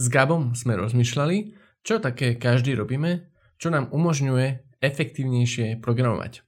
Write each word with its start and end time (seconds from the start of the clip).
S 0.00 0.08
Gabom 0.08 0.56
sme 0.56 0.80
rozmýšľali, 0.80 1.52
čo 1.84 2.00
také 2.00 2.40
každý 2.40 2.72
robíme, 2.72 3.28
čo 3.60 3.68
nám 3.68 3.92
umožňuje 3.92 4.80
efektívnejšie 4.80 5.76
programovať. 5.84 6.40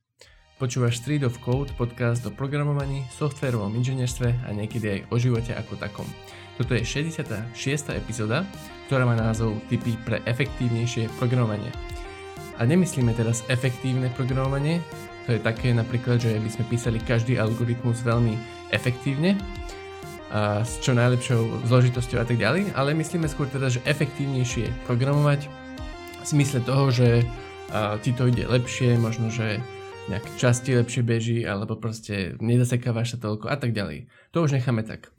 Počúvaš 0.56 1.04
Street 1.04 1.20
of 1.20 1.36
Code, 1.44 1.68
podcast 1.76 2.24
o 2.24 2.32
programovaní, 2.32 3.04
softverovom 3.12 3.76
inžinierstve 3.76 4.48
a 4.48 4.56
niekedy 4.56 4.86
aj 4.88 5.00
o 5.12 5.20
živote 5.20 5.52
ako 5.52 5.76
takom. 5.76 6.08
Toto 6.56 6.72
je 6.72 6.80
66. 6.80 7.92
epizóda, 7.92 8.48
ktorá 8.88 9.04
má 9.04 9.20
názov 9.20 9.60
Tipy 9.68 10.00
pre 10.00 10.24
efektívnejšie 10.24 11.12
programovanie. 11.20 11.68
A 12.56 12.64
nemyslíme 12.64 13.12
teraz 13.12 13.44
efektívne 13.52 14.08
programovanie, 14.16 14.80
to 15.28 15.36
je 15.36 15.44
také 15.44 15.76
napríklad, 15.76 16.24
že 16.24 16.40
by 16.40 16.48
sme 16.48 16.64
písali 16.72 17.04
každý 17.04 17.36
algoritmus 17.36 18.00
veľmi 18.00 18.32
efektívne, 18.72 19.36
s 20.64 20.80
čo 20.80 20.96
najlepšou 20.96 21.68
zložitosťou 21.68 22.18
a 22.20 22.26
tak 22.26 22.40
ďalej, 22.40 22.72
ale 22.72 22.96
myslíme 22.96 23.28
skôr 23.28 23.52
teda, 23.52 23.68
že 23.68 23.84
efektívnejšie 23.84 24.88
programovať 24.88 25.44
v 25.44 26.24
smysle 26.24 26.64
toho, 26.64 26.88
že 26.88 27.28
ti 28.00 28.16
to 28.16 28.32
ide 28.32 28.48
lepšie, 28.48 28.96
možno, 28.96 29.28
že 29.28 29.60
nejak 30.08 30.24
časti 30.40 30.72
lepšie 30.72 31.04
beží, 31.04 31.38
alebo 31.44 31.76
proste 31.76 32.34
nezasekávaš 32.40 33.16
sa 33.16 33.18
toľko 33.20 33.52
a 33.52 33.56
tak 33.60 33.76
ďalej. 33.76 34.08
To 34.32 34.42
už 34.42 34.56
necháme 34.56 34.82
tak. 34.82 35.12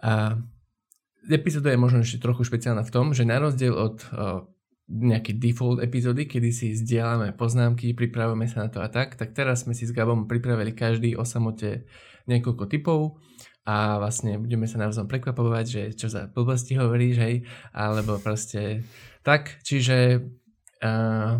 A 0.00 0.40
epizóda 1.28 1.70
je 1.70 1.78
možno 1.78 2.00
ešte 2.00 2.18
trochu 2.18 2.42
špeciálna 2.48 2.80
v 2.82 2.90
tom, 2.90 3.12
že 3.12 3.28
na 3.28 3.38
rozdiel 3.38 3.76
od 3.76 4.00
o, 4.08 4.48
nejaký 4.90 5.38
default 5.38 5.78
epizódy, 5.78 6.26
kedy 6.26 6.50
si 6.50 6.74
zdieľame 6.74 7.36
poznámky, 7.38 7.94
pripravujeme 7.94 8.50
sa 8.50 8.66
na 8.66 8.68
to 8.72 8.82
a 8.82 8.90
tak, 8.90 9.14
tak 9.14 9.36
teraz 9.36 9.62
sme 9.62 9.76
si 9.76 9.86
s 9.86 9.94
Gabom 9.94 10.26
pripravili 10.26 10.74
každý 10.74 11.14
o 11.14 11.22
samote 11.22 11.86
niekoľko 12.26 12.64
typov 12.66 13.20
a 13.70 14.02
vlastne 14.02 14.34
budeme 14.42 14.66
sa 14.66 14.82
navzájom 14.82 15.06
prekvapovať, 15.06 15.64
že 15.70 15.82
čo 15.94 16.10
za 16.10 16.26
blbosti 16.26 16.74
hovoríš, 16.74 17.16
hej, 17.22 17.34
alebo 17.70 18.18
proste 18.18 18.82
tak, 19.22 19.62
čiže 19.62 20.26
uh, 20.82 21.38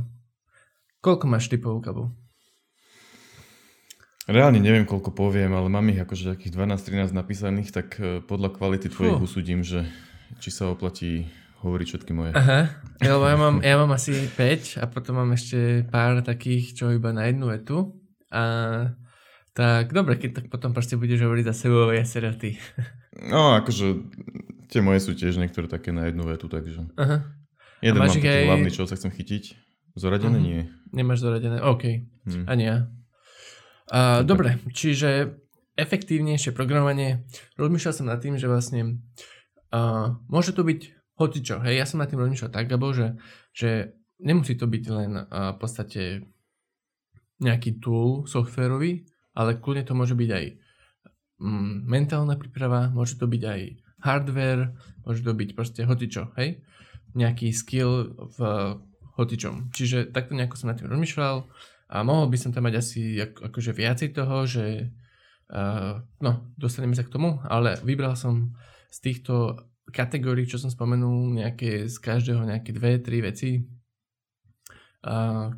koľko 1.03 1.25
máš 1.27 1.51
typov, 1.51 1.83
Gabo? 1.83 2.15
Reálne 4.31 4.63
neviem, 4.63 4.87
koľko 4.87 5.11
poviem, 5.11 5.51
ale 5.59 5.67
mám 5.67 5.91
ich 5.91 5.99
akože 5.99 6.39
takých 6.39 6.55
12-13 6.55 7.11
napísaných, 7.11 7.75
tak 7.75 7.99
e, 7.99 8.23
podľa 8.23 8.55
kvality 8.55 8.87
tvojich 8.87 9.19
Fú. 9.19 9.27
usúdim, 9.27 9.67
že 9.67 9.91
či 10.39 10.55
sa 10.55 10.71
oplatí 10.71 11.27
hovoriť 11.67 11.87
všetky 11.91 12.13
moje. 12.15 12.31
Aha, 12.39 12.71
lebo 13.03 13.27
ja 13.27 13.35
mám, 13.35 13.59
ja 13.59 13.75
mám 13.75 13.91
asi 13.91 14.15
5 14.15 14.79
a 14.79 14.87
potom 14.87 15.19
mám 15.19 15.35
ešte 15.35 15.83
pár 15.91 16.23
takých, 16.23 16.79
čo 16.79 16.95
iba 16.95 17.11
na 17.11 17.27
jednu 17.27 17.51
vetu. 17.51 17.99
A 18.31 18.43
tak 19.61 19.93
dobre, 19.93 20.17
keď 20.17 20.31
tak 20.41 20.47
potom 20.49 20.73
proste 20.73 20.97
budeš 20.97 21.21
hovoriť 21.21 21.45
za 21.53 21.53
sebou 21.53 21.93
ja 21.93 22.01
ty. 22.33 22.57
No, 23.29 23.61
akože 23.61 24.09
tie 24.73 24.81
moje 24.81 25.05
sú 25.05 25.13
tiež 25.13 25.37
niektoré 25.37 25.69
také 25.69 25.93
na 25.93 26.09
jednu 26.09 26.25
vetu, 26.25 26.49
takže... 26.49 26.89
Aha. 26.97 27.29
Jeden 27.85 28.01
mám 28.01 28.09
taký 28.09 28.25
aj... 28.25 28.47
hlavný, 28.49 28.71
čo 28.73 28.89
sa 28.89 28.97
chcem 28.97 29.13
chytiť. 29.13 29.45
Zoradené 30.01 30.41
uh-huh. 30.41 30.49
nie. 30.49 30.61
Nemáš 30.97 31.21
zoradené, 31.21 31.61
OK. 31.61 32.09
Hmm. 32.25 32.49
Ani 32.49 32.73
ja. 32.73 32.89
Uh, 33.93 34.25
dobre, 34.25 34.57
čiže 34.73 35.37
efektívnejšie 35.77 36.57
programovanie. 36.57 37.29
Rozmýšľal 37.61 37.93
som 37.93 38.09
nad 38.09 38.17
tým, 38.23 38.41
že 38.41 38.49
vlastne 38.49 39.05
uh, 39.77 40.17
môže 40.33 40.57
to 40.57 40.65
byť 40.65 40.81
hocičo. 41.21 41.61
Hej, 41.61 41.85
ja 41.85 41.85
som 41.85 42.01
nad 42.01 42.09
tým 42.09 42.25
rozmýšľal 42.25 42.49
tak, 42.49 42.65
Gabo, 42.65 42.97
že, 42.97 43.21
že 43.53 43.93
nemusí 44.25 44.57
to 44.57 44.65
byť 44.65 44.85
len 44.89 45.21
uh, 45.21 45.53
v 45.53 45.59
podstate 45.61 46.03
nejaký 47.41 47.81
tool 47.81 48.29
softwarový, 48.29 49.10
ale 49.35 49.59
kľudne 49.59 49.85
to 49.87 49.95
môže 49.95 50.15
byť 50.17 50.31
aj 50.31 50.45
mm, 51.41 51.75
mentálna 51.87 52.35
príprava, 52.37 52.91
môže 52.91 53.17
to 53.17 53.27
byť 53.31 53.43
aj 53.43 53.61
hardware, 54.01 54.75
môže 55.05 55.23
to 55.23 55.33
byť 55.33 55.51
proste 55.53 55.81
hocičo, 55.85 56.33
hej? 56.41 56.65
Nejaký 57.13 57.51
skill 57.51 58.15
v 58.17 58.39
hocičom. 59.19 59.75
Čiže 59.75 60.15
takto 60.15 60.33
nejako 60.33 60.57
som 60.57 60.71
nad 60.71 60.79
tým 60.79 60.89
rozmýšľal 60.89 61.37
a 61.91 61.97
mohol 62.07 62.31
by 62.31 62.39
som 62.39 62.55
tam 62.55 62.71
mať 62.71 62.75
asi 62.79 63.19
ako, 63.19 63.51
akože 63.51 63.73
viacej 63.75 64.09
toho, 64.15 64.37
že 64.47 64.89
uh, 65.51 66.01
no, 66.23 66.33
dostaneme 66.55 66.95
sa 66.95 67.03
k 67.03 67.13
tomu, 67.13 67.43
ale 67.45 67.77
vybral 67.83 68.15
som 68.15 68.55
z 68.89 68.99
týchto 69.11 69.59
kategórií, 69.91 70.47
čo 70.47 70.57
som 70.63 70.71
spomenul, 70.71 71.35
nejaké 71.35 71.91
z 71.91 71.97
každého 71.99 72.47
nejaké 72.47 72.71
dve, 72.71 73.03
tri 73.03 73.19
veci, 73.21 73.59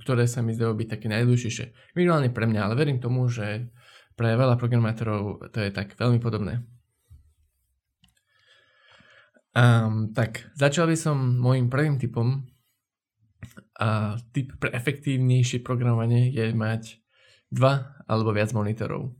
ktoré 0.03 0.31
sa 0.31 0.41
mi 0.41 0.55
zdajú 0.55 0.75
byť 0.75 0.89
také 0.99 1.07
najdôležitejšie. 1.11 1.95
Minimálne 1.99 2.31
pre 2.31 2.47
mňa, 2.47 2.61
ale 2.63 2.75
verím 2.79 3.03
tomu, 3.03 3.27
že 3.27 3.71
pre 4.15 4.39
veľa 4.39 4.55
programátorov 4.55 5.51
to 5.51 5.59
je 5.59 5.71
tak 5.75 5.99
veľmi 5.99 6.23
podobné. 6.23 6.63
Um, 9.53 10.17
tak, 10.17 10.49
začal 10.57 10.89
by 10.89 10.97
som 10.97 11.17
môjim 11.37 11.69
prvým 11.69 12.01
typom 12.01 12.49
a 13.77 14.17
typ 14.33 14.57
pre 14.57 14.73
efektívnejšie 14.73 15.61
programovanie 15.61 16.33
je 16.33 16.57
mať 16.57 17.03
dva 17.53 18.01
alebo 18.09 18.33
viac 18.33 18.55
monitorov. 18.57 19.13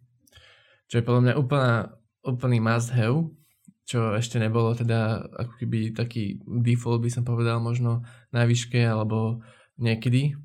Čo 0.89 0.95
je 1.01 1.05
podľa 1.05 1.23
mňa 1.25 1.35
úplná, 1.37 1.75
úplný 2.25 2.59
must 2.65 2.97
have, 2.97 3.29
čo 3.85 4.17
ešte 4.17 4.41
nebolo 4.41 4.73
teda 4.73 5.21
ako 5.21 5.53
keby 5.61 5.93
taký 5.93 6.41
default 6.47 7.05
by 7.05 7.11
som 7.13 7.29
povedal 7.29 7.61
možno 7.61 8.07
na 8.33 8.49
výške 8.49 8.81
alebo 8.81 9.45
niekedy. 9.79 10.37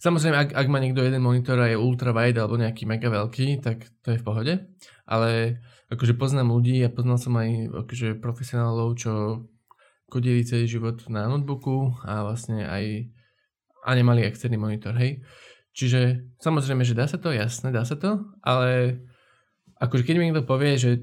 Samozrejme, 0.00 0.36
ak, 0.36 0.50
ak 0.56 0.66
má 0.72 0.80
niekto 0.80 1.04
jeden 1.04 1.20
monitor 1.20 1.60
a 1.60 1.68
je 1.68 1.76
ultra 1.76 2.16
wide 2.16 2.40
alebo 2.40 2.56
nejaký 2.56 2.88
mega 2.88 3.12
veľký, 3.12 3.60
tak 3.60 3.84
to 4.00 4.16
je 4.16 4.20
v 4.20 4.26
pohode. 4.26 4.54
Ale 5.04 5.60
akože 5.92 6.16
poznám 6.16 6.54
ľudí 6.54 6.80
a 6.80 6.88
poznal 6.88 7.20
som 7.20 7.36
aj 7.36 7.68
akože 7.84 8.16
profesionálov, 8.16 8.96
čo 8.96 9.12
kodili 10.08 10.42
celý 10.42 10.66
život 10.66 11.04
na 11.12 11.28
notebooku 11.28 12.00
a 12.02 12.26
vlastne 12.26 12.64
aj 12.66 13.12
a 13.80 13.90
nemali 13.96 14.24
externý 14.24 14.60
monitor, 14.60 14.92
hej. 14.96 15.24
Čiže 15.72 16.32
samozrejme, 16.42 16.84
že 16.84 16.98
dá 16.98 17.08
sa 17.08 17.16
to, 17.16 17.32
jasné, 17.32 17.72
dá 17.72 17.86
sa 17.86 17.96
to, 17.96 18.28
ale 18.44 19.00
akože 19.80 20.04
keď 20.04 20.14
mi 20.18 20.28
niekto 20.28 20.44
povie, 20.44 20.76
že, 20.76 21.00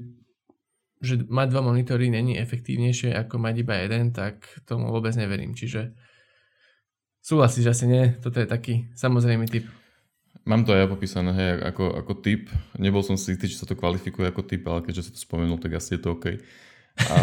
že 1.02 1.18
mať 1.26 1.50
dva 1.50 1.62
monitory 1.64 2.12
není 2.12 2.38
efektívnejšie 2.38 3.16
ako 3.16 3.42
mať 3.42 3.54
iba 3.66 3.74
jeden, 3.82 4.14
tak 4.14 4.46
tomu 4.68 4.92
vôbec 4.92 5.16
neverím. 5.18 5.56
Čiže 5.58 5.96
súhlasíš 7.22 7.70
asi 7.70 7.84
nie? 7.88 8.14
Toto 8.18 8.38
je 8.40 8.46
taký 8.48 8.88
samozrejmý 8.94 9.46
typ. 9.48 9.64
Mám 10.48 10.64
to 10.64 10.72
aj 10.72 10.80
ja 10.84 10.88
popísané, 10.88 11.30
hej, 11.36 11.50
ako, 11.60 11.92
ako 12.00 12.12
typ. 12.24 12.48
Nebol 12.80 13.04
som 13.04 13.20
si 13.20 13.36
istý, 13.36 13.52
či 13.52 13.60
sa 13.60 13.68
to 13.68 13.76
kvalifikuje 13.76 14.32
ako 14.32 14.48
typ, 14.48 14.64
ale 14.64 14.80
keďže 14.80 15.08
sa 15.08 15.12
to 15.12 15.20
spomenul, 15.20 15.60
tak 15.60 15.76
asi 15.76 15.96
je 15.96 16.00
to 16.00 16.16
OK. 16.16 16.40
A 17.04 17.18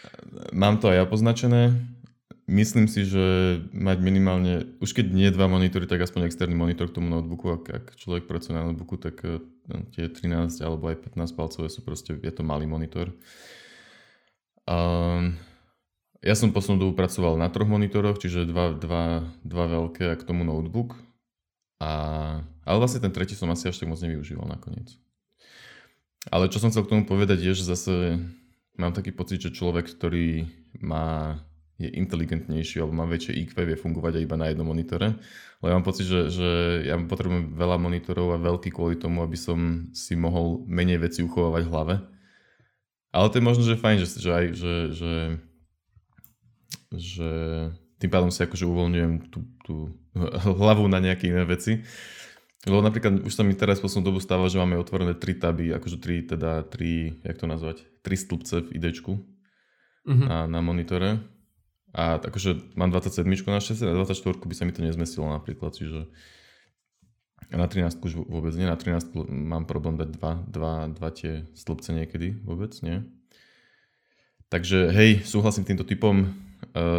mám 0.62 0.78
to 0.78 0.88
aj 0.92 1.02
ja 1.02 1.04
poznačené 1.08 1.74
myslím 2.52 2.90
si, 2.90 3.06
že 3.06 3.58
mať 3.70 3.98
minimálne, 4.02 4.76
už 4.82 4.92
keď 4.92 5.06
nie 5.14 5.30
dva 5.30 5.46
monitory, 5.46 5.86
tak 5.86 6.02
aspoň 6.02 6.26
externý 6.26 6.58
monitor 6.58 6.90
k 6.90 6.96
tomu 6.98 7.08
notebooku. 7.08 7.56
Ak, 7.56 7.64
ak 7.70 7.84
človek 7.96 8.26
pracuje 8.26 8.52
na 8.52 8.66
notebooku, 8.66 8.98
tak 8.98 9.22
uh, 9.22 9.38
tie 9.94 10.10
13 10.10 10.60
alebo 10.60 10.90
aj 10.90 11.14
15 11.14 11.38
palcové 11.38 11.66
sú 11.70 11.80
proste, 11.86 12.18
je 12.18 12.32
to 12.32 12.42
malý 12.42 12.66
monitor. 12.66 13.14
Um, 14.66 15.38
ja 16.22 16.34
som 16.38 16.54
poslednú 16.54 16.88
dobu 16.88 16.92
pracoval 16.94 17.34
na 17.34 17.50
troch 17.50 17.66
monitoroch, 17.66 18.22
čiže 18.22 18.46
dva, 18.46 18.72
dva, 18.78 19.26
dva 19.42 19.64
veľké 19.66 20.14
a 20.14 20.18
k 20.18 20.26
tomu 20.26 20.46
notebook. 20.46 20.94
A, 21.82 21.90
ale 22.62 22.76
vlastne 22.78 23.02
ten 23.02 23.10
tretí 23.10 23.34
som 23.34 23.50
asi 23.50 23.66
až 23.66 23.82
tak 23.82 23.90
moc 23.90 23.98
nevyužíval 23.98 24.46
nakoniec. 24.46 24.94
Ale 26.30 26.46
čo 26.46 26.62
som 26.62 26.70
chcel 26.70 26.86
k 26.86 26.92
tomu 26.94 27.02
povedať 27.02 27.42
je, 27.42 27.52
že 27.58 27.66
zase 27.66 28.22
mám 28.78 28.94
taký 28.94 29.10
pocit, 29.10 29.42
že 29.42 29.50
človek, 29.50 29.90
ktorý 29.98 30.46
má 30.78 31.42
je 31.82 31.90
inteligentnejší 31.98 32.78
alebo 32.78 32.94
má 32.94 33.06
väčšie 33.10 33.34
IQ, 33.42 33.58
vie 33.66 33.74
fungovať 33.74 34.20
aj 34.20 34.22
iba 34.22 34.36
na 34.38 34.46
jednom 34.46 34.70
monitore. 34.70 35.18
Ale 35.58 35.66
ja 35.66 35.74
mám 35.74 35.86
pocit, 35.86 36.06
že, 36.06 36.30
že 36.30 36.50
ja 36.86 36.94
potrebujem 36.94 37.58
veľa 37.58 37.76
monitorov 37.82 38.38
a 38.38 38.38
veľký 38.38 38.70
kvôli 38.70 38.94
tomu, 38.94 39.26
aby 39.26 39.34
som 39.34 39.90
si 39.90 40.14
mohol 40.14 40.62
menej 40.70 41.02
veci 41.02 41.26
uchovávať 41.26 41.62
v 41.66 41.72
hlave. 41.74 41.94
Ale 43.10 43.26
to 43.28 43.42
je 43.42 43.44
možno, 43.44 43.62
že 43.66 43.82
fajn, 43.82 43.96
že, 43.98 44.08
že 44.14 44.30
aj, 44.30 44.46
že, 44.54 44.74
že, 44.94 45.12
že 46.96 47.30
tým 48.02 48.10
pádom 48.10 48.30
si 48.34 48.42
akože 48.42 48.66
uvoľňujem 48.66 49.12
tú, 49.30 49.46
tú 49.62 49.74
hlavu 50.62 50.90
na 50.90 50.98
nejaké 50.98 51.30
iné 51.30 51.46
veci. 51.46 51.86
Lebo 52.62 52.78
napríklad 52.78 53.26
už 53.26 53.34
sa 53.34 53.42
mi 53.42 53.58
teraz 53.58 53.82
poslednú 53.82 54.14
dobu 54.14 54.18
stáva, 54.22 54.46
že 54.46 54.58
máme 54.58 54.78
otvorené 54.78 55.18
tri 55.18 55.34
taby, 55.34 55.74
akože 55.74 55.98
tri, 55.98 56.22
teda 56.22 56.62
tri, 56.66 57.18
jak 57.26 57.38
to 57.38 57.50
nazvať, 57.50 57.82
tri 58.06 58.14
stĺpce 58.14 58.70
v 58.70 58.78
idečku 58.78 59.18
mm-hmm. 60.06 60.26
na, 60.30 60.46
na 60.46 60.60
monitore. 60.62 61.18
A 61.92 62.22
akože 62.22 62.74
mám 62.78 62.94
27 62.94 63.26
na 63.26 63.60
6, 63.60 63.82
na 63.82 63.94
24 63.98 64.46
by 64.46 64.54
sa 64.54 64.64
mi 64.64 64.72
to 64.72 64.80
nezmestilo 64.80 65.26
napríklad, 65.28 65.74
čiže 65.74 66.08
na 67.52 67.68
13 67.68 68.00
už 68.00 68.24
vôbec 68.32 68.54
nie, 68.56 68.64
na 68.64 68.80
13 68.80 69.12
mám 69.28 69.68
problém 69.68 70.00
dať 70.00 70.08
dva, 70.16 70.32
dva, 70.48 70.74
dva 70.88 71.08
tie 71.12 71.44
stĺpce 71.52 71.92
niekedy 71.92 72.40
vôbec, 72.46 72.72
nie. 72.80 73.04
Takže 74.48 74.88
hej, 74.88 75.20
súhlasím 75.28 75.68
týmto 75.68 75.84
typom, 75.84 76.32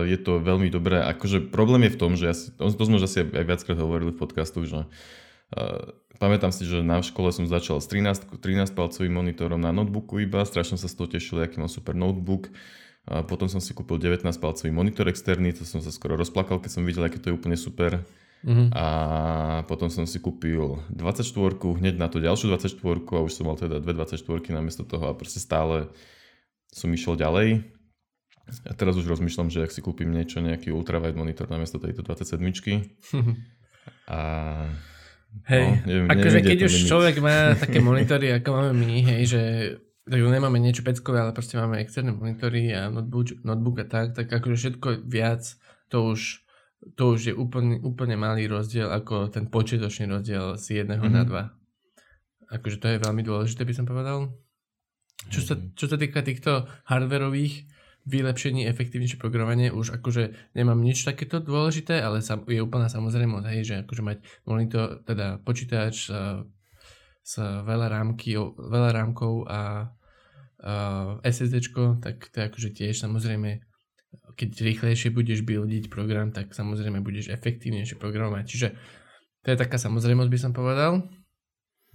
je 0.05 0.17
to 0.19 0.43
veľmi 0.43 0.67
dobré. 0.69 1.01
Akože 1.01 1.49
problém 1.49 1.87
je 1.87 1.95
v 1.95 1.99
tom, 1.99 2.11
že 2.19 2.25
ja 2.27 2.35
si, 2.35 2.51
to, 2.53 2.67
sme 2.69 2.99
už 2.99 3.07
asi 3.07 3.23
aj 3.23 3.45
viackrát 3.47 3.79
hovorili 3.79 4.11
v 4.11 4.19
podcastu, 4.19 4.67
že 4.67 4.83
uh, 4.83 5.81
pamätám 6.19 6.51
si, 6.51 6.67
že 6.67 6.85
na 6.85 7.01
škole 7.01 7.31
som 7.31 7.49
začal 7.49 7.79
s 7.79 7.87
13, 7.89 8.39
13 8.39 8.75
palcovým 8.75 9.13
monitorom 9.13 9.59
na 9.59 9.73
notebooku 9.73 10.21
iba, 10.21 10.45
strašne 10.45 10.75
sa 10.77 10.91
z 10.91 10.95
toho 10.99 11.07
tešil, 11.09 11.41
aký 11.41 11.57
mám 11.57 11.71
super 11.71 11.97
notebook 11.97 12.51
A 13.03 13.23
potom 13.27 13.51
som 13.51 13.59
si 13.59 13.75
kúpil 13.75 13.99
19-palcový 13.99 14.71
monitor 14.71 15.07
externý, 15.11 15.51
to 15.51 15.67
som 15.67 15.83
sa 15.83 15.91
skoro 15.91 16.15
rozplakal, 16.15 16.63
keď 16.63 16.71
som 16.79 16.87
videl, 16.87 17.03
aké 17.03 17.19
to 17.19 17.31
je 17.31 17.35
úplne 17.35 17.59
super. 17.59 17.99
Mm-hmm. 18.43 18.75
A 18.75 18.85
potom 19.71 19.87
som 19.87 20.03
si 20.03 20.19
kúpil 20.19 20.83
24, 20.91 21.23
hneď 21.79 21.95
na 21.95 22.11
to 22.11 22.19
ďalšiu 22.19 22.51
24 22.51 22.75
a 23.15 23.19
už 23.23 23.31
som 23.31 23.47
mal 23.47 23.55
teda 23.55 23.79
dve 23.79 23.95
24 23.95 24.19
namiesto 24.51 24.83
toho 24.83 25.07
a 25.07 25.15
proste 25.15 25.39
stále 25.39 25.87
som 26.71 26.91
išiel 26.91 27.15
ďalej. 27.15 27.63
A 28.43 28.73
teraz 28.75 28.99
už 28.99 29.07
rozmýšľam, 29.07 29.47
že 29.47 29.63
ak 29.63 29.71
si 29.71 29.79
kúpim 29.79 30.11
niečo, 30.11 30.43
nejaký 30.43 30.69
ultrawide 30.75 31.15
monitor 31.15 31.47
namiesto 31.47 31.79
tejto 31.79 32.03
27 32.03 32.43
a 34.11 34.19
Hej, 35.49 35.65
no, 35.65 35.89
neviem, 35.89 36.07
akože 36.13 36.39
keď 36.45 36.59
už 36.69 36.73
limit. 36.77 36.89
človek 36.93 37.15
má 37.17 37.37
také 37.63 37.81
monitory, 37.81 38.29
ako 38.37 38.49
máme 38.53 38.73
my, 38.85 38.95
hej, 39.01 39.21
že 39.25 39.41
tak 40.03 40.19
nemáme 40.19 40.59
niečo 40.61 40.85
peckové, 40.85 41.25
ale 41.25 41.33
proste 41.33 41.57
máme 41.57 41.81
externé 41.81 42.13
monitory 42.13 42.69
a 42.75 42.91
notebook, 42.91 43.39
notebook 43.41 43.81
a 43.81 43.85
tak, 43.87 44.13
tak 44.13 44.29
akože 44.29 44.55
všetko 44.59 45.07
viac, 45.07 45.41
to 45.89 46.13
už, 46.13 46.43
to 46.99 47.03
už 47.17 47.19
je 47.31 47.33
úplne, 47.33 47.81
úplne 47.81 48.19
malý 48.19 48.45
rozdiel 48.45 48.91
ako 48.91 49.31
ten 49.31 49.49
počítočný 49.49 50.05
rozdiel 50.11 50.59
z 50.59 50.83
jedného 50.83 51.01
mm-hmm. 51.01 51.17
na 51.17 51.23
dva. 51.25 51.43
Akože 52.53 52.77
to 52.77 52.87
je 52.91 53.01
veľmi 53.01 53.23
dôležité, 53.25 53.65
by 53.65 53.73
som 53.73 53.89
povedal. 53.89 54.29
Čo 55.31 55.39
sa, 55.41 55.55
mhm. 55.55 55.73
čo 55.73 55.85
sa 55.87 55.97
týka 55.97 56.19
týchto 56.21 56.67
hardverových 56.85 57.65
vylepšení, 58.03 58.67
efektívnejšie 58.67 59.15
programovanie, 59.15 59.71
už 59.71 59.95
akože 59.99 60.55
nemám 60.59 60.79
nič 60.83 61.07
takéto 61.07 61.39
dôležité, 61.39 62.03
ale 62.03 62.19
sam, 62.19 62.43
je 62.43 62.59
úplná 62.59 62.91
samozrejmosť, 62.91 63.47
hej, 63.47 63.61
že 63.63 63.75
akože 63.87 64.01
mať 64.03 64.17
monitor, 64.43 64.99
teda 65.07 65.39
počítač 65.39 66.11
s, 66.11 66.13
s 67.23 67.33
veľa, 67.39 67.87
rámky, 67.87 68.35
veľa 68.59 68.89
rámkov 68.91 69.47
a, 69.47 69.51
a 69.55 69.61
SSD, 71.23 71.71
tak 72.03 72.27
to 72.27 72.35
je 72.39 72.43
akože 72.43 72.69
tiež 72.75 72.95
samozrejme 72.99 73.63
keď 74.33 74.49
rýchlejšie 74.61 75.09
budeš 75.13 75.45
buildiť 75.45 75.89
program, 75.89 76.33
tak 76.33 76.53
samozrejme 76.53 77.01
budeš 77.01 77.33
efektívnejšie 77.33 77.97
programovať. 77.97 78.43
Čiže 78.45 78.67
to 79.45 79.47
je 79.53 79.57
taká 79.57 79.77
samozrejmosť, 79.77 80.29
by 80.29 80.39
som 80.39 80.51
povedal. 80.53 81.05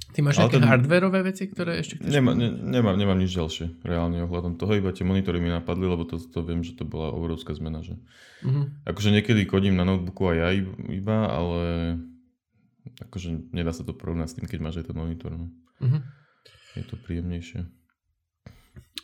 Ty 0.08 0.24
máš 0.24 0.40
nejaké 0.40 0.56
ten... 0.56 0.64
hardwareové 0.64 1.20
veci, 1.20 1.44
ktoré 1.52 1.84
ešte 1.84 2.00
chceš? 2.00 2.08
Nemá, 2.08 2.32
ne, 2.32 2.48
nemám, 2.48 2.96
nemám 2.96 3.18
nič 3.20 3.36
ďalšie 3.36 3.84
reálne 3.84 4.24
ohľadom 4.24 4.56
toho, 4.56 4.72
iba 4.72 4.88
tie 4.88 5.04
monitory 5.04 5.36
mi 5.36 5.52
napadli, 5.52 5.84
lebo 5.84 6.08
to, 6.08 6.16
to 6.16 6.40
viem, 6.40 6.64
že 6.64 6.80
to 6.80 6.88
bola 6.88 7.12
obrovská 7.12 7.52
zmena. 7.52 7.84
Že... 7.84 8.00
Uh-huh. 8.40 8.72
Akože 8.88 9.12
niekedy 9.12 9.44
kodím 9.44 9.76
na 9.76 9.84
notebooku 9.84 10.32
aj 10.32 10.36
ja 10.40 10.48
iba, 10.88 11.18
ale 11.28 11.60
akože 13.04 13.52
nedá 13.52 13.76
sa 13.76 13.84
to 13.84 13.92
porovnať 13.92 14.28
s 14.32 14.36
tým, 14.40 14.46
keď 14.48 14.58
máš 14.64 14.80
aj 14.80 14.88
ten 14.88 14.96
monitor. 14.96 15.30
No. 15.36 15.52
Uh-huh. 15.84 16.00
Je 16.72 16.84
to 16.88 16.96
príjemnejšie. 16.96 17.68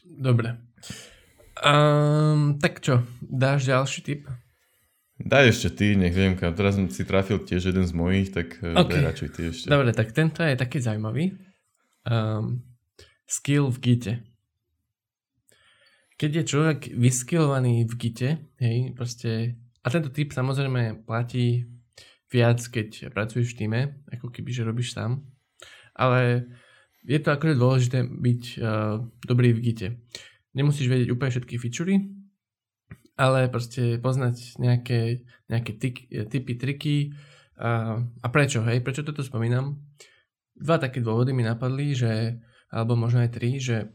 Dobre. 0.09 0.57
Um, 1.61 2.57
tak 2.59 2.81
čo, 2.81 3.05
dáš 3.21 3.69
ďalší 3.69 4.00
tip? 4.05 4.23
Daj 5.14 5.55
ešte 5.55 5.69
ty, 5.78 5.87
nech 5.94 6.11
viem, 6.11 6.34
kam. 6.34 6.58
Teraz 6.58 6.75
som 6.75 6.90
si 6.90 7.06
trafil 7.06 7.38
tiež 7.38 7.70
jeden 7.70 7.87
z 7.87 7.94
mojich, 7.94 8.34
tak 8.34 8.58
eh, 8.58 8.75
okay. 8.75 8.99
daj 8.99 9.02
radšej 9.14 9.28
ty 9.31 9.40
ešte. 9.46 9.66
Dobre, 9.70 9.94
tak 9.94 10.11
tento 10.11 10.43
je 10.43 10.58
taký 10.58 10.82
zaujímavý. 10.82 11.38
Um, 12.02 12.66
skill 13.25 13.70
v 13.70 13.78
Gite. 13.78 14.14
Keď 16.19 16.31
je 16.31 16.44
človek 16.46 16.78
vyskillovaný 16.94 17.87
v 17.87 17.94
Gite, 17.94 18.31
hej, 18.58 18.94
proste, 18.94 19.55
a 19.82 19.87
tento 19.90 20.11
typ 20.11 20.34
samozrejme 20.34 21.06
platí 21.06 21.66
viac, 22.31 22.58
keď 22.58 23.14
pracuješ 23.14 23.55
v 23.55 23.58
týme, 23.58 23.81
ako 24.11 24.34
keby, 24.34 24.50
že 24.50 24.66
robíš 24.66 24.99
sám. 24.99 25.22
Ale 25.94 26.50
je 27.06 27.19
to 27.22 27.31
akože 27.31 27.55
dôležité 27.55 27.99
byť 28.02 28.43
uh, 28.58 28.99
dobrý 29.26 29.55
v 29.55 29.62
Gite. 29.70 29.88
Nemusíš 30.55 30.90
vedieť 30.90 31.14
úplne 31.14 31.34
všetky 31.34 31.55
featurey, 31.58 31.99
ale 33.14 33.46
proste 33.46 33.99
poznať 34.02 34.58
nejaké, 34.58 35.22
nejaké 35.46 35.72
tyk, 35.78 35.96
typy, 36.31 36.52
triky 36.58 36.96
a, 37.58 38.02
a 38.02 38.26
prečo, 38.31 38.62
hej, 38.66 38.82
prečo 38.82 39.06
toto 39.06 39.22
spomínam? 39.22 39.78
Dva 40.55 40.78
také 40.78 41.02
dôvody 41.02 41.34
mi 41.34 41.46
napadli, 41.46 41.94
že, 41.94 42.43
alebo 42.70 42.99
možno 42.99 43.22
aj 43.22 43.31
tri, 43.34 43.58
že 43.58 43.94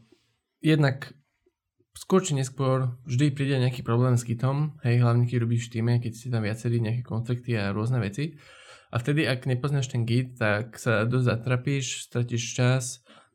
jednak 0.60 1.12
skôr 1.96 2.24
či 2.24 2.32
neskôr 2.32 2.96
vždy 3.04 3.32
príde 3.36 3.56
nejaký 3.60 3.84
problém 3.84 4.16
s 4.16 4.24
Gitom, 4.24 4.80
hej, 4.84 5.04
hlavne 5.04 5.28
keď 5.28 5.44
robíš 5.44 5.68
v 5.68 5.72
týme, 5.80 5.92
keď 6.00 6.12
si 6.16 6.32
tam 6.32 6.44
viacerí 6.44 6.80
nejaké 6.80 7.04
konflikty 7.04 7.56
a 7.56 7.76
rôzne 7.76 8.00
veci. 8.00 8.40
A 8.90 8.98
vtedy, 8.98 9.22
ak 9.22 9.46
nepoznáš 9.46 9.92
ten 9.92 10.02
Git, 10.02 10.40
tak 10.40 10.74
sa 10.74 11.06
dosť 11.06 11.26
zatrapíš, 11.28 12.10
stratíš 12.10 12.44
čas, 12.58 12.84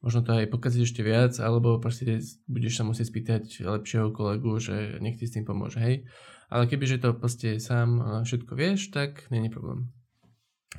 možno 0.06 0.22
to 0.22 0.38
aj 0.38 0.54
pokaziť 0.54 0.81
ešte 0.86 1.02
viac, 1.02 1.34
alebo 1.42 1.81
proste 1.81 2.22
budeš 2.46 2.78
sa 2.78 2.86
musieť 2.86 3.10
spýtať 3.10 3.44
lepšieho 3.66 4.13
kolegu, 4.13 4.62
že 4.62 5.02
nech 5.02 5.18
ti 5.18 5.25
s 5.25 5.34
tým 5.34 5.50
pomôže, 5.50 5.81
hej. 5.81 6.06
Ale 6.54 6.69
kebyže 6.69 7.02
to 7.02 7.18
proste 7.18 7.57
sám 7.57 8.22
všetko 8.22 8.54
vieš, 8.54 8.94
tak 8.94 9.25
není 9.34 9.50
problém. 9.50 9.90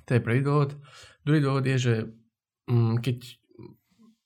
To 0.06 0.14
je 0.14 0.23
prvý 0.23 0.46
dôvod. 0.46 0.78
Druhý 1.26 1.43
dôvod 1.43 1.67
je, 1.67 1.76
že 1.76 1.94
mm, 2.70 3.02
keď 3.02 3.19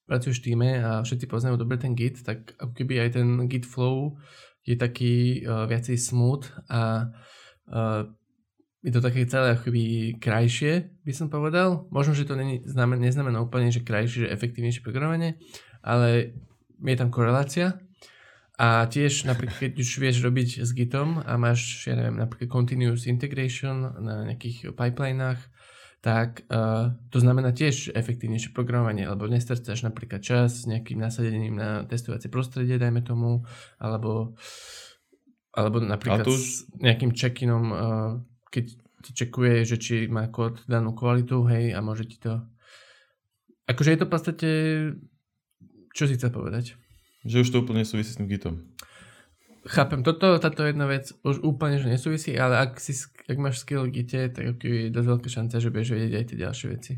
pracuješ 0.04 0.42
v 0.42 0.46
týme 0.52 0.70
a 0.84 0.90
všetci 1.00 1.30
poznajú 1.30 1.56
dobre 1.56 1.80
ten 1.80 1.96
Git, 1.96 2.20
tak 2.20 2.52
ako 2.60 2.76
keby 2.76 3.08
aj 3.08 3.10
ten 3.16 3.28
Git 3.48 3.64
flow 3.64 4.20
je 4.66 4.76
taký 4.76 5.46
uh, 5.46 5.64
viacej 5.64 5.96
smooth 5.96 6.44
a 6.68 7.08
uh, 7.72 8.04
je 8.80 8.92
to 8.92 9.04
také 9.04 9.28
celé 9.28 9.52
akoby 9.52 10.16
krajšie, 10.16 10.88
by 11.04 11.12
som 11.12 11.28
povedal. 11.28 11.84
Možno, 11.92 12.16
že 12.16 12.24
to 12.24 12.32
není, 12.32 12.64
znamen, 12.64 12.96
neznamená 12.96 13.44
úplne, 13.44 13.68
že 13.68 13.84
krajšie, 13.84 14.24
že 14.24 14.32
efektívnejšie 14.32 14.80
programovanie, 14.80 15.36
ale 15.84 16.32
je 16.80 16.96
tam 16.96 17.12
korelácia. 17.12 17.76
A 18.60 18.84
tiež 18.84 19.24
napríklad, 19.24 19.56
keď 19.56 19.72
už 19.80 19.90
vieš 20.00 20.16
robiť 20.20 20.64
s 20.64 20.76
Gitom 20.76 21.20
a 21.24 21.32
máš, 21.40 21.88
ja 21.88 21.96
neviem, 21.96 22.20
napríklad 22.20 22.52
continuous 22.52 23.08
integration 23.08 23.88
na 24.04 24.28
nejakých 24.28 24.76
pipelinách, 24.76 25.40
tak 26.00 26.48
uh, 26.48 26.96
to 27.12 27.20
znamená 27.20 27.52
tiež 27.52 27.92
efektívnejšie 27.92 28.56
programovanie, 28.56 29.04
lebo 29.04 29.28
nestrcáš 29.28 29.84
napríklad 29.84 30.24
čas 30.24 30.64
s 30.64 30.68
nejakým 30.68 30.96
nasadením 30.96 31.60
na 31.60 31.84
testovacie 31.84 32.32
prostredie, 32.32 32.80
dajme 32.80 33.04
tomu, 33.04 33.44
alebo, 33.76 34.36
alebo 35.52 35.76
napríklad 35.80 36.24
už... 36.24 36.40
s 36.40 36.52
nejakým 36.80 37.12
check-inom 37.12 37.64
uh, 37.68 37.76
keď 38.50 38.64
ti 39.00 39.10
čekuje, 39.16 39.64
že 39.64 39.80
či 39.80 40.10
má 40.10 40.28
kód 40.28 40.66
danú 40.68 40.92
kvalitu, 40.92 41.46
hej, 41.48 41.72
a 41.72 41.80
môže 41.80 42.04
ti 42.04 42.20
to... 42.20 42.44
Akože 43.64 43.96
je 43.96 43.98
to 43.98 44.06
v 44.06 44.12
podstate... 44.12 44.48
Čo 45.90 46.06
si 46.06 46.14
chcel 46.20 46.30
povedať? 46.30 46.78
Že 47.26 47.42
už 47.42 47.48
to 47.50 47.60
úplne 47.64 47.82
súvisí 47.82 48.14
s 48.14 48.18
tým 48.20 48.30
gitom. 48.30 48.62
Chápem, 49.68 50.00
toto, 50.00 50.40
táto 50.40 50.64
jedna 50.64 50.88
vec 50.88 51.12
už 51.20 51.44
úplne 51.44 51.76
že 51.76 51.92
nesúvisí, 51.92 52.32
ale 52.32 52.56
ak, 52.56 52.80
si, 52.80 52.96
ak 53.28 53.36
máš 53.36 53.60
skill 53.60 53.84
v 53.84 54.00
gite, 54.00 54.32
tak 54.32 54.56
je 54.64 54.88
dosť 54.88 55.08
veľká 55.12 55.28
šanca, 55.28 55.56
že 55.60 55.68
budeš 55.68 55.90
vedieť 55.92 56.12
aj 56.16 56.24
tie 56.32 56.38
ďalšie 56.40 56.66
veci. 56.72 56.92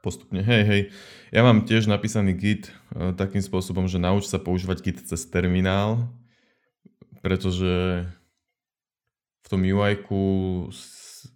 Postupne, 0.00 0.40
hej, 0.40 0.62
hej. 0.64 0.82
Ja 1.28 1.44
mám 1.44 1.68
tiež 1.68 1.84
napísaný 1.92 2.32
git 2.32 2.72
uh, 2.96 3.12
takým 3.12 3.44
spôsobom, 3.44 3.84
že 3.84 4.00
nauč 4.00 4.32
sa 4.32 4.40
používať 4.40 4.78
git 4.80 4.98
cez 5.04 5.20
terminál, 5.28 6.08
pretože 7.20 8.08
tom 9.50 9.66
ui 9.66 9.92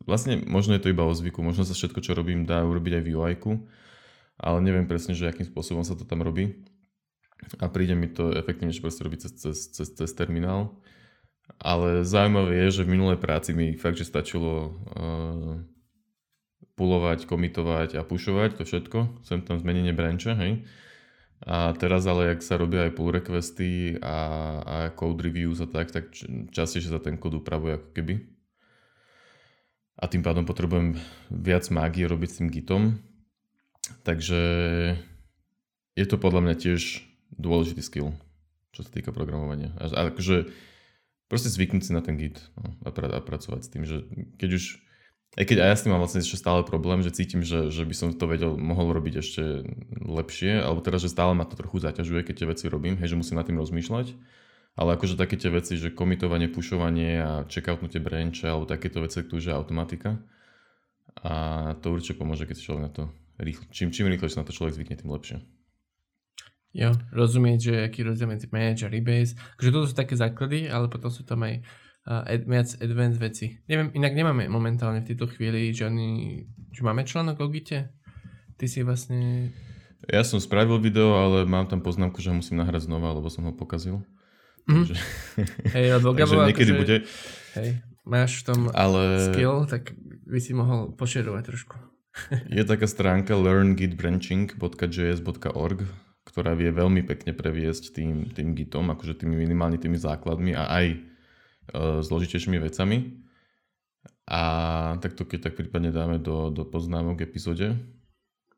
vlastne 0.06 0.40
možno 0.46 0.78
je 0.78 0.82
to 0.86 0.92
iba 0.94 1.04
o 1.04 1.12
zvyku, 1.12 1.42
možno 1.42 1.66
sa 1.66 1.76
všetko, 1.76 2.00
čo 2.00 2.16
robím, 2.16 2.46
dá 2.46 2.62
urobiť 2.62 2.92
aj 2.98 3.02
v 3.02 3.10
ui 3.18 3.34
ale 4.38 4.58
neviem 4.62 4.86
presne, 4.86 5.14
že 5.14 5.30
akým 5.30 5.46
spôsobom 5.46 5.86
sa 5.86 5.94
to 5.94 6.02
tam 6.02 6.22
robí. 6.22 6.66
A 7.60 7.68
príde 7.68 7.94
mi 7.94 8.08
to 8.08 8.32
efektívne, 8.34 8.72
že 8.72 8.82
proste 8.82 9.04
robiť 9.04 9.20
cez, 9.28 9.32
cez, 9.36 9.58
cez, 9.70 9.88
cez 9.94 10.10
terminál. 10.16 10.80
Ale 11.60 12.08
zaujímavé 12.08 12.66
je, 12.66 12.80
že 12.80 12.86
v 12.88 12.96
minulej 12.96 13.20
práci 13.20 13.52
mi 13.52 13.76
fakt, 13.76 14.00
že 14.00 14.08
stačilo 14.08 14.72
uh, 14.72 15.60
pulovať, 16.74 17.28
komitovať 17.28 18.00
a 18.00 18.02
pušovať, 18.02 18.58
to 18.58 18.62
všetko. 18.64 19.22
Sem 19.22 19.44
tam 19.44 19.60
zmenenie 19.60 19.92
branche, 19.92 20.32
hej. 20.32 20.64
A 21.44 21.76
teraz 21.76 22.08
ale, 22.08 22.32
ak 22.32 22.40
sa 22.40 22.56
robia 22.56 22.88
aj 22.88 22.96
pull 22.96 23.12
requesty 23.12 24.00
a, 24.00 24.16
a 24.64 24.76
code 24.96 25.20
reviews 25.20 25.60
a 25.60 25.68
tak, 25.68 25.92
tak 25.92 26.08
častejšie 26.50 26.88
sa 26.88 27.00
ten 27.04 27.20
kód 27.20 27.44
upravuje 27.44 27.76
ako 27.76 27.88
keby. 27.92 28.14
A 30.00 30.08
tým 30.08 30.24
pádom 30.24 30.48
potrebujem 30.48 30.96
viac 31.28 31.68
mágie 31.68 32.08
robiť 32.08 32.28
s 32.32 32.38
tým 32.40 32.48
gitom. 32.48 32.82
Takže 34.08 34.40
je 35.94 36.06
to 36.08 36.16
podľa 36.16 36.40
mňa 36.48 36.54
tiež 36.56 37.04
dôležitý 37.36 37.82
skill, 37.84 38.16
čo 38.72 38.80
sa 38.80 38.90
týka 38.90 39.12
programovania. 39.12 39.76
A 39.76 40.08
akože 40.08 40.48
proste 41.28 41.52
zvyknúť 41.52 41.82
si 41.84 41.92
na 41.92 42.00
ten 42.00 42.16
git 42.16 42.40
no, 42.56 42.72
a, 42.84 42.88
pra, 42.88 43.12
a 43.12 43.20
pracovať 43.20 43.60
s 43.64 43.70
tým, 43.70 43.84
že 43.84 44.00
keď 44.40 44.50
už 44.56 44.83
aj 45.34 45.44
keď 45.50 45.56
aj 45.66 45.68
ja 45.68 45.76
s 45.76 45.82
tým 45.82 45.90
mám 45.90 46.02
vlastne 46.02 46.22
ešte 46.22 46.38
stále 46.38 46.62
problém, 46.62 47.02
že 47.02 47.10
cítim, 47.10 47.42
že, 47.42 47.74
že 47.74 47.82
by 47.82 47.94
som 47.94 48.08
to 48.14 48.30
vedel, 48.30 48.54
mohol 48.54 48.94
robiť 48.94 49.14
ešte 49.18 49.42
lepšie, 49.98 50.62
alebo 50.62 50.78
teda, 50.78 51.02
že 51.02 51.10
stále 51.10 51.34
ma 51.34 51.42
to 51.42 51.58
trochu 51.58 51.82
zaťažuje, 51.82 52.22
keď 52.22 52.34
tie 52.38 52.50
veci 52.50 52.64
robím, 52.70 52.94
hej, 53.02 53.14
že 53.14 53.18
musím 53.18 53.42
nad 53.42 53.46
tým 53.46 53.58
rozmýšľať. 53.58 54.14
Ale 54.74 54.98
akože 54.98 55.14
také 55.14 55.38
tie 55.38 55.54
veci, 55.54 55.78
že 55.78 55.94
komitovanie, 55.94 56.50
pušovanie 56.50 57.22
a 57.22 57.30
checkoutnutie 57.46 58.02
branche 58.02 58.46
alebo 58.46 58.66
takéto 58.66 59.02
veci, 59.02 59.22
to 59.22 59.38
už 59.38 59.50
je 59.50 59.54
automatika. 59.54 60.18
A 61.22 61.34
to 61.78 61.94
určite 61.94 62.18
pomôže, 62.18 62.42
keď 62.46 62.58
človek 62.58 62.82
na 62.82 62.90
to 62.90 63.02
rýchle, 63.38 63.70
čím, 63.70 63.94
čím 63.94 64.10
rýchlejšie 64.10 64.42
na 64.42 64.46
to 64.46 64.54
človek 64.54 64.74
zvykne, 64.74 64.98
tým 64.98 65.14
lepšie. 65.14 65.38
Jo, 66.74 66.90
rozumieť, 67.14 67.58
že 67.62 67.74
aký 67.86 68.02
rozdiel 68.02 68.26
medzi 68.26 68.50
manage 68.50 68.82
a 68.82 68.90
rebase. 68.90 69.38
Takže 69.62 69.70
toto 69.70 69.86
sú 69.86 69.94
také 69.94 70.18
základy, 70.18 70.66
ale 70.66 70.90
potom 70.90 71.06
sú 71.06 71.22
tam 71.22 71.46
aj 71.46 71.62
ad, 72.04 72.44
viac 72.44 72.68
advanced 72.84 73.20
veci. 73.20 73.56
Neviem, 73.64 73.88
inak 73.96 74.12
nemáme 74.12 74.44
momentálne 74.52 75.00
v 75.00 75.08
tejto 75.12 75.26
chvíli 75.32 75.72
žiadny, 75.72 76.08
že 76.72 76.82
máme 76.84 77.04
článok 77.08 77.40
o 77.40 77.48
Gite? 77.48 77.88
Ty 78.60 78.68
si 78.68 78.84
vlastne... 78.84 79.50
Ja 80.04 80.20
som 80.20 80.36
spravil 80.36 80.76
video, 80.84 81.16
ale 81.16 81.48
mám 81.48 81.64
tam 81.64 81.80
poznámku, 81.80 82.20
že 82.20 82.28
ho 82.28 82.36
musím 82.36 82.60
nahrať 82.60 82.92
znova, 82.92 83.16
lebo 83.16 83.32
som 83.32 83.48
ho 83.48 83.56
pokazil. 83.56 84.04
Mm. 84.68 84.84
Takže, 84.84 85.00
hej, 85.72 85.96
lebo 85.96 86.12
takže 86.16 86.36
niekedy 86.44 86.76
akože, 86.76 86.84
bude... 86.84 86.96
Hej, 87.56 87.80
máš 88.04 88.44
v 88.44 88.52
tom 88.52 88.68
ale... 88.76 89.32
skill, 89.32 89.64
tak 89.64 89.96
by 90.28 90.40
si 90.40 90.52
mohol 90.52 90.92
pošerovať 90.92 91.44
trošku. 91.48 91.76
je 92.52 92.62
taká 92.62 92.86
stránka 92.86 93.34
learngitbranching.js.org, 93.34 95.78
ktorá 96.28 96.54
vie 96.54 96.70
veľmi 96.70 97.02
pekne 97.04 97.32
previesť 97.32 97.94
tým, 97.96 98.28
tým 98.32 98.52
gitom, 98.52 98.90
akože 98.92 99.14
tými 99.24 99.36
minimálne 99.40 99.78
tými 99.80 99.96
základmi 99.96 100.52
a 100.52 100.68
aj 100.68 101.13
zložitejšími 101.72 102.58
vecami. 102.58 103.24
A 104.24 104.42
takto 105.04 105.28
keď 105.28 105.50
tak 105.50 105.54
prípadne 105.60 105.92
dáme 105.92 106.16
do, 106.16 106.48
do 106.48 106.64
poznámok 106.64 107.24
epizóde. 107.24 107.76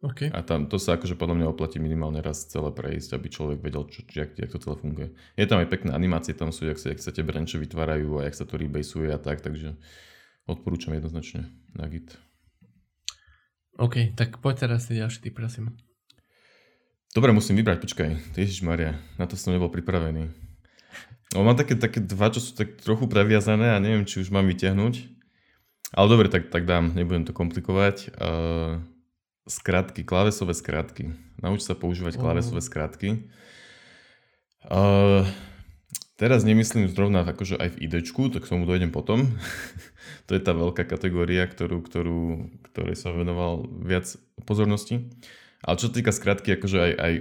Okay. 0.05 0.29
A 0.31 0.45
tam 0.45 0.69
to 0.69 0.77
sa 0.77 0.95
akože 0.95 1.17
podľa 1.17 1.43
mňa 1.43 1.47
oplatí 1.51 1.81
minimálne 1.81 2.21
raz 2.21 2.47
celé 2.47 2.69
prejsť, 2.71 3.17
aby 3.17 3.27
človek 3.33 3.59
vedel, 3.65 3.89
čo, 3.89 4.05
či, 4.05 4.23
jak, 4.23 4.37
jak 4.39 4.53
to 4.53 4.61
celé 4.61 4.77
funguje. 4.79 5.09
Je 5.35 5.49
tam 5.49 5.59
aj 5.59 5.73
pekné 5.73 5.91
animácie, 5.97 6.37
tam 6.37 6.53
sú, 6.53 6.69
jak 6.69 6.79
sa, 6.79 6.93
jak 6.93 7.01
sa 7.01 7.11
tie 7.11 7.27
branche 7.27 7.57
vytvárajú 7.57 8.21
a 8.21 8.29
jak 8.29 8.37
sa 8.37 8.45
to 8.45 8.61
rebaseuje 8.61 9.11
a 9.11 9.19
tak, 9.19 9.41
takže 9.41 9.75
odporúčam 10.47 10.95
jednoznačne 10.95 11.49
na 11.75 11.89
Git. 11.89 12.15
OK, 13.81 14.15
tak 14.15 14.39
poď 14.39 14.69
teraz 14.69 14.87
si 14.87 15.01
ďalší 15.01 15.27
typ, 15.27 15.35
prosím. 15.35 15.75
Dobre, 17.17 17.33
musím 17.33 17.57
vybrať, 17.57 17.81
počkaj. 17.81 18.37
Ježiš 18.37 18.61
Maria, 18.61 19.01
na 19.17 19.25
to 19.25 19.41
som 19.41 19.57
nebol 19.57 19.73
pripravený. 19.73 20.46
No, 21.35 21.43
mám 21.43 21.59
také, 21.59 21.75
také 21.75 21.99
dva, 21.99 22.31
čo 22.31 22.39
sú 22.39 22.55
tak 22.55 22.79
trochu 22.79 23.11
previazané 23.11 23.75
a 23.75 23.83
neviem, 23.83 24.07
či 24.07 24.23
už 24.23 24.31
mám 24.31 24.47
vyťahnuť. 24.47 24.95
Ale 25.95 26.07
dobre, 26.07 26.27
tak, 26.31 26.51
tak 26.51 26.67
dám, 26.67 26.95
nebudem 26.95 27.27
to 27.27 27.35
komplikovať. 27.35 28.15
Uh, 28.19 28.83
skratky, 29.47 30.03
klávesové 30.03 30.55
skratky. 30.55 31.15
Nauč 31.39 31.63
sa 31.67 31.79
používať 31.79 32.19
klávesové 32.19 32.63
skratky. 32.63 33.31
Uh, 34.67 35.23
teraz 36.19 36.43
nemyslím 36.43 36.91
zrovna 36.91 37.23
akože 37.23 37.55
aj 37.55 37.79
v 37.79 37.81
idečku, 37.87 38.35
tak 38.35 38.47
k 38.47 38.51
tomu 38.51 38.67
dojdem 38.67 38.91
potom. 38.91 39.39
to 40.27 40.35
je 40.35 40.43
tá 40.43 40.55
veľká 40.55 40.83
kategória, 40.83 41.47
ktorú, 41.47 41.83
ktorú, 41.87 42.51
ktorej 42.71 42.99
som 42.99 43.15
venoval 43.15 43.67
viac 43.83 44.11
pozornosti. 44.43 45.07
Ale 45.63 45.79
čo 45.79 45.91
týka 45.91 46.11
skratky, 46.11 46.59
akože 46.59 46.79
aj, 46.79 46.93
aj 46.99 47.13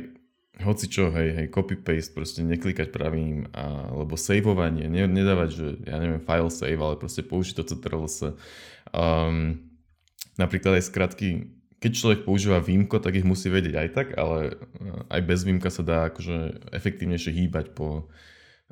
hoci 0.63 0.87
čo, 0.87 1.11
hej, 1.11 1.35
hej, 1.35 1.47
copy-paste, 1.51 2.15
proste 2.15 2.39
neklikať 2.39 2.95
pravým, 2.95 3.51
alebo 3.51 4.15
saveovanie, 4.15 4.87
ne, 4.87 5.03
nedávať, 5.03 5.49
že 5.51 5.65
ja 5.83 5.99
neviem, 5.99 6.23
file 6.23 6.47
save, 6.47 6.79
ale 6.79 6.95
proste 6.95 7.27
použiť 7.27 7.59
to 7.59 7.63
CTRL-S. 7.67 8.39
Um, 8.95 9.67
napríklad 10.39 10.79
aj 10.79 10.87
skratky, 10.87 11.51
keď 11.83 11.91
človek 11.91 12.19
používa 12.23 12.63
výmko, 12.63 13.03
tak 13.03 13.19
ich 13.19 13.27
musí 13.27 13.51
vedieť 13.51 13.75
aj 13.75 13.89
tak, 13.91 14.07
ale 14.15 14.55
uh, 14.55 15.11
aj 15.11 15.21
bez 15.27 15.43
výmka 15.43 15.67
sa 15.67 15.83
dá 15.83 16.07
akože 16.07 16.71
efektívnejšie 16.71 17.35
hýbať 17.35 17.75
po, 17.75 18.07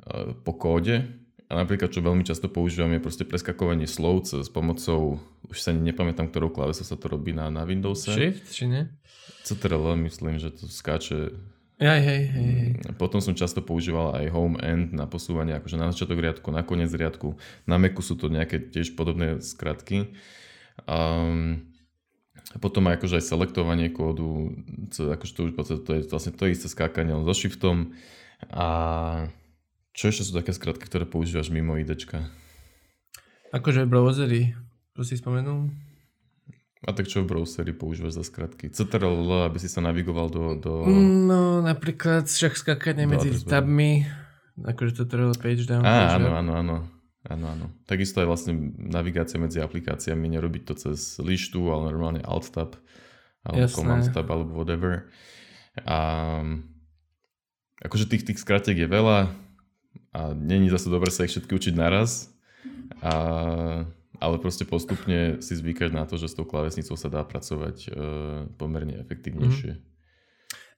uh, 0.08 0.32
po 0.40 0.52
kóde. 0.56 1.04
A 1.52 1.60
napríklad, 1.60 1.92
čo 1.92 2.00
veľmi 2.00 2.24
často 2.24 2.48
používam, 2.48 2.88
je 2.96 3.04
proste 3.04 3.28
preskakovanie 3.28 3.84
slov 3.84 4.24
s 4.24 4.48
pomocou, 4.48 5.20
už 5.52 5.60
sa 5.60 5.76
nepamätám, 5.76 6.32
ktorou 6.32 6.48
klávesou 6.48 6.88
sa 6.88 6.96
to 6.96 7.12
robí 7.12 7.36
na, 7.36 7.52
na 7.52 7.68
Windowse. 7.68 8.16
Shift, 8.16 8.48
či 8.48 8.64
nie? 8.64 8.88
CTRL, 9.44 9.92
myslím, 10.08 10.40
že 10.40 10.56
to 10.56 10.64
skáče 10.64 11.36
aj, 11.82 12.00
hej, 12.06 12.22
hej, 12.30 12.50
hej. 12.54 12.70
Mm, 12.78 12.94
potom 12.94 13.18
som 13.18 13.34
často 13.34 13.58
používal 13.58 14.14
aj 14.14 14.30
home 14.30 14.56
end 14.62 14.94
na 14.94 15.10
posúvanie, 15.10 15.58
akože 15.58 15.74
na 15.74 15.90
začiatok 15.90 16.22
riadku, 16.22 16.48
na 16.54 16.62
koniec 16.62 16.94
riadku. 16.94 17.34
Na 17.66 17.82
Macu 17.82 17.98
sú 17.98 18.14
to 18.14 18.30
nejaké 18.30 18.62
tiež 18.70 18.94
podobné 18.94 19.42
skratky. 19.42 20.14
Um, 20.86 21.66
potom 22.62 22.86
aj 22.86 23.02
akože 23.02 23.18
aj 23.18 23.24
selektovanie 23.26 23.90
kódu, 23.90 24.54
co, 24.94 25.10
akože 25.10 25.32
to 25.34 25.40
už 25.50 25.52
to 25.82 25.90
je 25.98 26.00
vlastne 26.06 26.32
to 26.38 26.46
isté 26.46 26.70
skákanie 26.70 27.10
so 27.10 27.34
shiftom. 27.34 27.98
A 28.54 28.66
čo 29.94 30.10
ešte 30.10 30.26
sú 30.26 30.32
také 30.34 30.54
skratky, 30.54 30.86
ktoré 30.86 31.06
používaš 31.06 31.50
mimo 31.50 31.74
IDčka? 31.74 32.30
Akože 33.50 33.86
browsery, 33.86 34.54
to 34.94 35.02
si 35.02 35.18
spomenul? 35.18 35.70
A 36.84 36.92
tak 36.92 37.08
čo 37.08 37.24
v 37.24 37.32
browseri 37.32 37.72
používaš 37.72 38.20
za 38.20 38.24
skratky? 38.28 38.68
CTRL, 38.68 39.48
aby 39.48 39.56
si 39.56 39.72
sa 39.72 39.80
navigoval 39.80 40.28
do... 40.28 40.44
do... 40.60 40.72
No, 41.24 41.64
napríklad 41.64 42.28
však 42.28 42.60
skákanie 42.60 43.08
medzi 43.08 43.32
tabmi, 43.40 44.04
akože 44.60 45.00
CTRL 45.00 45.32
page 45.40 45.64
down. 45.64 45.80
Á, 45.80 46.20
áno, 46.20 46.36
áno, 46.36 46.52
áno. 46.60 46.76
Áno, 47.24 47.48
áno. 47.48 47.66
Takisto 47.88 48.20
aj 48.20 48.28
vlastne 48.28 48.52
navigácia 48.76 49.40
medzi 49.40 49.56
aplikáciami, 49.56 50.28
nerobiť 50.28 50.62
to 50.68 50.74
cez 50.76 51.16
lištu, 51.16 51.56
ale 51.72 51.88
normálne 51.88 52.20
alt 52.20 52.52
tab, 52.52 52.76
alebo 53.40 53.64
Jasné. 53.64 53.76
command 53.80 54.04
tab, 54.12 54.28
alebo 54.28 54.52
whatever. 54.52 55.08
A 55.88 55.98
akože 57.80 58.12
tých, 58.12 58.28
tých 58.28 58.44
skratiek 58.44 58.76
je 58.76 58.88
veľa 58.88 59.32
a 60.14 60.20
není 60.36 60.68
zase 60.68 60.92
dobre 60.92 61.08
sa 61.08 61.24
ich 61.24 61.32
všetky 61.32 61.56
učiť 61.56 61.74
naraz. 61.74 62.28
A 63.00 63.12
ale 64.24 64.40
proste 64.40 64.64
postupne 64.64 65.44
si 65.44 65.52
zvykať 65.52 65.92
na 65.92 66.08
to, 66.08 66.16
že 66.16 66.32
s 66.32 66.36
tou 66.40 66.48
klávesnicou 66.48 66.96
sa 66.96 67.12
dá 67.12 67.20
pracovať 67.20 67.76
e, 67.84 67.88
pomerne 68.56 68.96
efektívnejšie. 69.04 69.72
Mm. 69.76 69.82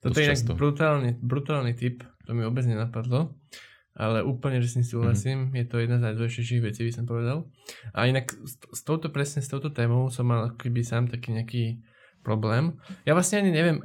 Toto 0.02 0.18
je 0.18 0.26
inak 0.26 0.42
brutálny, 0.58 1.10
brutálny 1.22 1.72
typ, 1.78 2.02
to 2.26 2.34
mi 2.34 2.42
vôbec 2.42 2.66
nenapadlo, 2.66 3.38
ale 3.96 4.20
úplne, 4.26 4.60
že 4.60 4.74
s 4.74 4.76
ním 4.76 4.86
súhlasím, 4.86 5.38
mm. 5.50 5.62
je 5.62 5.64
to 5.70 5.76
jedna 5.78 5.96
z 6.02 6.04
najdôležitejších 6.10 6.62
vecí, 6.62 6.80
by 6.84 6.92
som 6.92 7.04
povedal. 7.06 7.38
A 7.94 8.10
inak 8.10 8.34
s, 8.34 8.58
s 8.60 8.80
touto, 8.82 9.08
presne 9.08 9.40
s 9.40 9.48
touto 9.48 9.70
témou 9.70 10.10
som 10.10 10.26
mal 10.26 10.52
keby 10.58 10.82
sám 10.82 11.08
taký 11.08 11.32
nejaký 11.32 11.64
problém. 12.26 12.76
Ja 13.06 13.14
vlastne 13.14 13.40
ani 13.40 13.54
neviem, 13.54 13.78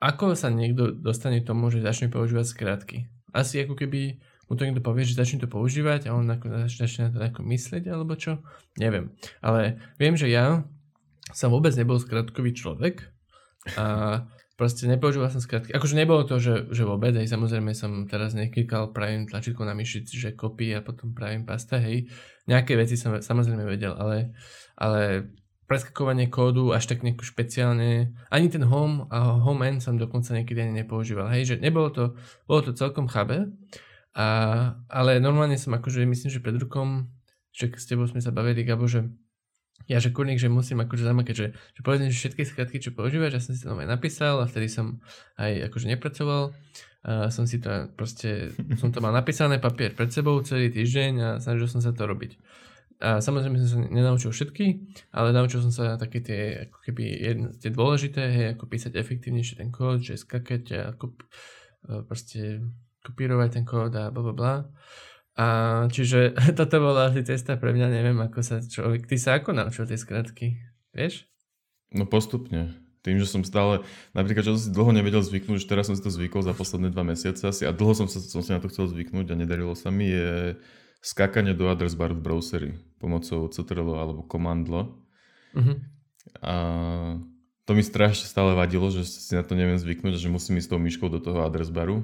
ako 0.00 0.36
sa 0.36 0.52
niekto 0.52 0.92
dostane 0.92 1.40
k 1.40 1.48
tomu, 1.48 1.72
že 1.72 1.84
začne 1.84 2.12
používať 2.12 2.46
skratky. 2.48 2.98
Asi 3.32 3.60
ako 3.60 3.76
keby 3.76 4.20
mu 4.46 4.54
to 4.54 4.62
niekto 4.62 4.82
povie, 4.82 5.02
že 5.02 5.18
začne 5.18 5.42
to 5.42 5.50
používať 5.50 6.06
a 6.06 6.14
on 6.14 6.30
začne 6.70 7.08
na 7.08 7.10
to 7.10 7.18
ako 7.18 7.40
myslieť 7.42 7.90
alebo 7.90 8.14
čo, 8.14 8.42
neviem. 8.78 9.14
Ale 9.42 9.82
viem, 9.98 10.14
že 10.14 10.30
ja 10.30 10.62
som 11.34 11.50
vôbec 11.50 11.74
nebol 11.74 11.98
skratkový 11.98 12.54
človek 12.54 13.10
a 13.74 14.22
proste 14.54 14.86
nepoužíval 14.88 15.28
som 15.28 15.42
skratky. 15.42 15.74
Akože 15.74 15.98
nebolo 15.98 16.24
to, 16.24 16.38
že, 16.38 16.70
že 16.72 16.86
vôbec, 16.86 17.12
hej, 17.12 17.28
samozrejme 17.28 17.74
som 17.76 18.06
teraz 18.08 18.32
neklikal 18.32 18.94
pravým 18.94 19.28
tlačítko 19.28 19.66
na 19.66 19.76
myši, 19.76 20.06
že 20.08 20.38
copy 20.38 20.72
a 20.72 20.80
potom 20.80 21.12
pravým 21.12 21.44
pasta, 21.44 21.76
hej. 21.82 22.08
Nejaké 22.48 22.78
veci 22.78 22.94
som 22.94 23.18
samozrejme 23.18 23.66
vedel, 23.66 23.92
ale, 23.92 24.32
ale 24.78 25.28
preskakovanie 25.66 26.30
kódu 26.30 26.70
až 26.70 26.86
tak 26.86 27.02
nejako 27.02 27.26
špeciálne, 27.26 28.14
ani 28.30 28.46
ten 28.46 28.62
home 28.64 29.10
a 29.10 29.34
home 29.42 29.66
end 29.66 29.82
som 29.82 29.98
dokonca 29.98 30.30
niekedy 30.30 30.62
ani 30.62 30.86
nepoužíval, 30.86 31.26
hej, 31.34 31.42
že 31.52 31.54
nebolo 31.58 31.90
to, 31.90 32.04
bolo 32.46 32.62
to 32.62 32.72
celkom 32.72 33.10
chabe, 33.10 33.50
a, 34.16 34.26
ale 34.88 35.20
normálne 35.20 35.60
som 35.60 35.76
akože, 35.76 36.08
myslím, 36.08 36.32
že 36.32 36.40
pred 36.40 36.56
rukom, 36.56 37.12
že 37.52 37.68
s 37.76 37.84
tebou 37.84 38.08
sme 38.08 38.24
sa 38.24 38.32
bavili, 38.32 38.64
Gabo, 38.64 38.88
že 38.88 39.04
ja, 39.84 40.00
že 40.00 40.08
kurník, 40.08 40.40
že 40.40 40.48
musím 40.48 40.80
akože 40.80 41.04
zamakať, 41.04 41.34
že, 41.36 41.46
že 41.52 41.80
povedzme, 41.84 42.08
že 42.08 42.16
všetky 42.16 42.42
skratky, 42.48 42.80
čo 42.80 42.96
používaš, 42.96 43.36
ja 43.36 43.42
som 43.44 43.52
si 43.52 43.60
to 43.60 43.76
aj 43.76 43.84
napísal 43.84 44.40
a 44.40 44.48
vtedy 44.48 44.72
som 44.72 45.04
aj 45.36 45.68
akože 45.68 45.86
nepracoval. 45.92 46.56
A 47.06 47.30
som 47.30 47.46
si 47.46 47.62
to 47.62 47.92
proste, 47.94 48.56
som 48.80 48.90
to 48.90 48.98
mal 48.98 49.14
napísané 49.14 49.60
papier 49.62 49.94
pred 49.94 50.10
sebou 50.10 50.40
celý 50.42 50.72
týždeň 50.72 51.12
a 51.22 51.28
snažil 51.38 51.68
som 51.70 51.84
sa 51.84 51.94
to 51.94 52.02
robiť. 52.02 52.34
A 53.04 53.20
samozrejme 53.20 53.60
som 53.62 53.68
sa 53.68 53.78
nenaučil 53.78 54.32
všetky, 54.32 54.96
ale 55.12 55.36
naučil 55.36 55.60
som 55.60 55.70
sa 55.70 56.00
také 56.00 56.24
tie, 56.24 56.66
ako 56.66 56.78
keby 56.82 57.04
jedno, 57.04 57.46
tie 57.52 57.68
dôležité, 57.68 58.22
hej, 58.32 58.46
ako 58.56 58.64
písať 58.72 58.96
efektívnejšie 58.96 59.60
ten 59.60 59.68
kód, 59.68 60.00
že 60.00 60.16
skakať 60.16 60.64
a 60.72 60.80
ako 60.96 61.14
proste 62.08 62.64
kopírovať 63.06 63.62
ten 63.62 63.64
kód 63.64 63.94
a 63.94 64.10
bla 64.10 64.22
bla 64.26 64.34
bla. 64.34 64.54
A 65.36 65.46
čiže 65.92 66.34
toto 66.58 66.82
bola 66.82 67.12
asi 67.12 67.22
cesta 67.22 67.54
pre 67.60 67.70
mňa, 67.70 67.92
neviem 67.92 68.18
ako 68.18 68.40
sa 68.42 68.58
človek, 68.58 69.06
ty 69.06 69.16
sa 69.20 69.38
ako 69.38 69.54
naučil 69.54 69.86
tie 69.86 70.00
skratky, 70.00 70.58
vieš? 70.90 71.28
No 71.94 72.08
postupne. 72.08 72.74
Tým, 73.06 73.22
že 73.22 73.30
som 73.30 73.46
stále, 73.46 73.86
napríklad, 74.18 74.42
čo 74.42 74.58
som 74.58 74.62
si 74.66 74.74
dlho 74.74 74.90
nevedel 74.90 75.22
zvyknúť, 75.22 75.62
že 75.62 75.70
teraz 75.70 75.86
som 75.86 75.94
si 75.94 76.02
to 76.02 76.10
zvykol 76.10 76.42
za 76.42 76.50
posledné 76.50 76.90
dva 76.90 77.06
mesiace 77.06 77.46
asi 77.46 77.62
a 77.62 77.70
dlho 77.70 77.94
som, 77.94 78.10
sa, 78.10 78.18
som 78.18 78.42
si 78.42 78.50
na 78.50 78.58
to 78.58 78.66
chcel 78.66 78.90
zvyknúť 78.90 79.30
a 79.30 79.38
nedarilo 79.38 79.78
sa 79.78 79.94
mi, 79.94 80.10
je 80.10 80.58
skákanie 81.06 81.54
do 81.54 81.70
address 81.70 81.94
bar 81.94 82.10
v 82.10 82.18
browseri 82.18 82.70
pomocou 82.98 83.46
Ctrl 83.46 83.94
alebo 83.94 84.26
Commandlo. 84.26 85.06
Uh-huh. 85.54 85.78
A 86.42 86.54
to 87.62 87.78
mi 87.78 87.86
strašne 87.86 88.26
stále 88.26 88.58
vadilo, 88.58 88.90
že 88.90 89.06
si 89.06 89.38
na 89.38 89.46
to 89.46 89.54
neviem 89.54 89.78
zvyknúť, 89.78 90.18
že 90.18 90.26
musím 90.26 90.58
ísť 90.58 90.74
tou 90.74 90.82
myškou 90.82 91.06
do 91.06 91.22
toho 91.22 91.46
address 91.46 91.70
baru 91.70 92.02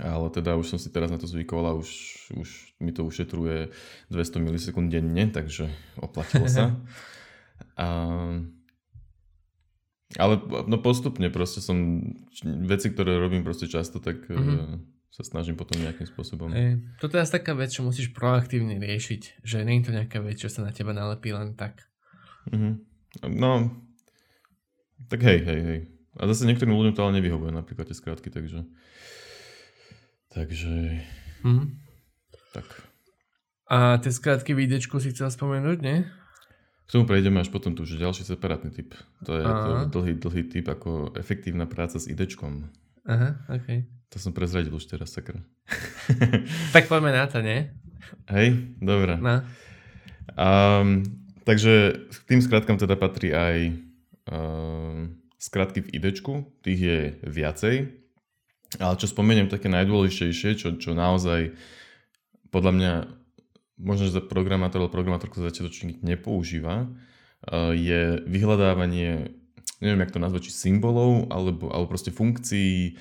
ale 0.00 0.26
teda 0.32 0.56
už 0.58 0.74
som 0.74 0.78
si 0.80 0.90
teraz 0.90 1.12
na 1.12 1.20
to 1.20 1.28
zvykol 1.28 1.64
a 1.64 1.72
už, 1.76 1.90
už 2.34 2.48
mi 2.80 2.90
to 2.90 3.04
ušetruje 3.06 3.70
200 4.10 4.42
milisekúnd 4.42 4.90
denne, 4.90 5.30
takže 5.30 5.70
oplatilo 6.00 6.48
sa. 6.50 6.74
a, 7.78 7.86
Ale 10.14 10.34
no 10.66 10.76
postupne 10.78 11.26
proste 11.30 11.58
som, 11.58 12.02
veci, 12.44 12.90
ktoré 12.90 13.18
robím 13.18 13.42
proste 13.42 13.66
často, 13.66 13.98
tak 13.98 14.26
mm-hmm. 14.30 14.82
sa 15.10 15.22
snažím 15.26 15.58
potom 15.58 15.82
nejakým 15.82 16.06
spôsobom. 16.06 16.54
Toto 17.02 17.18
je 17.18 17.22
asi 17.22 17.34
taká 17.34 17.54
vec, 17.54 17.74
čo 17.74 17.86
musíš 17.86 18.14
proaktívne 18.14 18.78
riešiť, 18.78 19.42
že 19.42 19.66
nie 19.66 19.82
je 19.82 19.90
to 19.90 19.96
nejaká 19.96 20.18
vec, 20.22 20.38
čo 20.38 20.50
sa 20.50 20.62
na 20.62 20.70
teba 20.70 20.94
nalepí 20.94 21.34
len 21.34 21.58
tak. 21.58 21.86
Mm-hmm. 22.50 22.72
No, 23.30 23.70
tak 25.10 25.22
hej, 25.22 25.38
hej, 25.42 25.60
hej. 25.62 25.80
A 26.14 26.30
zase 26.30 26.46
niektorým 26.46 26.74
ľuďom 26.74 26.94
to 26.94 27.02
ale 27.02 27.18
nevyhovuje 27.18 27.50
napríklad 27.50 27.90
tie 27.90 27.96
skratky, 27.98 28.30
takže... 28.30 28.62
Takže... 30.34 30.98
Mm-hmm. 31.46 31.66
Tak. 32.54 32.66
A 33.70 33.98
tie 34.02 34.10
skratky 34.10 34.52
v 34.52 34.66
idečku 34.66 34.98
si 34.98 35.14
chcel 35.14 35.30
spomenúť, 35.30 35.78
nie? 35.80 36.02
K 36.84 36.90
tomu 36.92 37.08
prejdeme 37.08 37.40
až 37.40 37.48
potom 37.48 37.72
tu, 37.72 37.88
že 37.88 37.96
ďalší 37.96 38.28
separátny 38.28 38.68
typ. 38.74 38.92
To 39.24 39.32
je 39.40 39.46
to 39.46 39.70
dlhý, 39.88 40.12
dlhý 40.20 40.42
typ 40.52 40.66
ako 40.68 41.16
efektívna 41.16 41.64
práca 41.64 41.96
s 41.96 42.10
idečkom. 42.10 42.68
Aha, 43.08 43.40
ok. 43.48 43.88
To 44.12 44.16
som 44.20 44.36
prezradil 44.36 44.74
už 44.74 44.84
teraz, 44.84 45.16
sakra. 45.16 45.40
tak 46.76 46.92
poďme 46.92 47.16
na 47.16 47.24
to, 47.24 47.40
nie? 47.40 47.72
Hej, 48.28 48.76
dobre. 48.84 49.16
No. 49.16 49.40
Um, 50.36 51.08
takže 51.48 52.04
k 52.04 52.20
tým 52.28 52.44
skratkám 52.44 52.76
teda 52.76 53.00
patrí 53.00 53.32
aj 53.32 53.80
um, 54.28 55.24
skratky 55.40 55.88
v 55.88 55.92
idečku, 55.98 56.52
tých 56.60 56.80
je 56.80 56.98
viacej. 57.24 58.03
Ale 58.82 58.98
čo 58.98 59.06
spomeniem 59.06 59.46
také 59.46 59.70
najdôležitejšie, 59.70 60.58
čo, 60.58 60.68
čo 60.78 60.96
naozaj 60.96 61.54
podľa 62.50 62.72
mňa 62.74 62.92
možno, 63.78 64.06
že 64.06 64.22
programátor 64.22 64.82
alebo 64.82 64.94
programátorka 64.94 65.42
začiatočník 65.42 66.02
nepoužíva, 66.02 66.86
eh, 66.86 67.72
je 67.74 68.00
vyhľadávanie, 68.26 69.34
neviem, 69.82 70.00
jak 70.06 70.14
to 70.14 70.22
nazvať, 70.22 70.50
či 70.50 70.52
symbolov, 70.70 71.30
alebo, 71.30 71.70
alebo 71.70 71.90
proste 71.90 72.14
funkcií 72.14 72.98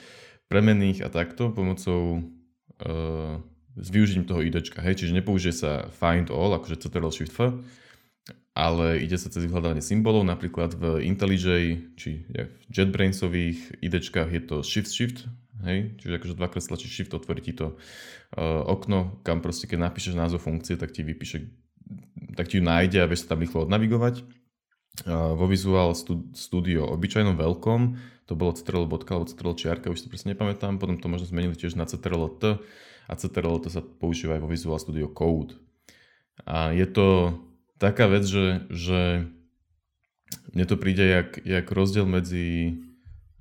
premenných 0.50 1.02
a 1.02 1.10
takto 1.10 1.50
pomocou 1.50 2.22
uh, 2.22 3.42
s 3.74 3.88
využitím 3.90 4.30
toho 4.30 4.46
IDčka. 4.46 4.86
Hej, 4.86 5.02
čiže 5.02 5.18
nepoužije 5.18 5.54
sa 5.56 5.72
find 5.90 6.30
all, 6.30 6.54
akože 6.54 6.78
Ctrl 6.78 7.10
Shift 7.10 7.34
F, 7.34 7.58
ale 8.54 9.02
ide 9.02 9.18
sa 9.18 9.34
cez 9.34 9.50
vyhľadávanie 9.50 9.82
symbolov, 9.82 10.22
napríklad 10.30 10.78
v 10.78 11.10
IntelliJ, 11.10 11.48
či 11.98 12.22
v 12.30 12.70
JetBrainsových 12.70 13.82
IDčkách 13.82 14.30
je 14.30 14.42
to 14.46 14.56
Shift 14.62 14.94
Shift, 14.94 15.26
hej, 15.62 15.94
čiže 16.02 16.18
akože 16.18 16.40
dvakrát 16.40 16.64
stlačíš 16.66 16.92
Shift, 16.98 17.14
otvorí 17.14 17.46
ti 17.46 17.54
to 17.54 17.78
uh, 17.78 18.66
okno, 18.66 19.22
kam 19.22 19.46
proste 19.46 19.70
keď 19.70 19.94
napíšeš 19.94 20.18
názov 20.18 20.42
funkcie, 20.42 20.74
tak 20.74 20.90
ti 20.90 21.06
vypíše, 21.06 21.54
tak 22.34 22.50
ti 22.50 22.58
ju 22.58 22.64
nájde 22.66 23.06
a 23.06 23.10
vieš 23.10 23.28
sa 23.28 23.38
tam 23.38 23.46
rýchlo 23.46 23.70
odnavigovať. 23.70 24.26
Uh, 25.06 25.34
vo 25.38 25.46
Visual 25.50 25.94
Studio 26.34 26.90
obyčajnom 26.90 27.38
veľkom, 27.38 27.82
to 28.26 28.34
bolo 28.34 28.58
Ctrl 28.58 28.90
bodka 28.90 29.14
alebo 29.14 29.30
Ctrl 29.30 29.54
čiarka, 29.54 29.94
už 29.94 30.06
si 30.06 30.10
presne 30.10 30.34
nepamätám, 30.34 30.82
potom 30.82 30.98
to 30.98 31.12
možno 31.12 31.30
zmenili 31.30 31.54
tiež 31.54 31.78
na 31.78 31.86
Ctrl 31.86 32.30
T 32.42 32.58
a 33.10 33.14
Ctrl 33.14 33.62
to 33.62 33.70
sa 33.70 33.82
používa 33.84 34.40
aj 34.40 34.42
vo 34.42 34.50
Visual 34.50 34.80
Studio 34.80 35.12
Code. 35.12 35.60
A 36.48 36.74
je 36.74 36.88
to 36.90 37.38
taká 37.78 38.10
vec, 38.10 38.26
že, 38.26 38.66
že 38.72 39.30
mne 40.56 40.66
to 40.66 40.80
príde 40.80 41.04
jak, 41.04 41.30
jak 41.46 41.68
rozdiel 41.70 42.08
medzi 42.08 42.78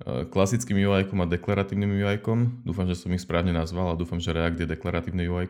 klasickým 0.03 0.77
UI 0.83 1.05
a 1.05 1.25
deklaratívnym 1.25 1.91
UI. 2.01 2.17
Dúfam, 2.65 2.89
že 2.89 2.97
som 2.97 3.13
ich 3.13 3.23
správne 3.23 3.53
nazval 3.53 3.93
a 3.93 3.99
dúfam, 3.99 4.19
že 4.19 4.33
React 4.33 4.65
je 4.65 4.71
deklaratívne 4.73 5.23
UI. 5.29 5.47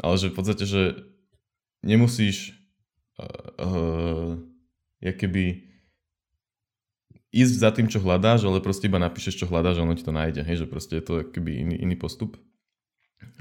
Ale 0.00 0.14
že 0.16 0.32
v 0.32 0.34
podstate, 0.34 0.64
že 0.64 0.82
nemusíš 1.84 2.56
uh, 3.20 4.36
uh, 5.02 5.12
keby 5.14 5.68
ísť 7.32 7.54
za 7.56 7.70
tým, 7.72 7.88
čo 7.88 8.02
hľadáš, 8.02 8.44
ale 8.44 8.60
proste 8.60 8.86
iba 8.86 9.00
napíšeš, 9.00 9.44
čo 9.44 9.46
hľadáš 9.48 9.80
a 9.80 9.84
ono 9.88 9.96
ti 9.96 10.04
to 10.04 10.12
nájde. 10.12 10.44
Hej, 10.44 10.64
že 10.64 10.66
proste 10.68 10.94
je 11.00 11.04
to 11.04 11.14
keby 11.32 11.64
iný, 11.64 11.76
iný 11.80 11.96
postup. 11.96 12.36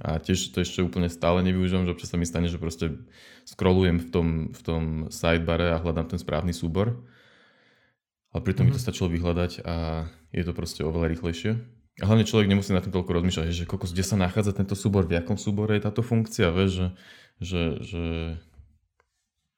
A 0.02 0.18
tiež 0.22 0.54
to 0.54 0.62
ešte 0.62 0.82
úplne 0.82 1.10
stále 1.10 1.42
nevyužívam, 1.42 1.86
že 1.86 1.94
občas 1.94 2.10
sa 2.14 2.18
mi 2.18 2.26
stane, 2.26 2.48
že 2.48 2.62
proste 2.62 3.04
scrollujem 3.44 4.00
v 4.00 4.08
tom, 4.10 4.28
v 4.54 4.62
tom 4.62 4.84
sidebare 5.10 5.76
a 5.76 5.82
hľadám 5.82 6.16
ten 6.16 6.20
správny 6.22 6.54
súbor. 6.56 7.02
Ale 8.32 8.42
pritom 8.44 8.68
mm-hmm. 8.68 8.72
mi 8.72 8.76
to 8.76 8.80
mhm. 8.80 8.86
stačilo 8.88 9.08
vyhľadať 9.12 9.52
a 9.68 9.76
je 10.32 10.44
to 10.48 10.54
proste 10.56 10.82
oveľa 10.82 11.08
rýchlejšie. 11.12 11.52
A 12.00 12.08
hlavne 12.08 12.24
človek 12.24 12.48
nemusí 12.48 12.72
na 12.72 12.80
tým 12.80 12.96
toľko 12.96 13.12
rozmýšľať, 13.20 13.52
že 13.52 13.68
kokos, 13.68 13.92
kde 13.92 14.08
sa 14.08 14.16
nachádza 14.16 14.56
tento 14.56 14.74
súbor, 14.80 15.04
v 15.06 15.20
akom 15.20 15.36
súbore 15.36 15.76
je 15.76 15.86
táto 15.86 16.02
funkcia, 16.02 16.50
vieš, 16.50 16.72
že, 16.72 16.88
že, 17.44 17.62
že... 17.84 18.04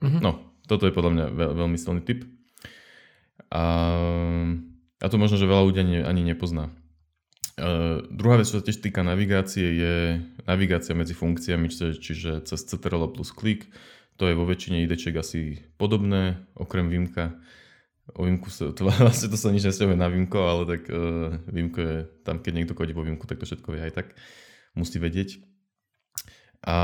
Mm-hmm. 0.01 0.19
no, 0.19 0.41
toto 0.65 0.89
je 0.89 0.95
podľa 0.95 1.11
mňa 1.13 1.25
veľ, 1.29 1.51
veľmi 1.61 1.77
silný 1.77 2.01
typ. 2.01 2.25
A, 3.53 3.63
a 4.97 5.05
to 5.07 5.15
možno, 5.21 5.37
že 5.37 5.45
veľa 5.45 5.63
ľudí 5.69 5.79
ani, 5.85 5.97
ani 6.01 6.21
nepozná. 6.25 6.73
Uh, 7.53 8.01
druhá 8.09 8.41
vec, 8.41 8.49
čo 8.49 8.57
sa 8.57 8.65
tiež 8.65 8.81
týka 8.81 9.05
navigácie, 9.05 9.77
je 9.77 9.95
navigácia 10.49 10.97
medzi 10.97 11.13
funkciami, 11.13 11.69
čiže, 11.69 12.01
čiže 12.01 12.31
cez 12.49 12.59
Ctrl 12.65 13.13
plus 13.13 13.29
klik. 13.29 13.69
To 14.17 14.25
je 14.25 14.33
vo 14.33 14.49
väčšine 14.49 14.81
ideček 14.81 15.13
asi 15.21 15.61
podobné, 15.77 16.41
okrem 16.57 16.89
výmka. 16.89 17.37
O 18.11 18.27
výmku 18.27 18.51
sa, 18.51 18.75
to, 18.75 18.83
vlastne 19.07 19.31
to 19.31 19.39
sa 19.39 19.47
nič 19.47 19.63
nesťahuje 19.63 19.95
na 19.95 20.11
výmko, 20.11 20.35
ale 20.35 20.63
tak 20.67 20.81
uh, 20.91 21.39
výmko 21.47 21.79
je 21.79 21.95
tam, 22.27 22.43
keď 22.43 22.51
niekto 22.51 22.75
kodí 22.75 22.91
vo 22.91 23.07
výmku, 23.07 23.23
tak 23.23 23.39
to 23.39 23.47
všetko 23.47 23.71
vie 23.71 23.87
aj 23.87 23.93
tak. 23.95 24.07
Musí 24.75 24.99
vedieť. 24.99 25.39
A, 26.63 26.75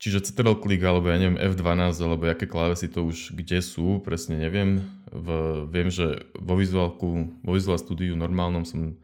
čiže 0.00 0.24
Ctrl 0.24 0.56
klik, 0.60 0.82
alebo 0.84 1.08
ja 1.08 1.20
neviem, 1.20 1.40
F12, 1.40 1.96
alebo 2.00 2.28
aké 2.28 2.48
klávesy 2.48 2.88
to 2.88 3.04
už 3.04 3.36
kde 3.36 3.60
sú, 3.60 4.00
presne 4.00 4.40
neviem. 4.40 4.84
V, 5.12 5.28
viem, 5.68 5.92
že 5.92 6.24
vo 6.36 6.56
vizuálku, 6.56 7.40
vo 7.44 7.52
Visual 7.52 7.76
Studio 7.76 8.16
normálnom 8.16 8.64
som 8.64 8.96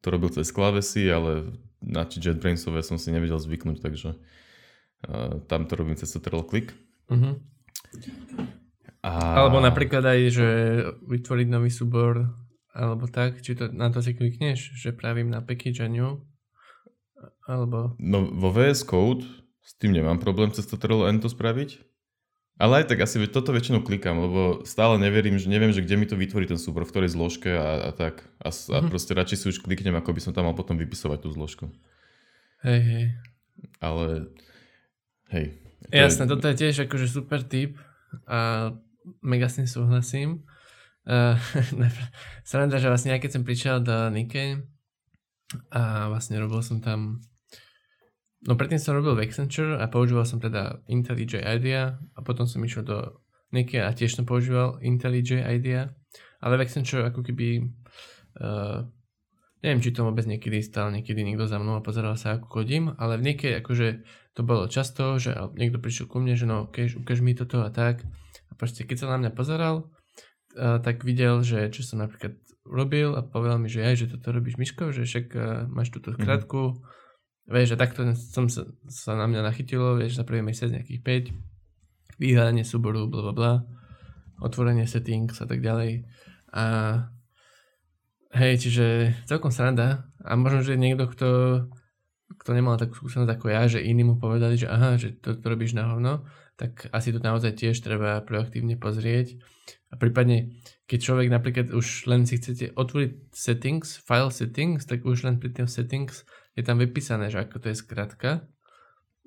to 0.00 0.08
robil 0.08 0.32
cez 0.32 0.48
klávesy, 0.52 1.08
ale 1.08 1.52
na 1.84 2.08
JetBrainsové 2.08 2.80
som 2.80 2.96
si 2.96 3.12
nevedel 3.12 3.36
zvyknúť, 3.36 3.80
takže 3.80 4.16
uh, 4.16 5.40
tam 5.48 5.68
to 5.68 5.76
robím 5.76 5.96
cez 6.00 6.08
Ctrl 6.12 6.44
click. 6.48 6.72
Uh-huh. 7.12 7.40
A... 9.04 9.36
Alebo 9.36 9.60
napríklad 9.60 10.00
aj, 10.00 10.20
že 10.32 10.48
vytvoriť 11.04 11.48
nový 11.52 11.68
súbor 11.68 12.32
alebo 12.74 13.06
tak, 13.06 13.38
či 13.44 13.54
to, 13.54 13.70
na 13.70 13.92
to 13.92 14.02
si 14.02 14.16
klikneš, 14.16 14.74
že 14.74 14.90
pravím 14.96 15.30
na 15.30 15.38
package 15.38 15.84
a 15.84 15.88
new, 15.92 16.18
alebo... 17.46 17.94
No 18.02 18.26
vo 18.26 18.50
VS 18.50 18.82
Code 18.82 19.22
s 19.62 19.78
tým 19.78 19.94
nemám 19.94 20.18
problém 20.18 20.50
cez 20.50 20.66
Ctrl 20.66 21.06
N 21.06 21.22
to 21.22 21.30
spraviť, 21.30 21.78
ale 22.58 22.82
aj 22.82 22.90
tak 22.90 23.06
asi 23.06 23.22
toto 23.30 23.54
väčšinou 23.54 23.86
klikám, 23.86 24.18
lebo 24.18 24.66
stále 24.66 24.98
neverím, 24.98 25.38
že 25.38 25.46
neviem, 25.46 25.70
že 25.70 25.86
kde 25.86 25.96
mi 25.98 26.06
to 26.06 26.18
vytvorí 26.18 26.50
ten 26.50 26.58
súbor, 26.58 26.82
v 26.82 26.90
ktorej 26.90 27.14
zložke 27.14 27.50
a, 27.54 27.88
a 27.88 27.90
tak. 27.94 28.26
A, 28.42 28.50
a 28.50 28.50
mm-hmm. 28.50 28.90
proste 28.90 29.14
radšej 29.14 29.38
si 29.38 29.46
už 29.54 29.62
kliknem, 29.62 29.94
ako 29.94 30.10
by 30.10 30.20
som 30.22 30.32
tam 30.34 30.50
mal 30.50 30.58
potom 30.58 30.74
vypisovať 30.74 31.18
tú 31.22 31.28
zložku. 31.30 31.70
Hej, 32.66 32.80
hej. 32.82 33.06
Ale, 33.78 34.34
hej. 35.30 35.46
To 35.90 35.94
Jasné, 35.94 36.24
je... 36.26 36.30
toto 36.30 36.46
je 36.50 36.56
tiež 36.58 36.74
akože 36.90 37.06
super 37.06 37.42
tip 37.42 37.78
a 38.26 38.70
mega 39.20 39.48
s 39.48 39.60
tým 39.60 39.68
súhlasím. 39.68 40.30
Uh, 41.04 41.36
Sranda, 42.48 42.80
že 42.80 42.88
vlastne 42.88 43.12
ja 43.12 43.20
keď 43.20 43.36
som 43.36 43.44
prišiel 43.44 43.84
do 43.84 44.08
Nike 44.08 44.64
a 45.68 46.08
vlastne 46.08 46.40
robil 46.40 46.64
som 46.64 46.80
tam 46.80 47.20
No 48.48 48.60
predtým 48.60 48.80
som 48.80 48.96
robil 48.96 49.12
v 49.12 49.28
Accenture 49.28 49.80
a 49.80 49.88
používal 49.88 50.28
som 50.28 50.36
teda 50.36 50.80
IntelliJ 50.88 51.44
IDEA 51.44 51.96
a 51.96 52.20
potom 52.24 52.44
som 52.44 52.60
išiel 52.64 52.84
do 52.84 53.20
Nike 53.52 53.80
a 53.80 53.92
tiež 53.92 54.16
som 54.16 54.28
používal 54.28 54.80
IntelliJ 54.84 55.44
IDEA, 55.44 55.92
ale 56.44 56.56
v 56.60 56.62
Accenture 56.68 57.08
ako 57.08 57.24
keby 57.24 57.68
uh, 58.40 58.84
neviem, 59.64 59.80
či 59.80 59.96
to 59.96 60.04
vôbec 60.04 60.28
niekedy 60.28 60.60
stal 60.60 60.92
niekedy 60.92 61.24
niekto 61.24 61.48
za 61.48 61.56
mnou 61.56 61.80
a 61.80 61.84
pozeral 61.84 62.20
sa, 62.20 62.36
ako 62.36 62.52
kodím, 62.52 62.92
ale 63.00 63.16
v 63.16 63.32
Nike 63.32 63.48
akože 63.64 64.04
to 64.36 64.44
bolo 64.44 64.68
často, 64.68 65.16
že 65.16 65.32
niekto 65.56 65.80
prišiel 65.80 66.04
ku 66.04 66.20
mne, 66.20 66.36
že 66.36 66.44
no, 66.44 66.68
ukáž, 66.68 67.00
ukáž 67.00 67.24
mi 67.24 67.32
toto 67.32 67.64
a 67.64 67.72
tak. 67.72 68.04
A 68.54 68.56
proste 68.56 68.86
keď 68.86 68.96
sa 69.02 69.10
na 69.10 69.26
mňa 69.26 69.34
pozeral, 69.34 69.90
uh, 70.54 70.78
tak 70.78 71.02
videl, 71.02 71.42
že 71.42 71.74
čo 71.74 71.82
som 71.82 71.98
napríklad 71.98 72.38
robil 72.62 73.18
a 73.18 73.26
povedal 73.26 73.58
mi, 73.58 73.66
že 73.66 73.82
aj, 73.82 74.06
že 74.06 74.10
toto 74.14 74.30
robíš 74.30 74.56
myškou, 74.56 74.94
že 74.94 75.02
však 75.02 75.26
uh, 75.34 75.66
máš 75.66 75.90
túto 75.90 76.14
skratku, 76.14 76.78
mm-hmm 76.78 77.02
Vieš, 77.44 77.76
že 77.76 77.80
takto 77.80 78.00
som 78.16 78.48
sa, 78.48 78.64
sa 78.88 79.12
na 79.12 79.28
mňa 79.28 79.44
nachytilo, 79.44 80.00
vieš, 80.00 80.16
za 80.16 80.24
prvý 80.24 80.40
mesiac 80.40 80.72
nejakých 80.72 81.28
5, 82.16 82.16
vyhľadanie 82.16 82.64
súboru, 82.64 83.04
bla 83.04 83.20
bla 83.20 83.34
bla, 83.36 83.52
otvorenie 84.40 84.88
settings 84.88 85.36
a 85.44 85.46
tak 85.46 85.60
ďalej. 85.60 86.08
A 86.56 86.64
hej, 88.32 88.64
čiže 88.64 89.12
celkom 89.28 89.52
sranda. 89.52 90.08
A 90.24 90.40
možno, 90.40 90.64
že 90.64 90.80
niekto, 90.80 91.04
kto, 91.04 91.28
kto 92.40 92.50
nemal 92.56 92.80
takú 92.80 92.96
skúsenosť 92.96 93.36
ako 93.36 93.46
ja, 93.52 93.68
že 93.68 93.84
iní 93.84 94.08
mu 94.08 94.16
povedali, 94.16 94.56
že 94.56 94.72
aha, 94.72 94.96
že 94.96 95.12
to, 95.20 95.36
to 95.36 95.44
robíš 95.44 95.76
na 95.76 95.92
hovno, 95.92 96.24
tak 96.54 96.86
asi 96.94 97.10
to 97.10 97.18
naozaj 97.18 97.58
tiež 97.58 97.82
treba 97.82 98.22
proaktívne 98.22 98.78
pozrieť. 98.78 99.38
A 99.90 99.98
prípadne, 99.98 100.54
keď 100.86 100.98
človek 101.02 101.28
napríklad 101.30 101.66
už 101.74 102.06
len 102.06 102.26
si 102.26 102.38
chcete 102.38 102.74
otvoriť 102.74 103.34
settings, 103.34 103.98
file 103.98 104.30
settings, 104.30 104.86
tak 104.86 105.02
už 105.02 105.26
len 105.26 105.42
pri 105.42 105.50
tým 105.50 105.66
settings 105.66 106.22
je 106.54 106.62
tam 106.62 106.78
vypísané, 106.78 107.30
že 107.30 107.42
ako 107.42 107.58
to 107.58 107.66
je 107.74 107.76
skratka, 107.78 108.46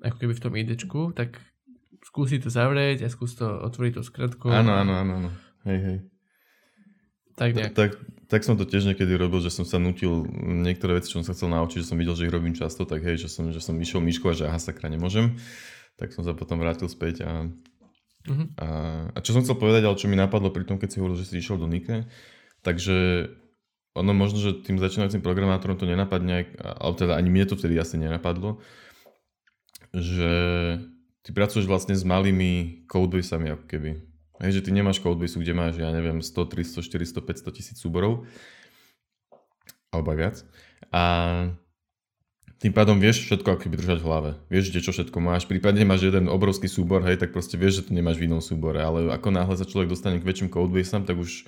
ako 0.00 0.16
keby 0.16 0.32
v 0.32 0.44
tom 0.44 0.54
idečku, 0.56 1.00
tak 1.12 1.40
skúsi 2.04 2.40
to 2.40 2.48
zavrieť 2.48 3.04
a 3.04 3.12
skúsi 3.12 3.40
to 3.40 3.48
otvoriť 3.48 3.92
to 3.98 4.02
skratkou. 4.04 4.48
Áno, 4.48 4.72
áno, 4.72 4.92
áno, 4.96 5.12
áno. 5.24 5.30
Hej, 5.68 5.78
hej. 5.84 5.98
Tak, 7.38 7.50
nejak. 7.54 7.72
tak, 7.76 7.90
tak 8.26 8.40
som 8.42 8.58
to 8.58 8.66
tiež 8.66 8.88
niekedy 8.90 9.14
robil, 9.14 9.38
že 9.38 9.54
som 9.54 9.62
sa 9.62 9.78
nutil 9.78 10.26
niektoré 10.42 10.98
veci, 10.98 11.14
čo 11.14 11.22
som 11.22 11.26
sa 11.28 11.34
chcel 11.38 11.54
naučiť, 11.54 11.86
že 11.86 11.88
som 11.94 11.98
videl, 12.00 12.18
že 12.18 12.26
ich 12.26 12.34
robím 12.34 12.56
často, 12.56 12.82
tak 12.82 13.04
hej, 13.06 13.20
že 13.20 13.28
som, 13.30 13.54
že 13.54 13.62
som 13.62 13.78
išiel 13.78 14.02
myšku 14.02 14.26
a 14.26 14.34
že 14.34 14.50
aha, 14.50 14.58
sakra, 14.58 14.90
nemôžem. 14.90 15.38
Tak 15.98 16.14
som 16.14 16.22
sa 16.22 16.32
potom 16.32 16.62
vrátil 16.62 16.86
späť 16.86 17.26
a, 17.26 17.50
uh-huh. 18.30 18.46
a, 18.54 18.66
a 19.12 19.18
čo 19.18 19.34
som 19.34 19.42
chcel 19.42 19.58
povedať, 19.58 19.82
ale 19.84 19.98
čo 19.98 20.06
mi 20.06 20.14
napadlo 20.14 20.54
pri 20.54 20.62
tom, 20.62 20.78
keď 20.78 20.88
si 20.94 20.98
hovoril, 21.02 21.18
že 21.18 21.26
si 21.26 21.42
išiel 21.42 21.58
do 21.58 21.66
Nike, 21.66 22.06
takže 22.62 23.28
ono 23.98 24.14
možno, 24.14 24.38
že 24.38 24.62
tým 24.62 24.78
začínajúcim 24.78 25.18
programátorom 25.18 25.74
to 25.74 25.82
nenapadne, 25.82 26.54
ale 26.62 26.94
teda 26.94 27.18
ani 27.18 27.34
mne 27.34 27.50
to 27.50 27.58
vtedy 27.58 27.74
asi 27.74 27.98
nenapadlo, 27.98 28.62
že 29.90 30.30
ty 31.26 31.30
pracuješ 31.34 31.66
vlastne 31.66 31.98
s 31.98 32.06
malými 32.06 32.86
codebasami 32.86 33.58
ako 33.58 33.64
keby. 33.66 33.90
Hej, 34.38 34.62
že 34.62 34.64
ty 34.64 34.70
nemáš 34.70 35.02
codebase, 35.02 35.34
kde 35.34 35.50
máš, 35.50 35.82
ja 35.82 35.90
neviem, 35.90 36.22
100, 36.22 36.30
300, 36.30 36.78
400, 36.78 37.50
500 37.50 37.58
tisíc 37.58 37.76
súborov, 37.82 38.22
alebo 39.90 40.14
aj 40.14 40.18
viac. 40.18 40.36
A 40.94 41.02
tým 42.58 42.74
pádom 42.74 42.98
vieš 42.98 43.22
všetko 43.26 43.54
ako 43.54 43.60
keby 43.66 43.78
držať 43.78 43.98
v 44.02 44.06
hlave. 44.06 44.30
Vieš, 44.50 44.74
kde 44.74 44.80
čo 44.82 44.90
všetko 44.90 45.18
máš. 45.22 45.46
Prípadne 45.46 45.86
máš 45.86 46.10
jeden 46.10 46.26
obrovský 46.26 46.66
súbor, 46.66 47.06
hej, 47.06 47.14
tak 47.18 47.30
proste 47.30 47.54
vieš, 47.54 47.82
že 47.82 47.82
to 47.88 47.90
nemáš 47.94 48.18
v 48.18 48.26
inom 48.26 48.42
súbore. 48.42 48.82
Ale 48.82 49.14
ako 49.14 49.30
náhle 49.30 49.54
sa 49.54 49.62
človek 49.62 49.94
dostane 49.94 50.18
k 50.18 50.26
väčším 50.26 50.50
codebaseom, 50.50 51.06
tak 51.06 51.22
už 51.22 51.46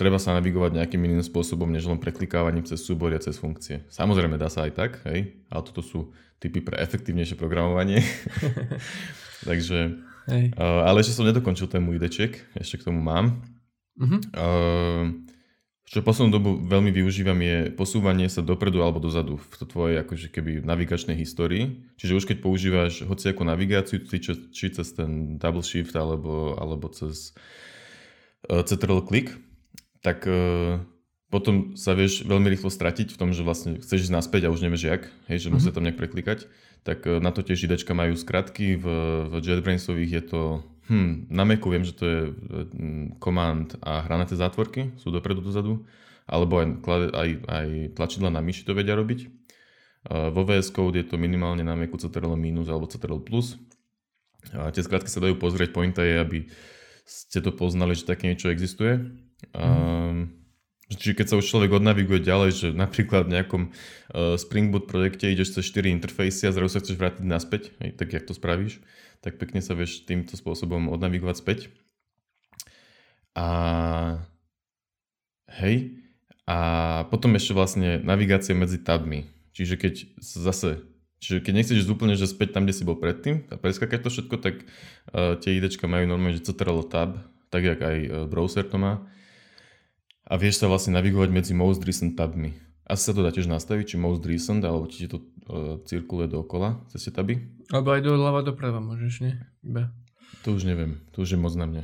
treba 0.00 0.16
sa 0.16 0.32
navigovať 0.36 0.80
nejakým 0.80 1.00
iným 1.04 1.20
spôsobom, 1.20 1.68
než 1.68 1.84
len 1.84 2.00
preklikávaním 2.00 2.64
cez 2.64 2.80
súbory 2.80 3.16
a 3.16 3.20
cez 3.20 3.36
funkcie. 3.36 3.84
Samozrejme 3.92 4.40
dá 4.40 4.48
sa 4.48 4.64
aj 4.64 4.72
tak, 4.72 4.90
hej, 5.08 5.36
ale 5.52 5.62
toto 5.64 5.84
sú 5.84 6.16
typy 6.40 6.64
pre 6.64 6.80
efektívnejšie 6.80 7.36
programovanie. 7.36 8.00
Takže 9.48 10.06
Hej. 10.26 10.58
Uh, 10.58 10.82
ale 10.82 11.06
ešte 11.06 11.14
som 11.14 11.26
nedokončil 11.26 11.70
ten 11.70 11.78
môj 11.78 12.02
ideček, 12.02 12.42
ešte 12.58 12.82
k 12.82 12.86
tomu 12.90 12.98
mám. 12.98 13.46
Uh-huh. 13.94 14.18
Uh, 14.34 15.22
čo 15.86 16.02
poslednú 16.02 16.34
dobu 16.34 16.50
veľmi 16.58 16.90
využívam 16.90 17.38
je 17.38 17.70
posúvanie 17.70 18.26
sa 18.26 18.42
dopredu 18.42 18.82
alebo 18.82 18.98
dozadu 18.98 19.38
v 19.38 19.54
tvojej 19.70 19.96
akože 20.02 20.34
keby 20.34 20.66
navigačnej 20.66 21.14
histórii. 21.14 21.86
Čiže 21.94 22.16
už 22.18 22.24
keď 22.26 22.42
používaš 22.42 23.06
hoci 23.06 23.30
ako 23.30 23.46
navigáciu, 23.46 24.02
či, 24.02 24.18
či 24.50 24.66
cez 24.74 24.88
ten 24.90 25.38
double 25.38 25.62
shift 25.62 25.94
alebo, 25.94 26.58
alebo 26.58 26.90
cez 26.90 27.38
uh, 28.50 28.66
Ctrl 28.66 29.06
click, 29.06 29.30
tak 30.02 30.26
uh, 30.26 30.82
potom 31.30 31.78
sa 31.78 31.94
vieš 31.94 32.26
veľmi 32.26 32.50
rýchlo 32.50 32.66
stratiť 32.66 33.14
v 33.14 33.20
tom, 33.22 33.30
že 33.30 33.46
vlastne 33.46 33.78
chceš 33.78 34.10
ísť 34.10 34.14
naspäť 34.14 34.50
a 34.50 34.52
už 34.52 34.66
nevieš 34.66 34.90
jak, 34.90 35.02
hej, 35.30 35.38
že 35.38 35.48
uh-huh. 35.48 35.62
musia 35.62 35.70
tam 35.70 35.86
nejak 35.86 36.02
preklikať 36.02 36.50
tak 36.86 37.02
e, 37.02 37.18
na 37.18 37.34
to 37.34 37.42
tiež 37.42 37.66
idečka 37.66 37.90
majú 37.98 38.14
skratky, 38.14 38.78
v, 38.78 38.86
v 39.26 39.32
JetBrainsových 39.42 40.12
je 40.14 40.22
to, 40.22 40.42
hm, 40.86 41.30
na 41.30 41.42
Macu 41.42 41.68
viem, 41.70 41.84
že 41.84 41.94
to 41.94 42.04
je 42.06 42.20
command 43.18 43.74
a 43.82 44.06
hranaté 44.06 44.38
zátvorky, 44.38 44.96
sú 44.98 45.10
dopredu, 45.10 45.42
dozadu, 45.42 45.86
alebo 46.26 46.58
aj, 46.58 46.68
aj, 47.14 47.28
aj 47.46 47.66
tlačidla 47.94 48.30
na 48.30 48.42
myši 48.42 48.66
to 48.66 48.74
vedia 48.74 48.98
robiť. 48.98 49.30
Uh, 50.06 50.30
vo 50.30 50.46
VS 50.46 50.70
Code 50.70 51.02
je 51.02 51.06
to 51.06 51.18
minimálne 51.18 51.66
na 51.66 51.74
Macu 51.74 51.98
Ctrl 51.98 52.38
minus 52.38 52.70
alebo 52.70 52.86
Ctrl 52.86 53.18
plus. 53.22 53.58
A 54.54 54.70
tie 54.70 54.82
skratky 54.82 55.10
sa 55.10 55.18
dajú 55.18 55.34
pozrieť, 55.34 55.74
pointa 55.74 56.06
je, 56.06 56.14
aby 56.22 56.38
ste 57.02 57.42
to 57.42 57.50
poznali, 57.50 57.98
že 57.98 58.06
také 58.06 58.30
niečo 58.30 58.50
existuje. 58.50 59.02
Mm. 59.50 59.58
Um, 59.58 60.18
Čiže 60.86 61.18
keď 61.18 61.26
sa 61.26 61.38
už 61.42 61.50
človek 61.50 61.82
odnaviguje 61.82 62.22
ďalej, 62.22 62.50
že 62.54 62.68
napríklad 62.70 63.26
v 63.26 63.34
nejakom 63.34 63.62
uh, 63.74 64.38
Spring 64.38 64.70
Boot 64.70 64.86
projekte 64.86 65.26
ideš 65.26 65.58
cez 65.58 65.66
4 65.74 65.90
interfejsy 65.98 66.46
a 66.46 66.54
zrazu 66.54 66.78
sa 66.78 66.82
chceš 66.82 66.94
vrátiť 66.94 67.26
naspäť, 67.26 67.74
hej, 67.82 67.98
tak 67.98 68.14
jak 68.14 68.22
to 68.22 68.30
spravíš, 68.30 68.78
tak 69.20 69.40
pekne 69.40 69.60
sa 69.64 69.76
vieš 69.76 70.04
týmto 70.04 70.34
spôsobom 70.34 70.88
odnavigovať 70.92 71.36
späť. 71.36 71.58
A 73.36 73.46
hej, 75.60 76.00
a 76.46 76.58
potom 77.10 77.34
ešte 77.34 77.52
vlastne 77.52 78.00
navigácia 78.00 78.54
medzi 78.54 78.78
tabmi. 78.78 79.26
Čiže 79.52 79.74
keď 79.76 79.94
zase, 80.20 80.84
čiže 81.18 81.42
keď 81.42 81.52
nechceš 81.52 81.80
ísť 81.84 81.92
úplne, 81.92 82.14
že 82.14 82.30
späť 82.30 82.54
tam, 82.54 82.64
kde 82.64 82.76
si 82.76 82.86
bol 82.86 82.96
predtým 82.96 83.48
a 83.50 83.58
preskakať 83.58 84.00
to 84.04 84.12
všetko, 84.12 84.36
tak 84.38 84.54
uh, 84.62 85.34
tie 85.40 85.58
idečka 85.58 85.90
majú 85.90 86.06
normálne, 86.06 86.38
že 86.38 86.46
Ctrl 86.46 86.86
tab, 86.86 87.18
tak 87.50 87.66
jak 87.66 87.80
aj 87.82 87.96
uh, 88.06 88.10
browser 88.30 88.64
to 88.68 88.78
má 88.78 89.04
a 90.26 90.34
vieš 90.34 90.58
sa 90.58 90.66
vlastne 90.66 90.98
navigovať 90.98 91.30
medzi 91.30 91.52
most 91.54 91.82
recent 91.86 92.18
tabmi. 92.18 92.58
Asi 92.86 93.10
sa 93.10 93.14
to 93.14 93.22
dá 93.22 93.30
tiež 93.30 93.50
nastaviť, 93.50 93.94
či 93.94 93.96
most 93.98 94.22
recent, 94.26 94.62
alebo 94.62 94.90
či 94.90 95.06
to 95.06 95.22
uh, 95.22 95.78
cirkuluje 95.86 96.30
dookola 96.30 96.82
cez 96.90 97.06
tie 97.06 97.14
taby. 97.14 97.38
Alebo 97.74 97.88
aj 97.94 98.02
doľava 98.06 98.40
doprava 98.46 98.78
môžeš, 98.78 99.14
nie? 99.26 99.34
Iba. 99.66 99.90
To 100.46 100.54
už 100.54 100.62
neviem, 100.62 101.02
to 101.10 101.26
už 101.26 101.34
je 101.34 101.38
moc 101.40 101.54
na 101.58 101.66
mňa. 101.66 101.82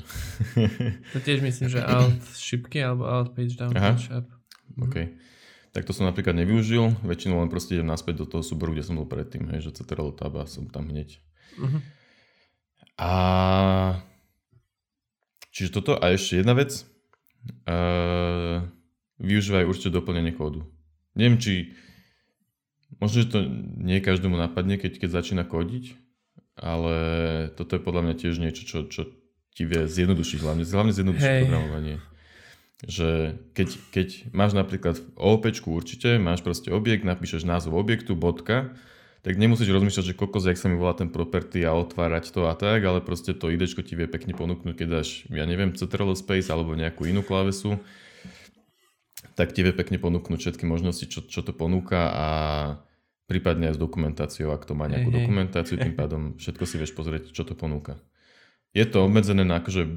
to 1.15 1.19
tiež 1.19 1.43
myslím, 1.43 1.67
že 1.67 1.83
alt 1.83 2.23
šipky 2.39 2.79
alebo 2.79 3.11
alt 3.11 3.35
page 3.35 3.59
down 3.59 3.75
Aha. 3.75 3.99
page 3.99 4.07
up. 4.15 4.31
Mhm. 4.79 4.83
OK. 4.87 4.97
Tak 5.73 5.89
to 5.89 5.97
som 5.97 6.05
napríklad 6.05 6.37
nevyužil, 6.37 7.01
väčšinou 7.01 7.41
len 7.41 7.49
proste 7.49 7.81
idem 7.81 7.89
naspäť 7.89 8.23
do 8.23 8.27
toho 8.29 8.45
súboru, 8.45 8.77
kde 8.77 8.85
som 8.85 9.01
bol 9.01 9.09
predtým, 9.09 9.49
hej, 9.57 9.73
že 9.73 9.81
Ctrl 9.81 10.13
tab 10.13 10.37
a 10.37 10.45
som 10.45 10.69
tam 10.69 10.93
hneď. 10.93 11.17
Uh-huh. 11.57 11.81
A 13.01 13.13
čiže 15.49 15.73
toto 15.73 15.97
a 15.97 16.13
ešte 16.13 16.45
jedna 16.45 16.53
vec, 16.53 16.85
uh, 17.65 18.69
využívajú 19.17 19.65
určite 19.65 19.97
doplnenie 19.97 20.37
kódu. 20.37 20.69
Neviem, 21.17 21.41
či 21.41 21.73
možno, 23.03 23.27
že 23.27 23.35
to 23.35 23.39
nie 23.83 23.99
každému 23.99 24.39
napadne, 24.39 24.79
keď, 24.79 25.03
keď 25.03 25.11
začína 25.11 25.43
kódiť, 25.43 25.99
ale 26.55 26.97
toto 27.59 27.75
je 27.75 27.83
podľa 27.83 28.03
mňa 28.07 28.15
tiež 28.15 28.39
niečo, 28.39 28.63
čo, 28.63 28.79
čo 28.87 29.11
ti 29.59 29.67
vie 29.67 29.91
zjednodušiť, 29.91 30.39
hlavne, 30.39 30.63
hlavne 30.63 30.93
zjednodušiť 30.95 31.27
hey. 31.27 31.43
programovanie. 31.43 31.97
Že 32.83 33.39
keď, 33.55 33.69
keď 33.95 34.09
máš 34.31 34.55
napríklad 34.55 35.03
v 35.03 35.07
OOP 35.19 35.45
určite, 35.67 36.23
máš 36.23 36.47
proste 36.47 36.71
objekt, 36.71 37.03
napíšeš 37.03 37.43
názov 37.43 37.75
objektu, 37.75 38.15
bodka, 38.15 38.75
tak 39.23 39.39
nemusíš 39.39 39.71
rozmýšľať, 39.71 40.05
že 40.13 40.19
kokos, 40.19 40.51
jak 40.51 40.59
sa 40.59 40.67
mi 40.67 40.75
volá 40.75 40.99
ten 40.99 41.07
property 41.07 41.63
a 41.63 41.79
otvárať 41.79 42.35
to 42.35 42.51
a 42.51 42.59
tak, 42.59 42.83
ale 42.83 42.99
proste 42.99 43.39
to 43.39 43.55
idečko 43.55 43.87
ti 43.87 43.95
vie 43.95 44.11
pekne 44.11 44.35
ponúknuť, 44.35 44.75
keď 44.75 44.89
dáš, 44.91 45.23
ja 45.31 45.47
neviem, 45.47 45.71
Ctrl 45.71 46.11
Space 46.19 46.51
alebo 46.51 46.75
nejakú 46.75 47.07
inú 47.07 47.23
klávesu, 47.23 47.79
tak 49.39 49.55
ti 49.55 49.63
vie 49.63 49.71
pekne 49.71 50.03
ponúknuť 50.03 50.39
všetky 50.43 50.67
možnosti, 50.67 51.07
čo, 51.07 51.23
čo 51.23 51.41
to 51.47 51.55
ponúka 51.55 52.11
a 52.11 52.29
prípadne 53.33 53.73
aj 53.73 53.81
s 53.81 53.81
dokumentáciou, 53.81 54.53
ak 54.53 54.69
to 54.69 54.77
má 54.77 54.93
nejakú 54.93 55.09
hey, 55.09 55.25
dokumentáciu, 55.25 55.81
tým 55.81 55.97
pádom 55.97 56.37
všetko 56.37 56.65
si 56.69 56.77
vieš 56.77 56.93
pozrieť, 56.93 57.33
čo 57.33 57.49
to 57.49 57.57
ponúka. 57.57 57.97
Je 58.77 58.85
to 58.85 59.09
obmedzené 59.09 59.49
na 59.49 59.65
akože, 59.65 59.89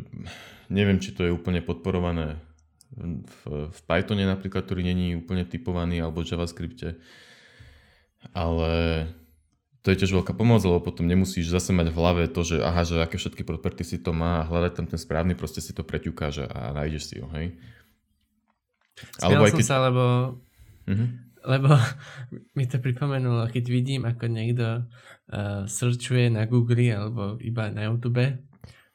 neviem, 0.72 1.04
či 1.04 1.12
to 1.12 1.28
je 1.28 1.36
úplne 1.36 1.60
podporované 1.60 2.40
v, 2.96 3.68
v 3.68 3.80
Pythone 3.84 4.24
napríklad, 4.24 4.64
ktorý 4.64 4.88
není 4.88 5.20
úplne 5.20 5.44
typovaný, 5.44 6.00
alebo 6.00 6.24
v 6.24 6.32
JavaScripte, 6.32 6.96
ale 8.32 8.72
to 9.84 9.94
je 9.94 10.00
tiež 10.02 10.18
veľká 10.18 10.34
pomoc, 10.34 10.66
lebo 10.66 10.82
potom 10.82 11.06
nemusíš 11.06 11.52
zase 11.52 11.70
mať 11.70 11.94
v 11.94 12.00
hlave 12.00 12.24
to, 12.32 12.42
že 12.42 12.58
aha, 12.58 12.82
že 12.82 12.98
aké 12.98 13.22
všetky 13.22 13.46
property 13.46 13.86
si 13.86 13.98
to 14.02 14.16
má 14.16 14.42
a 14.42 14.48
hľadať 14.48 14.72
tam 14.82 14.88
ten 14.90 14.98
správny, 14.98 15.38
proste 15.38 15.62
si 15.62 15.78
to 15.78 15.86
preťukáš 15.86 16.48
a 16.48 16.74
nájdeš 16.74 17.04
si 17.12 17.16
ho, 17.22 17.30
hej. 17.38 17.54
Alebo 19.22 19.46
aj 19.46 19.54
keď... 19.54 19.66
sa, 19.68 19.78
lebo, 19.86 20.04
uh-huh. 20.88 21.08
Lebo 21.46 21.78
mi 22.58 22.66
to 22.66 22.82
pripomenulo, 22.82 23.46
keď 23.48 23.66
vidím, 23.70 24.02
ako 24.04 24.26
niekto 24.28 24.84
uh, 25.32 25.64
searchuje 25.70 26.34
na 26.34 26.50
Google 26.50 26.92
alebo 26.92 27.38
iba 27.42 27.70
na 27.70 27.88
YouTube 27.88 28.42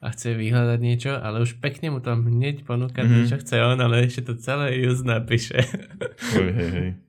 a 0.00 0.06
chce 0.16 0.32
vyhľadať 0.32 0.80
niečo, 0.80 1.12
ale 1.12 1.44
už 1.44 1.60
pekne 1.60 1.92
mu 1.92 2.00
tam 2.00 2.24
hneď 2.24 2.64
ponúka 2.64 3.04
mm-hmm. 3.04 3.28
čo 3.28 3.36
chce 3.36 3.60
on, 3.60 3.76
ale 3.76 4.08
ešte 4.08 4.32
to 4.32 4.34
celé 4.40 4.80
just 4.80 5.04
napíše. 5.04 5.60
hej, 6.36 6.50
hej, 6.50 6.72
hej. 6.72 6.90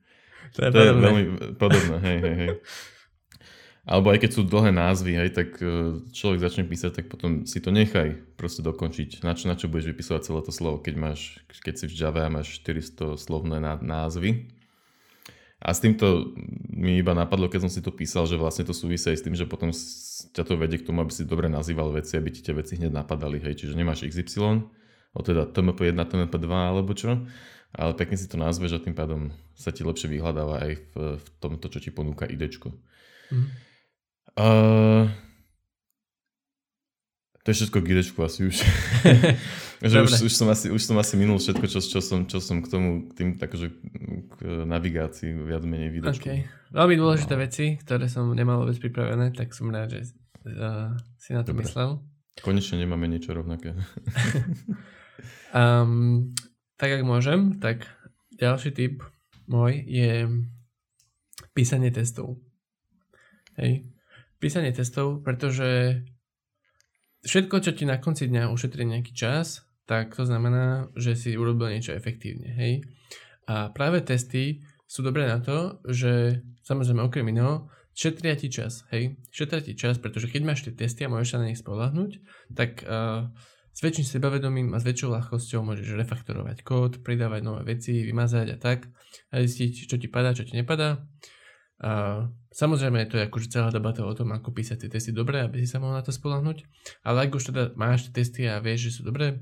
To 0.52 0.68
je, 0.68 0.72
to 0.76 0.84
je 0.84 0.92
veľmi 0.92 1.24
podobné, 1.56 1.96
hej, 2.04 2.18
hej, 2.20 2.36
hej. 2.36 2.50
Alebo 3.88 4.14
aj 4.14 4.20
keď 4.20 4.32
sú 4.36 4.42
dlhé 4.44 4.76
názvy, 4.76 5.16
hej, 5.16 5.32
tak 5.32 5.58
e, 5.64 6.04
človek 6.14 6.44
začne 6.44 6.68
písať, 6.68 6.92
tak 7.02 7.06
potom 7.08 7.48
si 7.50 7.64
to 7.64 7.72
nechaj 7.72 8.14
proste 8.36 8.60
dokončiť. 8.60 9.24
Na 9.24 9.32
čo, 9.32 9.48
na 9.48 9.56
čo 9.58 9.72
budeš 9.72 9.96
vypisovať 9.96 10.22
celé 10.22 10.40
to 10.44 10.54
slovo, 10.54 10.84
keď, 10.84 10.96
máš, 11.00 11.40
keď 11.64 11.74
si 11.80 11.86
v 11.88 11.96
Java 11.98 12.28
a 12.28 12.34
máš 12.36 12.62
400 12.62 13.16
slovné 13.16 13.64
názvy. 13.80 14.52
A 15.62 15.78
s 15.78 15.80
týmto 15.80 16.34
mi 16.74 16.98
iba 16.98 17.14
napadlo, 17.14 17.46
keď 17.46 17.70
som 17.70 17.72
si 17.72 17.86
to 17.86 17.94
písal, 17.94 18.26
že 18.26 18.34
vlastne 18.34 18.66
to 18.66 18.74
súvisí 18.74 19.14
aj 19.14 19.18
s 19.22 19.26
tým, 19.26 19.38
že 19.38 19.46
potom 19.46 19.70
ťa 20.34 20.42
to 20.42 20.58
vedie 20.58 20.82
k 20.82 20.88
tomu, 20.90 21.06
aby 21.06 21.14
si 21.14 21.30
dobre 21.30 21.54
nazýval 21.54 21.94
veci, 21.94 22.18
aby 22.18 22.34
ti 22.34 22.42
tie 22.42 22.58
veci 22.58 22.82
hneď 22.82 22.90
napadali. 22.90 23.38
Hej. 23.38 23.62
Čiže 23.62 23.78
nemáš 23.78 24.02
XY, 24.10 24.66
o 25.14 25.20
teda 25.22 25.46
TMP1, 25.54 26.02
TMP2 26.02 26.50
alebo 26.50 26.98
čo, 26.98 27.30
ale 27.78 27.92
pekne 27.94 28.18
si 28.18 28.26
to 28.26 28.42
nazveš 28.42 28.82
a 28.82 28.84
tým 28.84 28.98
pádom 28.98 29.30
sa 29.54 29.70
ti 29.70 29.86
lepšie 29.86 30.10
vyhľadáva 30.10 30.66
aj 30.66 30.72
v, 30.82 30.94
v 31.22 31.28
tomto, 31.38 31.70
čo 31.70 31.78
ti 31.78 31.94
ponúka 31.94 32.26
idečko. 32.26 32.74
Mm. 33.30 33.48
Uh, 34.32 35.06
to 37.42 37.48
je 37.50 37.56
všetko 37.58 37.78
k 37.82 37.90
idečku 37.98 38.18
asi 38.22 38.46
už. 38.46 38.56
že 39.92 39.98
už, 39.98 40.12
už, 40.30 40.34
som 40.34 40.46
asi, 40.54 40.70
už 40.70 40.82
som 40.86 40.94
asi 41.02 41.18
minul 41.18 41.42
všetko, 41.42 41.66
čo, 41.66 41.82
čo, 41.82 41.98
som, 41.98 42.30
čo 42.30 42.38
som 42.38 42.62
k 42.62 42.70
tomu, 42.70 43.10
k 43.10 43.12
tým 43.18 43.30
takže 43.42 43.74
k 44.30 44.38
navigácii 44.70 45.34
viac 45.42 45.66
menej 45.66 45.90
videčku. 45.90 46.22
Okay. 46.22 46.46
Veľmi 46.70 46.96
dôležité 47.02 47.34
no. 47.34 47.42
veci, 47.42 47.66
ktoré 47.82 48.06
som 48.06 48.30
nemal 48.38 48.62
vôbec 48.62 48.78
pripravené, 48.78 49.34
tak 49.34 49.58
som 49.58 49.74
rád, 49.74 49.90
že 49.90 50.14
uh, 50.46 50.94
si 51.18 51.34
na 51.34 51.42
to 51.42 51.58
Dobre. 51.58 51.66
myslel. 51.66 51.98
Konečne 52.46 52.78
nemáme 52.78 53.10
niečo 53.10 53.34
rovnaké. 53.34 53.74
um, 55.58 56.30
tak 56.78 56.90
ak 56.94 57.02
môžem, 57.02 57.58
tak 57.58 57.90
ďalší 58.38 58.70
tip 58.78 59.02
môj 59.50 59.82
je 59.90 60.30
písanie 61.58 61.90
testov. 61.90 62.38
Hej. 63.58 63.90
Písanie 64.38 64.74
testov, 64.74 65.26
pretože 65.26 66.02
všetko, 67.26 67.56
čo 67.62 67.72
ti 67.74 67.86
na 67.86 67.98
konci 68.02 68.28
dňa 68.30 68.50
ušetrí 68.50 68.86
nejaký 68.86 69.14
čas, 69.14 69.66
tak 69.86 70.16
to 70.16 70.24
znamená, 70.24 70.90
že 70.96 71.18
si 71.18 71.36
urobil 71.36 71.74
niečo 71.74 71.92
efektívne. 71.92 72.54
Hej. 72.56 72.86
A 73.50 73.74
práve 73.74 74.00
testy 74.06 74.62
sú 74.88 75.04
dobré 75.04 75.28
na 75.28 75.42
to, 75.42 75.82
že 75.88 76.44
samozrejme 76.64 77.04
okrem 77.04 77.28
iného, 77.28 77.68
šetria 77.92 78.40
ti 78.40 78.48
čas, 78.48 78.88
hej, 78.96 79.20
šetria 79.36 79.60
ti 79.60 79.76
čas, 79.76 80.00
pretože 80.00 80.32
keď 80.32 80.42
máš 80.48 80.64
tie 80.64 80.74
testy 80.76 81.04
a 81.04 81.12
môžeš 81.12 81.30
sa 81.36 81.42
na 81.44 81.50
nich 81.52 81.60
spolahnuť, 81.60 82.12
tak 82.56 82.88
uh, 82.88 83.28
s 83.72 83.80
väčším 83.80 84.08
sebavedomím 84.08 84.72
a 84.76 84.80
s 84.80 84.88
väčšou 84.88 85.12
ľahkosťou 85.12 85.64
môžeš 85.64 85.96
refaktorovať 85.96 86.64
kód, 86.64 87.04
pridávať 87.04 87.42
nové 87.44 87.76
veci, 87.76 88.04
vymazať 88.04 88.48
a 88.56 88.58
tak 88.60 88.88
a 89.32 89.44
zistiť, 89.44 89.92
čo 89.92 89.96
ti 90.00 90.08
padá, 90.12 90.36
čo 90.36 90.44
ti 90.44 90.56
nepadá. 90.56 91.04
A 91.84 92.28
samozrejme 92.52 93.08
to 93.08 93.18
je 93.18 93.28
akože 93.32 93.48
celá 93.48 93.72
debata 93.72 94.04
o 94.04 94.14
tom, 94.14 94.36
ako 94.36 94.52
písať 94.52 94.86
tie 94.86 94.90
testy 94.92 95.12
dobre, 95.16 95.40
aby 95.40 95.64
si 95.64 95.68
sa 95.72 95.80
mohol 95.80 95.98
na 95.98 96.04
to 96.04 96.12
spolahnuť. 96.12 96.68
Ale 97.08 97.26
ak 97.26 97.36
už 97.36 97.52
teda 97.52 97.64
máš 97.80 98.12
tie 98.12 98.14
testy 98.22 98.42
a 98.46 98.60
vieš, 98.60 98.92
že 98.92 98.94
sú 99.00 99.02
dobré, 99.08 99.42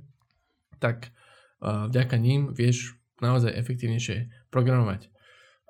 tak 0.78 1.10
uh, 1.60 1.90
vďaka 1.90 2.16
ním 2.22 2.54
vieš 2.54 2.96
naozaj 3.20 3.52
efektívnejšie 3.52 4.32
programovať. 4.54 5.12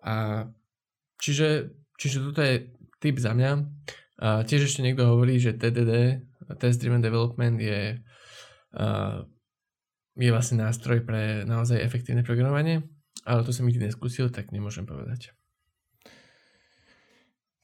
A 0.05 0.47
čiže, 1.17 1.73
čiže 1.97 2.21
toto 2.29 2.43
je 2.43 2.69
tip 3.01 3.17
za 3.17 3.33
mňa. 3.33 3.51
A 4.19 4.43
tiež 4.43 4.67
ešte 4.67 4.83
niekto 4.83 5.07
hovorí, 5.07 5.39
že 5.39 5.55
TDD, 5.55 6.23
Test 6.59 6.83
Driven 6.83 6.99
Development, 6.99 7.55
je, 7.55 8.03
uh, 8.75 9.17
je 10.19 10.29
vlastne 10.29 10.59
nástroj 10.59 11.07
pre 11.07 11.47
naozaj 11.47 11.79
efektívne 11.79 12.21
programovanie, 12.27 12.83
ale 13.23 13.47
to 13.47 13.55
som 13.55 13.63
nikdy 13.63 13.87
neskúsil, 13.87 14.27
tak 14.27 14.51
nemôžem 14.51 14.83
povedať. 14.83 15.31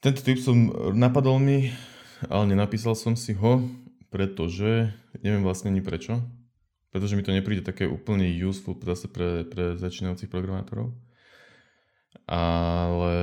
Tento 0.06 0.22
tip 0.22 0.38
som 0.38 0.70
napadol 0.94 1.42
mi, 1.42 1.74
ale 2.30 2.54
nenapísal 2.54 2.94
som 2.94 3.18
si 3.18 3.34
ho, 3.34 3.58
pretože 4.06 4.94
neviem 5.18 5.42
vlastne 5.42 5.74
ani 5.74 5.82
prečo. 5.82 6.22
Pretože 6.94 7.18
mi 7.18 7.26
to 7.26 7.34
nepríde 7.34 7.66
také 7.66 7.90
úplne 7.90 8.30
useful 8.38 8.78
zase 8.86 9.10
pre, 9.10 9.42
pre 9.42 9.74
začínajúcich 9.74 10.30
programátorov. 10.30 10.94
Ale 12.22 13.18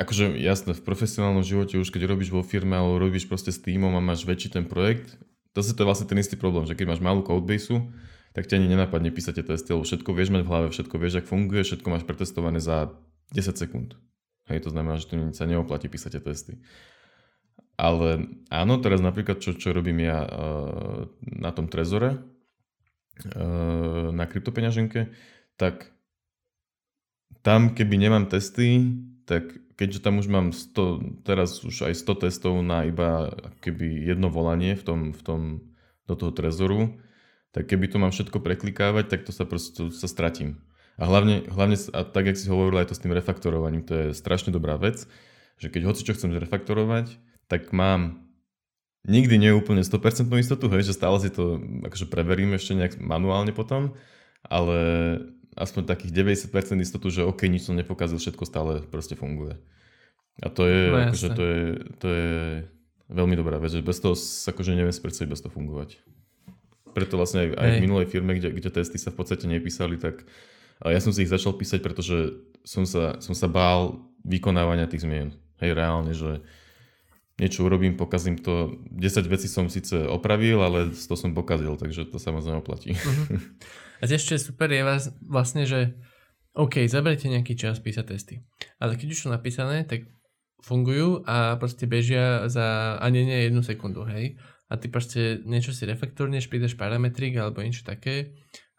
akože 0.00 0.40
jasné, 0.40 0.72
v 0.72 0.80
profesionálnom 0.88 1.44
živote 1.44 1.76
už 1.76 1.92
keď 1.92 2.08
robíš 2.08 2.32
vo 2.32 2.40
firme 2.40 2.80
alebo 2.80 2.96
robíš 2.96 3.28
proste 3.28 3.52
s 3.52 3.60
týmom 3.60 3.92
a 3.92 4.00
máš 4.00 4.24
väčší 4.24 4.56
ten 4.56 4.64
projekt, 4.64 5.20
to 5.52 5.60
je 5.60 5.84
vlastne 5.84 6.08
ten 6.08 6.16
istý 6.16 6.40
problém, 6.40 6.64
že 6.64 6.72
keď 6.72 6.96
máš 6.96 7.04
malú 7.04 7.20
codebase, 7.20 7.76
tak 8.32 8.48
ťa 8.48 8.56
ani 8.56 8.72
nenapadne 8.72 9.12
písať 9.12 9.44
testy, 9.44 9.76
lebo 9.76 9.84
všetko 9.84 10.10
vieš 10.16 10.32
mať 10.32 10.42
v 10.42 10.48
hlave, 10.48 10.66
všetko 10.72 10.96
vieš, 10.96 11.20
ak 11.20 11.28
funguje, 11.28 11.60
všetko 11.60 11.92
máš 11.92 12.08
pretestované 12.08 12.56
za 12.64 12.88
10 13.36 13.60
sekúnd. 13.60 14.00
Hej, 14.48 14.68
to 14.68 14.70
znamená, 14.70 15.00
že 15.00 15.08
tu 15.08 15.16
sa 15.32 15.48
neoplatí 15.48 15.88
písať 15.88 16.18
tie 16.18 16.22
testy. 16.22 16.54
Ale 17.74 18.28
áno, 18.52 18.78
teraz 18.78 19.02
napríklad, 19.02 19.42
čo, 19.42 19.56
čo 19.56 19.74
robím 19.74 20.04
ja 20.04 20.22
uh, 20.22 21.10
na 21.24 21.50
tom 21.50 21.66
Trezore, 21.66 22.22
uh, 23.34 24.12
na 24.14 24.24
kryptopeňaženke, 24.30 25.10
tak 25.58 25.90
tam, 27.42 27.74
keby 27.74 27.98
nemám 27.98 28.30
testy, 28.30 28.94
tak 29.26 29.58
keďže 29.74 30.00
tam 30.06 30.22
už 30.22 30.30
mám 30.30 30.54
100, 30.54 31.26
teraz 31.26 31.64
už 31.66 31.90
aj 31.90 31.94
100 31.98 32.24
testov 32.28 32.54
na 32.62 32.86
iba 32.86 33.34
keby 33.58 34.06
jedno 34.06 34.30
volanie 34.30 34.78
v 34.78 34.84
tom, 34.86 35.00
v 35.10 35.22
tom, 35.24 35.40
do 36.04 36.14
toho 36.14 36.32
Trezoru, 36.32 37.00
tak 37.50 37.70
keby 37.70 37.88
to 37.88 37.96
mám 37.96 38.12
všetko 38.12 38.38
preklikávať, 38.44 39.08
tak 39.08 39.20
to 39.24 39.32
sa 39.32 39.48
proste 39.48 39.72
to 39.72 39.82
sa 39.88 40.04
stratím. 40.04 40.60
A 40.94 41.10
hlavne, 41.10 41.42
hlavne 41.50 41.74
a 41.90 42.06
tak, 42.06 42.30
jak 42.30 42.38
si 42.38 42.46
hovoril 42.46 42.78
aj 42.78 42.90
to 42.90 42.94
s 42.94 43.02
tým 43.02 43.10
refaktorovaním, 43.10 43.82
to 43.82 43.92
je 43.94 44.06
strašne 44.14 44.54
dobrá 44.54 44.78
vec, 44.78 45.10
že 45.58 45.68
keď 45.70 45.90
hoci 45.90 46.06
čo 46.06 46.14
chcem 46.14 46.30
zrefaktorovať, 46.30 47.18
tak 47.50 47.74
mám 47.74 48.24
nikdy 49.04 49.36
nie 49.36 49.50
úplne 49.52 49.82
100% 49.82 50.30
istotu, 50.38 50.70
hej, 50.70 50.86
že 50.86 50.96
stále 50.96 51.18
si 51.20 51.28
to 51.28 51.60
akože 51.84 52.06
preverím 52.08 52.56
ešte 52.56 52.78
nejak 52.78 53.02
manuálne 53.02 53.50
potom, 53.50 53.98
ale 54.46 54.78
aspoň 55.54 55.82
takých 55.86 56.12
90% 56.50 56.82
istotu, 56.82 57.06
že 57.10 57.26
OK, 57.26 57.46
nič 57.46 57.68
som 57.70 57.78
nepokazil, 57.78 58.18
všetko 58.18 58.44
stále 58.46 58.82
proste 58.86 59.14
funguje. 59.14 59.58
A 60.42 60.50
to 60.50 60.66
je, 60.66 60.82
no, 60.90 60.98
akože 61.10 61.28
to 61.30 61.42
je, 61.46 61.62
to 62.02 62.06
je 62.10 62.30
veľmi 63.06 63.38
dobrá 63.38 63.62
vec, 63.62 63.70
že 63.70 63.86
bez 63.86 64.02
toho 64.02 64.18
akože 64.18 64.74
neviem 64.74 64.90
predstaviť 64.90 65.30
bez 65.30 65.40
toho 65.42 65.54
fungovať. 65.54 66.02
Preto 66.90 67.18
vlastne 67.18 67.46
aj, 67.46 67.48
aj 67.54 67.70
v 67.78 67.82
minulej 67.86 68.06
firme, 68.10 68.38
kde, 68.38 68.54
kde 68.54 68.70
testy 68.70 68.98
sa 68.98 69.14
v 69.14 69.18
podstate 69.18 69.46
nepísali, 69.46 69.98
tak 69.98 70.26
ja 70.92 71.00
som 71.00 71.12
si 71.14 71.24
ich 71.24 71.32
začal 71.32 71.56
písať, 71.56 71.80
pretože 71.80 72.36
som 72.64 72.84
sa, 72.84 73.16
som 73.20 73.32
sa 73.32 73.48
bál 73.48 74.04
vykonávania 74.24 74.88
tých 74.88 75.04
zmien. 75.04 75.36
Hej, 75.60 75.76
reálne, 75.76 76.12
že 76.12 76.44
niečo 77.40 77.66
urobím, 77.66 77.96
pokazím 77.96 78.40
to. 78.40 78.78
10 78.92 79.24
vecí 79.26 79.48
som 79.48 79.68
síce 79.68 80.06
opravil, 80.06 80.60
ale 80.60 80.92
to 80.92 81.14
som 81.14 81.36
pokazil, 81.36 81.74
takže 81.76 82.08
to 82.08 82.18
samozrejme 82.20 82.62
oplatí. 82.62 82.94
Uh-huh. 82.94 83.40
A 84.02 84.10
ešte 84.10 84.36
super 84.36 84.68
je 84.68 84.82
vás, 84.84 85.10
vlastne, 85.24 85.64
že 85.64 85.96
OK, 86.54 86.86
zaberete 86.86 87.26
nejaký 87.26 87.58
čas 87.58 87.82
písať 87.82 88.04
testy. 88.04 88.34
Ale 88.78 88.94
keď 88.94 89.16
už 89.16 89.26
sú 89.26 89.28
napísané, 89.32 89.82
tak 89.82 90.06
fungujú 90.62 91.26
a 91.26 91.58
proste 91.58 91.84
bežia 91.84 92.46
za 92.46 92.96
ani 93.02 93.26
nie 93.26 93.38
jednu 93.50 93.60
sekundu, 93.66 94.06
hej. 94.06 94.38
A 94.70 94.80
ty 94.80 94.88
proste 94.88 95.44
niečo 95.44 95.74
si 95.76 95.84
refaktorneš, 95.84 96.48
pridaš 96.48 96.78
parametrik 96.78 97.36
alebo 97.36 97.60
niečo 97.60 97.84
také 97.84 98.32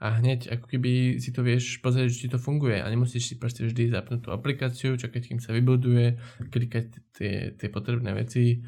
a 0.05 0.21
hneď 0.21 0.53
ako 0.53 0.69
keby 0.69 1.17
si 1.17 1.33
to 1.33 1.41
vieš 1.41 1.81
pozrieť, 1.81 2.13
či 2.13 2.29
to 2.29 2.37
funguje 2.37 2.77
a 2.77 2.85
nemusíš 2.85 3.33
si 3.33 3.35
proste 3.41 3.65
vždy 3.65 3.89
zapnúť 3.89 4.21
tú 4.21 4.29
aplikáciu, 4.29 4.93
čakať, 4.93 5.33
kým 5.33 5.39
sa 5.41 5.49
vybuduje, 5.49 6.21
klikať 6.53 6.85
tie, 7.17 7.33
tie 7.57 7.67
potrebné 7.73 8.13
veci. 8.13 8.61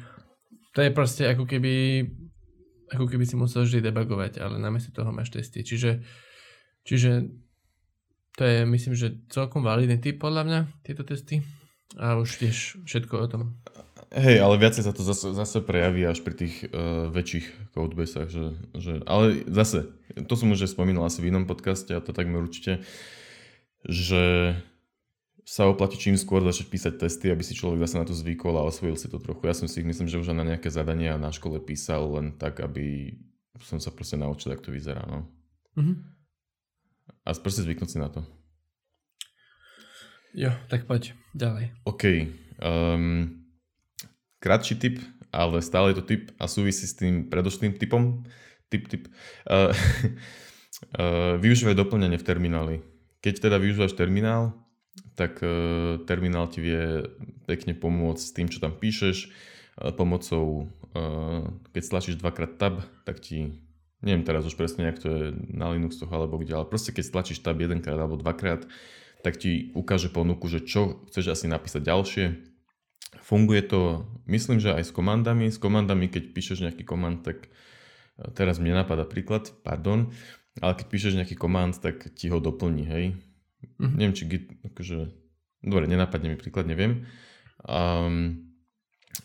To 0.74 0.82
je 0.82 0.90
proste 0.90 1.30
ako 1.30 1.46
keby 1.46 2.02
ako 2.88 3.04
keby 3.04 3.24
si 3.28 3.36
musel 3.36 3.68
vždy 3.68 3.84
debugovať, 3.84 4.40
ale 4.40 4.56
namiesto 4.56 4.90
toho 4.90 5.12
máš 5.12 5.28
testy. 5.28 5.60
Čiže, 5.60 6.00
čiže 6.88 7.28
to 8.34 8.42
je 8.42 8.64
myslím, 8.64 8.94
že 8.96 9.28
celkom 9.28 9.60
validný 9.60 10.00
typ 10.00 10.16
podľa 10.16 10.42
mňa, 10.48 10.60
tieto 10.82 11.04
testy. 11.04 11.44
A 11.96 12.20
už 12.20 12.40
vieš 12.40 12.80
všetko 12.84 13.14
o 13.16 13.26
tom. 13.28 13.42
Hej, 14.08 14.40
ale 14.40 14.56
viacej 14.56 14.88
sa 14.88 14.96
to 14.96 15.04
zase, 15.04 15.36
zase 15.36 15.60
prejaví 15.60 16.00
až 16.08 16.24
pri 16.24 16.32
tých 16.32 16.64
uh, 16.72 17.12
väčších 17.12 17.76
codebasách, 17.76 18.28
že, 18.32 18.44
že, 18.72 18.92
ale 19.04 19.44
zase, 19.44 19.92
to 20.24 20.32
som 20.32 20.48
už 20.48 20.64
spomínal 20.64 21.04
asi 21.04 21.20
v 21.20 21.28
inom 21.28 21.44
podcaste 21.44 21.92
a 21.92 22.00
to 22.00 22.16
takmer 22.16 22.40
určite, 22.40 22.80
že 23.84 24.56
sa 25.44 25.68
oplatí 25.68 26.00
čím 26.00 26.16
skôr 26.16 26.40
začať 26.40 26.66
písať 26.68 26.94
testy, 27.00 27.32
aby 27.32 27.40
si 27.44 27.56
človek 27.56 27.84
zase 27.84 27.96
na 28.00 28.04
to 28.08 28.16
zvykol 28.16 28.56
a 28.56 28.68
osvojil 28.68 28.96
si 28.96 29.12
to 29.12 29.20
trochu. 29.20 29.44
Ja 29.48 29.56
som 29.56 29.68
si 29.68 29.80
ich 29.80 29.88
myslím, 29.88 30.08
že 30.08 30.20
už 30.20 30.32
na 30.32 30.44
nejaké 30.44 30.68
zadania 30.72 31.16
na 31.20 31.32
škole 31.32 31.60
písal 31.60 32.04
len 32.20 32.36
tak, 32.36 32.60
aby 32.60 33.16
som 33.64 33.80
sa 33.80 33.88
proste 33.88 34.20
naučil, 34.20 34.52
ako 34.52 34.68
to 34.68 34.76
vyzerá. 34.76 35.04
No. 35.08 35.24
Mm-hmm. 35.76 35.96
A 37.24 37.28
proste 37.40 37.64
zvyknúť 37.64 37.90
si 37.92 37.98
na 38.00 38.12
to. 38.12 38.24
Jo, 40.36 40.52
tak 40.68 40.84
poď 40.84 41.16
ďalej. 41.32 41.72
OK. 41.88 42.04
Um, 42.60 43.37
Kratší 44.38 44.74
tip, 44.78 44.96
ale 45.34 45.58
stále 45.62 45.90
je 45.90 45.96
to 45.98 46.04
tip 46.06 46.22
a 46.38 46.46
súvisí 46.46 46.86
s 46.86 46.94
tým 46.94 47.26
predošlým 47.26 47.74
typom. 47.74 48.22
Tip, 48.70 48.86
tip. 48.86 49.10
Uh, 49.44 49.74
uh, 50.94 51.34
využívaj 51.42 51.74
doplňanie 51.74 52.16
v 52.20 52.26
termináli. 52.26 52.74
Keď 53.18 53.50
teda 53.50 53.58
využívaš 53.58 53.98
terminál, 53.98 54.54
tak 55.18 55.42
uh, 55.42 55.98
terminál 56.06 56.46
ti 56.46 56.62
vie 56.62 57.02
pekne 57.50 57.74
pomôcť 57.74 58.22
s 58.22 58.34
tým, 58.34 58.46
čo 58.46 58.62
tam 58.62 58.78
píšeš. 58.78 59.26
Uh, 59.74 59.90
pomocou, 59.90 60.70
uh, 60.94 61.42
keď 61.74 61.82
stlačíš 61.82 62.22
dvakrát 62.22 62.54
tab, 62.62 62.86
tak 63.02 63.18
ti, 63.18 63.58
neviem 64.06 64.22
teraz 64.22 64.46
už 64.46 64.54
presne, 64.54 64.86
jak 64.86 65.02
to 65.02 65.08
je 65.10 65.24
na 65.50 65.74
Linuxoch 65.74 66.14
alebo 66.14 66.38
kde, 66.38 66.54
ale 66.54 66.70
proste 66.70 66.94
keď 66.94 67.04
stlačíš 67.10 67.42
tab 67.42 67.58
jedenkrát 67.58 67.98
alebo 67.98 68.14
dvakrát, 68.14 68.70
tak 69.26 69.34
ti 69.34 69.74
ukáže 69.74 70.14
ponuku, 70.14 70.46
že 70.46 70.62
čo 70.62 71.02
chceš 71.10 71.34
asi 71.34 71.50
napísať 71.50 71.82
ďalšie 71.82 72.26
Funguje 73.16 73.64
to, 73.64 74.04
myslím, 74.28 74.60
že 74.60 74.76
aj 74.76 74.88
s 74.88 74.92
komandami. 74.92 75.48
S 75.48 75.56
komandami, 75.56 76.12
keď 76.12 76.32
píšeš 76.32 76.64
nejaký 76.64 76.84
komand, 76.84 77.24
tak 77.24 77.48
e, 77.48 78.28
teraz 78.36 78.60
mne 78.60 78.84
napadá 78.84 79.08
príklad, 79.08 79.48
pardon, 79.64 80.12
ale 80.60 80.72
keď 80.76 80.86
píšeš 80.88 81.16
nejaký 81.16 81.36
komand, 81.36 81.76
tak 81.80 82.12
ti 82.12 82.28
ho 82.28 82.40
doplní, 82.40 82.84
hej. 82.84 83.04
Mm-hmm. 83.80 83.96
Neviem, 83.96 84.14
či 84.14 84.24
git, 84.28 84.44
akože, 84.64 84.98
dobre, 85.64 85.84
nenapadne 85.88 86.34
mi 86.34 86.38
príklad, 86.38 86.68
neviem. 86.68 87.08
Um, 87.64 88.48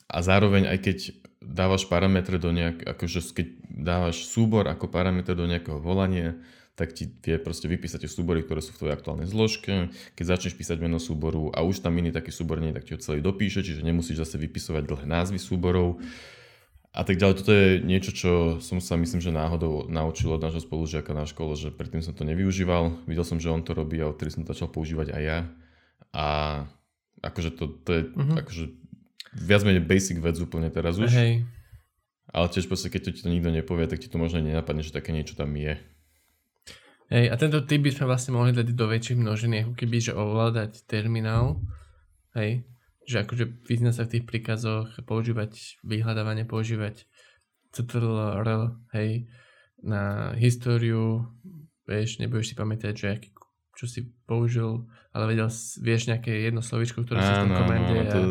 a 0.10 0.26
zároveň 0.26 0.72
aj 0.74 0.80
keď 0.82 0.98
dávaš 1.44 1.86
parametre 1.86 2.40
do 2.40 2.50
nejak, 2.56 2.82
akože 2.88 3.20
keď 3.36 3.48
dávaš 3.68 4.26
súbor 4.32 4.66
ako 4.72 4.90
parametre 4.90 5.36
do 5.36 5.46
nejakého 5.46 5.78
volania, 5.78 6.40
tak 6.74 6.98
ti 6.98 7.06
vie 7.06 7.38
proste 7.38 7.70
vypísať 7.70 8.06
tie 8.06 8.10
súbory, 8.10 8.42
ktoré 8.42 8.58
sú 8.58 8.74
v 8.74 8.80
tvojej 8.82 8.96
aktuálnej 8.98 9.30
zložke. 9.30 9.94
Keď 10.18 10.26
začneš 10.26 10.58
písať 10.58 10.82
meno 10.82 10.98
súboru 10.98 11.54
a 11.54 11.62
už 11.62 11.86
tam 11.86 11.94
iný 12.02 12.10
taký 12.10 12.34
súbor 12.34 12.58
nie, 12.58 12.74
tak 12.74 12.90
ti 12.90 12.98
ho 12.98 13.00
celý 13.00 13.22
dopíše, 13.22 13.62
čiže 13.62 13.86
nemusíš 13.86 14.26
zase 14.26 14.42
vypisovať 14.42 14.82
dlhé 14.90 15.06
názvy 15.06 15.38
súborov. 15.38 16.02
a 16.94 17.02
tak 17.02 17.18
ďalej. 17.18 17.36
Toto 17.42 17.52
je 17.54 17.82
niečo, 17.82 18.12
čo 18.14 18.32
som 18.62 18.78
sa 18.78 18.94
myslím, 18.98 19.18
že 19.22 19.34
náhodou 19.34 19.90
naučil 19.90 20.30
od 20.30 20.42
nášho 20.42 20.62
spolužiaka 20.62 21.14
na 21.18 21.26
škole, 21.26 21.58
že 21.58 21.74
predtým 21.74 22.06
som 22.06 22.14
to 22.14 22.22
nevyužíval. 22.22 23.06
Videl 23.10 23.26
som, 23.26 23.42
že 23.42 23.50
on 23.50 23.66
to 23.66 23.74
robí 23.74 23.98
a 23.98 24.10
odtedy 24.10 24.30
som 24.30 24.46
to 24.46 24.54
začal 24.54 24.70
používať 24.70 25.14
aj 25.14 25.22
ja. 25.26 25.40
A 26.14 26.26
akože 27.26 27.50
to, 27.58 27.66
to 27.82 27.90
je 27.98 28.02
uh-huh. 28.14 28.38
akože 28.46 28.64
viac 29.34 29.62
menej 29.66 29.82
basic 29.82 30.22
vec 30.22 30.38
úplne 30.38 30.70
teraz 30.70 31.02
už. 31.02 31.10
Hej. 31.10 31.46
Ale 32.30 32.46
tiež 32.50 32.70
proste, 32.70 32.94
keď 32.94 33.10
to 33.10 33.14
ti 33.18 33.22
to 33.26 33.30
nikto 33.30 33.50
nepovie, 33.50 33.90
tak 33.90 34.02
ti 34.02 34.10
to 34.10 34.22
možno 34.22 34.42
nenapadne, 34.42 34.86
že 34.86 34.94
také 34.94 35.14
niečo 35.14 35.34
tam 35.34 35.54
je. 35.58 35.78
Hej, 37.14 37.30
a 37.30 37.38
tento 37.38 37.62
typ 37.62 37.86
by 37.86 37.94
sme 37.94 38.10
vlastne 38.10 38.34
mohli 38.34 38.58
dať 38.58 38.74
do 38.74 38.90
väčších 38.90 39.22
množiny, 39.22 39.56
ako 39.70 39.74
keby, 39.78 39.98
že 40.02 40.18
ovládať 40.18 40.82
terminál. 40.90 41.62
Hej, 42.34 42.66
že 43.06 43.22
akože 43.22 43.70
vyzna 43.70 43.94
sa 43.94 44.10
v 44.10 44.18
tých 44.18 44.26
príkazoch, 44.26 44.98
používať 45.06 45.78
vyhľadávanie, 45.86 46.50
používať 46.50 47.06
CTRL, 47.70 48.82
hej, 48.98 49.30
na 49.86 50.34
históriu, 50.42 51.30
vieš, 51.86 52.18
nebudeš 52.18 52.54
si 52.54 52.56
pamätať, 52.58 52.94
že 52.98 53.08
aký, 53.14 53.30
čo 53.78 53.86
si 53.86 54.10
použil, 54.26 54.90
ale 55.14 55.38
vedel, 55.38 55.54
vieš 55.86 56.10
nejaké 56.10 56.34
jedno 56.50 56.66
slovičko, 56.66 57.06
ktoré 57.06 57.22
sa 57.22 57.46
v 57.46 57.46
tom 57.46 57.54
komende. 57.54 57.94
a... 57.94 58.06
to, 58.10 58.22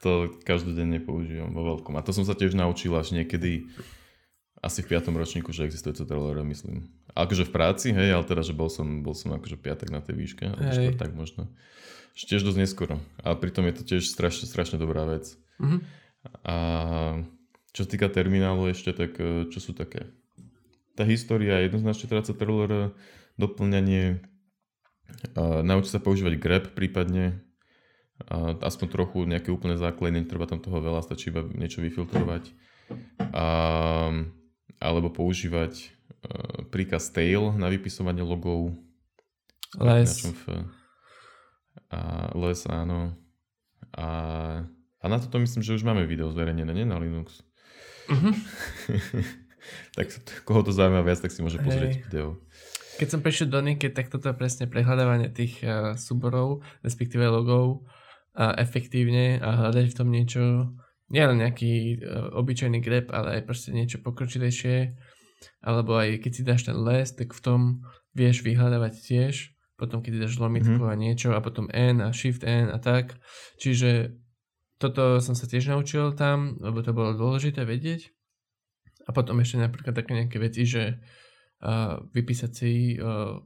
to 0.00 0.10
každodenne 0.40 1.04
používam 1.04 1.52
vo 1.52 1.76
veľkom. 1.76 2.00
A 2.00 2.04
to 2.04 2.16
som 2.16 2.24
sa 2.24 2.32
tiež 2.32 2.56
naučil 2.56 2.96
až 2.96 3.12
niekedy 3.12 3.68
asi 4.64 4.80
v 4.80 4.96
piatom 4.96 5.12
ročníku, 5.12 5.52
že 5.52 5.68
existuje 5.68 6.00
CTRL, 6.00 6.40
myslím. 6.48 6.88
Akože 7.16 7.48
v 7.48 7.54
práci, 7.56 7.96
hej, 7.96 8.12
ale 8.12 8.28
teda, 8.28 8.44
že 8.44 8.52
bol 8.52 8.68
som, 8.68 9.00
bol 9.00 9.16
som 9.16 9.32
akože 9.32 9.56
piatok 9.56 9.88
na 9.88 10.04
tej 10.04 10.20
výške, 10.20 10.52
alebo 10.52 10.68
štvrták 10.68 11.12
možno. 11.16 11.48
Ešte 12.12 12.36
tiež 12.36 12.44
dosť 12.44 12.60
neskoro. 12.60 13.00
A 13.24 13.32
pritom 13.32 13.64
je 13.64 13.74
to 13.80 13.82
tiež 13.88 14.04
strašne, 14.04 14.44
strašne 14.44 14.76
dobrá 14.76 15.08
vec. 15.08 15.32
Mm-hmm. 15.56 15.80
A 16.44 16.56
čo 17.72 17.80
sa 17.84 17.88
týka 17.88 18.12
terminálu 18.12 18.68
ešte, 18.68 18.92
tak 18.92 19.16
e, 19.16 19.48
čo 19.48 19.58
sú 19.64 19.72
také? 19.72 20.12
Tá 20.92 21.08
história 21.08 21.64
jednoznačne 21.64 22.08
teda 22.08 22.24
CTRL 22.24 22.92
doplňanie, 23.40 24.20
a 25.36 25.64
naučiť 25.64 25.92
sa 25.96 26.00
používať 26.04 26.36
grep 26.36 26.64
prípadne, 26.76 27.40
a 28.28 28.56
aspoň 28.64 28.86
trochu 28.92 29.18
nejaké 29.28 29.52
úplné 29.52 29.76
základy, 29.76 30.24
netreba 30.24 30.48
tam 30.48 30.60
toho 30.60 30.80
veľa, 30.80 31.04
stačí 31.04 31.28
iba 31.28 31.44
niečo 31.44 31.84
vyfiltrovať. 31.84 32.48
A, 33.32 33.48
alebo 34.80 35.08
používať 35.12 35.74
uh, 35.84 35.95
príkaz 36.70 37.10
tail 37.14 37.54
na 37.54 37.70
vypisovanie 37.70 38.22
logov. 38.22 38.74
Les. 39.78 40.26
A 41.90 42.30
les, 42.34 42.60
áno. 42.66 43.14
A, 43.94 44.08
a 45.00 45.04
na 45.06 45.18
toto 45.22 45.38
myslím, 45.38 45.62
že 45.62 45.76
už 45.76 45.86
máme 45.86 46.08
video 46.08 46.32
zverejnené, 46.32 46.72
nie 46.74 46.86
na 46.88 46.98
Linux. 46.98 47.40
Uh-huh. 48.10 48.34
tak 49.96 50.12
koho 50.46 50.62
to 50.62 50.72
zaujíma 50.74 51.02
viac, 51.02 51.22
tak 51.22 51.32
si 51.34 51.42
môže 51.42 51.58
pozrieť 51.58 51.92
Hej. 51.96 52.02
video. 52.06 52.28
Keď 52.96 53.08
som 53.12 53.20
prešiel 53.20 53.52
do 53.52 53.60
Nike, 53.60 53.92
tak 53.92 54.08
toto 54.08 54.32
je 54.32 54.38
presne 54.38 54.64
prehľadávanie 54.70 55.28
tých 55.28 55.60
uh, 55.60 55.92
súborov, 56.00 56.64
respektíve 56.80 57.28
logov 57.28 57.84
uh, 58.32 58.56
efektívne 58.56 59.36
a 59.36 59.68
hľadať 59.68 59.84
v 59.92 59.96
tom 59.96 60.08
niečo, 60.08 60.42
nielen 61.12 61.44
nejaký 61.44 62.00
uh, 62.00 62.32
obyčajný 62.40 62.80
grep, 62.80 63.12
ale 63.12 63.40
aj 63.40 63.42
proste 63.44 63.76
niečo 63.76 64.00
pokročilejšie, 64.00 64.96
alebo 65.60 65.98
aj 65.98 66.22
keď 66.22 66.32
si 66.32 66.42
dáš 66.42 66.62
ten 66.68 66.76
les, 66.76 67.08
tak 67.12 67.32
v 67.36 67.40
tom 67.40 67.60
vieš 68.16 68.42
vyhľadávať 68.42 68.94
tiež 69.02 69.56
potom 69.76 70.00
keď 70.00 70.24
dáš 70.26 70.40
lomitku 70.40 70.80
mm-hmm. 70.80 70.92
a 70.92 70.96
niečo 70.96 71.28
a 71.36 71.44
potom 71.44 71.68
N 71.68 72.00
a 72.00 72.10
Shift 72.10 72.42
N 72.42 72.72
a 72.72 72.80
tak. 72.80 73.20
Čiže 73.60 74.16
toto 74.80 75.20
som 75.20 75.36
sa 75.36 75.44
tiež 75.44 75.68
naučil 75.72 76.16
tam, 76.16 76.56
lebo 76.60 76.80
to 76.80 76.96
bolo 76.96 77.12
dôležité 77.12 77.64
vedieť. 77.68 78.12
A 79.06 79.14
potom 79.14 79.38
ešte 79.38 79.60
napríklad 79.60 79.94
také 79.94 80.16
nejaké 80.16 80.40
veci, 80.42 80.66
že 80.66 80.98
uh, 81.62 82.00
vypísať 82.10 82.50
si 82.50 82.96
uh, 82.98 83.38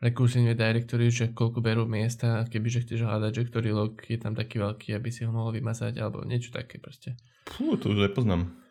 rekursívne 0.00 0.56
directory, 0.56 1.12
že 1.12 1.36
koľko 1.36 1.60
berú 1.60 1.84
miesta, 1.84 2.46
kebyže 2.48 2.88
chceš 2.88 3.04
hľadať, 3.04 3.32
že 3.34 3.46
ktorý 3.52 3.70
log 3.76 4.00
je 4.00 4.16
tam 4.16 4.32
taký 4.32 4.62
veľký, 4.64 4.96
aby 4.96 5.10
si 5.12 5.28
ho 5.28 5.30
mohol 5.34 5.60
vymazať, 5.60 6.00
alebo 6.00 6.24
niečo 6.24 6.54
také 6.54 6.80
proste. 6.80 7.20
Fú, 7.50 7.76
to 7.76 7.92
už 7.92 8.08
nepoznám. 8.10 8.63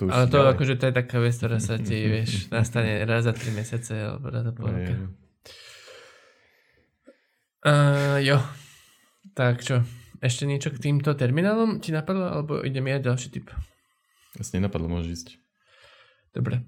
To 0.00 0.08
Ale 0.08 0.24
to 0.26 0.40
ďalej. 0.40 0.50
akože 0.56 0.74
to 0.80 0.84
je 0.88 0.94
taká 0.94 1.16
vec, 1.20 1.34
ktorá 1.36 1.58
sa 1.60 1.76
ti, 1.76 1.98
vieš, 2.08 2.48
nastane 2.48 3.04
raz 3.04 3.28
za 3.28 3.36
3 3.36 3.52
mesiace 3.52 3.92
alebo 3.92 4.32
raz 4.32 4.42
za 4.48 4.52
pol 4.56 4.72
roka. 4.72 4.94
Uh, 7.62 8.18
jo. 8.24 8.38
Tak 9.36 9.62
čo, 9.62 9.86
ešte 10.18 10.44
niečo 10.48 10.74
k 10.74 10.82
týmto 10.82 11.14
terminálom 11.14 11.78
ti 11.78 11.94
napadlo, 11.94 12.26
alebo 12.26 12.52
idem 12.64 12.88
ja 12.90 12.98
ďalší 12.98 13.30
typ? 13.30 13.52
Asi 14.36 14.58
nenapadlo, 14.58 14.90
môžeš 14.90 15.08
ísť. 15.12 15.28
Dobre. 16.32 16.64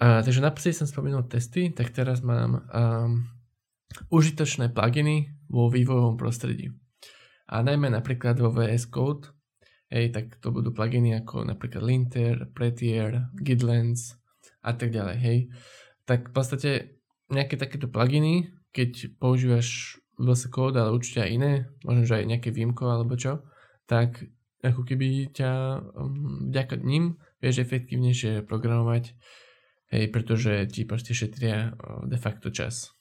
Uh, 0.00 0.24
takže 0.24 0.40
naposledy 0.40 0.80
som 0.80 0.88
spomenul 0.88 1.28
testy, 1.28 1.68
tak 1.70 1.92
teraz 1.92 2.24
mám 2.24 2.64
um, 2.72 3.28
užitočné 4.08 4.72
pluginy 4.72 5.28
vo 5.52 5.68
vývojovom 5.68 6.16
prostredí. 6.16 6.72
A 7.50 7.60
najmä 7.60 7.92
napríklad 7.92 8.38
vo 8.40 8.48
VS 8.48 8.88
Code, 8.88 9.28
hej, 9.90 10.14
tak 10.14 10.38
to 10.38 10.54
budú 10.54 10.70
pluginy 10.70 11.18
ako 11.18 11.42
napríklad 11.42 11.82
Linter, 11.82 12.46
Prettier, 12.54 13.28
Gidlens 13.34 14.16
a 14.62 14.72
tak 14.72 14.94
ďalej, 14.94 15.16
hej. 15.18 15.38
Tak 16.06 16.30
v 16.30 16.32
podstate 16.32 16.70
nejaké 17.30 17.58
takéto 17.58 17.90
pluginy, 17.90 18.54
keď 18.70 19.18
používaš 19.18 19.98
VS 20.20 20.52
Code, 20.52 20.78
ale 20.78 20.94
určite 20.94 21.26
aj 21.26 21.30
iné, 21.30 21.52
možno, 21.82 22.06
že 22.06 22.22
aj 22.22 22.30
nejaké 22.30 22.50
výmko 22.54 22.86
alebo 22.86 23.18
čo, 23.18 23.42
tak 23.90 24.30
ako 24.60 24.84
keby 24.84 25.32
ťa 25.32 25.50
um, 25.96 26.52
vďaka 26.52 26.78
ním 26.84 27.16
vieš 27.40 27.64
efektívnejšie 27.64 28.44
programovať, 28.44 29.16
hej, 29.90 30.04
pretože 30.12 30.68
ti 30.68 30.84
proste 30.84 31.16
šetria 31.16 31.72
de 32.04 32.18
facto 32.20 32.52
čas. 32.52 32.92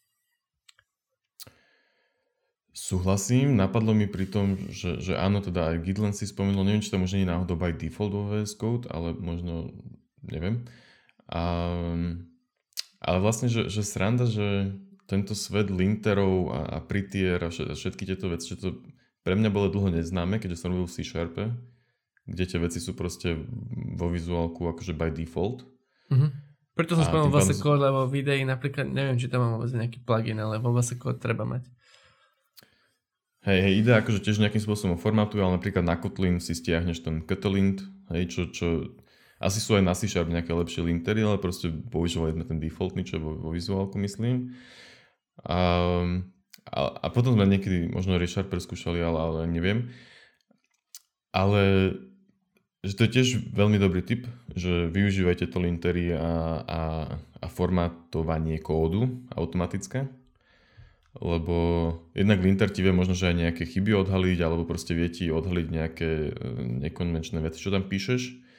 Súhlasím, 2.79 3.59
napadlo 3.59 3.91
mi 3.91 4.07
pri 4.07 4.23
tom, 4.23 4.55
že, 4.71 5.03
že 5.03 5.19
áno, 5.19 5.43
teda 5.43 5.75
aj 5.75 5.83
Gitlen 5.83 6.15
si 6.15 6.23
spomenul, 6.23 6.63
neviem, 6.63 6.79
či 6.79 6.87
to 6.87 6.95
možno 6.95 7.19
nie 7.19 7.27
je 7.27 7.33
náhodou 7.35 7.59
by 7.59 7.75
default 7.75 8.15
vo 8.15 8.31
VS 8.31 8.55
Code, 8.55 8.87
ale 8.87 9.11
možno, 9.19 9.75
neviem. 10.23 10.63
A, 11.27 11.43
ale 13.03 13.17
vlastne, 13.19 13.51
že, 13.51 13.67
že 13.67 13.83
sranda, 13.83 14.31
že 14.31 14.79
tento 15.11 15.35
svet 15.35 15.67
linterov 15.67 16.55
a, 16.55 16.59
a 16.69 16.77
prettier 16.79 17.43
a 17.43 17.51
všetky 17.51 18.07
tieto 18.07 18.31
veci, 18.31 18.55
že 18.55 18.63
to 18.63 18.69
pre 19.27 19.35
mňa 19.35 19.51
bolo 19.51 19.67
dlho 19.67 19.99
neznáme, 19.99 20.39
keďže 20.39 20.63
som 20.63 20.71
robil 20.71 20.87
v 20.87 20.95
C 20.95 21.03
Sharpe, 21.03 21.51
kde 22.31 22.43
tie 22.47 22.63
veci 22.63 22.79
sú 22.79 22.95
proste 22.95 23.35
vo 23.99 24.07
vizuálku 24.07 24.63
akože 24.71 24.95
by 24.95 25.11
default. 25.11 25.67
Mm-hmm. 26.07 26.31
Preto 26.79 26.95
som 26.95 27.03
spomenul 27.03 27.27
vlastne 27.27 27.59
kód, 27.59 27.83
lebo 27.83 28.07
videi 28.07 28.39
napríklad, 28.47 28.87
neviem, 28.87 29.19
či 29.19 29.27
tam 29.27 29.43
mám 29.43 29.59
vôbec 29.59 29.75
nejaký 29.75 29.99
plugin, 29.99 30.39
ale 30.39 30.63
vo 30.63 30.71
vlastne 30.71 30.95
kód 30.95 31.19
treba 31.19 31.43
mať. 31.43 31.67
Hej, 33.39 33.59
hej, 33.63 33.73
ide 33.79 33.91
akože 33.95 34.19
tiež 34.19 34.43
nejakým 34.43 34.59
spôsobom 34.59 34.99
formatuje, 34.99 35.39
ale 35.39 35.55
napríklad 35.55 35.87
na 35.87 35.95
Kotlin 35.95 36.43
si 36.43 36.51
stiahneš 36.51 37.07
ten 37.07 37.23
Kotlin, 37.23 37.79
hej, 38.11 38.27
čo, 38.27 38.41
čo 38.51 38.67
asi 39.39 39.63
sú 39.63 39.79
aj 39.79 39.83
na 39.87 39.95
C 39.95 40.11
Sharp 40.11 40.27
nejaké 40.27 40.51
lepšie 40.51 40.83
lintery, 40.83 41.23
ale 41.23 41.39
proste 41.39 41.71
používali 41.71 42.35
sme 42.35 42.43
ten 42.43 42.59
defaultný, 42.59 43.07
čo 43.07 43.23
vo, 43.23 43.39
vo 43.39 43.49
vizuálku 43.55 43.95
myslím. 44.03 44.51
A, 45.47 45.59
a, 46.67 46.79
a 46.99 47.07
potom 47.15 47.39
sme 47.39 47.47
niekedy 47.47 47.87
možno 47.87 48.19
Richard 48.19 48.51
preskúšali, 48.51 48.99
ale, 48.99 49.19
ale 49.19 49.39
neviem. 49.47 49.87
Ale 51.31 51.95
že 52.83 52.95
to 52.95 53.07
je 53.07 53.13
tiež 53.19 53.27
veľmi 53.55 53.75
dobrý 53.79 54.03
tip, 54.03 54.27
že 54.55 54.87
využívajte 54.91 55.51
to 55.51 55.59
lintery 55.59 56.15
a, 56.15 56.63
a, 56.63 56.81
a 57.39 57.45
formátovanie 57.47 58.59
kódu 58.59 59.23
automatické, 59.35 60.07
lebo 61.19 61.55
jednak 62.15 62.39
linter 62.39 62.71
ti 62.71 62.79
vie 62.79 62.95
možno, 62.95 63.15
že 63.15 63.31
aj 63.31 63.35
nejaké 63.35 63.63
chyby 63.67 63.91
odhaliť, 63.95 64.39
alebo 64.39 64.63
proste 64.63 64.95
vie 64.95 65.11
ti 65.11 65.27
odhaliť 65.27 65.67
nejaké 65.67 66.09
e, 66.27 66.31
nekonvenčné 66.87 67.43
veci, 67.43 67.59
čo 67.59 67.71
tam 67.71 67.87
píšeš 67.87 68.49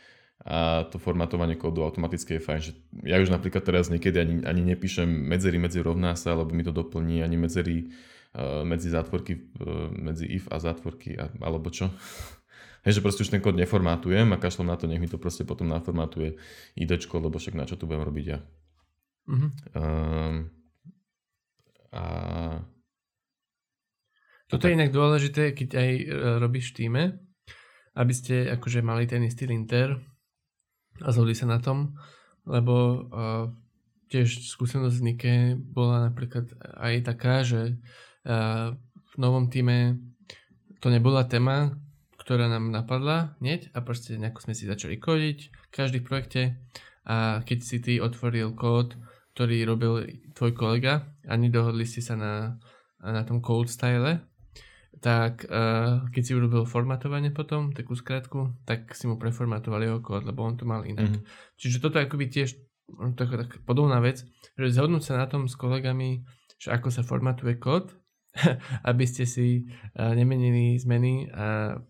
a 0.40 0.88
to 0.88 0.96
formatovanie 0.96 1.60
kódu 1.60 1.84
automaticky 1.84 2.40
je 2.40 2.40
fajn, 2.40 2.60
že 2.64 2.72
ja 3.04 3.20
už 3.20 3.28
napríklad 3.28 3.60
teraz 3.60 3.92
niekedy 3.92 4.16
ani, 4.16 4.34
ani 4.48 4.64
nepíšem 4.72 5.04
medzery 5.04 5.60
medzi 5.60 5.84
rovná 5.84 6.16
sa, 6.16 6.32
lebo 6.32 6.56
mi 6.56 6.64
to 6.64 6.72
doplní, 6.72 7.20
ani 7.20 7.36
medzery 7.36 7.92
uh, 8.32 8.64
medzi 8.64 8.88
zátvorky, 8.88 9.36
uh, 9.36 9.92
medzi 9.92 10.24
if 10.24 10.48
a 10.48 10.56
zátvorky, 10.56 11.20
a, 11.20 11.28
alebo 11.44 11.68
čo. 11.68 11.92
Hej, 12.88 12.96
že 12.96 13.04
proste 13.04 13.20
už 13.20 13.36
ten 13.36 13.44
kód 13.44 13.52
neformátujem 13.60 14.32
a 14.32 14.40
kašlom 14.40 14.72
na 14.72 14.80
to, 14.80 14.88
nech 14.88 14.96
mi 14.96 15.12
to 15.12 15.20
proste 15.20 15.44
potom 15.44 15.68
naformátuje 15.68 16.40
idečko, 16.72 17.20
lebo 17.20 17.36
však 17.36 17.52
na 17.52 17.68
čo 17.68 17.76
tu 17.76 17.84
budem 17.84 18.08
robiť 18.08 18.24
ja. 18.24 18.40
Mm-hmm. 19.28 19.50
Um, 19.76 20.48
a... 21.94 22.02
Toto 24.50 24.66
je 24.66 24.74
inak 24.74 24.90
dôležité, 24.90 25.54
keď 25.54 25.68
aj 25.78 25.90
uh, 25.94 26.04
robíš 26.42 26.74
v 26.74 26.76
týme, 26.82 27.02
aby 27.94 28.12
ste 28.14 28.50
akože 28.50 28.82
mali 28.82 29.06
ten 29.06 29.22
istý 29.22 29.46
linter, 29.46 29.94
a 31.00 31.08
zhodli 31.14 31.32
sa 31.32 31.48
na 31.48 31.58
tom, 31.62 31.96
lebo 32.44 32.74
uh, 32.74 33.46
tiež 34.12 34.52
skúsenosť 34.52 34.96
z 34.96 35.04
Nike 35.04 35.34
bola 35.56 36.10
napríklad 36.10 36.50
aj 36.76 36.94
taká, 37.06 37.46
že 37.46 37.78
uh, 38.26 38.74
v 39.10 39.14
novom 39.16 39.48
týme 39.48 39.96
to 40.82 40.92
nebola 40.92 41.24
téma, 41.24 41.76
ktorá 42.20 42.46
nám 42.46 42.68
napadla 42.68 43.36
hneď 43.40 43.72
a 43.72 43.80
proste 43.80 44.16
nejako 44.20 44.44
sme 44.44 44.54
si 44.56 44.68
začali 44.68 44.96
kodiť, 45.00 45.70
každý 45.72 46.04
v 46.04 46.06
projekte. 46.06 46.42
A 47.08 47.40
keď 47.42 47.58
si 47.64 47.76
ty 47.80 47.98
otvoril 47.98 48.52
kód, 48.54 48.94
ktorý 49.40 49.64
robil 49.64 50.20
tvoj 50.36 50.52
kolega 50.52 51.08
a 51.24 51.32
nedohodli 51.32 51.88
ste 51.88 52.04
sa 52.04 52.12
na, 52.12 52.60
na 53.00 53.24
tom 53.24 53.40
code 53.40 53.72
style, 53.72 54.20
tak 55.00 55.48
uh, 55.48 56.04
keď 56.12 56.22
si 56.28 56.36
urobil 56.36 56.68
formatovanie 56.68 57.32
potom, 57.32 57.72
takú 57.72 57.96
skratku, 57.96 58.52
tak 58.68 58.92
si 58.92 59.08
mu 59.08 59.16
preformatovali 59.16 59.88
jeho 59.88 60.04
kód, 60.04 60.28
lebo 60.28 60.44
on 60.44 60.60
to 60.60 60.68
mal 60.68 60.84
inak. 60.84 61.08
Mm. 61.08 61.24
Čiže 61.56 61.80
toto 61.80 61.96
je 61.96 62.04
akoby 62.04 62.28
tiež 62.28 62.52
tak, 63.16 63.32
tak 63.32 63.50
podobná 63.64 63.96
vec, 64.04 64.28
že 64.60 64.76
zhodnúť 64.76 65.08
sa 65.08 65.16
na 65.16 65.24
tom 65.24 65.48
s 65.48 65.56
kolegami, 65.56 66.20
že 66.60 66.76
ako 66.76 66.92
sa 66.92 67.00
formatuje 67.00 67.56
kód, 67.56 67.96
aby 68.92 69.08
ste 69.08 69.24
si 69.24 69.64
uh, 69.96 70.12
nemenili 70.12 70.76
zmeny 70.76 71.32
a 71.32 71.80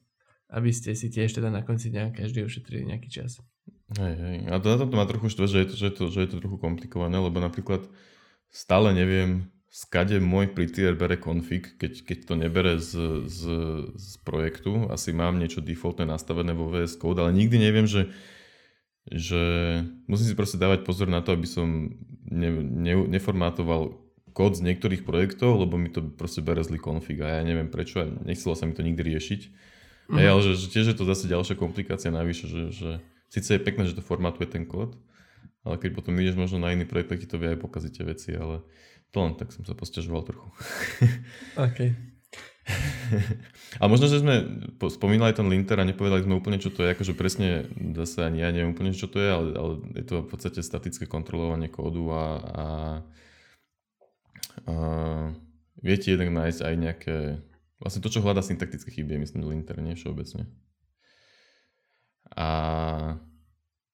aby 0.55 0.71
ste 0.71 0.95
si 0.95 1.11
tiež 1.11 1.35
teda 1.35 1.51
na 1.51 1.67
konci 1.67 1.91
dňa 1.91 2.15
každý 2.15 2.47
ušetrili 2.47 2.95
nejaký 2.95 3.11
čas. 3.11 3.43
Hej, 3.99 4.15
hej. 4.15 4.37
A 4.55 4.63
to 4.63 4.71
na 4.71 4.79
tomto 4.79 4.95
ma 4.95 5.07
trochu 5.09 5.27
štve, 5.35 5.47
že 5.51 5.59
je 5.63 5.67
to, 5.67 5.75
že 5.75 5.87
je 5.91 5.95
to, 5.99 6.05
že 6.15 6.19
je 6.23 6.29
to 6.31 6.37
trochu 6.39 6.59
komplikované, 6.63 7.19
lebo 7.19 7.43
napríklad 7.43 7.91
stále 8.47 8.95
neviem, 8.95 9.51
skade 9.71 10.19
môj 10.23 10.51
prettier 10.51 10.95
bere 10.95 11.19
config, 11.19 11.79
keď, 11.79 12.07
keď 12.07 12.19
to 12.27 12.35
nebere 12.35 12.75
z, 12.79 13.27
z, 13.27 13.41
z 13.95 14.11
projektu. 14.23 14.91
Asi 14.91 15.11
mám 15.11 15.39
niečo 15.39 15.63
defaultné 15.63 16.07
nastavené 16.07 16.55
vo 16.55 16.71
VS 16.71 16.99
Code, 16.99 17.23
ale 17.23 17.35
nikdy 17.35 17.57
neviem, 17.59 17.87
že, 17.87 18.11
že 19.11 19.43
musím 20.11 20.35
si 20.35 20.39
proste 20.39 20.59
dávať 20.59 20.87
pozor 20.87 21.07
na 21.07 21.23
to, 21.23 21.35
aby 21.35 21.47
som 21.47 21.95
ne, 22.27 22.51
ne, 22.63 22.95
neformátoval 23.11 23.95
kód 24.31 24.55
z 24.55 24.67
niektorých 24.67 25.03
projektov, 25.03 25.59
lebo 25.59 25.75
mi 25.75 25.91
to 25.91 26.03
proste 26.15 26.43
bere 26.43 26.63
zlý 26.63 26.79
config 26.79 27.19
a 27.23 27.39
ja 27.39 27.43
neviem 27.43 27.67
prečo 27.67 28.03
a 28.03 28.07
nechcelo 28.07 28.55
sa 28.55 28.67
mi 28.67 28.75
to 28.75 28.87
nikdy 28.87 29.03
riešiť. 29.03 29.41
Mm-hmm. 29.51 30.19
Hej, 30.19 30.27
ale 30.27 30.41
že, 30.43 30.53
že 30.59 30.67
tiež 30.71 30.87
je 30.95 30.97
to 30.99 31.07
zase 31.07 31.31
ďalšia 31.31 31.55
komplikácia 31.55 32.11
navyše, 32.11 32.47
že, 32.51 32.63
že 32.75 32.91
síce 33.31 33.57
je 33.57 33.63
pekné, 33.63 33.87
že 33.87 33.97
to 33.97 34.03
formatuje 34.03 34.51
ten 34.51 34.67
kód, 34.67 34.99
ale 35.63 35.79
keď 35.79 35.91
potom 35.95 36.19
ideš 36.19 36.37
možno 36.37 36.59
na 36.59 36.75
iný 36.75 36.85
projekt, 36.85 37.15
tak 37.15 37.23
ti 37.23 37.31
to 37.31 37.39
vie 37.39 37.55
aj 37.55 37.63
pokaziť 37.63 37.93
tie 37.95 38.05
veci, 38.05 38.31
ale 38.35 38.67
to 39.15 39.23
len 39.23 39.39
tak 39.39 39.55
som 39.55 39.63
sa 39.63 39.79
posťažoval 39.79 40.27
trochu. 40.27 40.49
OK. 41.67 41.79
a 43.83 43.85
možno, 43.91 44.07
že 44.07 44.23
sme 44.23 44.63
spomínali 44.87 45.35
ten 45.35 45.47
linter 45.51 45.79
a 45.83 45.89
nepovedali 45.89 46.23
sme 46.23 46.39
úplne, 46.39 46.63
čo 46.63 46.71
to 46.71 46.87
je, 46.87 46.95
akože 46.95 47.19
presne 47.19 47.67
zase 47.99 48.23
ani 48.23 48.43
ja 48.43 48.55
neviem 48.55 48.71
úplne, 48.75 48.95
čo 48.95 49.11
to 49.11 49.19
je, 49.19 49.31
ale, 49.31 49.49
ale 49.59 49.73
je 49.99 50.05
to 50.07 50.23
v 50.23 50.29
podstate 50.31 50.61
statické 50.63 51.11
kontrolovanie 51.11 51.67
kódu 51.67 52.15
a, 52.15 52.25
a, 52.39 52.67
a 54.71 54.75
viete 55.83 56.15
jednak 56.15 56.31
nájsť 56.31 56.61
aj 56.63 56.75
nejaké, 56.79 57.17
vlastne 57.83 58.03
to, 58.05 58.13
čo 58.13 58.23
hľadá 58.23 58.47
syntaktické 58.47 58.95
chyby, 58.95 59.19
myslím 59.19 59.51
linter, 59.51 59.83
nie 59.83 59.99
všeobecne. 59.99 60.47
A 62.37 63.19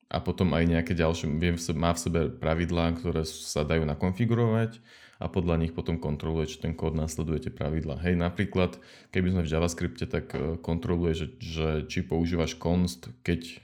a 0.07 0.23
potom 0.23 0.55
aj 0.55 0.65
nejaké 0.71 0.95
ďalšie, 0.95 1.27
viem, 1.35 1.59
má 1.75 1.91
v 1.91 2.03
sebe 2.03 2.21
pravidlá, 2.31 2.95
ktoré 2.95 3.27
sa 3.27 3.67
dajú 3.67 3.83
nakonfigurovať 3.83 4.79
a 5.19 5.27
podľa 5.27 5.67
nich 5.67 5.73
potom 5.75 5.99
kontroluje, 5.99 6.55
či 6.55 6.63
ten 6.63 6.79
kód 6.79 6.95
následuje 6.95 7.49
tie 7.49 7.53
pravidlá. 7.53 7.99
Hej, 8.07 8.15
napríklad, 8.15 8.79
keby 9.11 9.35
sme 9.35 9.43
v 9.43 9.51
JavaScripte, 9.51 10.07
tak 10.07 10.31
e, 10.37 10.63
kontroluje, 10.63 11.13
že, 11.17 11.27
že 11.43 11.69
či 11.91 12.07
používaš 12.07 12.55
const, 12.55 13.11
keď 13.27 13.59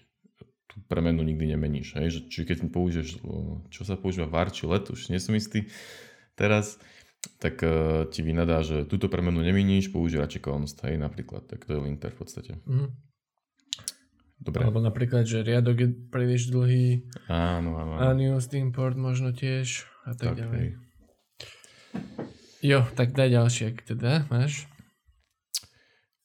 tú 0.67 0.83
premenu 0.91 1.23
nikdy 1.23 1.55
nemeníš. 1.55 1.95
Hej, 2.01 2.09
že, 2.11 2.21
či 2.27 2.39
keď 2.43 2.67
použiješ, 2.73 3.23
čo 3.71 3.83
sa 3.87 3.95
používa 3.95 4.27
var 4.27 4.51
či 4.51 4.67
let, 4.67 4.91
už 4.91 5.15
nie 5.15 5.23
som 5.23 5.37
istý 5.39 5.71
teraz, 6.35 6.81
tak 7.39 7.63
uh, 7.63 8.09
ti 8.11 8.25
vynadá, 8.25 8.67
že 8.67 8.83
túto 8.89 9.07
premenu 9.07 9.47
nemeníš, 9.47 9.95
použij 9.95 10.19
radšej 10.19 10.43
const, 10.43 10.83
hej, 10.83 10.99
napríklad. 10.99 11.47
Tak 11.47 11.71
to 11.71 11.79
je 11.79 11.85
linter 11.87 12.11
v 12.11 12.19
podstate. 12.19 12.53
Mm. 12.67 12.91
Dobre. 14.43 14.67
Alebo 14.67 14.83
napríklad, 14.83 15.23
že 15.23 15.47
riadok 15.47 15.77
je 15.79 15.89
príliš 16.11 16.51
dlhý. 16.51 17.07
Áno, 17.31 17.79
áno. 17.79 17.95
Unused 18.11 18.51
import 18.59 18.99
možno 18.99 19.31
tiež 19.31 19.87
a 20.03 20.19
tak, 20.19 20.35
tak 20.35 20.43
ďalej. 20.43 20.83
Jo, 22.59 22.83
tak 22.99 23.15
daj 23.15 23.31
ďalšie, 23.31 23.65
ak 23.71 23.79
teda 23.87 24.27
máš. 24.35 24.67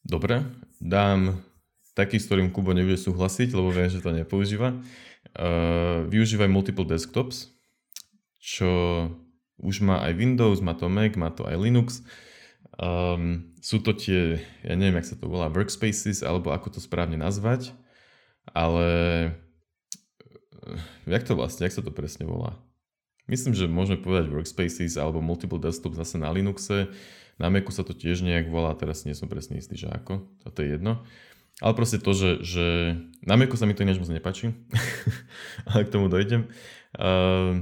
Dobre, 0.01 0.49
dám 0.81 1.45
taký, 1.93 2.17
s 2.17 2.25
ktorým 2.25 2.49
Kubo 2.49 2.73
nebude 2.73 2.97
súhlasiť, 2.97 3.53
lebo 3.53 3.69
viem, 3.69 3.89
že 3.89 4.01
to 4.01 4.09
nepoužíva. 4.09 4.81
Uh, 5.37 6.09
využívaj 6.09 6.49
multiple 6.49 6.89
desktops, 6.89 7.53
čo 8.41 8.69
už 9.61 9.85
má 9.85 10.01
aj 10.09 10.17
Windows, 10.17 10.61
má 10.65 10.73
to 10.73 10.89
Mac, 10.89 11.13
má 11.13 11.29
to 11.29 11.45
aj 11.45 11.57
Linux. 11.57 12.01
Um, 12.81 13.53
sú 13.61 13.81
to 13.81 13.93
tie, 13.93 14.41
ja 14.65 14.73
neviem, 14.73 15.01
jak 15.01 15.09
sa 15.13 15.17
to 15.17 15.29
volá, 15.29 15.49
workspaces, 15.49 16.25
alebo 16.25 16.49
ako 16.49 16.77
to 16.77 16.79
správne 16.81 17.17
nazvať 17.17 17.73
ale 18.53 18.87
eh, 20.67 20.79
jak 21.07 21.23
to 21.23 21.35
vlastne, 21.35 21.67
jak 21.67 21.75
sa 21.75 21.83
to 21.83 21.91
presne 21.91 22.27
volá? 22.27 22.55
Myslím, 23.27 23.51
že 23.51 23.67
môžeme 23.67 23.99
povedať 23.99 24.31
workspaces 24.31 24.95
alebo 24.95 25.19
multiple 25.19 25.59
desktop 25.59 25.99
zase 25.99 26.15
na 26.15 26.31
Linuxe. 26.31 26.87
Na 27.37 27.51
Macu 27.51 27.69
sa 27.69 27.83
to 27.83 27.93
tiež 27.93 28.23
nejak 28.23 28.49
volá, 28.49 28.73
teraz 28.73 29.03
nie 29.03 29.13
som 29.13 29.29
presne 29.29 29.59
istý, 29.59 29.77
že 29.77 29.91
ako, 29.91 30.25
a 30.41 30.49
to 30.49 30.63
je 30.63 30.79
jedno. 30.79 31.05
Ale 31.61 31.73
proste 31.77 32.01
to, 32.01 32.15
že, 32.15 32.31
že 32.41 32.65
na 33.21 33.37
Macu 33.37 33.53
sa 33.59 33.67
mi 33.67 33.75
to 33.75 33.83
ináč 33.85 34.01
moc 34.01 34.09
nepačí, 34.09 34.55
ale 35.69 35.85
k 35.85 35.93
tomu 35.93 36.09
dojdem. 36.09 36.49
Uh, 36.97 37.61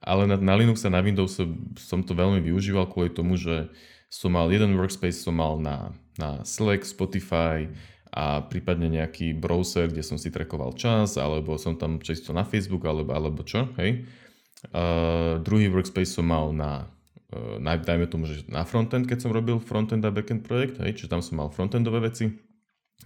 ale 0.00 0.28
na, 0.28 0.36
na 0.36 0.54
Linux 0.54 0.84
a 0.84 0.92
na 0.92 1.02
Windows 1.02 1.40
som 1.80 2.00
to 2.04 2.12
veľmi 2.14 2.40
využíval 2.44 2.88
kvôli 2.88 3.10
tomu, 3.10 3.40
že 3.40 3.72
som 4.10 4.34
mal 4.34 4.50
jeden 4.50 4.74
workspace, 4.74 5.22
som 5.22 5.38
mal 5.38 5.56
na, 5.56 5.94
na 6.18 6.42
Slack, 6.42 6.82
Spotify, 6.82 7.70
a 8.10 8.42
prípadne 8.42 8.90
nejaký 8.90 9.38
browser, 9.38 9.86
kde 9.86 10.02
som 10.02 10.18
si 10.18 10.34
trackoval 10.34 10.74
čas, 10.74 11.14
alebo 11.14 11.54
som 11.54 11.78
tam 11.78 12.02
čisto 12.02 12.34
na 12.34 12.42
Facebook, 12.42 12.82
alebo, 12.82 13.14
alebo 13.14 13.46
čo, 13.46 13.70
hej. 13.78 14.06
Uh, 14.74 15.40
druhý 15.40 15.72
workspace 15.72 16.20
som 16.20 16.28
mal 16.28 16.52
na, 16.52 16.90
uh, 17.32 17.56
na, 17.62 17.78
dajme 17.78 18.10
tomu, 18.10 18.28
že 18.28 18.44
na 18.50 18.66
frontend, 18.66 19.08
keď 19.08 19.24
som 19.24 19.32
robil 19.32 19.56
frontend 19.62 20.04
a 20.04 20.12
backend 20.12 20.44
projekt, 20.44 20.82
hej, 20.82 20.98
čiže 20.98 21.08
tam 21.08 21.22
som 21.24 21.40
mal 21.40 21.48
frontendové 21.48 22.02
veci 22.10 22.28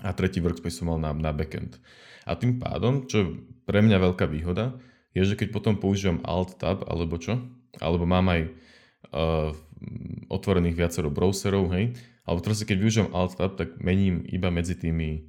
a 0.02 0.10
tretí 0.16 0.42
workspace 0.42 0.82
som 0.82 0.90
mal 0.90 0.98
na, 0.98 1.14
na 1.14 1.30
backend. 1.30 1.78
A 2.24 2.34
tým 2.34 2.58
pádom, 2.58 3.04
čo 3.06 3.38
pre 3.68 3.84
mňa 3.84 4.00
veľká 4.00 4.26
výhoda, 4.26 4.74
je, 5.14 5.22
že 5.22 5.38
keď 5.38 5.54
potom 5.54 5.78
používam 5.78 6.18
Alt-Tab 6.26 6.88
alebo 6.90 7.20
čo, 7.20 7.38
alebo 7.78 8.02
mám 8.08 8.26
aj 8.32 8.40
uh, 9.14 9.52
otvorených 10.32 10.74
viacero 10.74 11.12
browserov, 11.12 11.70
hej, 11.76 11.94
alebo 12.24 12.40
proste 12.40 12.64
keď 12.64 12.76
využijem 12.80 13.08
Alt-Tab, 13.12 13.60
tak 13.60 13.76
mením 13.80 14.24
iba 14.28 14.48
medzi 14.48 14.72
tými 14.76 15.08
e, 15.12 15.20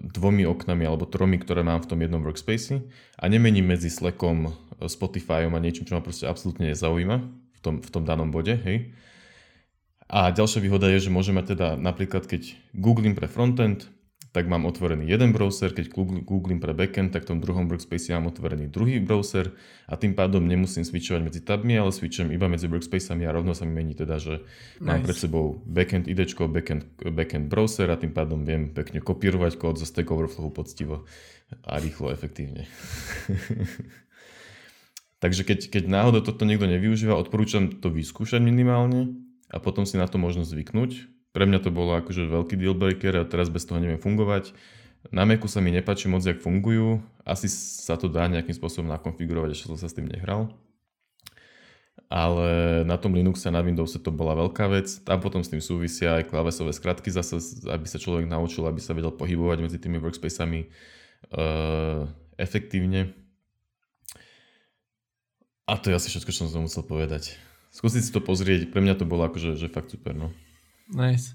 dvomi 0.00 0.48
oknami 0.48 0.84
alebo 0.88 1.04
tromi, 1.04 1.36
ktoré 1.36 1.60
mám 1.60 1.84
v 1.84 1.88
tom 1.92 2.00
jednom 2.00 2.24
workspace 2.24 2.82
a 3.20 3.24
nemením 3.28 3.68
medzi 3.68 3.92
Slackom, 3.92 4.48
e, 4.48 4.50
Spotifyom 4.88 5.52
a 5.52 5.60
niečím, 5.60 5.84
čo 5.84 5.96
ma 5.96 6.04
proste 6.04 6.24
absolútne 6.24 6.72
nezaujíma 6.72 7.16
v 7.56 7.60
tom, 7.60 7.74
v 7.84 7.90
tom 7.92 8.02
danom 8.08 8.32
bode, 8.32 8.56
hej. 8.56 8.92
A 10.06 10.30
ďalšia 10.30 10.62
výhoda 10.62 10.86
je, 10.86 11.10
že 11.10 11.10
môžeme 11.10 11.42
teda 11.42 11.74
napríklad, 11.74 12.30
keď 12.30 12.54
googlím 12.78 13.18
pre 13.18 13.26
frontend, 13.26 13.90
tak 14.36 14.52
mám 14.52 14.68
otvorený 14.68 15.08
jeden 15.08 15.32
browser, 15.32 15.72
keď 15.72 15.96
googlím 16.28 16.60
pre 16.60 16.76
backend, 16.76 17.08
tak 17.08 17.24
v 17.24 17.32
tom 17.32 17.38
druhom 17.40 17.72
workspace 17.72 18.12
mám 18.12 18.28
otvorený 18.28 18.68
druhý 18.68 19.00
browser 19.00 19.56
a 19.88 19.96
tým 19.96 20.12
pádom 20.12 20.44
nemusím 20.44 20.84
switchovať 20.84 21.24
medzi 21.24 21.40
tabmi, 21.40 21.72
ale 21.72 21.88
switchujem 21.88 22.28
iba 22.36 22.44
medzi 22.44 22.68
workspacami 22.68 23.24
a 23.24 23.32
rovno 23.32 23.56
sa 23.56 23.64
mi 23.64 23.72
mení 23.72 23.96
teda, 23.96 24.20
že 24.20 24.44
nice. 24.76 24.84
mám 24.84 25.00
pred 25.08 25.16
sebou 25.16 25.64
backend 25.64 26.04
ID, 26.04 26.36
backend, 26.52 26.84
backend 27.00 27.48
browser 27.48 27.88
a 27.88 27.96
tým 27.96 28.12
pádom 28.12 28.44
viem 28.44 28.76
pekne 28.76 29.00
kopírovať 29.00 29.56
kód 29.56 29.80
zo 29.80 29.88
Stack 29.88 30.12
Overflow 30.12 30.52
poctivo 30.52 31.08
a 31.64 31.80
rýchlo, 31.80 32.12
efektívne. 32.12 32.68
Takže 35.24 35.48
keď, 35.48 35.72
keď 35.72 35.88
náhodou 35.88 36.20
toto 36.20 36.44
niekto 36.44 36.68
nevyužíva, 36.68 37.16
odporúčam 37.16 37.72
to 37.72 37.88
vyskúšať 37.88 38.44
minimálne 38.44 39.16
a 39.48 39.56
potom 39.64 39.88
si 39.88 39.96
na 39.96 40.04
to 40.04 40.20
možno 40.20 40.44
zvyknúť, 40.44 41.15
pre 41.36 41.44
mňa 41.44 41.60
to 41.60 41.68
bolo 41.68 42.00
akože 42.00 42.32
veľký 42.32 42.56
deal 42.56 42.72
breaker 42.72 43.20
a 43.20 43.28
teraz 43.28 43.52
bez 43.52 43.68
toho 43.68 43.76
neviem 43.76 44.00
fungovať. 44.00 44.56
Na 45.12 45.28
Macu 45.28 45.44
sa 45.52 45.60
mi 45.60 45.68
nepáči 45.68 46.08
moc, 46.08 46.24
jak 46.24 46.40
fungujú. 46.40 47.04
Asi 47.28 47.52
sa 47.52 48.00
to 48.00 48.08
dá 48.08 48.24
nejakým 48.24 48.56
spôsobom 48.56 48.88
nakonfigurovať, 48.88 49.52
ešte 49.52 49.68
som 49.68 49.76
sa 49.76 49.92
s 49.92 49.92
tým 49.92 50.08
nehral. 50.08 50.56
Ale 52.08 52.80
na 52.88 52.96
tom 52.96 53.12
Linuxe 53.12 53.52
na 53.52 53.60
Windowse 53.60 54.00
to 54.00 54.08
bola 54.08 54.32
veľká 54.32 54.64
vec. 54.72 54.88
Tam 55.04 55.20
potom 55.20 55.44
s 55.44 55.52
tým 55.52 55.60
súvisia 55.60 56.16
aj 56.16 56.32
klávesové 56.32 56.72
skratky 56.72 57.12
zase, 57.12 57.36
aby 57.68 57.84
sa 57.84 58.00
človek 58.00 58.24
naučil, 58.24 58.64
aby 58.64 58.80
sa 58.80 58.96
vedel 58.96 59.12
pohybovať 59.12 59.58
medzi 59.60 59.76
tými 59.76 60.00
workspacami 60.00 60.72
uh, 61.36 62.08
efektívne. 62.40 63.12
A 65.68 65.76
to 65.76 65.92
je 65.92 65.98
asi 65.98 66.08
všetko, 66.14 66.30
čo 66.32 66.48
som 66.48 66.64
musel 66.64 66.86
povedať. 66.86 67.36
Skúsiť 67.74 68.02
si 68.06 68.14
to 68.14 68.24
pozrieť, 68.24 68.72
pre 68.72 68.80
mňa 68.80 68.96
to 68.96 69.04
bolo 69.04 69.28
akože 69.28 69.58
že 69.58 69.68
fakt 69.68 69.90
super. 69.90 70.14
No. 70.14 70.30
Nice. 70.92 71.34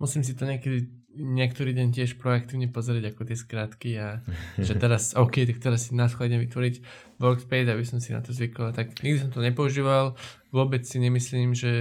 Musím 0.00 0.24
si 0.24 0.32
to 0.32 0.48
niekedy, 0.48 0.88
niektorý 1.16 1.76
deň 1.76 1.88
tiež 1.92 2.16
proaktívne 2.16 2.72
pozrieť 2.72 3.12
ako 3.12 3.22
tie 3.28 3.36
skratky 3.36 3.90
a 4.00 4.24
že 4.66 4.76
teraz, 4.76 5.12
OK, 5.16 5.44
tak 5.44 5.60
teraz 5.60 5.88
si 5.88 5.96
následne 5.96 6.40
vytvoriť 6.40 6.74
workspace, 7.20 7.68
aby 7.68 7.84
som 7.84 8.00
si 8.00 8.16
na 8.16 8.24
to 8.24 8.32
zvykol. 8.32 8.72
Tak 8.72 9.00
nikdy 9.04 9.28
som 9.28 9.30
to 9.32 9.44
nepoužíval, 9.44 10.16
vôbec 10.52 10.84
si 10.88 10.96
nemyslím, 11.00 11.52
že 11.52 11.72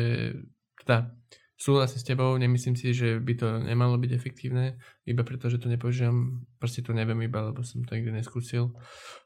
teda 0.83 1.11
súhlasím 1.59 1.99
s 1.99 2.07
tebou, 2.07 2.31
nemyslím 2.39 2.79
si, 2.79 2.95
že 2.95 3.19
by 3.19 3.33
to 3.35 3.47
nemalo 3.59 3.99
byť 3.99 4.11
efektívne, 4.15 4.79
iba 5.03 5.23
preto, 5.27 5.51
že 5.51 5.59
to 5.59 5.67
nepoužívam, 5.67 6.47
proste 6.55 6.79
to 6.79 6.95
neviem 6.95 7.19
iba, 7.27 7.43
lebo 7.43 7.59
som 7.67 7.83
to 7.83 7.99
nikdy 7.99 8.15
neskúsil, 8.15 8.71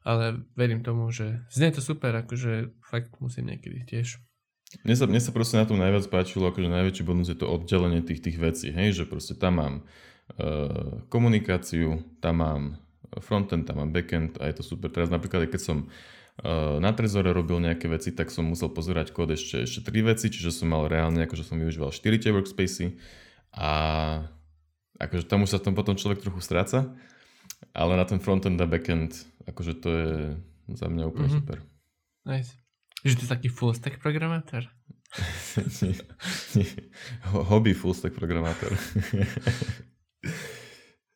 ale 0.01 0.41
verím 0.57 0.81
tomu, 0.81 1.13
že 1.13 1.45
znie 1.53 1.69
to 1.69 1.79
super, 1.79 2.09
akože 2.25 2.73
fakt 2.89 3.21
musím 3.21 3.53
niekedy 3.53 3.85
tiež. 3.85 4.17
Mne 4.81 4.95
sa, 4.97 5.05
mne 5.05 5.21
sa 5.21 5.29
proste 5.29 5.61
na 5.61 5.69
tom 5.69 5.77
najviac 5.77 6.09
páčilo, 6.09 6.49
akože 6.49 6.65
najväčší 6.65 7.03
bonus 7.05 7.29
je 7.29 7.37
to 7.37 7.45
oddelenie 7.45 8.01
tých, 8.01 8.25
tých 8.25 8.37
vecí, 8.41 8.73
hej, 8.73 8.97
že 8.97 9.03
proste 9.05 9.37
tam 9.37 9.61
mám 9.61 9.73
uh, 10.41 11.05
komunikáciu, 11.13 12.01
tam 12.17 12.41
mám 12.41 12.61
frontend, 13.21 13.69
tam 13.69 13.85
mám 13.85 13.93
backend 13.93 14.41
a 14.41 14.49
je 14.49 14.57
to 14.57 14.63
super. 14.65 14.89
Teraz 14.89 15.13
napríklad, 15.13 15.45
keď 15.45 15.61
som 15.61 15.77
uh, 15.85 16.81
na 16.81 16.89
Trezore 16.97 17.29
robil 17.29 17.61
nejaké 17.61 17.85
veci, 17.85 18.09
tak 18.09 18.33
som 18.33 18.49
musel 18.49 18.73
pozerať 18.73 19.13
kód 19.13 19.37
ešte, 19.37 19.69
ešte 19.69 19.85
3 19.85 20.09
veci, 20.09 20.33
čiže 20.33 20.49
som 20.49 20.73
mal 20.73 20.89
reálne, 20.89 21.21
akože 21.29 21.45
som 21.45 21.61
využíval 21.61 21.93
4 21.93 22.01
tie 22.17 22.33
workspacey 22.33 22.97
a 23.53 23.69
akože 24.97 25.29
tam 25.29 25.45
už 25.45 25.53
sa 25.53 25.59
tam 25.61 25.77
potom 25.77 25.93
človek 25.93 26.25
trochu 26.25 26.41
stráca, 26.41 26.89
ale 27.77 27.93
na 27.93 28.05
ten 28.09 28.17
frontend 28.17 28.57
a 28.57 28.65
backend, 28.65 29.13
akože 29.45 29.73
to 29.77 29.89
je 29.93 30.11
za 30.73 30.87
mňa 30.89 31.03
úplne 31.05 31.29
mm-hmm. 31.29 31.45
super. 31.45 31.57
Nice. 32.23 32.62
Že 33.03 33.15
ty 33.19 33.25
taký 33.27 33.47
full 33.51 33.75
stack 33.75 33.99
programátor? 33.99 34.71
nie, 35.83 35.93
nie. 36.55 36.69
Hobby 37.29 37.75
full 37.75 37.93
stack 37.93 38.15
programátor. 38.15 38.71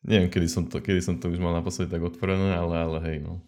Neviem, 0.08 0.30
kedy 0.30 0.48
som, 0.48 0.64
to, 0.68 0.78
kedy 0.78 1.02
som 1.02 1.18
to 1.18 1.28
už 1.28 1.42
mal 1.42 1.52
naposledy 1.56 1.90
tak 1.90 2.04
otvorené, 2.04 2.54
ale, 2.54 2.76
ale 2.78 2.98
hej, 3.08 3.18
no. 3.24 3.42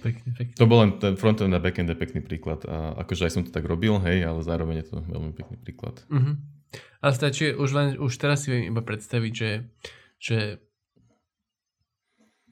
Pekný, 0.00 0.32
pekný. 0.32 0.54
To 0.56 0.64
bol 0.64 0.80
len 0.80 0.96
ten 0.96 1.16
frontend 1.20 1.52
a 1.52 1.60
backend 1.60 1.92
je 1.92 1.96
pekný 1.98 2.24
príklad. 2.24 2.64
A 2.64 2.96
akože 3.04 3.28
aj 3.28 3.32
som 3.32 3.42
to 3.44 3.52
tak 3.52 3.68
robil, 3.68 4.00
hej, 4.00 4.24
ale 4.24 4.40
zároveň 4.40 4.80
je 4.80 4.86
to 4.94 4.96
veľmi 5.04 5.32
pekný 5.36 5.56
príklad. 5.60 6.00
Uh-huh. 6.08 6.40
Ale 7.04 7.12
stačí, 7.12 7.52
už, 7.52 7.70
len, 7.76 7.88
už 8.00 8.12
teraz 8.16 8.46
si 8.46 8.54
viem 8.54 8.72
iba 8.72 8.80
predstaviť, 8.80 9.32
že, 9.34 9.50
že 10.16 10.36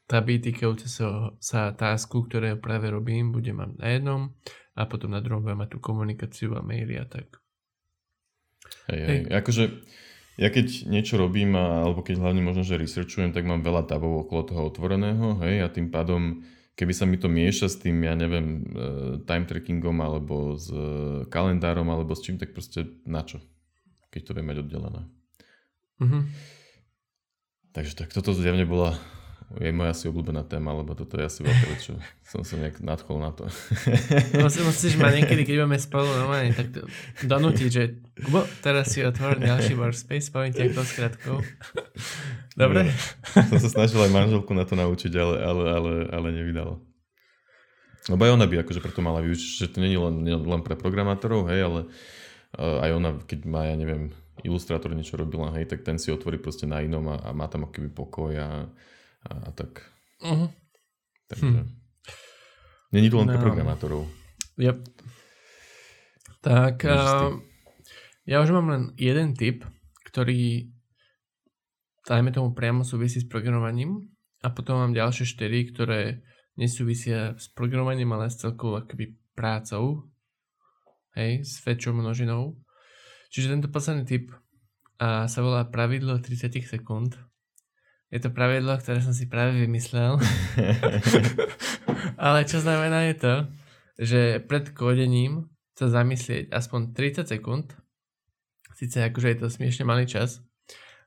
tá 0.08 0.24
týkajúca 0.24 0.88
sa, 0.88 1.36
sa 1.36 1.60
tasku, 1.76 2.24
ktoré 2.24 2.56
práve 2.56 2.88
robím, 2.88 3.28
bude 3.28 3.52
mať 3.52 3.70
na 3.76 3.86
jednom 3.92 4.20
a 4.72 4.88
potom 4.88 5.12
na 5.12 5.20
druhom 5.20 5.44
budem 5.44 5.60
mať 5.60 5.76
tú 5.76 5.78
komunikáciu 5.84 6.56
a 6.56 6.64
maily 6.64 6.96
a 6.96 7.04
tak. 7.04 7.36
Hej, 8.88 9.00
hej. 9.04 9.20
Akože 9.28 9.64
ja 10.40 10.48
keď 10.48 10.88
niečo 10.88 11.20
robím, 11.20 11.52
alebo 11.58 12.00
keď 12.00 12.24
hlavne 12.24 12.40
možno, 12.40 12.64
že 12.64 12.80
researchujem, 12.80 13.36
tak 13.36 13.44
mám 13.44 13.60
veľa 13.60 13.84
tabov 13.84 14.24
okolo 14.24 14.42
toho 14.48 14.62
otvoreného, 14.72 15.44
hej, 15.44 15.60
a 15.60 15.68
tým 15.68 15.92
pádom, 15.92 16.40
keby 16.78 16.92
sa 16.96 17.04
mi 17.04 17.20
to 17.20 17.28
mieša 17.28 17.68
s 17.68 17.76
tým, 17.82 18.06
ja 18.06 18.14
neviem, 18.14 18.46
e, 18.46 18.88
time 19.26 19.44
trackingom, 19.44 19.98
alebo 19.98 20.54
s 20.54 20.70
e, 20.70 21.26
kalendárom, 21.26 21.90
alebo 21.90 22.14
s 22.14 22.22
čím, 22.22 22.38
tak 22.38 22.54
proste 22.54 22.86
na 23.02 23.26
čo? 23.26 23.42
Keď 24.14 24.20
to 24.24 24.32
viem 24.32 24.46
mať 24.46 24.62
oddelené. 24.62 25.02
Mm-hmm. 26.00 26.22
Takže 27.74 27.92
tak 27.98 28.14
toto 28.14 28.30
zjavne 28.30 28.62
bola 28.62 28.94
je 29.56 29.72
moja 29.72 29.96
asi 29.96 30.12
obľúbená 30.12 30.44
téma, 30.44 30.76
lebo 30.76 30.92
toto 30.92 31.16
je 31.16 31.24
asi 31.24 31.40
veľká 31.40 31.66
vec, 31.72 31.80
čo 31.80 31.96
som 32.28 32.44
sa 32.44 32.60
nejak 32.60 32.84
nadchol 32.84 33.16
na 33.16 33.32
to. 33.32 33.48
Musí, 34.44 34.60
musíš 34.60 35.00
ma 35.00 35.08
niekedy, 35.08 35.48
keď 35.48 35.64
budeme 35.64 35.80
spolu 35.80 36.04
normálne, 36.04 36.52
tak 36.52 36.68
to 36.68 36.84
donútiť, 37.24 37.68
že 37.72 37.96
Kubo, 38.28 38.44
teraz 38.60 38.92
si 38.92 39.00
otvor 39.00 39.40
ďalší 39.40 39.72
workspace, 39.72 40.28
poviem 40.28 40.52
ti 40.52 40.68
ako 40.68 40.84
skratkou. 40.84 41.36
Dobre? 42.60 42.92
som 43.48 43.56
sa 43.56 43.68
snažil 43.72 44.04
aj 44.04 44.12
manželku 44.12 44.52
na 44.52 44.68
to 44.68 44.76
naučiť, 44.76 45.12
ale, 45.16 45.36
ale, 45.40 45.64
ale, 45.72 45.92
ale 46.12 46.28
nevydalo. 46.28 46.84
Lebo 48.12 48.20
aj 48.28 48.32
ona 48.36 48.44
by 48.44 48.54
akože 48.60 48.84
preto 48.84 49.00
mala 49.00 49.24
vyučiť, 49.24 49.50
že 49.64 49.72
to 49.72 49.80
nie 49.80 49.96
je 49.96 50.00
len, 50.00 50.28
len 50.28 50.60
pre 50.60 50.76
programátorov, 50.76 51.48
hej, 51.48 51.64
ale 51.64 51.80
uh, 52.60 52.84
aj 52.84 52.90
ona, 52.92 53.10
keď 53.24 53.48
má, 53.48 53.64
ja 53.64 53.80
neviem, 53.80 54.12
ilustrátor 54.44 54.92
niečo 54.92 55.16
robila, 55.16 55.56
hej, 55.56 55.64
tak 55.72 55.88
ten 55.88 55.96
si 55.96 56.12
otvorí 56.12 56.36
proste 56.36 56.68
na 56.68 56.84
inom 56.84 57.08
a, 57.08 57.16
a 57.24 57.30
má 57.32 57.48
tam 57.48 57.64
akýby 57.64 57.90
pokoj 57.96 58.32
a 58.36 58.68
a, 59.26 59.48
a 59.48 59.50
tak. 59.50 59.82
Uh-huh. 60.22 60.50
Takže 61.28 61.46
hm. 61.46 61.66
není 62.92 63.10
to 63.10 63.18
len 63.18 63.26
no. 63.26 63.32
pre 63.34 63.40
programátorov. 63.42 64.06
Yep. 64.58 64.78
Tak 66.42 66.76
uh, 66.86 67.38
ja 68.26 68.42
už 68.42 68.50
mám 68.54 68.66
len 68.70 68.82
jeden 68.94 69.34
tip, 69.34 69.66
ktorý 70.06 70.70
dajme 72.08 72.32
tomu 72.32 72.56
priamo 72.56 72.86
súvisí 72.86 73.20
s 73.20 73.28
programovaním 73.28 74.08
a 74.40 74.48
potom 74.54 74.80
mám 74.80 74.96
ďalšie 74.96 75.28
štyri, 75.28 75.68
ktoré 75.68 76.24
nesúvisia 76.56 77.36
s 77.36 77.52
programovaním, 77.52 78.16
ale 78.16 78.32
s 78.32 78.40
celkovou 78.40 78.80
akoby 78.80 79.14
prácou, 79.36 80.10
hej, 81.14 81.44
s 81.46 81.60
väčšou 81.62 81.94
množinou. 81.94 82.58
Čiže 83.28 83.52
tento 83.54 83.68
posledný 83.68 84.08
tip 84.08 84.32
a 84.98 85.30
sa 85.30 85.40
volá 85.44 85.62
pravidlo 85.68 86.18
30 86.18 86.58
sekúnd 86.66 87.14
je 88.08 88.18
to 88.20 88.32
pravidlo, 88.32 88.72
ktoré 88.80 89.04
som 89.04 89.12
si 89.12 89.28
práve 89.28 89.60
vymyslel. 89.60 90.16
Ale 92.24 92.48
čo 92.48 92.64
znamená 92.64 93.04
je 93.12 93.16
to, 93.20 93.34
že 94.00 94.20
pred 94.48 94.72
kódením 94.72 95.52
sa 95.76 95.92
zamyslieť 95.92 96.50
aspoň 96.50 96.96
30 96.96 97.28
sekúnd, 97.28 97.66
síce 98.74 99.02
akože 99.02 99.28
je 99.34 99.38
to 99.38 99.46
smiešne 99.50 99.84
malý 99.86 100.06
čas, 100.06 100.42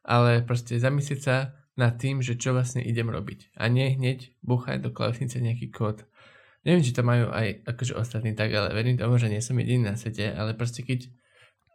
ale 0.04 0.44
proste 0.44 0.76
zamyslieť 0.80 1.20
sa 1.20 1.56
nad 1.80 1.96
tým, 1.96 2.20
že 2.20 2.36
čo 2.36 2.52
vlastne 2.52 2.84
idem 2.84 3.08
robiť. 3.08 3.56
A 3.56 3.72
nie 3.72 3.96
hneď 3.96 4.36
buchať 4.44 4.84
do 4.84 4.90
klávesnice 4.92 5.40
nejaký 5.40 5.72
kód. 5.72 6.04
Neviem, 6.68 6.84
či 6.84 6.94
to 6.94 7.02
majú 7.02 7.32
aj 7.32 7.64
akože 7.66 7.98
ostatní 7.98 8.36
tak, 8.38 8.54
ale 8.54 8.76
verím 8.76 9.00
tomu, 9.00 9.18
že 9.18 9.32
nie 9.32 9.42
som 9.42 9.58
jediný 9.58 9.92
na 9.92 9.96
svete, 9.98 10.36
ale 10.36 10.54
proste 10.54 10.86
keď 10.86 11.10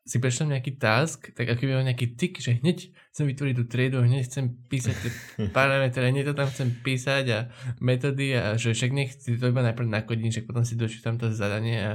si 0.06 0.22
prečítam 0.22 0.54
nejaký 0.54 0.78
task, 0.78 1.34
tak 1.34 1.50
ako 1.50 1.66
by 1.66 1.82
nejaký 1.82 2.14
tik, 2.14 2.38
že 2.38 2.62
hneď 2.62 2.94
chcem 3.10 3.26
vytvoriť 3.26 3.54
tú 3.58 3.64
triedu, 3.66 3.98
hneď 4.06 4.30
chcem 4.30 4.54
písať 4.70 4.94
tie 5.02 5.10
parametre, 5.56 6.06
hneď 6.06 6.30
to 6.30 6.34
tam 6.38 6.46
chcem 6.46 6.68
písať 6.78 7.24
a 7.34 7.38
metódy 7.82 8.38
a 8.38 8.54
že 8.54 8.70
však 8.70 8.90
nech 8.94 9.10
si 9.18 9.34
to 9.34 9.50
iba 9.50 9.66
najprv 9.66 9.90
nakodím, 9.90 10.30
že 10.30 10.46
potom 10.46 10.62
si 10.62 10.78
dočítam 10.78 11.18
to 11.18 11.34
zadanie 11.34 11.82
a 11.82 11.92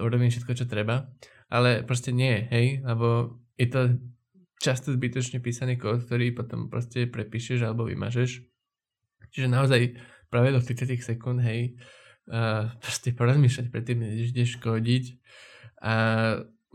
urobím 0.00 0.32
všetko, 0.32 0.52
čo 0.56 0.64
treba. 0.64 1.12
Ale 1.52 1.84
proste 1.84 2.16
nie, 2.16 2.48
hej, 2.48 2.80
lebo 2.80 3.36
je 3.60 3.68
to 3.68 3.80
často 4.56 4.96
zbytočne 4.96 5.44
písaný 5.44 5.76
kód, 5.76 6.08
ktorý 6.08 6.32
potom 6.32 6.72
proste 6.72 7.04
prepíšeš 7.04 7.68
alebo 7.68 7.84
vymažeš. 7.84 8.48
Čiže 9.28 9.52
naozaj 9.52 9.92
práve 10.32 10.56
do 10.56 10.64
30 10.64 10.88
sekúnd, 11.04 11.44
hej, 11.44 11.76
uh, 12.32 12.72
proste 12.80 13.12
porozmýšľať 13.12 13.66
predtým, 13.68 14.08
než 14.08 14.32
ideš 14.32 14.56
kódiť 14.56 15.20
a 15.84 15.94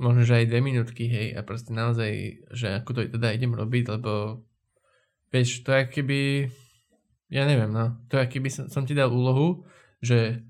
možno, 0.01 0.25
že 0.25 0.41
aj 0.41 0.49
dve 0.49 0.59
minútky, 0.65 1.05
hej, 1.05 1.37
a 1.37 1.45
proste 1.45 1.71
naozaj, 1.71 2.41
že 2.49 2.81
ako 2.81 2.89
to 2.97 2.99
teda 3.13 3.37
idem 3.37 3.53
robiť, 3.53 3.85
lebo 3.93 4.41
vieš, 5.29 5.61
to 5.61 5.69
je 5.71 5.83
keby, 5.87 6.19
ja 7.29 7.45
neviem, 7.45 7.69
no, 7.69 8.01
to 8.09 8.17
je 8.17 8.25
keby 8.25 8.49
som, 8.49 8.65
som 8.67 8.83
ti 8.83 8.97
dal 8.97 9.13
úlohu, 9.13 9.63
že 10.01 10.41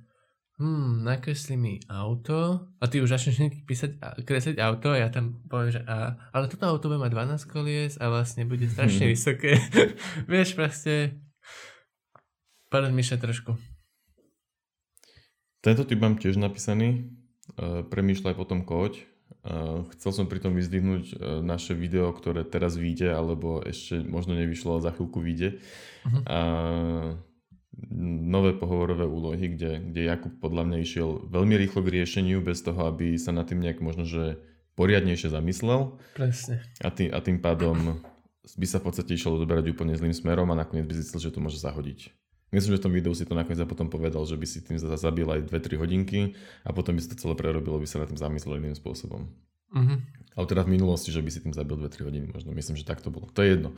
hmm, 0.55 1.03
nakresli 1.03 1.59
mi 1.59 1.83
auto 1.91 2.71
a 2.79 2.87
ty 2.87 3.03
už 3.03 3.11
začneš 3.11 3.67
písať, 3.67 4.23
kresliť 4.23 4.57
auto 4.63 4.95
a 4.95 5.03
ja 5.03 5.07
tam 5.11 5.43
poviem, 5.51 5.75
že 5.75 5.81
a, 5.83 6.15
ale 6.31 6.47
toto 6.47 6.71
auto 6.71 6.87
bude 6.87 7.03
mať 7.03 7.11
12 7.11 7.51
kolies 7.51 7.93
a 7.99 8.07
vlastne 8.07 8.47
bude 8.47 8.71
strašne 8.71 9.05
vysoké. 9.13 9.59
vieš, 10.31 10.55
proste 10.55 11.19
porozmýšľať 12.71 13.19
trošku. 13.19 13.51
Tento 15.61 15.83
typ 15.85 15.99
mám 15.99 16.17
tiež 16.17 16.39
napísaný. 16.39 17.11
Uh, 17.59 17.83
premýšľaj 17.83 18.39
potom 18.39 18.63
kóď 18.63 19.11
Chcel 19.97 20.11
som 20.13 20.29
pritom 20.29 20.53
vyzdvihnúť 20.53 21.03
e, 21.09 21.13
naše 21.41 21.73
video, 21.73 22.13
ktoré 22.13 22.45
teraz 22.45 22.77
vyjde, 22.77 23.09
alebo 23.09 23.57
ešte 23.65 23.97
možno 24.05 24.37
nevyšlo, 24.37 24.77
ale 24.77 24.85
za 24.85 24.93
chvíľku 24.93 25.17
vyjde. 25.17 25.57
Uh-huh. 26.05 26.21
A 26.29 26.39
nové 28.21 28.53
pohovorové 28.53 29.09
úlohy, 29.09 29.57
kde, 29.57 29.81
kde 29.81 30.01
Jakub 30.05 30.37
podľa 30.37 30.69
mňa 30.69 30.77
išiel 30.85 31.25
veľmi 31.25 31.57
rýchlo 31.57 31.81
k 31.81 31.93
riešeniu, 31.97 32.45
bez 32.45 32.61
toho, 32.61 32.85
aby 32.85 33.17
sa 33.17 33.33
na 33.33 33.41
tým 33.41 33.65
nejak 33.65 33.81
možno, 33.81 34.05
že 34.05 34.37
poriadnejšie 34.77 35.33
zamyslel. 35.33 35.97
Presne. 36.13 36.61
A 36.85 36.93
tým, 36.93 37.09
a 37.09 37.17
tým 37.17 37.41
pádom 37.41 37.97
by 38.45 38.67
sa 38.69 38.77
v 38.77 38.93
podstate 38.93 39.17
išiel 39.17 39.41
odoberať 39.41 39.73
úplne 39.73 39.97
zlým 39.97 40.13
smerom 40.13 40.53
a 40.53 40.59
nakoniec 40.59 40.85
by 40.85 40.93
zistil, 41.01 41.17
že 41.17 41.33
to 41.33 41.41
môže 41.41 41.57
zahodiť. 41.57 42.13
Myslím, 42.51 42.75
že 42.75 42.79
v 42.83 42.85
tom 42.85 42.93
videu 42.93 43.15
si 43.15 43.23
to 43.23 43.31
nakoniec 43.31 43.63
potom 43.63 43.87
povedal, 43.87 44.27
že 44.27 44.35
by 44.35 44.43
si 44.43 44.59
tým 44.59 44.75
zabil 44.75 45.23
aj 45.23 45.47
2-3 45.47 45.79
hodinky 45.79 46.35
a 46.67 46.75
potom 46.75 46.99
by 46.99 47.01
si 47.01 47.07
to 47.07 47.15
celé 47.15 47.33
prerobilo, 47.39 47.79
by 47.79 47.87
sa 47.87 48.03
na 48.03 48.07
tým 48.11 48.19
zamyslel 48.19 48.59
iným 48.59 48.75
spôsobom. 48.75 49.31
Uh-huh. 49.71 49.97
Ale 50.35 50.45
teda 50.51 50.67
v 50.67 50.75
minulosti, 50.75 51.15
že 51.15 51.23
by 51.23 51.31
si 51.31 51.39
tým 51.39 51.55
zabil 51.55 51.79
2-3 51.79 52.11
hodiny 52.11 52.27
možno. 52.27 52.51
Myslím, 52.51 52.75
že 52.75 52.83
tak 52.83 52.99
to 52.99 53.07
bolo. 53.07 53.31
To 53.31 53.39
je 53.39 53.55
jedno. 53.55 53.71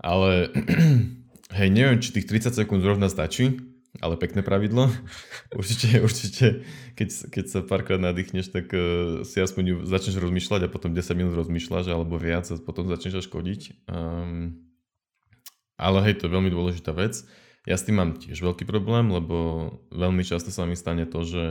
Ale 0.00 0.48
hej, 1.60 1.68
neviem, 1.68 2.00
či 2.00 2.16
tých 2.16 2.24
30 2.24 2.56
sekúnd 2.56 2.80
zrovna 2.80 3.12
stačí, 3.12 3.60
ale 4.00 4.16
pekné 4.16 4.40
pravidlo. 4.40 4.88
určite, 5.60 6.00
určite, 6.00 6.64
keď, 6.96 7.08
keď 7.28 7.44
sa 7.52 7.60
párkrát 7.60 8.00
nadýchneš, 8.00 8.48
tak 8.48 8.72
uh, 8.72 9.28
si 9.28 9.44
aspoň 9.44 9.84
začneš 9.84 10.16
rozmýšľať 10.16 10.68
a 10.68 10.72
potom 10.72 10.96
10 10.96 11.04
minút 11.20 11.36
rozmýšľaš 11.36 11.92
alebo 11.92 12.16
viac 12.16 12.48
a 12.48 12.56
potom 12.56 12.88
začneš 12.88 13.20
až 13.20 13.28
škodiť. 13.28 13.60
Um, 13.92 14.56
ale 15.76 16.00
hej, 16.08 16.20
to 16.20 16.28
je 16.28 16.34
veľmi 16.36 16.48
dôležitá 16.48 16.96
vec. 16.96 17.24
Ja 17.68 17.76
s 17.76 17.84
tým 17.84 18.00
mám 18.00 18.16
tiež 18.16 18.40
veľký 18.40 18.64
problém, 18.64 19.12
lebo 19.12 19.68
veľmi 19.92 20.24
často 20.24 20.48
sa 20.48 20.64
mi 20.64 20.76
stane 20.76 21.04
to, 21.04 21.20
že 21.24 21.44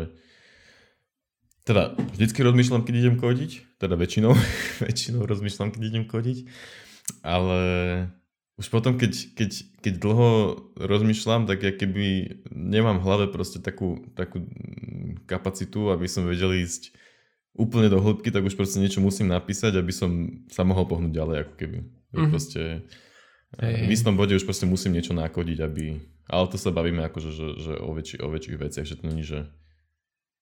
Teda 1.68 1.94
vždycky 1.94 2.42
rozmýšľam, 2.42 2.82
keď 2.82 2.96
idem 2.98 3.16
kodiť, 3.22 3.78
teda 3.78 3.94
väčšinou, 3.94 4.34
väčšinou 4.90 5.30
rozmýšľam, 5.30 5.70
keď 5.70 5.82
idem 5.86 6.06
kodiť, 6.10 6.50
ale 7.22 7.62
už 8.60 8.68
potom, 8.68 9.00
keď, 9.00 9.38
keď, 9.40 9.52
keď 9.80 9.94
dlho 10.04 10.30
rozmýšľam, 10.76 11.48
tak 11.48 11.64
ja 11.64 11.72
keby 11.72 12.42
nemám 12.52 13.00
v 13.00 13.06
hlave 13.08 13.26
proste 13.32 13.64
takú, 13.64 14.04
takú 14.20 14.44
kapacitu, 15.32 15.96
aby 15.96 16.12
som 16.12 16.28
vedel 16.28 16.60
ísť 16.60 16.92
úplne 17.56 17.88
do 17.88 18.04
hĺbky, 18.04 18.36
tak 18.36 18.44
už 18.44 18.60
proste 18.60 18.84
niečo 18.84 19.00
musím 19.00 19.32
napísať, 19.32 19.80
aby 19.80 19.96
som 19.96 20.44
sa 20.52 20.68
mohol 20.68 20.92
pohnúť 20.92 21.12
ďalej, 21.16 21.38
ako 21.48 21.54
keby. 21.56 21.78
Mm-hmm. 21.86 22.30
Proste, 22.34 22.62
hey. 23.58 23.90
V 23.90 23.98
istom 23.98 24.14
bode 24.14 24.38
už 24.38 24.46
proste 24.46 24.70
musím 24.70 24.94
niečo 24.94 25.18
nakodiť, 25.18 25.58
aby... 25.66 25.98
Ale 26.30 26.46
to 26.54 26.62
sa 26.62 26.70
bavíme 26.70 27.02
akože, 27.10 27.30
že, 27.34 27.48
že 27.58 27.74
o, 27.82 27.90
väčši, 27.90 28.22
o 28.22 28.30
väčších 28.30 28.58
veciach, 28.62 28.86
že 28.86 29.02
to 29.02 29.10
není, 29.10 29.26
že 29.26 29.50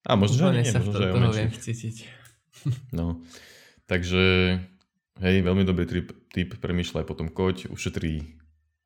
a 0.07 0.15
možno, 0.15 0.39
že 0.39 0.55
nie, 0.55 0.63
sa 0.63 0.79
možno, 0.79 0.95
že 0.95 1.03
aj 1.03 1.11
toho 1.11 1.31
viem 1.35 1.51
vcítiť. 1.51 1.97
No, 2.89 3.21
takže 3.85 4.57
hej, 5.21 5.35
veľmi 5.45 5.61
dobrý 5.61 5.85
trip, 5.85 6.09
tip, 6.33 6.57
premýšľaj 6.57 7.05
potom 7.05 7.29
koď, 7.29 7.69
ušetrí 7.69 8.33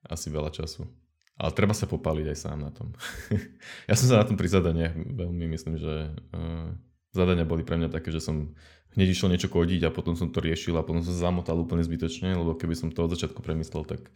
asi 0.04 0.28
veľa 0.28 0.52
času. 0.52 0.92
Ale 1.40 1.56
treba 1.56 1.72
sa 1.72 1.88
popáliť 1.88 2.36
aj 2.36 2.38
sám 2.38 2.60
na 2.60 2.76
tom. 2.76 2.92
ja 3.90 3.96
som 3.96 4.12
sa 4.12 4.20
na 4.20 4.28
tom 4.28 4.36
pri 4.36 4.52
zadaniach 4.52 4.92
veľmi 4.92 5.56
myslím, 5.56 5.80
že 5.80 6.12
uh, 6.36 6.76
zadania 7.16 7.48
boli 7.48 7.64
pre 7.64 7.80
mňa 7.80 7.96
také, 7.96 8.12
že 8.12 8.20
som 8.20 8.52
hneď 8.96 9.08
išiel 9.12 9.32
niečo 9.32 9.48
kodiť 9.48 9.88
a 9.88 9.96
potom 9.96 10.20
som 10.20 10.32
to 10.32 10.44
riešil 10.44 10.76
a 10.76 10.86
potom 10.86 11.04
som 11.04 11.16
sa 11.16 11.32
zamotal 11.32 11.60
úplne 11.60 11.84
zbytočne, 11.84 12.36
lebo 12.36 12.56
keby 12.56 12.76
som 12.76 12.92
to 12.92 13.08
od 13.08 13.14
začiatku 13.16 13.40
premyslel, 13.40 13.88
tak 13.88 14.12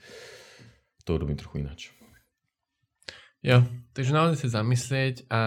to 1.06 1.16
robím 1.16 1.40
trochu 1.40 1.64
ináč. 1.64 1.82
Jo, 3.46 3.62
takže 3.94 4.12
naozaj 4.12 4.38
sa 4.42 4.62
zamyslieť 4.62 5.30
a 5.30 5.42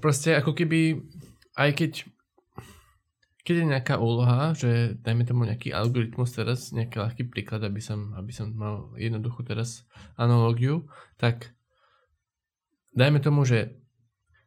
proste 0.00 0.32
ako 0.32 0.56
keby, 0.56 1.04
aj 1.60 1.70
keď 1.76 1.92
keď 3.46 3.62
je 3.62 3.72
nejaká 3.78 4.02
úloha, 4.02 4.58
že 4.58 4.98
dajme 5.06 5.22
tomu 5.22 5.46
nejaký 5.46 5.70
algoritmus 5.70 6.34
teraz, 6.34 6.74
nejaký 6.74 6.98
ľahký 6.98 7.22
príklad, 7.30 7.62
aby 7.62 7.78
som, 7.78 8.10
aby 8.18 8.34
som 8.34 8.50
mal 8.50 8.90
jednoduchú 8.98 9.46
teraz 9.46 9.86
analogiu, 10.18 10.90
tak 11.14 11.54
dajme 12.90 13.22
tomu, 13.22 13.46
že 13.46 13.78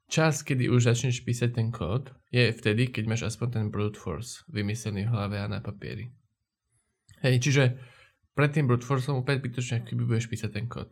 čas, 0.10 0.41
kedy 0.41 0.68
už 0.68 0.89
začneš 0.89 1.22
písať 1.22 1.55
ten 1.55 1.70
kód, 1.70 2.10
je 2.34 2.49
vtedy, 2.49 2.89
keď 2.89 3.03
máš 3.05 3.22
aspoň 3.30 3.47
ten 3.53 3.66
brute 3.70 3.95
force 3.95 4.41
vymyslený 4.49 5.05
v 5.05 5.14
hlave 5.14 5.38
a 5.38 5.47
na 5.47 5.62
papieri. 5.62 6.10
Hej, 7.22 7.45
čiže 7.45 7.64
pred 8.34 8.49
tým 8.49 8.66
brute 8.66 8.84
forceom 8.84 9.22
úplne 9.22 9.43
bytočne, 9.43 9.86
keby 9.86 10.03
budeš 10.10 10.28
písať 10.28 10.49
ten 10.49 10.66
kód. 10.66 10.91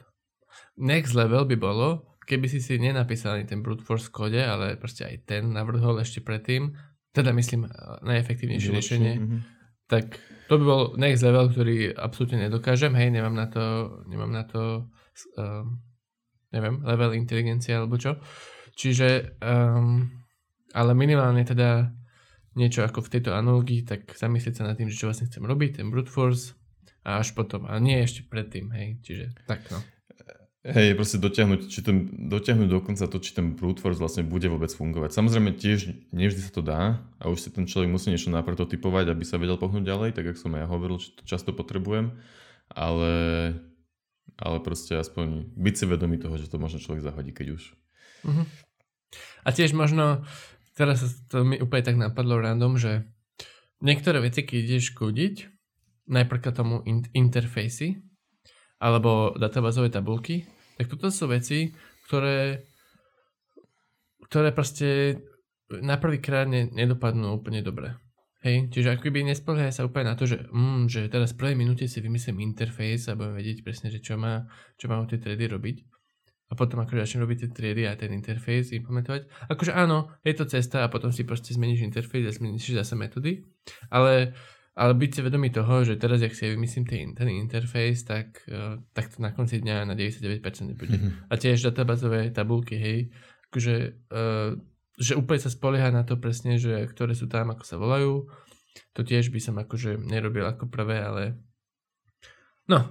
Next 0.78 1.18
level 1.18 1.50
by 1.50 1.58
bolo, 1.58 2.18
keby 2.30 2.46
si 2.46 2.62
si 2.62 2.78
nenapísal 2.78 3.42
ani 3.42 3.50
ten 3.50 3.66
brute 3.66 3.82
force 3.82 4.14
kode, 4.14 4.40
ale 4.40 4.78
proste 4.78 5.08
aj 5.08 5.16
ten 5.26 5.50
navrhol 5.50 5.98
ešte 5.98 6.22
predtým, 6.22 6.76
teda 7.12 7.34
myslím 7.34 7.66
najefektívnejšie 8.06 8.72
riešenie, 8.72 9.14
mm-hmm. 9.18 9.42
tak 9.90 10.22
to 10.46 10.54
by 10.62 10.64
bol 10.64 10.82
next 11.00 11.26
level, 11.26 11.50
ktorý 11.50 11.96
absolútne 11.98 12.46
nedokážem, 12.46 12.94
hej, 12.94 13.10
nemám 13.10 13.34
na 13.34 13.48
to, 13.50 13.64
nemám 14.06 14.30
na 14.30 14.44
to 14.46 14.86
uh, 15.40 15.66
neviem, 16.52 16.84
level 16.84 17.12
inteligencie 17.16 17.76
alebo 17.76 18.00
čo. 18.00 18.20
Čiže, 18.78 19.42
um, 19.42 20.06
ale 20.70 20.92
minimálne 20.94 21.42
teda 21.42 21.90
niečo 22.54 22.86
ako 22.86 23.02
v 23.02 23.12
tejto 23.18 23.34
analogii, 23.34 23.82
tak 23.82 24.14
zamyslieť 24.14 24.62
sa 24.62 24.64
nad 24.70 24.78
tým, 24.78 24.94
že 24.94 24.98
čo 25.02 25.10
vlastne 25.10 25.26
chcem 25.26 25.42
robiť, 25.42 25.82
ten 25.82 25.90
brute 25.90 26.14
force 26.14 26.54
a 27.02 27.22
až 27.22 27.34
potom, 27.34 27.66
a 27.66 27.78
nie 27.82 27.98
ešte 27.98 28.26
predtým, 28.30 28.70
hej, 28.74 29.02
čiže 29.02 29.26
tak 29.50 29.66
no. 29.74 29.82
Hej, 30.68 31.00
proste 31.00 31.16
dotiahnuť, 31.16 31.60
či 31.72 31.80
ten, 31.80 32.12
dotiahnuť 32.28 32.68
dokonca 32.68 33.08
to, 33.08 33.18
či 33.24 33.32
ten 33.32 33.56
brute 33.56 33.80
force 33.80 34.04
vlastne 34.04 34.28
bude 34.28 34.52
vôbec 34.52 34.68
fungovať. 34.68 35.16
Samozrejme 35.16 35.56
tiež 35.56 36.12
nevždy 36.12 36.42
sa 36.44 36.52
to 36.52 36.60
dá 36.60 37.00
a 37.24 37.32
už 37.32 37.40
si 37.40 37.50
ten 37.56 37.64
človek 37.64 37.88
musí 37.88 38.12
niečo 38.12 38.36
naprototypovať, 38.36 39.16
aby 39.16 39.24
sa 39.24 39.40
vedel 39.40 39.56
pohnúť 39.56 39.88
ďalej, 39.88 40.10
tak 40.12 40.28
ako 40.28 40.38
som 40.44 40.60
ja 40.60 40.68
hovoril, 40.68 41.00
že 41.00 41.16
to 41.16 41.24
často 41.24 41.56
potrebujem, 41.56 42.20
ale, 42.68 43.14
ale 44.36 44.58
proste 44.60 45.00
aspoň 45.00 45.56
byť 45.56 45.74
si 45.78 45.86
vedomý 45.88 46.20
toho, 46.20 46.36
že 46.36 46.52
to 46.52 46.60
možno 46.60 46.84
človek 46.84 47.00
zahodí, 47.00 47.32
keď 47.32 47.56
už. 47.56 47.64
Uh-huh. 48.28 48.44
A 49.48 49.50
tiež 49.56 49.72
možno, 49.72 50.28
teraz 50.76 51.04
to 51.32 51.48
mi 51.48 51.58
úplne 51.58 51.84
tak 51.84 51.96
napadlo 51.96 52.40
random, 52.40 52.76
že 52.76 53.08
niektoré 53.80 54.20
veci, 54.20 54.44
keď 54.44 54.58
ideš 54.58 54.94
kodiť, 54.98 55.36
najprv 56.08 56.40
tomu 56.56 56.82
in- 56.88 57.08
interfejsy, 57.12 58.00
alebo 58.80 59.34
databázové 59.36 59.90
tabulky, 59.90 60.46
tak 60.78 60.88
toto 60.88 61.10
sú 61.10 61.26
veci, 61.28 61.74
ktoré, 62.06 62.64
ktoré 64.30 64.54
proste 64.54 65.18
na 65.68 66.00
prvýkrát 66.00 66.48
ne, 66.48 66.70
nedopadnú 66.72 67.36
úplne 67.36 67.60
dobre. 67.66 67.98
Hej, 68.46 68.70
čiže 68.70 68.94
ako 68.94 69.10
by 69.10 69.34
nespoliehaj 69.34 69.74
sa 69.74 69.84
úplne 69.84 70.14
na 70.14 70.16
to, 70.16 70.30
že, 70.30 70.46
mm, 70.46 70.88
že 70.88 71.10
teraz 71.10 71.34
v 71.34 71.42
prvej 71.42 71.56
minúte 71.58 71.90
si 71.90 71.98
vymyslím 72.00 72.46
interfejs 72.46 73.10
a 73.10 73.18
budem 73.18 73.34
vedieť 73.34 73.66
presne, 73.66 73.90
že 73.90 73.98
čo 73.98 74.16
má, 74.16 74.46
čo 74.78 74.88
má 74.88 75.02
tie 75.10 75.18
tredy 75.18 75.50
robiť. 75.50 75.78
A 76.48 76.56
potom 76.56 76.80
akože 76.80 77.04
začnem 77.04 77.28
robiť 77.28 77.38
tie 77.44 77.50
triedy 77.52 77.84
a 77.84 78.00
ten 78.00 78.12
interfejs 78.16 78.72
implementovať. 78.72 79.52
Akože 79.52 79.76
áno, 79.76 80.16
je 80.24 80.32
to 80.32 80.48
cesta 80.48 80.88
a 80.88 80.92
potom 80.92 81.12
si 81.12 81.28
proste 81.28 81.52
zmeníš 81.52 81.84
interfejs 81.84 82.24
a 82.24 82.32
zmeníš 82.32 82.72
zase 82.72 82.96
metódy. 82.96 83.44
Ale 83.92 84.32
ale 84.78 84.94
byť 84.94 85.10
si 85.10 85.22
vedomý 85.26 85.50
toho, 85.50 85.82
že 85.82 85.98
teraz, 85.98 86.22
ak 86.22 86.38
si 86.38 86.54
vymyslím 86.54 86.86
ten, 86.86 87.10
ten 87.18 87.26
interfejs, 87.34 88.06
tak, 88.06 88.46
uh, 88.46 88.78
tak 88.94 89.10
to 89.10 89.26
na 89.26 89.34
konci 89.34 89.58
dňa 89.58 89.90
na 89.90 89.98
99% 89.98 90.38
nebude. 90.70 90.94
Mm-hmm. 90.94 91.12
A 91.26 91.34
tiež 91.34 91.66
databázové 91.66 92.30
tabulky, 92.30 92.78
hej, 92.78 93.10
akože, 93.50 94.06
uh, 94.14 94.54
že 95.02 95.18
úplne 95.18 95.42
sa 95.42 95.50
spolieha 95.50 95.90
na 95.90 96.06
to 96.06 96.22
presne, 96.22 96.62
že 96.62 96.86
ktoré 96.94 97.18
sú 97.18 97.26
tam, 97.26 97.50
ako 97.50 97.66
sa 97.66 97.82
volajú. 97.82 98.30
To 98.94 99.02
tiež 99.02 99.34
by 99.34 99.42
som 99.42 99.58
akože 99.58 99.98
nerobil 99.98 100.46
ako 100.46 100.70
prvé, 100.70 101.02
ale 101.02 101.42
no, 102.70 102.86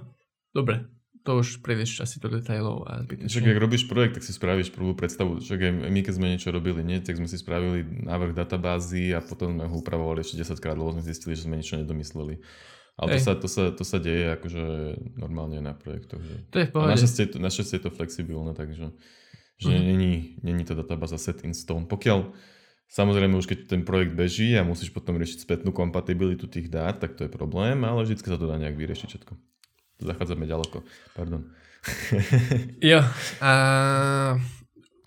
dobre, 0.51 0.91
to 1.27 1.43
už 1.43 1.59
prídeš 1.59 1.99
asi 1.99 2.23
do 2.23 2.31
detailov 2.31 2.87
a 2.87 3.03
zbytečne. 3.03 3.27
Však 3.27 3.51
ak 3.51 3.59
robíš 3.59 3.83
projekt, 3.91 4.15
tak 4.15 4.23
si 4.23 4.31
spravíš 4.31 4.71
prvú 4.71 4.95
predstavu. 4.95 5.43
Však 5.43 5.59
aj 5.59 5.71
my, 5.91 5.99
keď 5.99 6.13
sme 6.15 6.31
niečo 6.31 6.55
robili, 6.55 6.87
nie, 6.87 7.03
tak 7.03 7.19
sme 7.19 7.27
si 7.27 7.35
spravili 7.35 7.83
návrh 7.83 8.31
databázy 8.31 9.11
a 9.11 9.19
potom 9.19 9.59
sme 9.59 9.67
ho 9.67 9.75
upravovali 9.75 10.23
ešte 10.23 10.39
10 10.39 10.63
krát, 10.63 10.79
lebo 10.79 10.95
sme 10.95 11.03
zistili, 11.03 11.35
že 11.35 11.43
sme 11.43 11.59
niečo 11.59 11.75
nedomysleli. 11.75 12.39
Ale 12.97 13.19
to 13.19 13.19
sa, 13.21 13.31
to, 13.35 13.47
sa, 13.51 13.63
to 13.75 13.83
sa 13.83 13.99
deje 13.99 14.33
akože 14.39 14.63
normálne 15.19 15.61
na 15.61 15.75
projektoch. 15.75 16.17
Že... 16.17 16.35
To 16.49 16.57
je 16.57 16.65
v 16.65 16.71
pohode. 16.71 16.91
Našťastie, 16.95 17.25
našťastie 17.37 17.75
je 17.77 17.83
to 17.83 17.91
flexibilné, 17.93 18.51
takže 18.57 18.95
že 19.57 19.69
mm-hmm. 19.69 19.85
není, 19.85 20.13
není 20.41 20.63
tá 20.65 20.73
databáza 20.73 21.19
set 21.19 21.43
in 21.43 21.51
stone. 21.51 21.85
Pokiaľ 21.85 22.31
Samozrejme 22.87 23.35
už 23.35 23.51
keď 23.51 23.59
ten 23.67 23.83
projekt 23.83 24.15
beží 24.15 24.55
a 24.55 24.63
musíš 24.63 24.95
potom 24.95 25.19
riešiť 25.19 25.43
spätnú 25.43 25.75
kompatibilitu 25.75 26.47
tých 26.47 26.71
dát, 26.71 26.95
tak 26.95 27.19
to 27.19 27.27
je 27.27 27.31
problém, 27.31 27.83
ale 27.83 28.07
vždy 28.07 28.15
sa 28.23 28.39
to 28.39 28.47
dá 28.47 28.55
nejak 28.55 28.79
vyriešiť 28.79 29.07
všetko. 29.11 29.33
Zachádzame 29.97 30.45
ďaleko. 30.45 30.85
Pardon. 31.17 31.41
jo, 32.91 32.99
a 33.41 33.51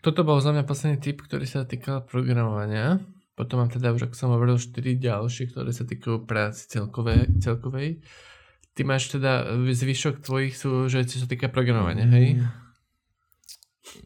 toto 0.01 0.21
bol 0.25 0.41
za 0.41 0.51
mňa 0.57 0.65
posledný 0.65 0.97
tip, 0.99 1.21
ktorý 1.21 1.45
sa 1.45 1.69
týkal 1.69 2.09
programovania. 2.09 2.99
Potom 3.37 3.61
mám 3.61 3.73
teda 3.73 3.93
už, 3.93 4.09
ako 4.11 4.15
som 4.17 4.33
hovoril, 4.33 4.61
4 4.61 5.01
ďalšie, 5.01 5.53
ktoré 5.53 5.73
sa 5.73 5.85
týkajú 5.85 6.25
práci 6.25 6.69
celkovej. 6.69 7.41
celkovej. 7.41 8.05
Ty 8.77 8.81
máš 8.85 9.13
teda, 9.13 9.61
zvyšok 9.61 10.25
tvojich 10.25 10.57
sú, 10.57 10.89
že 10.89 11.05
sa 11.05 11.29
týka 11.29 11.53
programovania, 11.53 12.09
hej? 12.09 12.41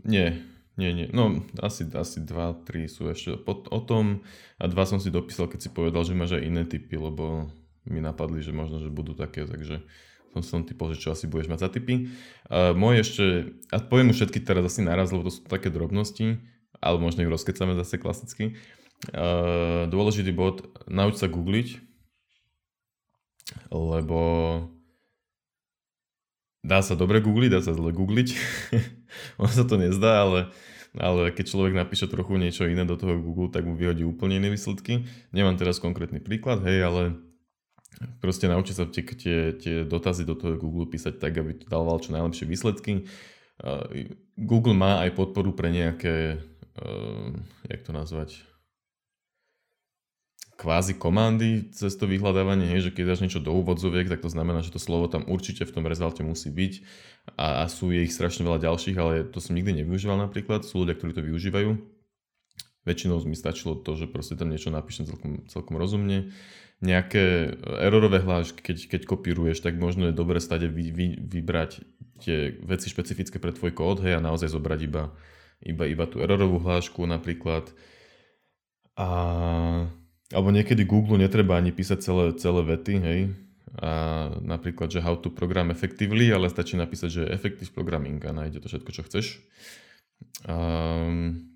Nie, 0.02 0.38
nie, 0.74 0.90
nie. 0.90 1.06
No, 1.14 1.46
asi, 1.62 1.86
asi 1.94 2.26
dva, 2.26 2.58
tri 2.66 2.90
sú 2.90 3.06
ešte 3.06 3.38
pod, 3.38 3.70
o 3.70 3.80
tom 3.82 4.26
a 4.58 4.64
dva 4.66 4.82
som 4.82 4.98
si 4.98 5.14
dopísal, 5.14 5.46
keď 5.46 5.60
si 5.62 5.70
povedal, 5.70 6.02
že 6.02 6.18
máš 6.18 6.38
aj 6.38 6.42
iné 6.42 6.62
typy, 6.66 6.98
lebo 6.98 7.50
mi 7.86 8.00
napadli, 8.02 8.42
že 8.42 8.50
možno, 8.50 8.80
že 8.82 8.90
budú 8.90 9.14
také, 9.14 9.46
takže 9.46 9.84
som 10.42 10.66
typol, 10.66 10.90
že 10.96 11.04
čo 11.04 11.14
asi 11.14 11.30
budeš 11.30 11.52
mať 11.52 11.60
za 11.62 11.68
typy. 11.70 12.10
Uh, 12.48 12.74
môj 12.74 13.04
ešte, 13.04 13.54
a 13.70 13.78
poviem 13.78 14.10
už 14.10 14.24
všetky 14.24 14.42
teraz 14.42 14.66
asi 14.66 14.82
naraz, 14.82 15.14
lebo 15.14 15.28
to 15.28 15.32
sú 15.36 15.46
také 15.46 15.70
drobnosti, 15.70 16.42
ale 16.80 16.96
možno 16.98 17.22
ich 17.22 17.30
rozkecame 17.30 17.78
zase 17.78 18.00
klasicky. 18.00 18.58
Uh, 19.12 19.84
dôležitý 19.92 20.32
bod, 20.32 20.64
nauč 20.88 21.20
sa 21.20 21.28
googliť, 21.28 21.78
lebo 23.68 24.20
dá 26.64 26.80
sa 26.80 26.96
dobre 26.96 27.20
googliť, 27.20 27.50
dá 27.52 27.60
sa 27.60 27.76
zle 27.76 27.92
googliť. 27.92 28.28
On 29.42 29.50
sa 29.50 29.68
to 29.68 29.76
nezdá, 29.76 30.24
ale, 30.24 30.40
ale 30.96 31.28
keď 31.30 31.44
človek 31.52 31.74
napíše 31.76 32.08
trochu 32.08 32.40
niečo 32.40 32.64
iné 32.64 32.88
do 32.88 32.96
toho 32.96 33.20
Google, 33.20 33.52
tak 33.52 33.68
mu 33.68 33.76
vyhodí 33.76 34.02
úplne 34.08 34.40
iné 34.40 34.48
výsledky. 34.48 35.04
Nemám 35.36 35.60
teraz 35.60 35.78
konkrétny 35.78 36.24
príklad, 36.24 36.64
hej, 36.64 36.80
ale 36.80 37.02
Proste 38.18 38.50
naučiť 38.50 38.74
sa 38.74 38.84
tie, 38.90 39.04
tie, 39.06 39.38
tie 39.54 39.74
dotazy 39.86 40.26
do 40.26 40.34
toho 40.34 40.58
Google 40.58 40.90
písať 40.90 41.22
tak, 41.22 41.38
aby 41.38 41.54
to 41.54 41.66
dával 41.70 42.02
čo 42.02 42.10
najlepšie 42.10 42.46
výsledky. 42.48 43.06
Google 44.34 44.74
má 44.74 45.06
aj 45.06 45.14
podporu 45.14 45.54
pre 45.54 45.70
nejaké, 45.70 46.42
uh, 46.82 47.30
jak 47.70 47.80
to 47.86 47.94
nazvať, 47.94 48.42
kvázi 50.54 50.94
komandy 50.94 51.70
cez 51.74 51.94
to 51.98 52.06
vyhľadávanie, 52.06 52.70
hej, 52.70 52.90
že 52.90 52.94
keď 52.94 53.14
dáš 53.14 53.22
niečo 53.26 53.42
do 53.42 53.54
úvodzoviek, 53.54 54.06
tak 54.06 54.22
to 54.22 54.30
znamená, 54.30 54.62
že 54.62 54.70
to 54.70 54.82
slovo 54.82 55.10
tam 55.10 55.26
určite 55.26 55.66
v 55.66 55.74
tom 55.74 55.84
rezalte 55.86 56.22
musí 56.22 56.50
byť. 56.50 56.72
A, 57.34 57.62
a 57.62 57.70
sú 57.70 57.90
ich 57.90 58.14
strašne 58.14 58.46
veľa 58.46 58.62
ďalších, 58.62 58.96
ale 58.98 59.26
to 59.26 59.42
som 59.42 59.58
nikdy 59.58 59.82
nevyužíval 59.82 60.18
napríklad, 60.18 60.62
sú 60.62 60.86
ľudia, 60.86 60.94
ktorí 60.94 61.12
to 61.14 61.26
využívajú 61.26 61.93
väčšinou 62.84 63.20
mi 63.24 63.36
stačilo 63.36 63.74
to, 63.76 63.96
že 63.96 64.06
proste 64.08 64.36
tam 64.36 64.52
niečo 64.52 64.68
napíšem 64.68 65.08
celkom, 65.08 65.44
celkom 65.48 65.76
rozumne. 65.80 66.32
Nejaké 66.84 67.56
errorové 67.80 68.20
hlášky, 68.20 68.60
keď, 68.60 68.78
keď 68.92 69.00
kopíruješ, 69.08 69.64
tak 69.64 69.80
možno 69.80 70.12
je 70.12 70.14
dobre 70.16 70.36
stade 70.36 70.68
vy, 70.68 70.92
vy, 70.92 71.06
vybrať 71.16 71.80
tie 72.20 72.54
veci 72.60 72.92
špecifické 72.92 73.40
pre 73.40 73.56
tvoj 73.56 73.72
kód, 73.72 74.04
hej, 74.04 74.20
a 74.20 74.24
naozaj 74.24 74.52
zobrať 74.52 74.80
iba, 74.84 75.16
iba, 75.64 75.84
iba 75.88 76.04
tú 76.04 76.20
errorovú 76.20 76.60
hlášku 76.60 77.08
napríklad. 77.08 77.72
A, 79.00 79.08
alebo 80.30 80.48
niekedy 80.52 80.84
Google 80.84 81.18
netreba 81.18 81.56
ani 81.56 81.72
písať 81.72 81.98
celé, 82.04 82.24
celé 82.36 82.60
vety, 82.62 82.94
hej, 83.00 83.20
a 83.74 83.90
napríklad, 84.38 84.86
že 84.92 85.02
how 85.02 85.18
to 85.18 85.34
program 85.34 85.74
effectively, 85.74 86.30
ale 86.30 86.46
stačí 86.46 86.78
napísať, 86.78 87.10
že 87.10 87.32
effective 87.32 87.74
programming 87.74 88.22
a 88.22 88.30
nájde 88.30 88.62
to 88.62 88.70
všetko, 88.70 88.90
čo 88.94 89.02
chceš. 89.02 89.26
Um, 90.46 91.53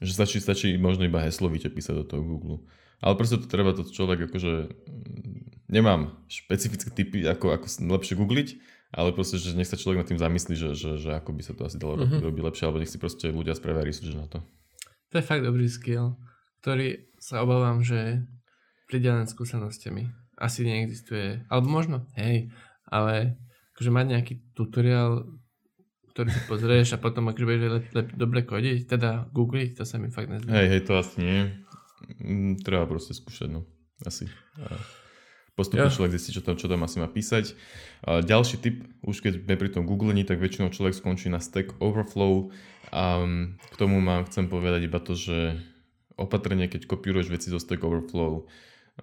že 0.00 0.12
stačí, 0.12 0.38
stačí 0.42 0.76
možno 0.76 1.08
iba 1.08 1.24
heslovite 1.24 1.72
písať 1.72 1.94
do 2.00 2.04
toho 2.04 2.22
Google. 2.22 2.58
Ale 3.00 3.16
proste 3.16 3.40
to 3.40 3.46
treba 3.48 3.76
to 3.76 3.84
človek 3.84 4.28
akože... 4.28 4.52
Mm, 4.88 5.44
nemám 5.66 6.14
špecifické 6.30 6.94
typy, 6.94 7.26
ako, 7.26 7.52
ako 7.56 7.66
lepšie 7.90 8.14
googliť, 8.14 8.48
ale 8.94 9.10
proste, 9.12 9.36
že 9.36 9.56
nech 9.58 9.66
sa 9.66 9.76
človek 9.76 10.04
nad 10.04 10.08
tým 10.08 10.20
zamyslí, 10.20 10.54
že, 10.54 10.70
že, 10.78 10.90
že 10.96 11.10
ako 11.16 11.34
by 11.34 11.42
sa 11.42 11.52
to 11.58 11.66
asi 11.66 11.76
dalo 11.76 11.98
mm-hmm. 11.98 12.22
robiť 12.22 12.42
lepšie, 12.46 12.64
alebo 12.64 12.80
nech 12.80 12.92
si 12.92 13.02
proste 13.02 13.28
ľudia 13.28 13.58
spravia 13.58 13.82
research 13.82 14.14
na 14.14 14.30
to. 14.30 14.38
To 15.10 15.14
je 15.18 15.24
fakt 15.26 15.42
dobrý 15.42 15.66
skill, 15.66 16.16
ktorý 16.62 17.10
sa 17.18 17.42
obávam, 17.42 17.82
že 17.82 18.22
pridelené 18.86 19.26
skúsenostiami 19.26 20.06
asi 20.38 20.62
neexistuje. 20.62 21.42
Alebo 21.50 21.66
možno, 21.66 22.06
hej, 22.14 22.52
ale 22.86 23.40
akože 23.74 23.90
mať 23.90 24.06
nejaký 24.06 24.34
tutoriál 24.54 25.26
ktorý 26.16 26.32
si 26.32 26.42
pozrieš 26.48 26.96
a 26.96 26.98
potom 26.98 27.28
akože 27.28 27.44
budeš 27.44 27.60
lep, 27.68 27.86
lep, 27.92 28.08
dobre 28.16 28.40
kodiť, 28.48 28.88
teda 28.88 29.28
googliť, 29.36 29.76
to 29.76 29.84
sa 29.84 30.00
mi 30.00 30.08
fakt 30.08 30.32
nezdá. 30.32 30.48
Hej, 30.48 30.66
hej, 30.72 30.80
to 30.88 30.96
asi 30.96 31.14
nie. 31.20 31.40
Mm, 32.24 32.56
treba 32.64 32.88
proste 32.88 33.12
skúšať, 33.12 33.52
no. 33.52 33.68
Asi. 34.00 34.24
Postupne 35.52 35.88
ja. 35.88 35.92
človek 35.92 36.16
zistí, 36.16 36.32
čo 36.32 36.40
tam, 36.40 36.56
čo 36.56 36.72
tam 36.72 36.80
asi 36.88 37.00
má 37.00 37.08
písať. 37.08 37.52
A 38.04 38.24
ďalší 38.24 38.56
tip, 38.64 38.88
už 39.04 39.20
keď 39.20 39.44
sme 39.44 39.60
pri 39.60 39.68
tom 39.72 39.84
googlení, 39.84 40.24
tak 40.24 40.40
väčšinou 40.40 40.72
človek 40.72 40.96
skončí 40.96 41.28
na 41.28 41.40
Stack 41.40 41.76
Overflow. 41.84 42.48
A 42.96 43.24
k 43.56 43.74
tomu 43.76 44.00
mám, 44.00 44.24
chcem 44.28 44.48
povedať 44.48 44.88
iba 44.88 45.00
to, 45.00 45.12
že 45.12 45.60
opatrne, 46.16 46.64
keď 46.64 46.88
kopíruješ 46.88 47.28
veci 47.28 47.48
zo 47.52 47.60
Stack 47.60 47.84
Overflow, 47.84 48.48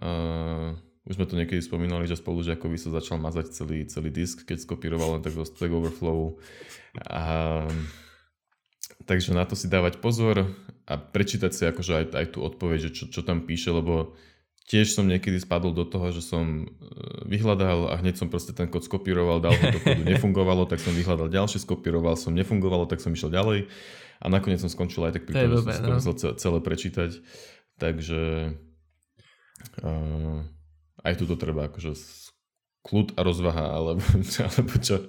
uh, 0.01 0.77
už 1.03 1.19
sme 1.19 1.27
to 1.27 1.35
niekedy 1.35 1.59
spomínali, 1.59 2.07
že 2.07 2.15
spolužiakovi 2.15 2.79
sa 2.79 2.95
začal 2.95 3.19
mazať 3.19 3.51
celý, 3.51 3.83
celý 3.91 4.07
disk, 4.07 4.47
keď 4.47 4.63
skopíroval 4.63 5.19
len 5.19 5.21
tak 5.23 5.35
do 5.35 5.43
Stack 5.43 5.67
Overflow. 5.67 6.39
A, 7.11 7.67
takže 9.03 9.35
na 9.35 9.43
to 9.43 9.59
si 9.59 9.67
dávať 9.67 9.99
pozor 9.99 10.55
a 10.87 10.93
prečítať 10.95 11.51
si 11.51 11.63
akože 11.67 11.91
aj, 11.91 12.05
aj 12.15 12.27
tú 12.31 12.39
odpoveď, 12.47 12.87
že 12.87 12.89
čo, 12.95 13.03
čo 13.11 13.19
tam 13.19 13.43
píše, 13.43 13.75
lebo 13.75 14.15
tiež 14.71 14.95
som 14.95 15.03
niekedy 15.03 15.43
spadol 15.43 15.75
do 15.75 15.83
toho, 15.83 16.07
že 16.15 16.23
som 16.23 16.63
e, 16.63 16.67
vyhľadal 17.27 17.91
a 17.91 17.99
hneď 17.99 18.23
som 18.23 18.31
proste 18.31 18.55
ten 18.55 18.71
kód 18.71 18.87
skopíroval, 18.87 19.43
dal 19.43 19.59
ho 19.59 19.65
do 19.75 19.79
kódu, 19.83 20.07
nefungovalo, 20.15 20.63
tak 20.71 20.79
som 20.79 20.95
vyhľadal 20.95 21.27
ďalšie, 21.27 21.59
skopíroval 21.67 22.15
som, 22.15 22.31
nefungovalo, 22.31 22.87
tak 22.87 23.03
som 23.03 23.11
išiel 23.11 23.27
ďalej 23.27 23.67
a 24.23 24.25
nakoniec 24.31 24.63
som 24.63 24.71
skončil 24.71 25.03
aj 25.03 25.19
tak 25.19 25.27
pri 25.27 25.35
tom, 25.35 25.67
že 25.67 25.83
som 25.83 25.83
no. 25.83 25.99
musel 25.99 26.15
celé 26.15 26.59
prečítať. 26.63 27.11
Takže 27.75 28.55
uh, 29.83 30.47
aj 31.03 31.13
tu 31.19 31.23
to 31.27 31.35
treba 31.35 31.67
akože 31.67 31.93
kľud 32.83 33.15
a 33.15 33.21
rozvaha, 33.23 33.65
alebo, 33.75 34.03
alebo 34.47 34.73
čo. 34.79 34.99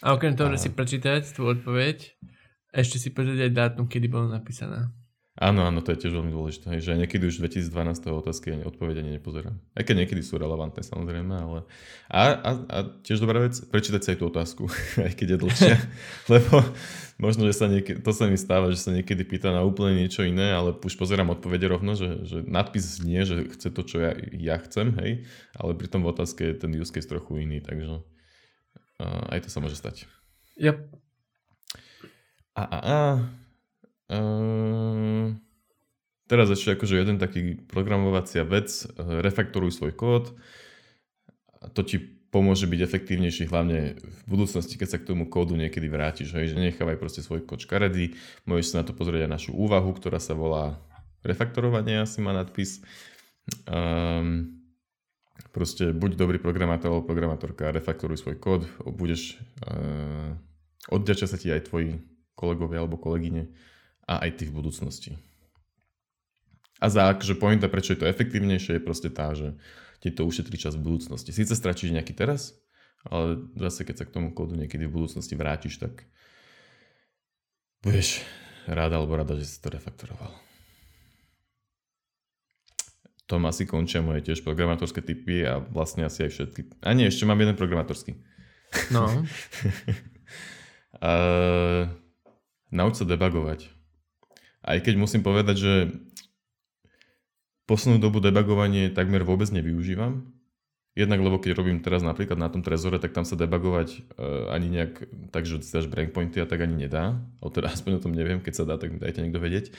A 0.00 0.16
okrem 0.16 0.36
toho, 0.36 0.48
a... 0.48 0.54
že 0.56 0.68
si 0.68 0.70
prečítať 0.72 1.36
tú 1.36 1.48
odpoveď, 1.48 2.16
ešte 2.72 2.96
si 2.96 3.08
pozrieť 3.12 3.50
aj 3.50 3.52
dátum, 3.52 3.84
kedy 3.88 4.06
bola 4.08 4.40
napísaná. 4.40 4.92
Áno, 5.40 5.64
áno, 5.64 5.80
to 5.80 5.96
je 5.96 6.04
tiež 6.04 6.12
veľmi 6.12 6.36
dôležité, 6.36 6.84
že 6.84 7.00
niekedy 7.00 7.24
už 7.24 7.40
2012 7.40 7.72
otázky 8.12 8.52
ani 8.52 8.64
odpovede 8.66 9.00
nepozerám. 9.00 9.56
Aj 9.72 9.80
keď 9.80 10.04
niekedy 10.04 10.20
sú 10.20 10.36
relevantné 10.36 10.84
samozrejme, 10.84 11.32
ale... 11.32 11.64
A, 12.12 12.36
a, 12.36 12.50
a 12.68 12.78
tiež 13.00 13.24
dobrá 13.24 13.40
vec, 13.48 13.56
prečítať 13.56 14.00
si 14.04 14.08
aj 14.12 14.18
tú 14.20 14.28
otázku, 14.28 14.68
aj 15.06 15.16
keď 15.16 15.26
je 15.32 15.38
dlhšia, 15.40 15.76
lebo 16.36 16.60
možno, 17.20 17.44
že 17.44 17.54
sa 17.54 17.68
niekedy, 17.68 18.00
to 18.00 18.10
sa 18.16 18.26
mi 18.26 18.40
stáva, 18.40 18.72
že 18.72 18.80
sa 18.80 18.90
niekedy 18.96 19.22
pýta 19.28 19.52
na 19.52 19.60
úplne 19.60 20.00
niečo 20.00 20.24
iné, 20.24 20.56
ale 20.56 20.72
už 20.72 20.96
pozerám 20.96 21.36
odpovede 21.36 21.68
rovno, 21.68 21.92
že, 21.92 22.24
že 22.24 22.40
nadpis 22.48 22.98
znie, 22.98 23.28
že 23.28 23.46
chce 23.52 23.68
to, 23.68 23.84
čo 23.84 23.96
ja, 24.00 24.16
ja 24.32 24.56
chcem, 24.58 24.96
hej, 24.98 25.28
ale 25.54 25.76
pri 25.76 25.86
tom 25.92 26.02
v 26.02 26.16
otázke 26.16 26.42
je 26.42 26.56
ten 26.56 26.72
use 26.72 26.90
case 26.90 27.06
trochu 27.06 27.44
iný, 27.44 27.60
takže 27.60 28.00
uh, 28.00 29.32
aj 29.36 29.44
to 29.44 29.48
sa 29.52 29.60
môže 29.60 29.76
stať. 29.76 30.08
Yep. 30.56 30.76
A, 32.56 32.62
a, 32.64 32.78
a, 32.80 32.98
Uh, 34.10 35.38
teraz 36.26 36.50
ešte 36.50 36.74
akože 36.74 36.98
jeden 36.98 37.22
taký 37.22 37.62
programovacia 37.70 38.42
vec, 38.42 38.66
refaktoruj 38.98 39.70
svoj 39.70 39.94
kód. 39.94 40.34
To 41.62 41.82
ti 41.86 42.19
pomôže 42.30 42.70
byť 42.70 42.80
efektívnejší 42.86 43.50
hlavne 43.50 43.98
v 43.98 44.22
budúcnosti, 44.30 44.78
keď 44.78 44.88
sa 44.88 44.98
k 45.02 45.10
tomu 45.10 45.26
kódu 45.26 45.58
niekedy 45.58 45.90
vrátiš. 45.90 46.30
Hej, 46.34 46.54
že 46.54 46.62
nechávaj 46.62 46.96
proste 46.96 47.20
svoj 47.26 47.42
kód 47.42 47.66
škaredý. 47.66 48.14
Môžeš 48.46 48.66
sa 48.70 48.76
na 48.82 48.84
to 48.86 48.94
pozrieť 48.94 49.26
aj 49.26 49.34
našu 49.34 49.52
úvahu, 49.54 49.90
ktorá 49.98 50.22
sa 50.22 50.38
volá 50.38 50.78
refaktorovanie, 51.26 52.00
asi 52.00 52.22
má 52.22 52.30
nadpis. 52.30 52.80
Um, 53.66 54.62
proste 55.50 55.90
buď 55.90 56.14
dobrý 56.14 56.38
programátor 56.38 56.94
alebo 56.94 57.10
programátorka, 57.10 57.74
refaktoruj 57.74 58.22
svoj 58.22 58.38
kód, 58.38 58.62
budeš 58.86 59.36
uh, 59.66 60.32
odďačia 60.88 61.26
sa 61.26 61.36
ti 61.36 61.50
aj 61.50 61.68
tvoji 61.68 61.98
kolegovia 62.38 62.80
alebo 62.80 62.96
kolegyne 62.96 63.50
a 64.06 64.22
aj 64.24 64.40
ty 64.40 64.44
v 64.48 64.54
budúcnosti. 64.54 65.12
A 66.80 66.88
za 66.88 67.12
akože 67.12 67.36
pointa, 67.36 67.68
prečo 67.68 67.92
je 67.92 68.00
to 68.00 68.08
efektívnejšie, 68.08 68.80
je 68.80 68.86
proste 68.86 69.12
tá, 69.12 69.36
že 69.36 69.52
ti 70.00 70.08
to 70.10 70.24
ušetrí 70.24 70.56
čas 70.56 70.74
v 70.76 70.84
budúcnosti. 70.84 71.30
Sice 71.30 71.52
stratíš 71.52 71.92
nejaký 71.92 72.16
teraz, 72.16 72.56
ale 73.04 73.48
zase 73.56 73.84
keď 73.84 73.96
sa 74.00 74.04
k 74.08 74.14
tomu 74.16 74.32
kódu 74.32 74.56
niekedy 74.56 74.88
v 74.88 74.96
budúcnosti 74.96 75.36
vrátiš, 75.36 75.76
tak 75.80 76.08
budeš 77.84 78.24
ráda 78.68 78.96
alebo 79.00 79.16
rada, 79.16 79.36
že 79.36 79.44
si 79.44 79.60
to 79.60 79.72
refaktoroval. 79.72 80.32
Tom 83.28 83.46
asi 83.46 83.62
končia 83.62 84.02
moje 84.02 84.26
tiež 84.26 84.42
programátorské 84.42 85.06
typy 85.06 85.46
a 85.46 85.62
vlastne 85.62 86.02
asi 86.02 86.26
aj 86.26 86.30
všetky. 86.34 86.60
A 86.82 86.90
nie, 86.98 87.06
ešte 87.06 87.22
mám 87.28 87.38
jeden 87.38 87.54
programátorský. 87.54 88.18
No. 88.90 89.06
uh, 90.98 91.86
nauč 92.74 92.98
sa 92.98 93.06
debugovať. 93.06 93.70
Aj 94.60 94.76
keď 94.82 94.94
musím 94.98 95.22
povedať, 95.22 95.56
že 95.56 95.72
poslednú 97.70 98.02
dobu 98.02 98.18
debugovanie 98.18 98.90
takmer 98.90 99.22
vôbec 99.22 99.46
nevyužívam. 99.54 100.26
Jednak 100.98 101.22
lebo 101.22 101.38
keď 101.38 101.54
robím 101.54 101.78
teraz 101.78 102.02
napríklad 102.02 102.34
na 102.34 102.50
tom 102.50 102.66
trezore, 102.66 102.98
tak 102.98 103.14
tam 103.14 103.22
sa 103.22 103.38
debugovať 103.38 104.10
uh, 104.18 104.50
ani 104.50 104.74
nejak 104.74 105.06
tak, 105.30 105.46
že 105.46 105.62
dáš 105.62 105.86
breakpointy 105.86 106.42
a 106.42 106.50
tak 106.50 106.66
ani 106.66 106.74
nedá. 106.74 107.22
O 107.38 107.46
teda 107.46 107.70
aspoň 107.74 108.02
o 108.02 108.02
tom 108.02 108.10
neviem, 108.10 108.42
keď 108.42 108.54
sa 108.58 108.64
dá, 108.66 108.74
tak 108.74 108.98
dajte 108.98 109.22
niekto 109.22 109.38
vedieť. 109.38 109.70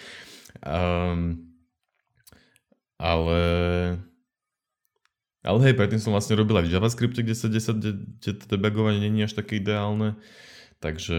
Um, 0.64 1.52
ale 2.96 3.44
ale 5.42 5.58
hej, 5.68 5.74
predtým 5.74 6.00
som 6.00 6.14
vlastne 6.14 6.38
robil 6.38 6.64
aj 6.64 6.70
v 6.70 6.74
JavaScripte, 6.80 7.26
kde 7.26 7.36
sa 7.36 7.50
10, 7.50 7.82
kde, 7.82 7.92
kde 8.22 8.32
debugovanie 8.46 9.10
nie 9.10 9.26
je 9.26 9.28
až 9.28 9.36
také 9.36 9.58
ideálne. 9.60 10.16
Takže 10.80 11.18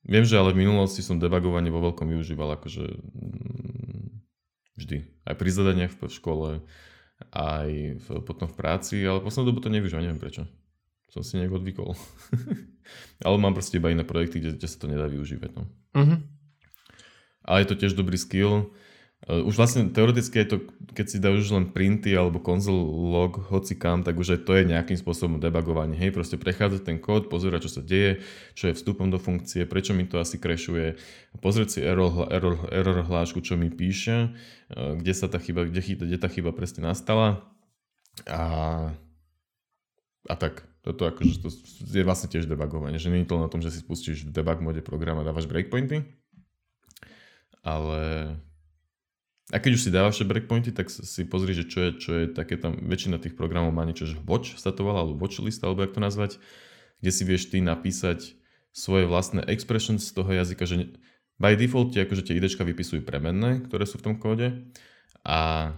Viem, 0.00 0.24
že 0.24 0.40
ale 0.40 0.56
v 0.56 0.64
minulosti 0.64 1.04
som 1.04 1.20
debugovanie 1.20 1.68
vo 1.68 1.84
veľkom 1.84 2.08
využíval 2.08 2.56
akože 2.56 2.84
mm, 2.88 3.99
vždy. 4.80 4.98
Aj 5.28 5.36
pri 5.36 5.50
zadaniach 5.52 5.92
v 5.92 6.08
škole, 6.08 6.48
aj 7.30 7.70
v, 8.00 8.06
potom 8.24 8.48
v 8.48 8.56
práci, 8.56 9.04
ale 9.04 9.20
poslednú 9.20 9.52
dobu 9.52 9.60
to 9.60 9.68
nevyužívam, 9.68 10.02
neviem 10.02 10.20
prečo. 10.20 10.48
Som 11.10 11.26
si 11.26 11.36
nejak 11.36 11.52
odvykol. 11.52 11.92
ale 13.26 13.36
mám 13.36 13.52
proste 13.52 13.76
iba 13.76 13.90
iné 13.90 14.06
projekty, 14.06 14.40
kde, 14.40 14.50
kde 14.56 14.68
sa 14.70 14.78
to 14.78 14.86
nedá 14.86 15.10
využívať. 15.10 15.50
No. 15.58 15.66
Uh-huh. 15.92 16.18
Ale 17.44 17.66
je 17.66 17.68
to 17.68 17.76
tiež 17.76 17.98
dobrý 17.98 18.14
skill. 18.14 18.70
Eh, 19.28 19.44
už 19.44 19.52
vlastne 19.60 19.92
teoreticky 19.92 20.40
aj 20.40 20.48
to, 20.48 20.56
keď 20.96 21.06
si 21.06 21.20
dáš 21.20 21.52
len 21.52 21.68
printy 21.68 22.16
alebo 22.16 22.40
console 22.40 22.80
log 23.12 23.36
hoci 23.52 23.76
kam, 23.76 24.00
tak 24.00 24.16
už 24.16 24.40
aj 24.40 24.40
to 24.48 24.52
je 24.56 24.64
nejakým 24.64 24.96
spôsobom 24.96 25.36
debugovanie. 25.36 25.92
Hej, 25.92 26.16
proste 26.16 26.40
prechádza 26.40 26.80
ten 26.80 26.96
kód, 26.96 27.28
pozerať, 27.28 27.68
čo 27.68 27.80
sa 27.80 27.82
deje, 27.84 28.24
čo 28.56 28.72
je 28.72 28.76
vstupom 28.80 29.12
do 29.12 29.20
funkcie, 29.20 29.68
prečo 29.68 29.92
mi 29.92 30.08
to 30.08 30.16
asi 30.16 30.40
crashuje, 30.40 30.96
pozrieť 31.44 31.68
si 31.68 31.80
error, 31.84 32.32
error, 32.32 32.64
error 32.72 33.04
hlášku, 33.04 33.44
čo 33.44 33.60
mi 33.60 33.68
píše, 33.68 34.32
eh, 34.72 34.96
kde 34.96 35.12
sa 35.12 35.28
tá 35.28 35.36
chyba, 35.36 35.68
kde, 35.68 35.84
kde 35.84 36.16
tá 36.16 36.32
chyba 36.32 36.56
presne 36.56 36.88
nastala 36.88 37.44
a, 38.24 38.42
a 40.24 40.34
tak. 40.34 40.64
Toto 40.80 41.04
akože 41.04 41.44
to 41.44 41.52
je 41.92 42.08
vlastne 42.08 42.32
tiež 42.32 42.48
debugovanie, 42.48 42.96
že 42.96 43.12
nie 43.12 43.20
je 43.20 43.28
to 43.28 43.36
len 43.36 43.44
o 43.44 43.52
tom, 43.52 43.60
že 43.60 43.68
si 43.68 43.84
spustíš 43.84 44.24
v 44.24 44.32
debug 44.32 44.64
mode 44.64 44.80
program 44.80 45.20
a 45.20 45.28
dávaš 45.28 45.44
breakpointy, 45.44 46.08
ale 47.60 48.32
a 49.50 49.56
keď 49.58 49.70
už 49.74 49.82
si 49.82 49.90
dávaš 49.90 50.22
breakpointy, 50.22 50.70
tak 50.70 50.90
si 50.90 51.26
pozri, 51.26 51.54
že 51.54 51.66
čo 51.66 51.78
je, 51.82 51.90
čo 51.98 52.10
je 52.14 52.24
také 52.30 52.54
tam, 52.54 52.78
väčšina 52.78 53.18
tých 53.18 53.34
programov 53.34 53.74
má 53.74 53.82
niečo, 53.82 54.06
že 54.06 54.18
watch 54.22 54.54
sa 54.54 54.70
alebo 54.70 55.18
watch 55.18 55.42
list, 55.42 55.62
alebo 55.66 55.82
jak 55.82 55.94
to 55.94 56.00
nazvať, 56.02 56.38
kde 57.02 57.10
si 57.10 57.22
vieš 57.26 57.50
ty 57.50 57.58
napísať 57.58 58.38
svoje 58.70 59.10
vlastné 59.10 59.42
expressions 59.50 60.06
z 60.06 60.14
toho 60.14 60.30
jazyka, 60.30 60.62
že 60.62 60.94
by 61.42 61.58
default 61.58 61.96
ti 61.96 61.98
akože 61.98 62.22
tie 62.22 62.38
IDčka 62.38 62.62
vypisujú 62.62 63.02
premenné, 63.02 63.64
ktoré 63.66 63.88
sú 63.88 63.98
v 63.98 64.06
tom 64.06 64.14
kóde 64.20 64.70
a 65.26 65.72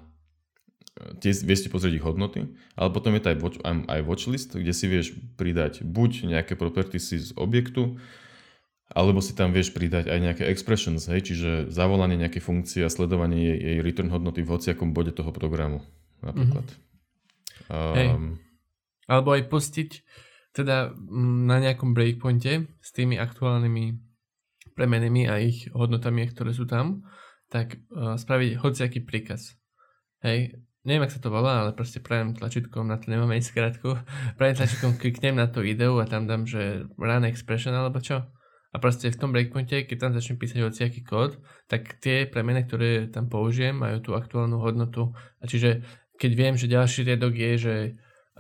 tie, 1.23 1.33
vieš 1.33 1.65
si 1.65 1.73
pozrieť 1.73 1.97
ich 1.97 2.05
hodnoty, 2.05 2.53
ale 2.77 2.89
potom 2.93 3.17
je 3.17 3.23
to 3.25 3.31
aj, 3.33 3.39
watch, 3.41 3.59
aj 3.65 4.01
watchlist, 4.05 4.51
kde 4.53 4.73
si 4.77 4.87
vieš 4.91 5.17
pridať 5.41 5.81
buď 5.87 6.29
nejaké 6.29 6.59
properties 6.59 7.09
z 7.09 7.33
objektu, 7.41 7.97
alebo 8.93 9.25
si 9.25 9.33
tam 9.33 9.57
vieš 9.57 9.73
pridať 9.73 10.13
aj 10.13 10.19
nejaké 10.21 10.45
expressions, 10.53 11.09
hej, 11.09 11.25
čiže 11.25 11.51
zavolanie 11.73 12.21
nejakej 12.21 12.45
funkcie 12.45 12.81
a 12.85 12.93
sledovanie 12.93 13.41
jej, 13.41 13.59
jej 13.59 13.79
return 13.81 14.13
hodnoty 14.13 14.45
v 14.45 14.53
hociakom 14.53 14.93
bode 14.93 15.17
toho 15.17 15.33
programu, 15.33 15.81
napríklad. 16.21 16.69
Mm-hmm. 16.69 17.73
Um, 17.73 17.97
hej. 17.97 18.09
Alebo 19.09 19.33
aj 19.33 19.49
pustiť 19.49 19.91
teda 20.53 20.93
na 21.49 21.57
nejakom 21.57 21.97
breakpointe 21.97 22.69
s 22.69 22.89
tými 22.93 23.17
aktuálnymi 23.17 23.97
premenami 24.77 25.29
a 25.29 25.41
ich 25.41 25.73
hodnotami, 25.73 26.29
ktoré 26.29 26.53
sú 26.53 26.69
tam, 26.69 27.09
tak 27.49 27.81
uh, 27.93 28.17
spraviť 28.17 28.61
hociaký 28.61 29.01
príkaz. 29.05 29.57
Hej, 30.21 30.61
neviem, 30.85 31.05
ak 31.09 31.17
sa 31.17 31.21
to 31.21 31.33
volá, 31.33 31.65
ale 31.65 31.77
proste 31.77 32.01
pravým 32.01 32.37
tlačítkom, 32.37 32.89
na 32.89 33.01
to 33.01 33.09
nemáme 33.09 33.37
ani 33.37 33.45
skrátku, 33.45 33.97
pravým 34.39 34.57
tlačítkom 34.57 35.01
kliknem 35.01 35.41
na 35.41 35.49
to 35.49 35.65
ideu 35.65 35.97
a 36.01 36.05
tam 36.05 36.29
dám, 36.29 36.45
že 36.45 36.85
run 37.01 37.25
expression 37.25 37.73
alebo 37.73 38.01
čo. 38.01 38.29
A 38.73 38.81
proste 38.81 39.13
v 39.13 39.21
tom 39.21 39.37
breakpointe, 39.37 39.85
keď 39.85 39.97
tam 40.01 40.17
začnem 40.17 40.41
písať 40.41 40.65
hociaký 40.65 41.05
kód, 41.05 41.37
tak 41.69 42.01
tie 42.01 42.25
premeny, 42.25 42.65
ktoré 42.65 43.13
tam 43.13 43.29
použijem, 43.29 43.77
majú 43.77 44.01
tú 44.01 44.11
aktuálnu 44.17 44.57
hodnotu. 44.57 45.13
A 45.41 45.45
čiže 45.45 45.85
keď 46.17 46.33
viem, 46.33 46.55
že 46.57 46.73
ďalší 46.73 47.05
riadok 47.05 47.35
je, 47.37 47.53
že 47.61 47.75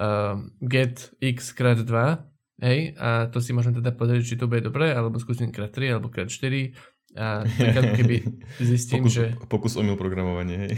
uh, 0.01 0.41
get 0.64 1.12
x 1.20 1.53
krát 1.53 1.85
2, 1.85 1.85
hej, 2.64 2.97
a 2.97 3.28
to 3.28 3.45
si 3.45 3.53
môžem 3.53 3.76
teda 3.76 3.93
pozrieť, 3.93 4.24
či 4.24 4.41
to 4.41 4.49
bude 4.49 4.64
dobré, 4.64 4.97
alebo 4.97 5.20
skúsim 5.20 5.53
krát 5.53 5.68
3, 5.68 6.01
alebo 6.01 6.09
krát 6.09 6.33
4, 6.33 6.72
a 7.12 7.45
tak 7.45 8.01
keby 8.01 8.24
zistím, 8.72 9.05
pokus, 9.05 9.12
že... 9.12 9.24
Pokus 9.53 9.72
omyl 9.76 10.01
programovanie, 10.01 10.57
hej. 10.64 10.72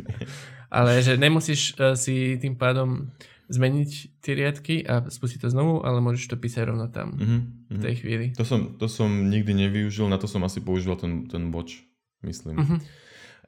Ale 0.76 1.00
že 1.00 1.16
nemusíš 1.16 1.78
uh, 1.80 1.96
si 1.96 2.36
tým 2.36 2.60
pádom 2.60 3.08
zmeniť 3.46 3.90
tie 4.22 4.32
riadky 4.34 4.82
a 4.82 5.06
spustiť 5.06 5.46
to 5.46 5.48
znovu, 5.50 5.82
ale 5.86 6.02
môžeš 6.02 6.34
to 6.34 6.36
písať 6.36 6.70
rovno 6.70 6.90
tam 6.90 7.14
mm-hmm. 7.14 7.40
v 7.70 7.78
tej 7.78 7.94
chvíli. 8.02 8.26
To 8.34 8.46
som, 8.46 8.74
to 8.74 8.90
som 8.90 9.08
nikdy 9.30 9.54
nevyužil, 9.54 10.10
na 10.10 10.18
to 10.18 10.26
som 10.26 10.42
asi 10.42 10.58
používal 10.58 10.98
ten, 10.98 11.30
ten 11.30 11.54
watch, 11.54 11.86
myslím. 12.26 12.58
Mm-hmm. 12.58 12.78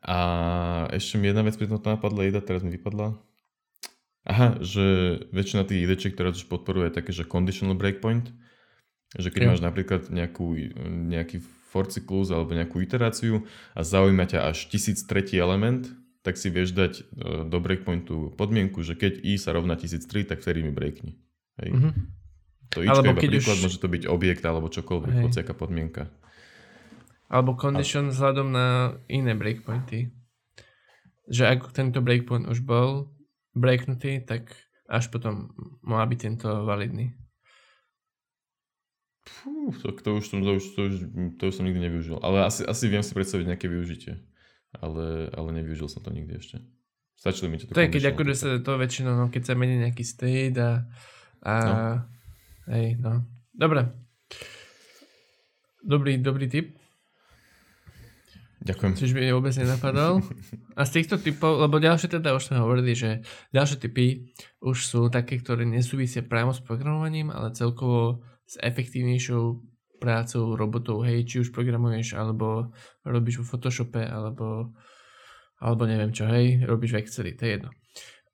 A 0.07 0.19
ešte 0.95 1.19
mi 1.19 1.27
jedna 1.27 1.43
vec 1.43 1.59
pri 1.59 1.67
tom 1.67 1.83
napadla, 1.83 2.31
Ida, 2.31 2.39
teraz 2.39 2.63
mi 2.63 2.71
vypadla. 2.71 3.19
Aha, 4.29 4.61
že 4.63 5.19
väčšina 5.35 5.67
tých 5.67 5.89
IDčiek, 5.89 6.15
ktoré 6.15 6.31
už 6.31 6.47
podporuje, 6.47 6.95
také, 6.95 7.11
že 7.11 7.27
conditional 7.27 7.75
breakpoint, 7.75 8.31
že 9.17 9.33
keď 9.33 9.41
jo. 9.41 9.49
máš 9.51 9.63
napríklad 9.65 10.13
nejakú, 10.13 10.53
nejaký 10.87 11.41
for 11.69 11.89
cyklus 11.89 12.29
alebo 12.29 12.53
nejakú 12.53 12.81
iteráciu 12.81 13.45
a 13.73 13.81
zaujíma 13.81 14.29
ťa 14.29 14.53
až 14.53 14.69
tisíc 14.69 15.05
tretí 15.05 15.41
element, 15.41 15.89
tak 16.29 16.37
si 16.37 16.53
vieš 16.53 16.76
dať 16.76 16.93
e, 17.01 17.03
do 17.49 17.57
breakpointu 17.57 18.37
podmienku, 18.37 18.85
že 18.85 18.93
keď 18.93 19.24
i 19.24 19.41
sa 19.41 19.57
rovná 19.57 19.81
1003, 19.81 20.29
tak 20.29 20.45
vtedy 20.45 20.61
mi 20.61 20.68
breakni. 20.68 21.16
Hej. 21.57 21.72
Mm-hmm. 21.72 21.93
To 22.68 22.85
ička 22.85 23.01
alebo 23.01 23.16
iba 23.16 23.20
príklad, 23.33 23.57
už... 23.57 23.62
môže 23.64 23.81
to 23.81 23.89
byť 23.89 24.05
objekt 24.05 24.45
alebo 24.45 24.68
čokoľvek, 24.68 25.09
Hej. 25.09 25.24
hociaká 25.24 25.57
podmienka. 25.57 26.12
Alebo 27.33 27.57
condition 27.57 28.09
a... 28.09 28.12
vzhľadom 28.12 28.53
na 28.53 29.01
iné 29.09 29.33
breakpointy. 29.33 30.12
Že 31.33 31.45
ak 31.49 31.72
tento 31.72 32.05
breakpoint 32.05 32.45
už 32.45 32.61
bol 32.61 33.09
breaknutý, 33.57 34.20
tak 34.20 34.53
až 34.85 35.09
potom 35.09 35.57
má 35.81 36.05
byť 36.05 36.18
tento 36.20 36.49
validný. 36.68 37.16
Fú, 39.24 39.72
to, 39.81 39.97
to, 39.97 40.20
už, 40.20 40.29
to, 40.29 40.37
už, 40.45 40.64
to, 40.76 40.81
už, 40.93 40.95
to 41.41 41.43
už 41.49 41.55
som 41.57 41.64
nikdy 41.64 41.89
nevyužil. 41.89 42.20
Ale 42.20 42.45
asi, 42.45 42.68
asi 42.68 42.85
viem 42.85 43.01
si 43.01 43.16
predstaviť 43.16 43.49
nejaké 43.49 43.64
využitie 43.72 44.20
ale, 44.77 45.33
ale 45.33 45.49
nevyužil 45.57 45.89
som 45.89 46.05
to 46.05 46.12
nikdy 46.12 46.37
ešte. 46.37 46.61
Stačilo 47.19 47.51
mi 47.51 47.59
to. 47.59 47.66
To 47.71 47.83
je 47.83 47.91
keď 47.91 48.14
akože 48.14 48.35
sa 48.37 48.49
to 48.62 48.79
väčšinou, 48.79 49.12
no, 49.19 49.27
keď 49.33 49.43
sa 49.43 49.59
mení 49.59 49.81
nejaký 49.81 50.05
state 50.07 50.55
a, 50.61 50.87
a 51.43 51.55
no. 51.57 51.75
hej, 52.71 52.95
no. 53.01 53.27
Dobre. 53.51 53.91
Dobrý, 55.83 56.21
dobrý 56.23 56.47
tip. 56.47 56.79
Ďakujem. 58.59 58.93
Čiže 58.99 59.14
by 59.14 59.21
mi 59.23 59.31
vôbec 59.33 59.55
nenapadol. 59.55 60.21
A 60.79 60.83
z 60.83 61.01
týchto 61.01 61.16
typov, 61.23 61.62
lebo 61.62 61.79
ďalšie 61.79 62.11
teda 62.11 62.35
už 62.35 62.51
sme 62.51 62.59
hovorili, 62.59 62.93
že 62.93 63.23
ďalšie 63.55 63.79
typy 63.81 64.29
už 64.62 64.77
sú 64.83 65.01
také, 65.09 65.39
ktoré 65.39 65.62
nesúvisia 65.62 66.27
priamo 66.27 66.51
s 66.51 66.61
programovaním, 66.62 67.31
ale 67.31 67.55
celkovo 67.55 68.23
s 68.45 68.59
efektívnejšou 68.59 69.62
prácou, 69.99 70.55
robotou, 70.55 71.03
hej, 71.03 71.27
či 71.27 71.37
už 71.43 71.53
programuješ, 71.53 72.15
alebo 72.15 72.71
robíš 73.03 73.43
vo 73.43 73.55
Photoshope, 73.55 74.01
alebo, 74.01 74.73
alebo 75.59 75.83
neviem 75.85 76.15
čo, 76.15 76.25
hej, 76.31 76.63
robíš 76.65 76.95
v 76.95 76.99
Exceli, 77.03 77.33
to 77.35 77.45
je 77.45 77.51
jedno. 77.59 77.71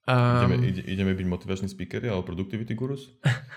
Um, 0.05 0.45
ideme, 0.45 0.55
ide, 0.69 0.81
ideme 0.85 1.13
byť 1.17 1.25
motivační 1.25 1.65
speakery 1.65 2.13
alebo 2.13 2.29
productivity 2.29 2.77
gurus? 2.77 3.09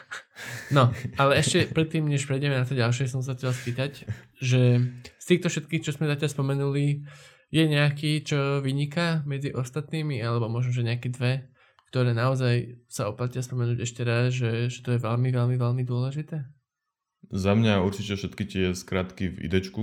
no, 0.76 0.88
ale 1.20 1.44
ešte 1.44 1.68
predtým, 1.68 2.08
než 2.08 2.24
prejdeme 2.24 2.56
na 2.56 2.64
to 2.64 2.72
ďalšie, 2.72 3.04
som 3.04 3.20
sa 3.20 3.36
chcel 3.36 3.52
spýtať, 3.52 4.08
že 4.40 4.80
z 5.20 5.24
týchto 5.28 5.52
všetkých, 5.52 5.84
čo 5.84 5.92
sme 5.92 6.08
zatiaľ 6.08 6.32
spomenuli, 6.32 7.04
je 7.52 7.64
nejaký, 7.68 8.24
čo 8.24 8.64
vyniká 8.64 9.28
medzi 9.28 9.52
ostatnými, 9.52 10.24
alebo 10.24 10.48
možno, 10.48 10.72
že 10.72 10.88
nejaké 10.88 11.12
dve, 11.12 11.52
ktoré 11.92 12.16
naozaj 12.16 12.80
sa 12.88 13.12
oplatia 13.12 13.44
spomenúť 13.44 13.84
ešte 13.84 14.00
raz, 14.04 14.32
že, 14.32 14.72
že 14.72 14.80
to 14.80 14.96
je 14.96 15.04
veľmi, 15.04 15.28
veľmi, 15.28 15.56
veľmi 15.56 15.84
dôležité? 15.84 16.48
Za 17.28 17.52
mňa 17.52 17.84
určite 17.84 18.16
všetky 18.16 18.44
tie 18.48 18.64
skratky 18.72 19.28
v 19.28 19.48
idečku, 19.48 19.82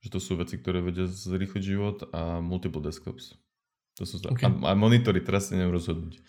že 0.00 0.08
to 0.12 0.20
sú 0.20 0.36
veci, 0.36 0.60
ktoré 0.60 0.84
vedia 0.84 1.08
zrýchliť 1.08 1.62
život 1.64 2.12
a 2.12 2.44
multiple 2.44 2.84
desktops. 2.84 3.40
To 4.00 4.08
sú 4.08 4.16
okay. 4.28 4.48
a, 4.48 4.50
a 4.68 4.72
monitory, 4.76 5.20
teraz 5.20 5.48
si 5.48 5.56
neviem 5.56 5.76
rozhodnúť. 5.76 6.20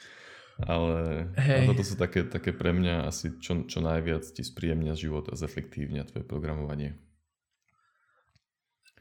Ale 0.61 1.32
hey. 1.39 1.65
toto 1.65 1.82
sú 1.82 1.95
také, 1.95 2.27
také 2.27 2.53
pre 2.53 2.75
mňa 2.75 3.07
asi 3.07 3.39
čo, 3.39 3.65
čo 3.65 3.79
najviac 3.82 4.27
ti 4.27 4.43
spríjemnia 4.43 4.93
život 4.93 5.32
a 5.32 5.39
zefektívnia 5.39 6.05
tvoje 6.05 6.27
programovanie. 6.27 6.99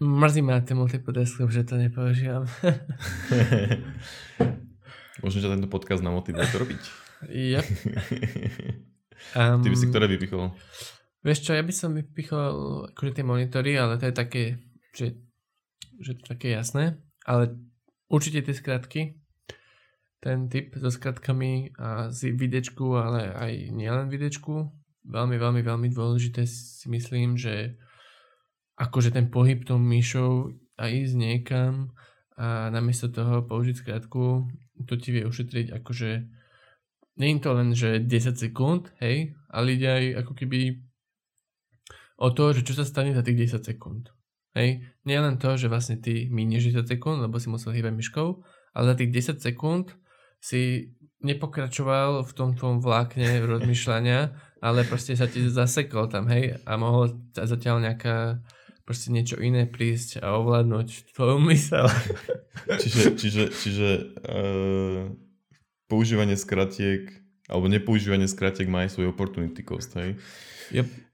Mrzí 0.00 0.40
ma 0.40 0.56
ten 0.64 0.80
multiple 0.80 1.12
desktop, 1.12 1.52
že 1.52 1.60
to 1.60 1.76
nepoužívam. 1.76 2.48
Možno, 5.20 5.44
že 5.44 5.52
tento 5.52 5.68
podcast 5.68 6.00
nám 6.00 6.16
motivuje 6.16 6.48
to 6.48 6.56
robiť. 6.56 6.82
Yep. 7.28 7.66
Um, 9.36 9.60
Ty 9.64 9.68
by 9.68 9.76
si 9.76 9.86
ktoré 9.92 10.08
vypichol? 10.08 10.56
Vieš 11.20 11.38
čo, 11.44 11.52
ja 11.52 11.60
by 11.60 11.72
som 11.74 11.92
vypichol 11.92 12.88
akože 12.96 13.20
tie 13.20 13.24
monitory, 13.24 13.76
ale 13.76 14.00
to 14.00 14.08
je 14.08 14.14
také, 14.16 14.44
že, 14.96 15.20
že 16.00 16.16
to 16.16 16.24
také 16.32 16.56
jasné. 16.56 16.96
Ale 17.28 17.60
určite 18.08 18.40
tie 18.40 18.56
skratky, 18.56 19.20
ten 20.24 20.48
typ 20.48 20.72
so 20.80 20.88
skratkami 20.88 21.76
a 21.76 22.08
z 22.08 22.32
videčku, 22.32 22.96
ale 22.96 23.32
aj 23.36 23.52
nielen 23.72 24.08
videčku. 24.08 24.72
Veľmi, 25.04 25.36
veľmi, 25.36 25.60
veľmi 25.64 25.88
dôležité 25.92 26.44
si 26.44 26.88
myslím, 26.88 27.36
že 27.36 27.76
akože 28.80 29.12
ten 29.12 29.28
pohyb 29.28 29.64
tou 29.64 29.76
myšou 29.76 30.56
a 30.80 30.88
ísť 30.88 31.14
niekam 31.16 31.92
a 32.40 32.72
namiesto 32.72 33.12
toho 33.12 33.44
použiť 33.44 33.76
skratku, 33.76 34.48
to 34.88 34.94
ti 34.96 35.12
vie 35.12 35.28
ušetriť 35.28 35.76
akože 35.76 36.10
je 37.20 37.36
to 37.36 37.50
len, 37.52 37.76
že 37.76 38.00
10 38.00 38.40
sekúnd, 38.40 38.88
hej, 39.04 39.36
ale 39.52 39.76
ide 39.76 39.88
aj 39.92 40.04
ako 40.24 40.32
keby 40.40 40.80
o 42.20 42.28
to, 42.30 42.52
že 42.52 42.62
čo 42.68 42.76
sa 42.76 42.84
stane 42.84 43.16
za 43.16 43.24
tých 43.24 43.48
10 43.48 43.64
sekúnd. 43.64 44.12
Hej, 44.52 44.82
nie 45.06 45.18
len 45.18 45.38
to, 45.40 45.54
že 45.56 45.70
vlastne 45.70 45.96
ty 45.96 46.26
minieš 46.28 46.74
10 46.76 46.84
sekúnd, 46.84 47.22
lebo 47.22 47.40
si 47.40 47.48
musel 47.48 47.72
hýbať 47.72 47.94
myškou, 47.96 48.28
ale 48.76 48.84
za 48.84 48.94
tých 48.98 49.10
10 49.32 49.40
sekúnd 49.40 49.94
si 50.42 50.92
nepokračoval 51.20 52.24
v 52.26 52.32
tom 52.32 52.58
tvojom 52.58 52.82
vlákne 52.84 53.40
rozmýšľania, 53.46 54.36
ale 54.66 54.84
proste 54.84 55.16
sa 55.16 55.30
ti 55.30 55.46
zasekol 55.48 56.12
tam, 56.12 56.28
hej, 56.28 56.60
a 56.66 56.72
mohol 56.76 57.24
zatiaľ 57.32 57.80
nejaká 57.80 58.44
proste 58.84 59.14
niečo 59.14 59.38
iné 59.38 59.70
prísť 59.70 60.18
a 60.18 60.34
ovládnuť 60.34 61.14
tvoju 61.14 61.38
mysel. 61.54 61.86
čiže, 62.82 63.14
čiže, 63.14 63.44
čiže 63.54 63.88
uh, 64.26 65.14
používanie 65.86 66.34
skratiek 66.34 67.06
alebo 67.50 67.66
nepoužívanie 67.66 68.30
skratiek 68.30 68.70
má 68.70 68.86
aj 68.86 68.94
svoj 68.94 69.10
opportunity 69.10 69.66
cost, 69.66 69.94
hej? 69.98 70.14
Yep. 70.70 71.09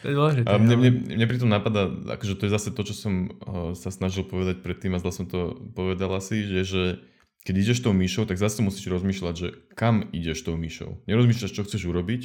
To 0.00 0.04
je 0.08 0.14
dôležité. 0.16 0.48
A 0.48 0.56
mne, 0.56 0.74
mne, 0.80 0.90
mne 1.12 1.26
pri 1.28 1.38
tom 1.40 1.52
napadá, 1.52 1.88
akože 1.88 2.40
to 2.40 2.48
je 2.48 2.54
zase 2.56 2.72
to, 2.72 2.82
čo 2.88 2.94
som 2.96 3.14
uh, 3.44 3.76
sa 3.76 3.92
snažil 3.92 4.24
povedať 4.24 4.64
predtým 4.64 4.96
a 4.96 5.02
zle 5.02 5.12
som 5.12 5.26
to 5.28 5.60
povedal 5.76 6.08
asi, 6.16 6.44
že, 6.44 6.60
že 6.64 6.82
keď 7.44 7.54
ideš 7.60 7.84
tou 7.84 7.92
myšou, 7.92 8.24
tak 8.24 8.40
zase 8.40 8.64
musíš 8.64 8.88
rozmýšľať, 8.88 9.34
že 9.36 9.48
kam 9.76 10.08
ideš 10.16 10.48
tou 10.48 10.56
myšou. 10.56 11.04
Nerozmýšľaš, 11.04 11.52
čo 11.52 11.64
chceš 11.68 11.84
urobiť, 11.84 12.22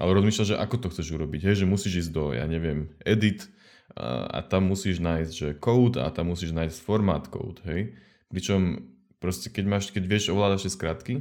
ale 0.00 0.10
rozmýšľaš, 0.16 0.56
že 0.56 0.60
ako 0.60 0.76
to 0.80 0.88
chceš 0.96 1.08
urobiť. 1.12 1.40
Hej, 1.44 1.64
že 1.64 1.66
musíš 1.68 2.08
ísť 2.08 2.10
do, 2.16 2.24
ja 2.32 2.48
neviem, 2.48 2.96
edit 3.04 3.52
a, 3.92 4.24
a 4.28 4.38
tam 4.40 4.72
musíš 4.72 5.04
nájsť, 5.04 5.32
že 5.36 5.48
code 5.60 6.00
a 6.00 6.08
tam 6.08 6.32
musíš 6.32 6.56
nájsť 6.56 6.80
formát 6.80 7.28
code, 7.28 7.60
hej. 7.68 7.92
Pričom 8.32 8.88
proste 9.20 9.52
keď 9.52 9.64
máš, 9.68 9.92
keď 9.92 10.04
vieš 10.08 10.32
ovládať 10.32 10.64
tie 10.64 10.72
skratky, 10.72 11.14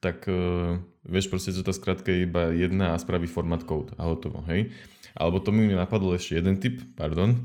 tak 0.00 0.28
uh, 0.28 0.76
vieš 1.06 1.32
proste, 1.32 1.50
že 1.54 1.64
tá 1.64 1.72
skratka 1.72 2.12
je 2.12 2.28
iba 2.28 2.52
jedna 2.52 2.92
a 2.92 3.00
spraví 3.00 3.26
format 3.26 3.64
code 3.64 3.96
a 3.96 4.06
hotovo, 4.06 4.44
hej. 4.50 4.74
Alebo 5.16 5.40
to 5.40 5.48
mi 5.50 5.72
napadlo 5.72 6.12
ešte 6.12 6.36
jeden 6.36 6.60
typ, 6.60 6.84
pardon, 6.92 7.40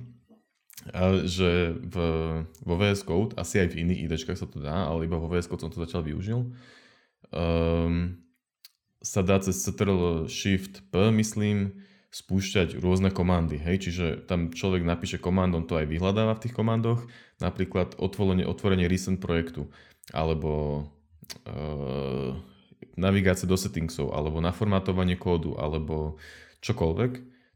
že 1.24 1.78
v, 1.78 1.95
vo 2.66 2.76
VS 2.76 3.06
Code, 3.06 3.38
asi 3.38 3.62
aj 3.62 3.72
v 3.72 3.80
iných 3.86 4.02
IDčkách 4.10 4.39
sa 4.39 4.49
to 4.49 4.58
dá, 4.60 4.89
ale 4.89 5.06
iba 5.06 5.22
vo 5.22 5.30
VS 5.30 5.47
Code 5.47 5.62
som 5.64 5.72
to 5.72 5.84
začal 5.86 6.02
využil, 6.02 6.52
um, 7.30 8.18
sa 9.02 9.22
dá 9.22 9.38
cez 9.41 9.62
Ctrl 9.62 10.26
Shift 10.26 10.89
P, 10.89 10.93
myslím, 11.14 11.86
spúšťať 12.12 12.82
rôzne 12.82 13.14
komandy, 13.14 13.56
hej, 13.56 13.88
čiže 13.88 14.28
tam 14.28 14.52
človek 14.52 14.84
napíše 14.84 15.22
komand, 15.22 15.56
on 15.56 15.64
to 15.64 15.80
aj 15.80 15.88
vyhľadáva 15.88 16.36
v 16.36 16.43
tých 16.43 16.58
komandoch, 16.58 17.08
napríklad 17.39 17.95
otvorenie, 18.02 18.43
otvorenie 18.43 18.89
recent 18.89 19.24
projektu, 19.24 19.72
alebo 20.12 20.84
navigácie 22.98 23.48
do 23.48 23.58
settingsov, 23.58 24.14
alebo 24.14 24.44
naformátovanie 24.44 25.16
kódu, 25.16 25.56
alebo 25.58 26.22
čokoľvek, 26.62 27.12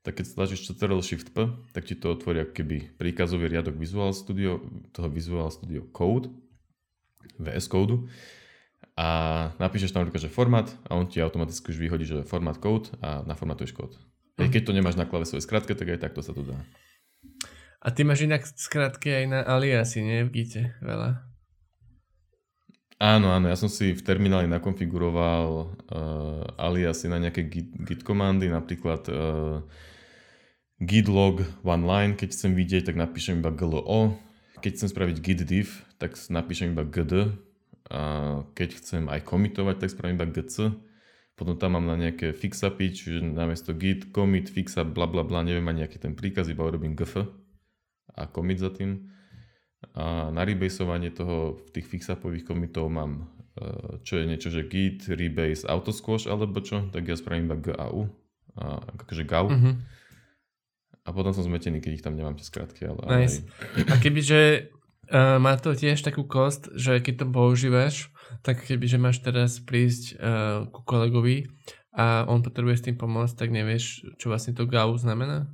tak 0.05 0.21
keď 0.21 0.25
stlačíš 0.25 0.69
Ctrl 0.69 1.01
Shift 1.01 1.33
P, 1.33 1.49
tak 1.73 1.89
ti 1.89 1.97
to 1.97 2.13
otvorí 2.13 2.45
ako 2.45 2.53
keby 2.53 2.93
príkazový 3.01 3.49
riadok 3.49 3.73
Visual 3.73 4.13
Studio, 4.13 4.61
toho 4.93 5.09
Visual 5.09 5.49
Studio 5.49 5.81
Code, 5.89 6.29
VS 7.41 7.65
Code 7.65 8.05
a 8.95 9.07
napíšeš 9.57 9.91
tam 9.91 10.05
napríklad, 10.05 10.29
že 10.29 10.31
formát 10.31 10.69
a 10.85 10.95
on 10.95 11.09
ti 11.09 11.19
automaticky 11.19 11.73
už 11.73 11.81
vyhodí, 11.81 12.05
že 12.05 12.23
formát 12.23 12.55
code 12.61 12.93
a 13.01 13.25
naformatuješ 13.27 13.73
kód. 13.75 13.97
Mm. 14.37 14.53
Keď 14.53 14.61
to 14.61 14.75
nemáš 14.77 14.95
na 14.95 15.09
klávesovej 15.09 15.43
skratke, 15.43 15.73
tak 15.75 15.89
aj 15.89 16.05
takto 16.05 16.21
sa 16.21 16.31
to 16.31 16.45
dá. 16.45 16.55
A 17.83 17.91
ty 17.91 18.07
máš 18.07 18.23
inak 18.23 18.45
skratky 18.45 19.11
aj 19.11 19.25
na 19.25 19.39
aliasy, 19.43 20.05
nie? 20.05 20.23
V 20.25 20.31
Gite 20.31 20.79
veľa. 20.79 21.24
Áno, 23.05 23.29
áno, 23.29 23.45
ja 23.45 23.53
som 23.53 23.69
si 23.69 23.93
v 23.93 24.01
termináli 24.01 24.49
nakonfiguroval 24.49 25.45
uh, 25.61 26.41
aliasy 26.57 27.05
na 27.05 27.21
nejaké 27.21 27.45
git, 27.45 27.69
git 27.77 28.01
komandy, 28.01 28.49
napríklad 28.49 29.05
uh, 29.13 29.61
git 30.81 31.05
log 31.05 31.45
one 31.61 31.85
line, 31.85 32.17
keď 32.17 32.33
chcem 32.33 32.57
vidieť, 32.57 32.89
tak 32.89 32.97
napíšem 32.97 33.45
iba 33.45 33.53
glo, 33.53 34.17
keď 34.57 34.71
chcem 34.73 34.89
spraviť 34.89 35.17
git 35.21 35.45
div, 35.45 35.85
tak 36.01 36.17
napíšem 36.17 36.73
iba 36.73 36.81
gd, 36.81 37.29
a 37.93 38.01
keď 38.57 38.81
chcem 38.81 39.05
aj 39.05 39.21
komitovať, 39.21 39.85
tak 39.85 39.93
spravím 39.93 40.17
iba 40.17 40.25
gc, 40.25 40.73
potom 41.37 41.61
tam 41.61 41.77
mám 41.77 41.85
na 41.85 42.09
nejaké 42.09 42.33
fixapy, 42.33 42.89
čiže 42.89 43.21
namiesto 43.21 43.77
git, 43.77 44.09
commit, 44.09 44.49
fixa, 44.49 44.81
bla 44.81 45.05
bla 45.05 45.21
bla, 45.21 45.45
neviem 45.45 45.69
ani 45.69 45.85
nejaký 45.85 46.01
ten 46.01 46.17
príkaz, 46.17 46.49
iba 46.49 46.65
urobím 46.65 46.97
gf 46.97 47.21
a 48.17 48.25
commit 48.33 48.57
za 48.57 48.73
tým. 48.73 49.13
A 49.93 50.33
na 50.33 50.41
rebasovanie 50.41 51.13
toho 51.13 51.61
v 51.61 51.69
tých 51.69 51.85
fixupových 51.85 52.47
commitov 52.47 52.89
mám 52.89 53.29
e, 53.59 54.01
čo 54.01 54.17
je 54.17 54.25
niečo, 54.25 54.49
že 54.49 54.65
git, 54.65 55.05
rebase, 55.05 55.67
autosquash 55.67 56.25
alebo 56.25 56.63
čo, 56.63 56.89
tak 56.89 57.05
ja 57.05 57.15
spravím 57.19 57.51
iba 57.51 57.57
GAU, 57.59 58.09
a, 58.57 58.81
akože 58.81 59.23
GAU. 59.27 59.47
Mm-hmm. 59.51 59.75
A 61.05 61.09
potom 61.13 61.31
som 61.37 61.45
zmetený, 61.45 61.85
keď 61.85 61.91
ich 62.01 62.05
tam 62.05 62.17
nemám 62.17 62.33
tie 62.33 62.47
skratky. 62.49 62.89
Ale, 62.89 62.97
nice. 63.05 63.45
Aj... 63.77 63.93
A 63.93 64.01
kebyže 64.01 64.73
uh, 65.13 65.37
má 65.37 65.53
to 65.61 65.77
tiež 65.77 66.01
takú 66.01 66.25
kost, 66.25 66.73
že 66.73 66.97
keď 66.97 67.21
to 67.21 67.25
používaš, 67.29 68.09
tak 68.41 68.65
keby, 68.65 68.89
že 68.89 68.97
máš 68.97 69.21
teraz 69.21 69.61
prísť 69.61 70.17
uh, 70.17 70.65
ku 70.73 70.81
kolegovi 70.81 71.45
a 71.93 72.25
on 72.25 72.41
potrebuje 72.41 72.75
s 72.81 72.85
tým 72.89 72.97
pomôcť, 72.97 73.37
tak 73.37 73.53
nevieš, 73.53 74.17
čo 74.17 74.33
vlastne 74.33 74.57
to 74.57 74.65
GAU 74.65 74.97
znamená? 74.97 75.45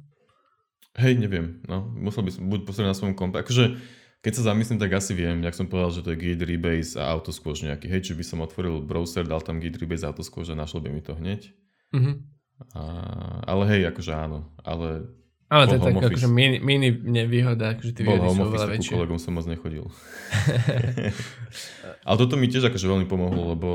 Hej, 0.95 1.19
neviem. 1.19 1.59
No, 1.67 1.83
musel 1.83 2.23
by 2.23 2.31
som 2.31 2.47
buď 2.51 2.59
pozrieť 2.67 2.87
na 2.91 2.97
svojom 2.97 3.15
kompe. 3.15 3.39
Akože, 3.39 3.75
keď 4.21 4.33
sa 4.37 4.53
zamyslím, 4.53 4.77
tak 4.77 4.93
asi 4.93 5.17
viem, 5.17 5.41
jak 5.41 5.57
som 5.57 5.65
povedal, 5.65 5.91
že 5.97 6.01
to 6.05 6.13
je 6.13 6.21
Git, 6.21 6.45
Rebase 6.45 6.93
a 7.01 7.09
Autosquash 7.09 7.65
nejaký. 7.65 7.89
Hej, 7.89 8.09
či 8.09 8.13
by 8.13 8.21
som 8.21 8.45
otvoril 8.45 8.77
browser, 8.85 9.25
dal 9.25 9.41
tam 9.41 9.57
Git, 9.57 9.81
Rebase, 9.81 10.05
Autosquash 10.05 10.53
a 10.53 10.55
našlo 10.55 10.77
by 10.77 10.93
mi 10.93 11.01
to 11.01 11.17
hneď. 11.17 11.49
Mm-hmm. 11.89 12.15
A, 12.77 12.81
ale 13.49 13.63
hej, 13.73 13.81
akože 13.89 14.13
áno. 14.13 14.45
Ale 14.61 15.09
ale 15.51 15.67
to 15.67 15.75
je 15.75 15.81
tak 15.83 15.99
akože 15.99 16.29
mini, 16.31 16.63
mini 16.63 16.95
nevýhoda, 16.95 17.75
akože 17.75 17.91
ty 17.91 18.07
výhody 18.07 18.23
sú 18.23 18.39
oveľa 18.47 18.71
väčšie. 18.71 18.95
kolegom 18.95 19.19
som 19.19 19.35
moc 19.35 19.43
nechodil. 19.51 19.83
Ale 22.07 22.15
toto 22.15 22.39
mi 22.39 22.47
tiež 22.47 22.71
akože 22.71 22.87
veľmi 22.87 23.03
pomohlo, 23.11 23.51
lebo 23.51 23.69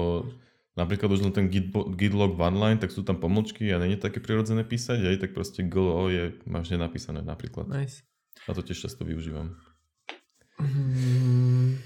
napríklad 0.73 1.13
už 1.13 1.29
len 1.29 1.37
ten 1.37 1.53
git, 1.53 2.15
log 2.17 2.33
line, 2.41 2.81
tak 2.81 2.89
sú 2.89 3.05
tam 3.05 3.21
pomlčky 3.21 3.69
a 3.69 3.77
není 3.77 4.01
také 4.01 4.25
prirodzené 4.25 4.65
písať, 4.65 5.05
aj 5.05 5.17
tak 5.29 5.31
proste 5.37 5.69
glo 5.69 6.09
je, 6.09 6.33
máš 6.49 6.73
nenapísané 6.73 7.21
napríklad. 7.21 7.69
Nice. 7.69 8.09
A 8.49 8.57
to 8.57 8.65
tiež 8.65 8.89
často 8.89 9.05
využívam. 9.05 9.53
Mm. 10.61 11.81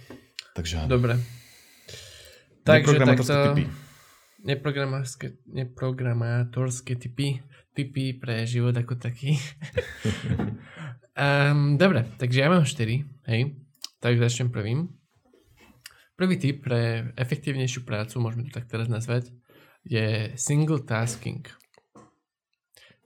Takže 0.55 0.75
áno. 0.85 0.89
Dobre. 0.91 1.15
Takže 2.63 2.97
takto... 3.03 3.35
typy. 3.55 3.65
Neprogramátorské, 4.41 5.37
neprogramátorské 5.53 6.97
typy 6.97 7.45
typy 7.75 8.13
pre 8.19 8.45
život 8.47 8.75
ako 8.75 8.99
taký. 8.99 9.39
um, 11.25 11.79
dobre, 11.79 12.07
takže 12.19 12.45
ja 12.45 12.49
mám 12.51 12.67
4, 12.67 13.31
hej. 13.31 13.41
Tak 14.01 14.21
začnem 14.21 14.53
prvým. 14.53 14.91
Prvý 16.17 16.37
typ 16.37 16.61
pre 16.61 17.13
efektívnejšiu 17.17 17.89
prácu, 17.89 18.21
môžeme 18.21 18.45
to 18.49 18.53
tak 18.53 18.69
teraz 18.69 18.93
nazvať, 18.93 19.33
je 19.89 20.37
single 20.37 20.85
tasking. 20.85 21.49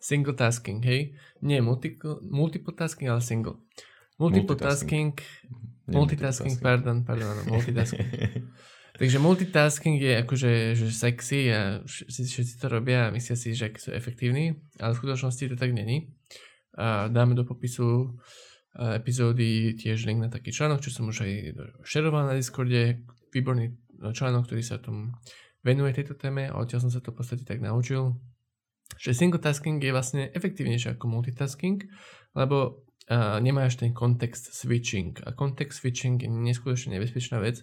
Single 0.03 0.35
tasking, 0.35 0.83
hej. 0.83 1.15
Nie 1.39 1.63
multiple, 1.63 2.19
multiple 2.27 2.75
tasking, 2.75 3.07
ale 3.07 3.23
single. 3.23 3.63
Multiple 4.15 4.55
multitasking, 4.55 5.19
tasking, 5.19 5.91
multitasking, 5.91 6.55
pardon, 6.63 7.03
pardon, 7.03 7.35
multitasking. 7.51 8.09
Takže 8.99 9.19
multitasking 9.19 9.99
je 9.99 10.13
akože 10.23 10.51
že 10.79 10.87
sexy 10.95 11.51
a 11.51 11.83
všetci, 11.83 12.23
všetci 12.31 12.55
to 12.63 12.67
robia 12.71 13.11
a 13.11 13.13
myslia 13.15 13.35
si, 13.35 13.51
že 13.51 13.75
sú 13.75 13.91
efektívni, 13.91 14.55
ale 14.79 14.95
v 14.95 15.01
skutočnosti 15.03 15.51
to 15.51 15.57
tak 15.59 15.75
není. 15.75 16.15
A 16.79 17.11
dáme 17.11 17.35
do 17.35 17.43
popisu 17.43 18.15
epizódy 18.75 19.75
tiež 19.75 20.07
link 20.07 20.23
na 20.23 20.31
taký 20.31 20.55
článok, 20.55 20.83
čo 20.83 20.95
som 20.95 21.11
už 21.11 21.27
aj 21.27 21.33
šeroval 21.83 22.31
na 22.31 22.39
Discorde. 22.39 23.03
Výborný 23.35 23.75
článok, 24.15 24.47
ktorý 24.47 24.63
sa 24.63 24.79
tom 24.79 25.11
venuje 25.67 25.91
tejto 25.91 26.15
téme 26.15 26.47
a 26.47 26.55
odtiaľ 26.55 26.87
som 26.87 26.93
sa 26.95 27.03
to 27.03 27.11
v 27.11 27.19
podstate 27.19 27.43
tak 27.43 27.59
naučil. 27.59 28.15
Že 28.95 29.11
single 29.11 29.43
tasking 29.43 29.83
je 29.83 29.91
vlastne 29.91 30.31
efektívnejšie 30.31 30.95
ako 30.95 31.11
multitasking, 31.11 31.83
lebo 32.39 32.84
nemáš 33.13 33.77
ten 33.77 33.93
context 33.93 34.55
switching. 34.55 35.19
A 35.27 35.37
context 35.37 35.81
switching 35.85 36.23
je 36.23 36.31
neskutočne 36.31 36.97
nebezpečná 36.97 37.41
vec, 37.41 37.61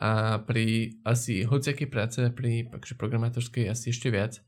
a 0.00 0.40
pri 0.40 0.96
asi 1.04 1.44
hociakej 1.44 1.88
práce, 1.90 2.20
pri 2.32 2.70
akože 2.70 2.94
programátorskej 2.94 3.68
asi 3.68 3.90
ešte 3.90 4.08
viac, 4.08 4.38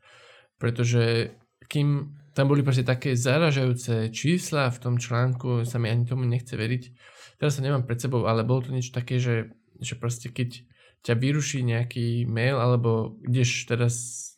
pretože 0.57 1.35
kým 1.67 2.15
tam 2.33 2.49
boli 2.49 2.65
proste 2.65 2.87
také 2.87 3.13
zaražajúce 3.13 4.09
čísla 4.09 4.73
v 4.73 4.81
tom 4.81 4.95
článku, 4.97 5.69
sa 5.69 5.77
mi 5.77 5.93
ani 5.93 6.09
tomu 6.09 6.25
nechce 6.25 6.57
veriť. 6.57 6.83
Teraz 7.37 7.61
sa 7.61 7.65
nemám 7.65 7.85
pred 7.85 8.01
sebou, 8.01 8.25
ale 8.25 8.47
bolo 8.47 8.65
to 8.65 8.73
niečo 8.73 8.97
také, 8.97 9.21
že, 9.21 9.53
že 9.83 9.99
proste 10.01 10.33
keď 10.33 10.65
ťa 11.05 11.15
vyruší 11.19 11.61
nejaký 11.67 12.25
mail, 12.31 12.57
alebo 12.57 13.19
ideš 13.27 13.67
teraz 13.69 13.95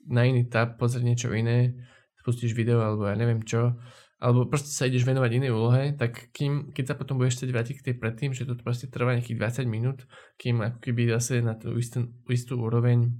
na 0.09 0.27
iný 0.27 0.49
tab 0.49 0.81
pozrieť 0.81 1.05
niečo 1.05 1.29
iné, 1.31 1.77
spustíš 2.25 2.57
video, 2.57 2.81
alebo 2.81 3.07
ja 3.07 3.15
neviem 3.15 3.45
čo, 3.45 3.77
alebo 4.25 4.49
proste 4.49 4.73
sa 4.73 4.89
ideš 4.89 5.05
venovať 5.05 5.31
inej 5.37 5.53
úlohe, 5.53 5.93
tak 6.01 6.33
kým, 6.33 6.73
keď 6.73 6.85
sa 6.89 6.95
potom 6.97 7.21
budeš 7.21 7.45
chcieť 7.45 7.51
vrátiť 7.53 7.75
k 7.77 7.87
tej 7.93 7.95
predtým, 8.01 8.33
že 8.33 8.49
to 8.49 8.57
proste 8.57 8.89
trvá 8.89 9.13
nejakých 9.13 9.37
20 9.69 9.69
minút, 9.69 10.09
kým 10.41 10.65
ako 10.65 10.81
keby 10.81 11.13
zase 11.13 11.45
na 11.45 11.53
tú 11.61 11.77
istú, 11.77 12.09
istú 12.33 12.57
úroveň 12.57 13.13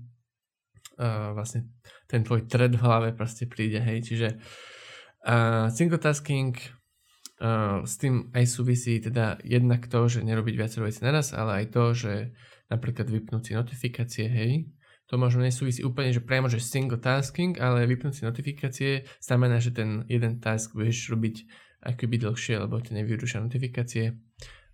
uh, 0.97 1.37
vlastne 1.37 1.69
ten 2.09 2.25
tvoj 2.25 2.49
thread 2.49 2.81
v 2.81 2.85
hlave 2.89 3.09
proste 3.13 3.45
príde, 3.45 3.85
hej, 3.85 4.01
čiže 4.01 4.41
uh, 5.29 5.69
single 5.69 6.01
tasking 6.01 6.57
uh, 7.45 7.85
s 7.85 8.01
tým 8.01 8.33
aj 8.33 8.45
súvisí 8.49 8.97
teda 9.05 9.45
jednak 9.45 9.85
to, 9.93 10.09
že 10.09 10.25
nerobiť 10.25 10.55
viacero 10.57 10.89
vecí 10.89 11.05
naraz, 11.05 11.37
ale 11.37 11.65
aj 11.65 11.67
to, 11.69 11.85
že 11.93 12.33
napríklad 12.73 13.13
vypnúť 13.13 13.43
si 13.45 13.53
notifikácie, 13.53 14.25
hej, 14.33 14.73
to 15.15 15.23
možno 15.23 15.47
nesúvisí 15.47 15.87
úplne, 15.87 16.11
že 16.11 16.19
priamo, 16.19 16.51
že 16.51 16.59
single 16.59 16.99
tasking, 16.99 17.55
ale 17.63 17.87
vypnúť 17.87 18.19
si 18.19 18.23
notifikácie 18.27 19.07
znamená, 19.23 19.63
že 19.63 19.71
ten 19.71 20.03
jeden 20.11 20.43
task 20.43 20.75
budeš 20.75 21.15
robiť 21.15 21.47
akoby 21.87 22.19
dlhšie, 22.19 22.59
lebo 22.59 22.83
tie 22.83 22.99
nevyrušia 22.99 23.39
notifikácie. 23.39 24.19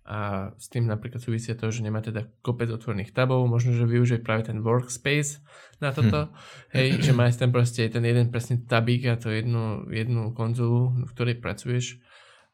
A 0.09 0.49
s 0.57 0.65
tým 0.65 0.89
napríklad 0.89 1.21
súvisia 1.21 1.53
to, 1.53 1.69
že 1.69 1.85
nemá 1.85 2.01
teda 2.01 2.25
kopec 2.41 2.73
otvorených 2.73 3.13
tabov, 3.13 3.45
možno, 3.45 3.77
že 3.77 3.85
využije 3.85 4.25
práve 4.25 4.49
ten 4.49 4.65
workspace 4.65 5.45
na 5.77 5.93
toto, 5.93 6.33
hm. 6.33 6.73
hej, 6.73 6.89
že 7.05 7.13
máš 7.13 7.37
tam 7.37 7.53
proste 7.53 7.85
ten 7.85 8.01
jeden 8.01 8.33
presný 8.33 8.65
tabík 8.65 9.05
a 9.13 9.21
to 9.21 9.29
jednu, 9.29 9.85
jednu 9.93 10.33
konzolu, 10.33 11.05
v 11.05 11.11
ktorej 11.13 11.37
pracuješ 11.37 12.01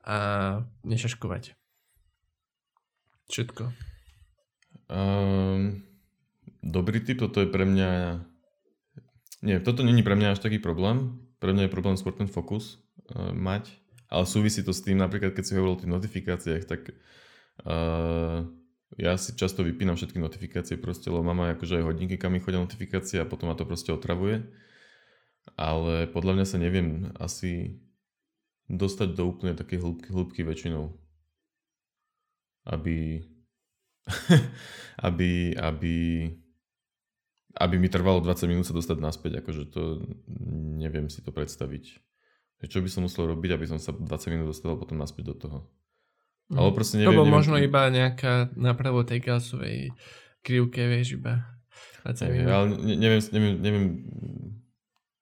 a 0.03 0.59
nešaškovať. 0.83 1.55
Všetko. 3.31 3.63
Um, 4.91 5.86
Dobrý 6.67 6.99
typ, 6.99 7.23
toto 7.23 7.39
je 7.39 7.47
pre 7.47 7.63
mňa... 7.63 8.19
Nie, 9.39 9.63
toto 9.63 9.87
není 9.87 10.03
pre 10.03 10.19
mňa 10.19 10.35
až 10.35 10.43
taký 10.43 10.59
problém. 10.59 11.23
Pre 11.39 11.55
mňa 11.55 11.71
je 11.71 11.71
problém 11.71 11.95
skôr 11.95 12.11
ten 12.11 12.27
fokus 12.27 12.83
uh, 13.15 13.31
mať. 13.31 13.71
Ale 14.11 14.27
súvisí 14.27 14.59
to 14.67 14.75
s 14.75 14.83
tým, 14.83 14.99
napríklad 14.99 15.31
keď 15.31 15.43
si 15.47 15.55
hovoril 15.55 15.79
o 15.79 15.81
tých 15.81 15.93
notifikáciách, 15.95 16.63
tak 16.67 16.91
uh, 17.63 18.43
ja 18.99 19.15
si 19.19 19.35
často 19.35 19.63
vypínam 19.63 19.99
všetky 19.99 20.19
notifikácie 20.19 20.75
proste, 20.79 21.11
lebo 21.11 21.23
mám 21.23 21.47
aj 21.47 21.59
akože 21.59 21.79
aj 21.79 21.87
hodinky, 21.87 22.15
kam 22.19 22.35
mi 22.35 22.43
chodia 22.43 22.63
notifikácie 22.63 23.19
a 23.19 23.27
potom 23.27 23.51
ma 23.51 23.55
to 23.55 23.67
proste 23.67 23.91
otravuje. 23.91 24.47
Ale 25.55 26.11
podľa 26.11 26.39
mňa 26.39 26.45
sa 26.47 26.59
neviem 26.59 27.15
asi 27.19 27.79
dostať 28.67 29.15
do 29.15 29.23
úplne 29.27 29.55
také 29.55 29.79
hĺbky, 29.79 30.11
hĺbky 30.11 30.41
väčšinou. 30.43 30.95
Aby, 32.67 33.23
aby, 35.07 35.55
aby, 35.55 35.95
aby 37.57 37.75
mi 37.81 37.89
trvalo 37.89 38.21
20 38.21 38.49
minút 38.49 38.65
sa 38.69 38.77
dostať 38.77 38.97
naspäť. 39.01 39.31
Akože 39.41 39.69
to 39.73 40.05
neviem 40.77 41.09
si 41.09 41.25
to 41.25 41.33
predstaviť. 41.33 41.97
Čo 42.65 42.81
by 42.81 42.89
som 42.89 43.05
musel 43.05 43.29
robiť, 43.29 43.53
aby 43.53 43.65
som 43.69 43.77
sa 43.77 43.93
20 43.93 44.33
minút 44.33 44.53
dostal 44.53 44.77
potom 44.77 44.97
naspäť 44.97 45.33
do 45.33 45.35
toho. 45.37 45.57
Mm. 46.49 46.57
Ale 46.57 46.69
proste 46.73 46.95
neviem, 47.01 47.13
to 47.13 47.19
bol 47.19 47.27
neviem, 47.27 47.37
možno 47.37 47.55
iba 47.59 47.81
nejaká 47.91 48.53
napravo 48.55 49.03
tej 49.03 49.19
gasovej 49.19 49.77
krivke, 50.41 50.85
vieš, 50.87 51.19
iba 51.19 51.43
20 52.07 52.33
minút. 52.33 52.49
Ale 52.49 52.65
neviem, 52.97 53.21
neviem, 53.21 53.55
neviem, 53.59 53.85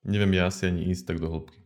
neviem 0.05 0.31
ja 0.37 0.47
asi 0.47 0.69
ani 0.69 0.93
ísť 0.93 1.03
tak 1.11 1.17
do 1.19 1.27
hĺbky. 1.31 1.59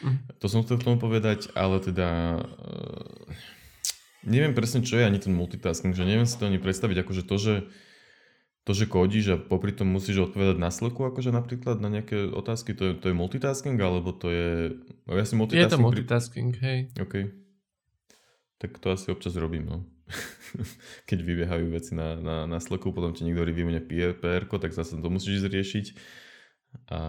Mm. 0.00 0.18
To 0.40 0.46
som 0.48 0.62
chcel 0.64 0.80
k 0.80 0.86
tomu 0.86 0.98
povedať, 0.98 1.52
ale 1.54 1.78
teda 1.78 2.40
uh, 2.40 3.30
neviem 4.26 4.52
presne, 4.52 4.82
čo 4.82 4.98
je 4.98 5.06
ani 5.06 5.22
ten 5.22 5.32
multitasking, 5.32 5.94
že 5.94 6.08
neviem 6.08 6.26
si 6.26 6.36
to 6.36 6.50
ani 6.50 6.58
predstaviť, 6.58 7.06
akože 7.06 7.22
to, 7.24 7.36
že 7.38 7.54
to, 8.66 8.74
že 8.74 8.90
kodíš 8.90 9.26
a 9.30 9.36
popri 9.38 9.70
tom 9.70 9.94
musíš 9.94 10.30
odpovedať 10.30 10.58
na 10.58 10.74
sleku, 10.74 11.06
akože 11.06 11.30
napríklad 11.30 11.78
na 11.78 11.86
nejaké 11.86 12.26
otázky, 12.26 12.74
to 12.74 12.90
je, 12.90 12.92
to 12.98 13.06
je 13.08 13.14
multitasking, 13.14 13.78
alebo 13.78 14.10
to 14.10 14.34
je... 14.34 14.74
Ja 15.06 15.22
si 15.22 15.38
multitasking 15.38 15.70
je 15.70 15.76
to 15.78 15.86
multitasking, 15.86 16.50
pri... 16.58 16.64
hej. 16.66 16.78
OK. 16.98 17.14
Tak 18.58 18.70
to 18.82 18.90
asi 18.90 19.14
občas 19.14 19.38
robím, 19.38 19.70
no. 19.70 19.86
Keď 21.08 21.18
vybiehajú 21.22 21.70
veci 21.70 21.94
na, 21.94 22.18
na, 22.18 22.36
na 22.50 22.58
sleku, 22.58 22.90
potom 22.90 23.14
ti 23.14 23.22
niekto 23.22 23.46
vyvine 23.46 23.78
PR, 23.86 24.18
tak 24.50 24.74
zase 24.74 24.98
to 24.98 25.08
musíš 25.14 25.46
riešiť. 25.46 25.86
A 26.90 27.00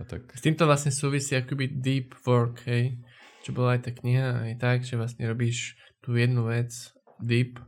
a 0.00 0.04
tak. 0.08 0.32
S 0.32 0.40
týmto 0.40 0.64
vlastne 0.64 0.88
súvisí 0.88 1.36
akoby 1.36 1.68
deep 1.68 2.16
work, 2.24 2.64
hej. 2.64 2.96
Čo 3.44 3.52
bola 3.52 3.76
aj 3.76 3.84
tá 3.84 3.90
kniha, 3.92 4.48
aj 4.48 4.54
tak, 4.56 4.78
že 4.88 4.96
vlastne 4.96 5.28
robíš 5.28 5.76
tú 6.00 6.16
jednu 6.16 6.48
vec 6.48 6.72
deep, 7.20 7.60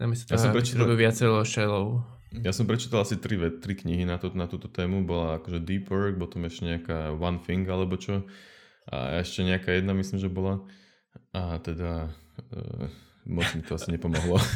namiesto 0.00 0.24
toho, 0.26 0.34
ja 0.34 0.40
som 0.40 0.56
prečítal, 0.56 0.88
robil 0.88 0.98
viacero 1.04 1.44
shellov. 1.44 2.00
Ja 2.40 2.52
som 2.56 2.64
prečítal 2.64 3.04
asi 3.04 3.20
tri, 3.20 3.36
tri 3.36 3.74
knihy 3.76 4.08
na, 4.08 4.16
to, 4.16 4.32
na 4.32 4.48
túto 4.48 4.70
tému. 4.70 5.04
Bola 5.04 5.36
akože 5.42 5.60
Deep 5.60 5.92
Work, 5.92 6.16
potom 6.16 6.46
ešte 6.48 6.64
nejaká 6.64 7.12
One 7.12 7.42
Thing 7.42 7.68
alebo 7.68 8.00
čo. 8.00 8.24
A 8.88 9.20
ešte 9.20 9.44
nejaká 9.44 9.76
jedna 9.76 9.92
myslím, 9.92 10.18
že 10.22 10.32
bola. 10.32 10.64
A 11.34 11.60
teda 11.60 12.08
uh, 12.54 12.86
moc 13.28 13.46
mi 13.52 13.62
to 13.66 13.76
asi 13.76 13.92
nepomohlo. 13.92 14.40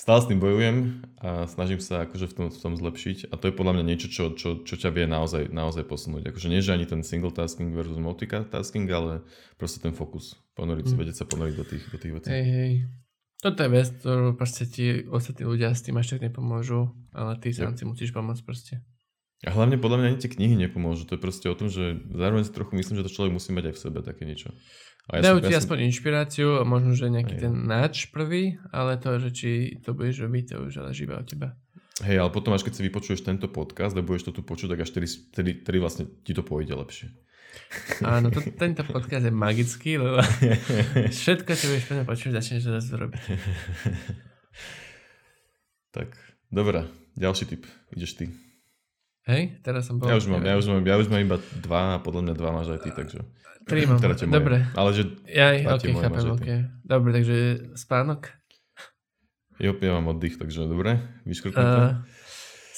stále 0.00 0.24
s 0.24 0.28
tým 0.32 0.40
bojujem 0.40 1.04
a 1.20 1.44
snažím 1.44 1.76
sa 1.76 2.08
akože 2.08 2.32
v 2.32 2.34
tom, 2.34 2.46
v 2.48 2.58
tom 2.58 2.72
zlepšiť 2.72 3.30
a 3.30 3.36
to 3.36 3.52
je 3.52 3.54
podľa 3.54 3.78
mňa 3.78 3.84
niečo, 3.84 4.08
čo, 4.08 4.32
čo, 4.32 4.64
čo 4.64 4.74
ťa 4.74 4.90
vie 4.96 5.04
naozaj, 5.04 5.52
naozaj 5.52 5.84
posunúť. 5.84 6.32
Akože 6.32 6.48
nie, 6.48 6.64
že 6.64 6.72
ani 6.72 6.88
ten 6.88 7.04
single 7.04 7.30
tasking 7.30 7.76
versus 7.76 8.00
multitasking, 8.00 8.88
ale 8.88 9.20
proste 9.60 9.84
ten 9.84 9.92
fokus. 9.92 10.40
Ponoriť 10.56 10.88
mm. 10.88 10.96
vedieť 10.96 11.16
sa 11.20 11.28
ponoriť 11.28 11.54
do 11.54 11.64
tých, 11.68 11.84
do 11.92 11.98
tých 12.00 12.12
vecí. 12.16 12.28
Hej, 12.32 12.46
hej. 12.48 12.72
Toto 13.40 13.64
je 13.64 13.72
vec, 13.72 13.88
ktorú 13.88 14.36
proste 14.36 14.68
ti 14.68 15.00
ostatní 15.08 15.48
ľudia 15.48 15.72
s 15.72 15.80
tým 15.80 15.96
až 15.96 16.16
tak 16.16 16.28
nepomôžu, 16.28 16.92
ale 17.16 17.40
ty 17.40 17.56
sám 17.56 17.72
si 17.72 17.88
musíš 17.88 18.12
pomôcť 18.12 18.44
proste. 18.44 18.84
A 19.40 19.56
hlavne 19.56 19.80
podľa 19.80 19.96
mňa 19.96 20.08
ani 20.12 20.20
tie 20.20 20.28
knihy 20.28 20.52
nepomôžu. 20.68 21.08
To 21.08 21.16
je 21.16 21.24
proste 21.24 21.48
o 21.48 21.56
tom, 21.56 21.72
že 21.72 21.96
zároveň 22.12 22.44
si 22.44 22.52
trochu 22.52 22.76
myslím, 22.76 23.00
že 23.00 23.08
to 23.08 23.14
človek 23.16 23.32
musí 23.32 23.56
mať 23.56 23.72
aj 23.72 23.74
v 23.74 23.80
sebe 23.80 23.98
také 24.04 24.28
niečo. 24.28 24.52
A 25.08 25.16
ja 25.16 25.32
Dajú 25.32 25.48
ti 25.48 25.56
ja 25.56 25.64
aspoň 25.64 25.78
som... 25.80 25.86
inšpiráciu 25.88 26.48
a 26.60 26.62
možno, 26.68 26.92
že 26.92 27.08
nejaký 27.08 27.40
aj. 27.40 27.42
ten 27.48 27.54
náč 27.64 28.12
prvý, 28.12 28.60
ale 28.68 29.00
to, 29.00 29.16
že 29.16 29.30
či 29.32 29.50
to 29.80 29.96
budeš 29.96 30.28
robiť, 30.28 30.44
to 30.52 30.56
už 30.68 30.72
ale 30.84 30.92
živé 30.92 31.16
od 31.16 31.24
teba. 31.24 31.56
Hej, 32.04 32.20
ale 32.20 32.30
potom 32.32 32.52
až 32.52 32.68
keď 32.68 32.76
si 32.76 32.82
vypočuješ 32.84 33.24
tento 33.24 33.48
podcast 33.48 33.96
a 33.96 34.04
budeš 34.04 34.28
to 34.28 34.36
tu 34.36 34.42
počuť, 34.44 34.76
tak 34.76 34.84
až 34.84 34.92
tedy, 34.92 35.08
tedy, 35.32 35.52
tedy 35.64 35.78
vlastne 35.80 36.04
ti 36.20 36.36
to 36.36 36.44
pôjde 36.44 36.76
lepšie. 36.76 37.08
Áno, 38.02 38.32
to, 38.34 38.42
tento 38.54 38.82
podcast 38.82 39.24
je 39.26 39.34
magický, 39.34 40.00
lebo 40.00 40.18
všetko, 41.20 41.50
čo 41.54 41.64
budeš 41.70 41.84
počuť, 42.02 42.30
začneš 42.38 42.66
to 42.66 42.70
zase 42.78 42.92
robiť. 42.96 43.22
Tak, 45.90 46.14
dobrá, 46.54 46.86
ďalší 47.18 47.50
tip, 47.50 47.66
ideš 47.94 48.14
ty. 48.14 48.30
Hej, 49.26 49.62
teraz 49.62 49.86
som 49.90 49.98
bol... 49.98 50.10
Ja 50.10 50.18
už 50.18 50.26
mám, 50.30 50.42
ja 50.42 50.54
už 50.58 50.66
mám, 50.70 50.82
ja 50.82 50.96
už 50.98 51.06
mám 51.10 51.22
iba 51.22 51.36
dva 51.62 51.98
a 51.98 52.02
podľa 52.02 52.30
mňa 52.30 52.34
dva 52.34 52.50
máš 52.54 52.68
aj 52.74 52.80
ty, 52.82 52.90
takže... 52.94 53.20
Tri 53.68 53.86
mám, 53.86 54.00
teda 54.00 54.16
dobre. 54.26 54.66
Ale 54.74 54.90
že... 54.96 55.02
Ja, 55.28 55.54
ok, 55.76 55.84
chápem, 55.94 56.26
ok. 56.30 56.48
Dobre, 56.82 57.10
takže 57.14 57.36
spánok? 57.76 58.32
Jo, 59.60 59.76
ja 59.76 59.92
mám 60.00 60.16
oddych, 60.16 60.40
takže 60.40 60.64
dobre, 60.64 61.04
vyškrtnuté. 61.28 62.00
Uh, 62.00 62.02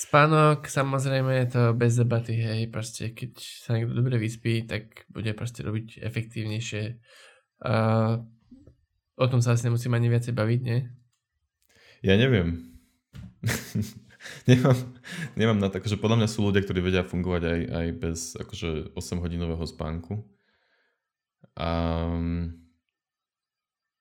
spánok, 0.03 0.67
samozrejme 0.67 1.31
je 1.43 1.47
to 1.55 1.63
bez 1.79 1.95
debaty, 1.95 2.35
hej, 2.35 2.67
proste 2.69 3.15
keď 3.15 3.39
sa 3.39 3.79
niekto 3.79 3.95
dobre 3.95 4.19
vyspí, 4.19 4.67
tak 4.67 5.07
bude 5.15 5.31
proste 5.39 5.63
robiť 5.63 6.03
efektívnejšie. 6.03 6.99
Uh, 7.63 8.27
o 9.15 9.27
tom 9.31 9.39
sa 9.39 9.55
asi 9.55 9.71
nemusím 9.71 9.95
ani 9.95 10.11
viacej 10.11 10.35
baviť, 10.35 10.61
nie? 10.67 10.91
Ja 12.03 12.19
neviem. 12.19 12.75
nemám, 14.51 14.79
nemám 15.39 15.59
na 15.63 15.71
to, 15.71 15.79
akože 15.79 16.03
podľa 16.03 16.25
mňa 16.25 16.29
sú 16.31 16.51
ľudia, 16.51 16.67
ktorí 16.67 16.83
vedia 16.83 17.07
fungovať 17.07 17.43
aj, 17.47 17.61
aj 17.71 17.87
bez 18.03 18.19
akože 18.35 18.99
8 18.99 19.23
hodinového 19.23 19.63
spánku. 19.63 20.19
A 21.55 21.71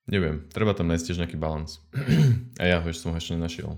neviem, 0.10 0.50
treba 0.50 0.74
tam 0.74 0.90
nájsť 0.90 1.06
tiež 1.06 1.22
nejaký 1.22 1.38
balans. 1.38 1.78
A 2.62 2.64
ja 2.66 2.82
ho 2.82 2.88
ešte 2.90 3.06
som 3.06 3.14
ho 3.14 3.20
ešte 3.20 3.38
nenašiel. 3.38 3.78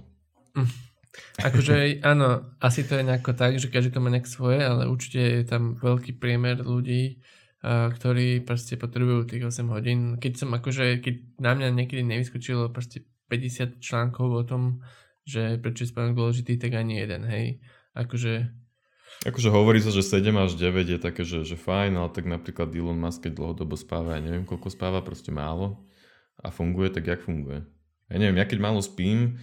Mm. 0.56 0.93
Akože 1.38 2.02
áno, 2.02 2.58
asi 2.58 2.82
to 2.86 2.98
je 2.98 3.06
nejako 3.06 3.38
tak, 3.38 3.62
že 3.62 3.70
každý 3.70 3.94
to 3.94 4.02
má 4.02 4.10
nejak 4.10 4.26
svoje, 4.26 4.66
ale 4.66 4.90
určite 4.90 5.22
je 5.22 5.44
tam 5.46 5.78
veľký 5.78 6.18
priemer 6.18 6.62
ľudí, 6.66 7.22
ktorí 7.64 8.42
proste 8.44 8.76
potrebujú 8.76 9.30
tých 9.30 9.46
8 9.46 9.70
hodín. 9.70 10.18
Keď 10.18 10.34
som 10.46 10.50
akože, 10.52 11.00
keď 11.00 11.16
na 11.40 11.54
mňa 11.54 11.68
niekedy 11.72 12.02
nevyskočilo 12.02 12.74
proste 12.74 13.06
50 13.30 13.80
článkov 13.80 14.28
o 14.30 14.44
tom, 14.44 14.64
že 15.24 15.62
prečo 15.62 15.88
je 15.88 15.94
spánok 15.94 16.18
dôležitý, 16.20 16.60
tak 16.60 16.76
ani 16.76 17.00
jeden, 17.00 17.24
hej. 17.24 17.64
Akože... 17.96 18.52
Akože 19.24 19.50
hovorí 19.54 19.80
sa, 19.80 19.94
že 19.94 20.04
7 20.04 20.34
až 20.36 20.60
9 20.60 20.98
je 20.98 21.00
také, 21.00 21.24
že, 21.24 21.48
že 21.48 21.56
fajn, 21.56 21.96
ale 21.96 22.10
tak 22.12 22.28
napríklad 22.28 22.74
Elon 22.76 23.00
Musk, 23.00 23.24
keď 23.24 23.40
dlhodobo 23.40 23.80
spáva, 23.80 24.20
ja 24.20 24.22
neviem 24.26 24.44
koľko 24.44 24.68
spáva, 24.68 25.00
proste 25.06 25.32
málo 25.32 25.88
a 26.42 26.52
funguje, 26.52 26.92
tak 26.92 27.08
jak 27.08 27.24
funguje. 27.24 27.64
Ja 28.12 28.18
neviem, 28.20 28.36
ja 28.36 28.46
keď 28.50 28.60
málo 28.60 28.84
spím, 28.84 29.40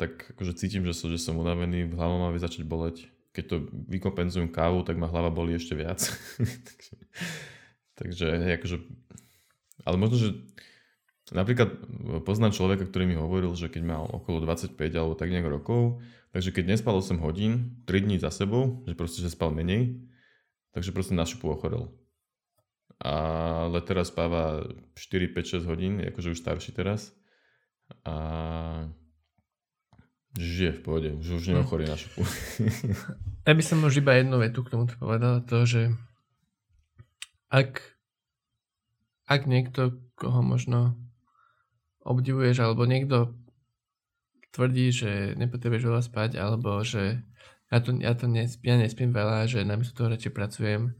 tak 0.00 0.32
akože 0.36 0.56
cítim, 0.56 0.82
že, 0.88 0.96
som, 0.96 1.12
že 1.12 1.20
som 1.20 1.36
unavený, 1.36 1.92
hlava 1.92 2.28
má 2.28 2.28
začať 2.36 2.64
boleť. 2.64 3.08
Keď 3.32 3.44
to 3.48 3.56
vykompenzujem 3.88 4.52
kávu, 4.52 4.84
tak 4.84 5.00
ma 5.00 5.08
hlava 5.08 5.32
bolí 5.32 5.56
ešte 5.56 5.76
viac. 5.76 6.00
takže, 6.40 6.94
takže 8.00 8.24
akože, 8.60 8.76
ale 9.84 9.96
možno, 9.96 10.16
že 10.20 10.28
Napríklad 11.32 11.68
e, 11.72 11.76
poznám 12.20 12.52
človeka, 12.52 12.84
ktorý 12.84 13.08
mi 13.08 13.16
hovoril, 13.16 13.56
že 13.56 13.72
keď 13.72 13.82
mal 13.82 14.04
okolo 14.04 14.44
25 14.44 14.76
alebo 14.92 15.16
tak 15.16 15.32
nejak 15.32 15.48
rokov, 15.48 16.04
takže 16.36 16.52
keď 16.52 16.76
nespal 16.76 17.00
8 17.00 17.18
hodín, 17.24 17.80
3 17.88 18.04
dní 18.04 18.16
za 18.20 18.28
sebou, 18.28 18.84
že 18.84 18.92
proste 18.92 19.24
že 19.24 19.32
spal 19.32 19.48
menej, 19.50 20.02
takže 20.76 20.92
proste 20.92 21.16
na 21.16 21.24
šupu 21.24 21.48
ochorel. 21.48 21.88
Ale 23.02 23.82
teraz 23.82 24.14
spáva 24.14 24.62
4, 24.94 25.34
5, 25.34 25.64
6 25.64 25.70
hodín, 25.70 25.98
akože 26.04 26.36
už 26.36 26.38
starší 26.38 26.70
teraz. 26.70 27.10
A 28.06 28.86
žije 30.36 30.72
v 30.76 30.80
pohode, 30.80 31.08
už, 31.12 31.42
už 31.42 31.44
neochorí 31.52 31.84
na 31.84 31.96
šupu. 31.96 32.24
Ja 33.42 33.58
by 33.58 33.64
som 33.66 33.82
už 33.82 33.98
iba 33.98 34.14
jednu 34.14 34.38
vetu 34.38 34.62
k 34.62 34.70
tomu 34.70 34.86
povedal, 34.86 35.42
to, 35.42 35.66
že 35.66 35.90
ak, 37.50 37.82
ak 39.26 39.50
niekto, 39.50 39.98
koho 40.14 40.46
možno 40.46 40.94
obdivuješ, 42.06 42.62
alebo 42.62 42.86
niekto 42.86 43.34
tvrdí, 44.54 44.94
že 44.94 45.34
nepotrebuješ 45.34 45.84
veľa 45.90 46.02
spať, 46.06 46.30
alebo 46.38 46.86
že 46.86 47.18
ja, 47.72 47.78
to, 47.82 47.90
ja, 47.98 48.12
to 48.14 48.28
nespím, 48.28 48.68
ja 48.68 48.76
nespím 48.78 49.10
veľa, 49.10 49.50
že 49.50 49.66
namiesto 49.66 49.96
toho 49.96 50.14
radšej 50.14 50.32
pracujem, 50.36 50.94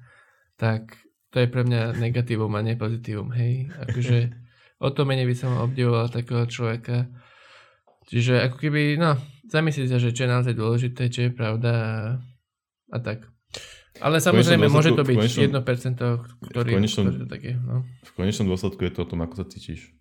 tak 0.59 0.99
to 1.31 1.41
je 1.41 1.49
pre 1.49 1.63
mňa 1.63 2.01
negatívum 2.01 2.53
a 2.57 2.65
nie 2.65 2.81
pozitívum, 2.81 3.31
hej. 3.37 3.69
Akože 3.87 4.35
o 4.85 4.89
to 4.91 5.05
menej 5.05 5.29
by 5.29 5.37
som 5.37 5.63
obdivoval 5.63 6.09
takého 6.09 6.49
človeka. 6.49 7.07
Čiže 8.09 8.51
ako 8.51 8.57
keby, 8.59 8.99
no, 8.99 9.19
zamyslieť 9.47 9.89
sa, 9.93 9.99
že 10.01 10.11
čo 10.15 10.24
je 10.27 10.31
naozaj 10.33 10.55
dôležité, 10.57 11.12
čo 11.12 11.29
je 11.29 11.31
pravda 11.31 11.73
a, 12.93 12.99
tak. 12.99 13.29
Ale 14.01 14.19
samozrejme, 14.19 14.73
môže 14.73 14.97
to 14.97 15.05
byť 15.05 15.16
konečnom, 15.20 15.62
1%, 15.62 16.49
ktorý, 16.49 16.70
v 16.73 16.77
konečnom, 16.81 17.05
ktorý 17.07 17.19
to 17.23 17.29
také, 17.29 17.51
no. 17.61 17.85
V 18.09 18.12
konečnom 18.16 18.49
dôsledku 18.49 18.81
je 18.89 18.93
to 18.93 19.05
o 19.05 19.09
tom, 19.09 19.20
ako 19.23 19.45
sa 19.45 19.47
cítiš. 19.47 19.93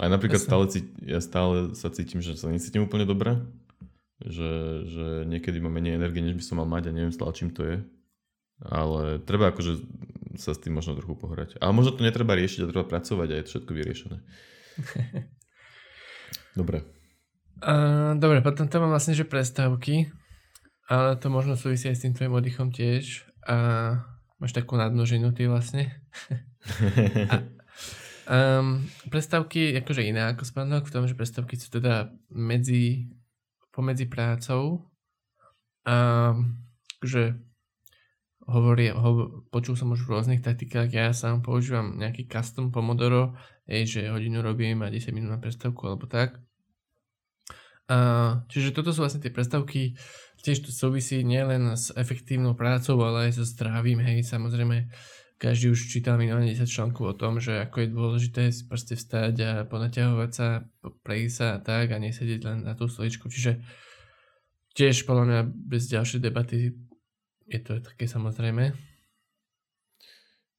Aj 0.00 0.08
napríklad 0.08 0.40
stále, 0.40 0.64
ja 1.04 1.20
stále 1.20 1.76
sa 1.76 1.92
cítim, 1.92 2.24
že 2.24 2.38
sa 2.38 2.48
necítim 2.48 2.80
úplne 2.80 3.04
dobre. 3.04 3.36
Že, 4.22 4.52
že 4.86 5.06
niekedy 5.26 5.58
mám 5.58 5.74
menej 5.74 5.98
energie, 5.98 6.22
než 6.22 6.38
by 6.38 6.44
som 6.46 6.56
mal 6.62 6.68
mať 6.70 6.88
a 6.88 6.94
neviem 6.94 7.10
stále, 7.10 7.34
čím 7.34 7.50
to 7.50 7.66
je. 7.66 7.76
Ale 8.62 9.18
treba 9.26 9.50
akože 9.50 9.82
sa 10.38 10.54
s 10.54 10.62
tým 10.62 10.78
možno 10.78 10.94
trochu 10.94 11.18
pohrať. 11.18 11.58
Ale 11.58 11.74
možno 11.74 11.98
to 11.98 12.06
netreba 12.06 12.38
riešiť 12.38 12.64
a 12.64 12.70
treba 12.70 12.86
pracovať 12.86 13.28
a 13.28 13.34
je 13.34 13.44
to 13.44 13.50
všetko 13.58 13.72
vyriešené. 13.74 14.16
Dobre. 16.60 17.01
Uh, 17.62 18.18
dobre, 18.18 18.42
potom 18.42 18.66
tam 18.66 18.86
mám 18.86 18.98
vlastne, 18.98 19.14
že 19.14 19.22
prestávky, 19.22 20.10
ale 20.90 21.14
to 21.14 21.30
možno 21.30 21.54
súvisí 21.54 21.86
aj 21.86 21.96
s 21.96 22.02
tým 22.02 22.14
tvojim 22.18 22.34
oddychom 22.34 22.74
tiež. 22.74 23.22
A 23.46 23.56
máš 24.42 24.50
takú 24.50 24.74
nadnožinu 24.74 25.30
ty 25.30 25.46
vlastne. 25.46 26.02
a, 27.30 27.38
um, 28.26 28.82
prestávky 29.06 29.78
akože 29.78 30.02
iné 30.02 30.26
ako 30.34 30.42
spánok 30.42 30.90
v 30.90 30.94
tom, 30.94 31.06
že 31.06 31.14
prestávky 31.14 31.54
sú 31.54 31.70
teda 31.70 32.10
medzi, 32.34 33.06
pomedzi 33.70 34.10
prácou 34.10 34.90
a 35.86 36.34
že 37.02 37.38
hovorí, 38.46 38.90
ho, 38.90 39.42
počul 39.54 39.78
som 39.78 39.94
už 39.94 40.02
v 40.02 40.18
rôznych 40.18 40.42
taktikách, 40.42 40.90
ja 40.90 41.14
sám 41.14 41.46
používam 41.46 41.94
nejaký 41.94 42.26
custom 42.26 42.74
Pomodoro, 42.74 43.38
je, 43.70 43.86
že 43.86 44.10
hodinu 44.10 44.42
robím 44.42 44.82
a 44.82 44.90
10 44.90 45.14
minút 45.14 45.30
na 45.30 45.38
prestávku 45.38 45.86
alebo 45.86 46.10
tak. 46.10 46.42
A, 47.92 47.96
čiže 48.48 48.72
toto 48.72 48.88
sú 48.96 49.04
vlastne 49.04 49.20
tie 49.20 49.28
prestávky, 49.28 50.00
tiež 50.40 50.64
to 50.64 50.72
súvisí 50.72 51.20
nielen 51.20 51.76
s 51.76 51.92
efektívnou 51.92 52.56
prácou, 52.56 52.96
ale 53.04 53.28
aj 53.28 53.36
so 53.36 53.44
zdravím, 53.44 54.00
hej, 54.00 54.24
samozrejme 54.24 54.88
každý 55.36 55.74
už 55.74 55.90
čítal 55.90 56.16
minimálne 56.16 56.54
10 56.54 56.70
článkov 56.70 57.04
o 57.12 57.18
tom, 57.18 57.42
že 57.42 57.66
ako 57.66 57.76
je 57.82 57.88
dôležité 57.90 58.42
si 58.54 58.62
proste 58.62 58.94
vstať 58.94 59.34
a 59.42 59.50
ponaťahovať 59.66 60.30
sa, 60.30 60.62
prejsť 61.02 61.34
sa 61.34 61.46
a 61.52 61.58
tak 61.58 61.90
a 61.90 61.98
nesedieť 61.98 62.40
len 62.46 62.58
na 62.62 62.78
tú 62.78 62.86
stoličku. 62.86 63.26
Čiže 63.26 63.58
tiež 64.78 65.02
podľa 65.02 65.24
mňa 65.26 65.40
bez 65.50 65.90
ďalšej 65.90 66.20
debaty 66.22 66.78
je 67.50 67.60
to 67.60 67.82
také 67.82 68.06
samozrejme. 68.06 68.70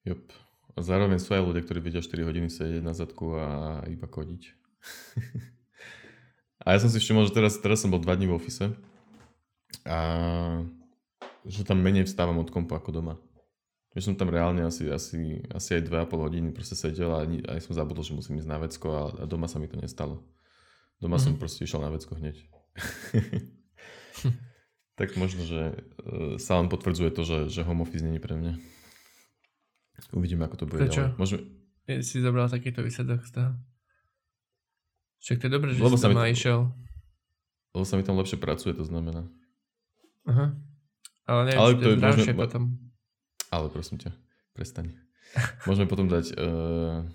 Jop. 0.04 0.36
A 0.76 0.84
zároveň 0.84 1.16
sú 1.16 1.32
aj 1.32 1.48
ľudia, 1.48 1.64
ktorí 1.64 1.80
vedia 1.80 2.04
4 2.04 2.28
hodiny 2.28 2.52
sedieť 2.52 2.84
na 2.84 2.92
zadku 2.92 3.40
a 3.40 3.48
iba 3.88 4.06
kodiť. 4.12 4.44
a 6.64 6.68
ja 6.72 6.80
som 6.80 6.88
si 6.88 7.00
všimol, 7.00 7.28
že 7.28 7.36
teraz, 7.36 7.60
teraz 7.60 7.84
som 7.84 7.92
bol 7.92 8.00
2 8.00 8.16
dní 8.16 8.32
v 8.32 8.40
ofise 8.40 8.72
a 9.84 10.00
že 11.44 11.68
tam 11.68 11.84
menej 11.84 12.08
vstávam 12.08 12.40
od 12.40 12.48
kompu 12.48 12.72
ako 12.72 12.96
doma. 12.96 13.16
Že 13.94 14.10
som 14.10 14.16
tam 14.18 14.32
reálne 14.32 14.66
asi, 14.66 14.90
asi, 14.90 15.44
asi 15.52 15.70
aj 15.78 15.92
2,5 15.92 16.26
hodiny 16.26 16.50
proste 16.56 16.74
sedel 16.74 17.12
a 17.14 17.28
aj 17.28 17.60
som 17.62 17.78
zabudol, 17.78 18.02
že 18.02 18.16
musím 18.16 18.40
ísť 18.40 18.50
na 18.50 18.58
vecko 18.58 18.88
a, 18.90 19.02
a 19.22 19.24
doma 19.28 19.46
sa 19.46 19.60
mi 19.60 19.70
to 19.70 19.78
nestalo. 19.78 20.24
Doma 20.98 21.20
mm-hmm. 21.20 21.36
som 21.36 21.38
proste 21.38 21.68
išiel 21.68 21.84
na 21.84 21.92
vecko 21.92 22.16
hneď. 22.16 22.40
tak 25.00 25.14
možno, 25.20 25.46
že 25.46 25.78
uh, 25.78 26.40
sa 26.40 26.64
len 26.64 26.72
potvrdzuje 26.72 27.12
to, 27.12 27.22
že, 27.28 27.38
že 27.52 27.68
home 27.68 27.84
office 27.84 28.02
není 28.02 28.24
pre 28.24 28.40
mňa. 28.40 28.54
Uvidíme, 30.16 30.48
ako 30.48 30.64
to 30.64 30.66
bude 30.66 30.90
Prečo? 30.90 31.12
ďalej. 31.12 31.20
Môžeme... 31.20 31.42
Si 32.02 32.24
zobral 32.24 32.48
takýto 32.48 32.82
výsledok 32.82 33.28
z 33.28 33.32
toho? 33.36 33.52
Však 35.24 35.40
to 35.40 35.44
je 35.48 35.52
dobré, 35.52 35.70
že 35.72 35.80
lebo 35.80 35.96
si 35.96 36.04
tam 36.04 36.20
to, 36.20 36.28
išiel. 36.28 36.60
Lebo 37.72 37.84
sa 37.88 37.96
mi 37.96 38.04
tam 38.04 38.20
lepšie 38.20 38.38
pracuje, 38.38 38.76
to 38.76 38.84
znamená. 38.84 39.24
Aha. 40.28 40.52
Ale 41.24 41.42
neviem, 41.48 41.60
Ale 41.64 41.72
to 41.80 41.88
je 41.96 42.00
zdravšie 42.04 42.34
potom. 42.36 42.76
Ale 43.48 43.72
prosím 43.72 44.04
ťa, 44.04 44.12
prestaň. 44.52 44.92
Môžeme 45.68 45.88
potom 45.88 46.12
dať 46.12 46.36
uh, 46.36 47.08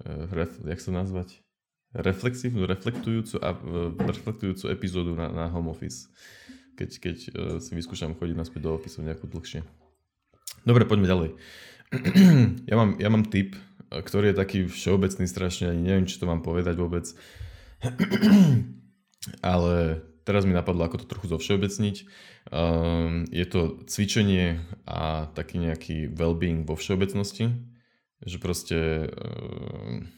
uh, 0.00 0.24
ref, 0.32 0.56
jak 0.64 0.80
sa 0.80 0.90
nazvať? 0.90 1.44
reflexívnu, 1.96 2.68
reflektujúcu, 2.68 3.40
a, 3.40 3.56
reflektujúcu 4.04 4.68
epizódu 4.68 5.16
na, 5.16 5.32
na 5.32 5.44
home 5.48 5.72
office, 5.72 6.12
keď, 6.76 6.90
keď 7.00 7.16
uh, 7.16 7.56
si 7.56 7.72
vyskúšam 7.72 8.12
chodiť 8.12 8.36
naspäť 8.36 8.68
do 8.68 8.76
ofisu 8.76 9.00
nejakú 9.00 9.24
dlhšie. 9.24 9.64
Dobre, 10.68 10.84
poďme 10.84 11.08
ďalej. 11.08 11.30
ja, 12.70 12.74
mám, 12.76 13.00
ja 13.00 13.08
mám 13.08 13.24
tip, 13.24 13.56
ktorý 13.90 14.32
je 14.32 14.40
taký 14.40 14.58
všeobecný 14.66 15.26
strašne, 15.26 15.70
ani 15.70 15.82
neviem, 15.82 16.06
či 16.08 16.18
to 16.18 16.26
mám 16.26 16.42
povedať 16.42 16.74
vôbec. 16.78 17.06
Ale 19.42 20.02
teraz 20.26 20.42
mi 20.42 20.54
napadlo, 20.54 20.86
ako 20.86 21.02
to 21.02 21.10
trochu 21.10 21.26
zovšeobecniť. 21.30 21.96
Um, 22.50 23.26
je 23.30 23.46
to 23.46 23.82
cvičenie 23.86 24.62
a 24.86 25.30
taký 25.34 25.62
nejaký 25.62 25.96
well-being 26.10 26.66
vo 26.66 26.74
všeobecnosti. 26.74 27.54
Že 28.26 28.36
proste 28.42 28.78
um, 29.12 30.10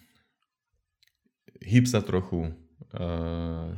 hýb 1.60 1.84
sa 1.84 2.00
trochu. 2.00 2.56
Uh, 2.94 3.76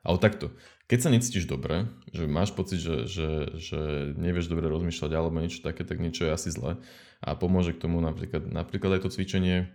ale 0.00 0.16
takto, 0.16 0.54
keď 0.90 0.98
sa 1.06 1.14
necítiš 1.14 1.46
dobre, 1.46 1.86
že 2.10 2.26
máš 2.26 2.50
pocit, 2.50 2.82
že, 2.82 3.06
že, 3.06 3.54
že 3.54 3.80
nevieš 4.18 4.50
dobre 4.50 4.66
rozmýšľať 4.66 5.10
alebo 5.14 5.38
niečo 5.38 5.62
také, 5.62 5.86
tak 5.86 6.02
niečo 6.02 6.26
je 6.26 6.34
asi 6.34 6.50
zle. 6.50 6.82
A 7.22 7.38
pomôže 7.38 7.70
k 7.70 7.86
tomu 7.86 8.02
napríklad, 8.02 8.50
napríklad 8.50 8.98
aj 8.98 9.06
to 9.06 9.14
cvičenie 9.14 9.70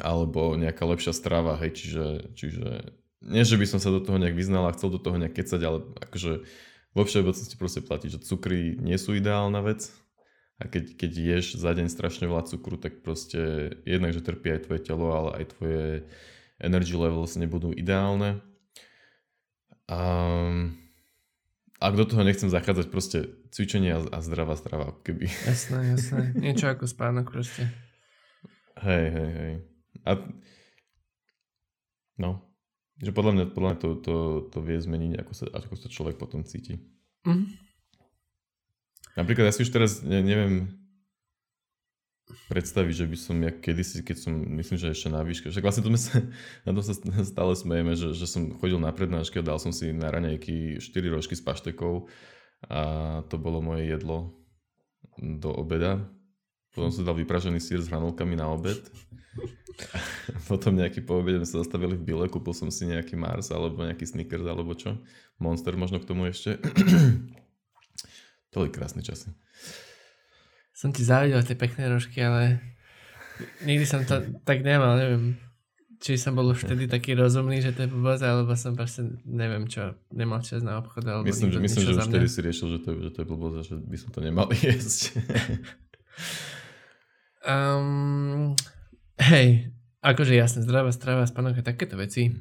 alebo 0.00 0.56
nejaká 0.56 0.88
lepšia 0.88 1.12
strava, 1.12 1.60
hej, 1.60 1.76
čiže, 1.76 2.06
čiže 2.32 2.68
nie, 3.20 3.44
že 3.44 3.60
by 3.60 3.66
som 3.68 3.76
sa 3.82 3.92
do 3.92 4.00
toho 4.00 4.16
nejak 4.16 4.32
vyznal 4.32 4.64
a 4.70 4.74
chcel 4.74 4.94
do 4.94 5.02
toho 5.02 5.20
nejak 5.20 5.36
kecať, 5.36 5.60
ale 5.60 5.84
akože 6.00 6.48
vo 6.96 7.02
všeobecnosti 7.04 7.60
proste 7.60 7.84
platí, 7.84 8.08
že 8.08 8.22
cukry 8.22 8.78
nie 8.80 8.96
sú 8.96 9.12
ideálna 9.12 9.60
vec 9.60 9.92
a 10.62 10.70
keď, 10.70 10.96
keď 10.96 11.10
ješ 11.12 11.46
za 11.58 11.74
deň 11.74 11.90
strašne 11.90 12.30
veľa 12.30 12.46
cukru, 12.46 12.78
tak 12.78 13.02
proste 13.02 13.74
jednak, 13.82 14.14
že 14.14 14.22
trpí 14.22 14.54
aj 14.54 14.70
tvoje 14.70 14.80
telo, 14.86 15.10
ale 15.10 15.42
aj 15.42 15.44
tvoje 15.58 15.84
energy 16.62 16.94
levels 16.94 17.34
nebudú 17.34 17.74
ideálne. 17.74 18.38
A 19.92 19.98
ak 21.82 21.94
do 21.98 22.08
toho 22.08 22.24
nechcem 22.24 22.48
zachádzať, 22.48 22.86
proste 22.88 23.28
cvičenie 23.52 23.92
a, 23.92 24.00
a 24.08 24.18
zdravá 24.24 24.56
strava, 24.56 24.96
keby. 25.04 25.28
Jasné, 25.28 25.98
jasné. 25.98 26.32
Niečo 26.32 26.72
ako 26.72 26.88
spánok 26.88 27.28
proste. 27.28 27.68
Hej, 28.80 29.06
hej, 29.12 29.30
hej. 29.36 29.54
A 30.08 30.10
no, 32.16 32.40
že 33.02 33.12
podľa 33.12 33.32
mňa, 33.36 33.44
podľa 33.52 33.68
mňa 33.68 33.78
to, 33.82 33.88
to, 34.00 34.14
to 34.48 34.58
vie 34.64 34.78
zmeniť, 34.80 35.12
ako 35.20 35.32
sa, 35.36 35.44
ako 35.52 35.74
sa 35.76 35.88
človek 35.92 36.16
potom 36.16 36.46
cíti. 36.46 36.80
Mm-hmm. 37.28 37.46
Napríklad 39.18 39.50
ja 39.50 39.52
si 39.52 39.68
už 39.68 39.74
teraz, 39.76 40.00
ne, 40.00 40.24
neviem, 40.24 40.81
predstaviť, 42.48 42.94
že 43.04 43.06
by 43.08 43.16
som 43.16 43.36
ja 43.40 43.52
kedysi, 43.52 44.04
keď 44.04 44.16
som, 44.28 44.32
myslím, 44.34 44.76
že 44.76 44.92
ešte 44.92 45.08
na 45.12 45.20
výške, 45.24 45.48
však 45.48 45.64
vlastne 45.64 45.84
to 45.84 45.90
sme 45.92 46.00
sa, 46.00 46.12
na 46.66 46.70
to 46.72 46.82
sa 46.84 46.94
stále 47.24 47.52
smejeme, 47.56 47.92
že, 47.96 48.12
že 48.16 48.26
som 48.28 48.52
chodil 48.56 48.80
na 48.80 48.92
prednášky 48.92 49.40
a 49.40 49.46
dal 49.46 49.58
som 49.60 49.70
si 49.70 49.92
na 49.92 50.08
raňajky 50.12 50.80
4 50.80 51.14
rožky 51.14 51.36
s 51.36 51.44
paštekou 51.44 52.08
a 52.70 52.80
to 53.26 53.36
bolo 53.36 53.58
moje 53.60 53.90
jedlo 53.90 54.32
do 55.18 55.50
obeda. 55.52 55.98
Potom 56.72 56.88
som 56.88 57.04
dal 57.04 57.18
vypražený 57.18 57.60
sír 57.60 57.84
s 57.84 57.92
hranolkami 57.92 58.32
na 58.32 58.48
obed. 58.48 58.80
Potom 60.50 60.72
nejaký 60.72 61.04
po 61.04 61.20
obede 61.20 61.42
sme 61.44 61.48
sa 61.48 61.60
zastavili 61.60 62.00
v 62.00 62.04
Bile, 62.06 62.32
kúpil 62.32 62.56
som 62.56 62.72
si 62.72 62.88
nejaký 62.88 63.12
Mars 63.12 63.52
alebo 63.52 63.84
nejaký 63.84 64.08
Snickers 64.08 64.46
alebo 64.48 64.72
čo. 64.72 64.96
Monster 65.36 65.76
možno 65.76 66.00
k 66.00 66.08
tomu 66.08 66.32
ešte. 66.32 66.56
to 68.52 68.54
boli 68.56 68.72
krásne 68.72 69.04
časy 69.04 69.32
som 70.82 70.90
ti 70.90 71.06
závidel 71.06 71.38
tie 71.46 71.54
pekné 71.54 71.86
rožky, 71.86 72.18
ale 72.26 72.58
nikdy 73.62 73.86
som 73.86 74.02
to 74.02 74.18
tak 74.42 74.66
nemal, 74.66 74.98
neviem. 74.98 75.38
Či 76.02 76.18
som 76.18 76.34
bol 76.34 76.50
už 76.50 76.66
vtedy 76.66 76.90
taký 76.90 77.14
rozumný, 77.14 77.62
že 77.62 77.70
to 77.70 77.86
je 77.86 77.94
blbosť, 77.94 78.26
alebo 78.26 78.58
som 78.58 78.74
proste, 78.74 79.06
neviem 79.22 79.70
čo, 79.70 79.94
nemal 80.10 80.42
čas 80.42 80.66
na 80.66 80.82
obchod, 80.82 81.06
alebo 81.06 81.22
Myslím, 81.22 81.54
že, 81.54 81.62
myslím 81.62 81.82
že 81.86 81.94
už 81.94 82.10
vtedy 82.10 82.26
si 82.26 82.42
riešil, 82.42 82.66
že 82.74 82.78
to, 82.82 82.90
že 82.98 83.10
to 83.14 83.18
je 83.22 83.26
blbosť 83.30 83.54
a 83.54 83.62
že 83.62 83.74
by 83.78 83.96
som 84.02 84.10
to 84.10 84.18
nemal 84.18 84.50
jesť. 84.66 85.14
um, 87.46 88.58
hej, 89.22 89.70
akože 90.02 90.34
jasne, 90.34 90.66
zdravá 90.66 90.90
strava, 90.90 91.30
spánok 91.30 91.62
a 91.62 91.70
takéto 91.70 91.94
veci. 91.94 92.34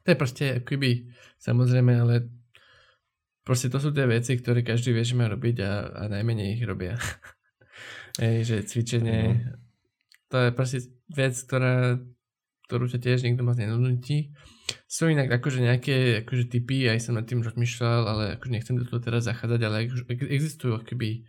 To 0.00 0.08
je 0.08 0.16
proste 0.16 0.64
keby, 0.64 1.12
samozrejme, 1.36 1.92
ale 2.00 2.32
proste 3.44 3.68
to 3.68 3.76
sú 3.76 3.92
tie 3.92 4.08
veci, 4.08 4.40
ktoré 4.40 4.64
každý 4.64 4.96
vie, 4.96 5.04
že 5.04 5.12
má 5.12 5.28
robiť 5.28 5.56
a, 5.60 5.72
a 5.92 6.02
najmenej 6.08 6.56
ich 6.56 6.64
robia. 6.64 6.96
Ej, 8.18 8.36
že 8.44 8.56
cvičenie, 8.66 9.20
mm. 9.30 9.38
to 10.30 10.36
je 10.42 10.50
proste 10.50 10.78
vec, 11.14 11.34
ktorá, 11.38 12.02
ktorú 12.66 12.90
ťa 12.90 12.98
tiež 12.98 13.22
niekto 13.22 13.46
moc 13.46 13.54
nenudnutí. 13.54 14.34
Sú 14.90 15.08
inak 15.08 15.30
akože 15.30 15.62
nejaké 15.62 16.26
akože 16.26 16.50
typy, 16.50 16.90
aj 16.90 17.08
som 17.08 17.14
nad 17.14 17.24
tým 17.24 17.40
rozmýšľal, 17.40 18.02
ale 18.04 18.24
akože 18.36 18.52
nechcem 18.52 18.76
do 18.76 18.84
toho 18.84 18.98
teraz 18.98 19.24
zachádzať, 19.30 19.60
ale 19.64 19.86
existujú 20.28 20.76
akoby 20.76 21.24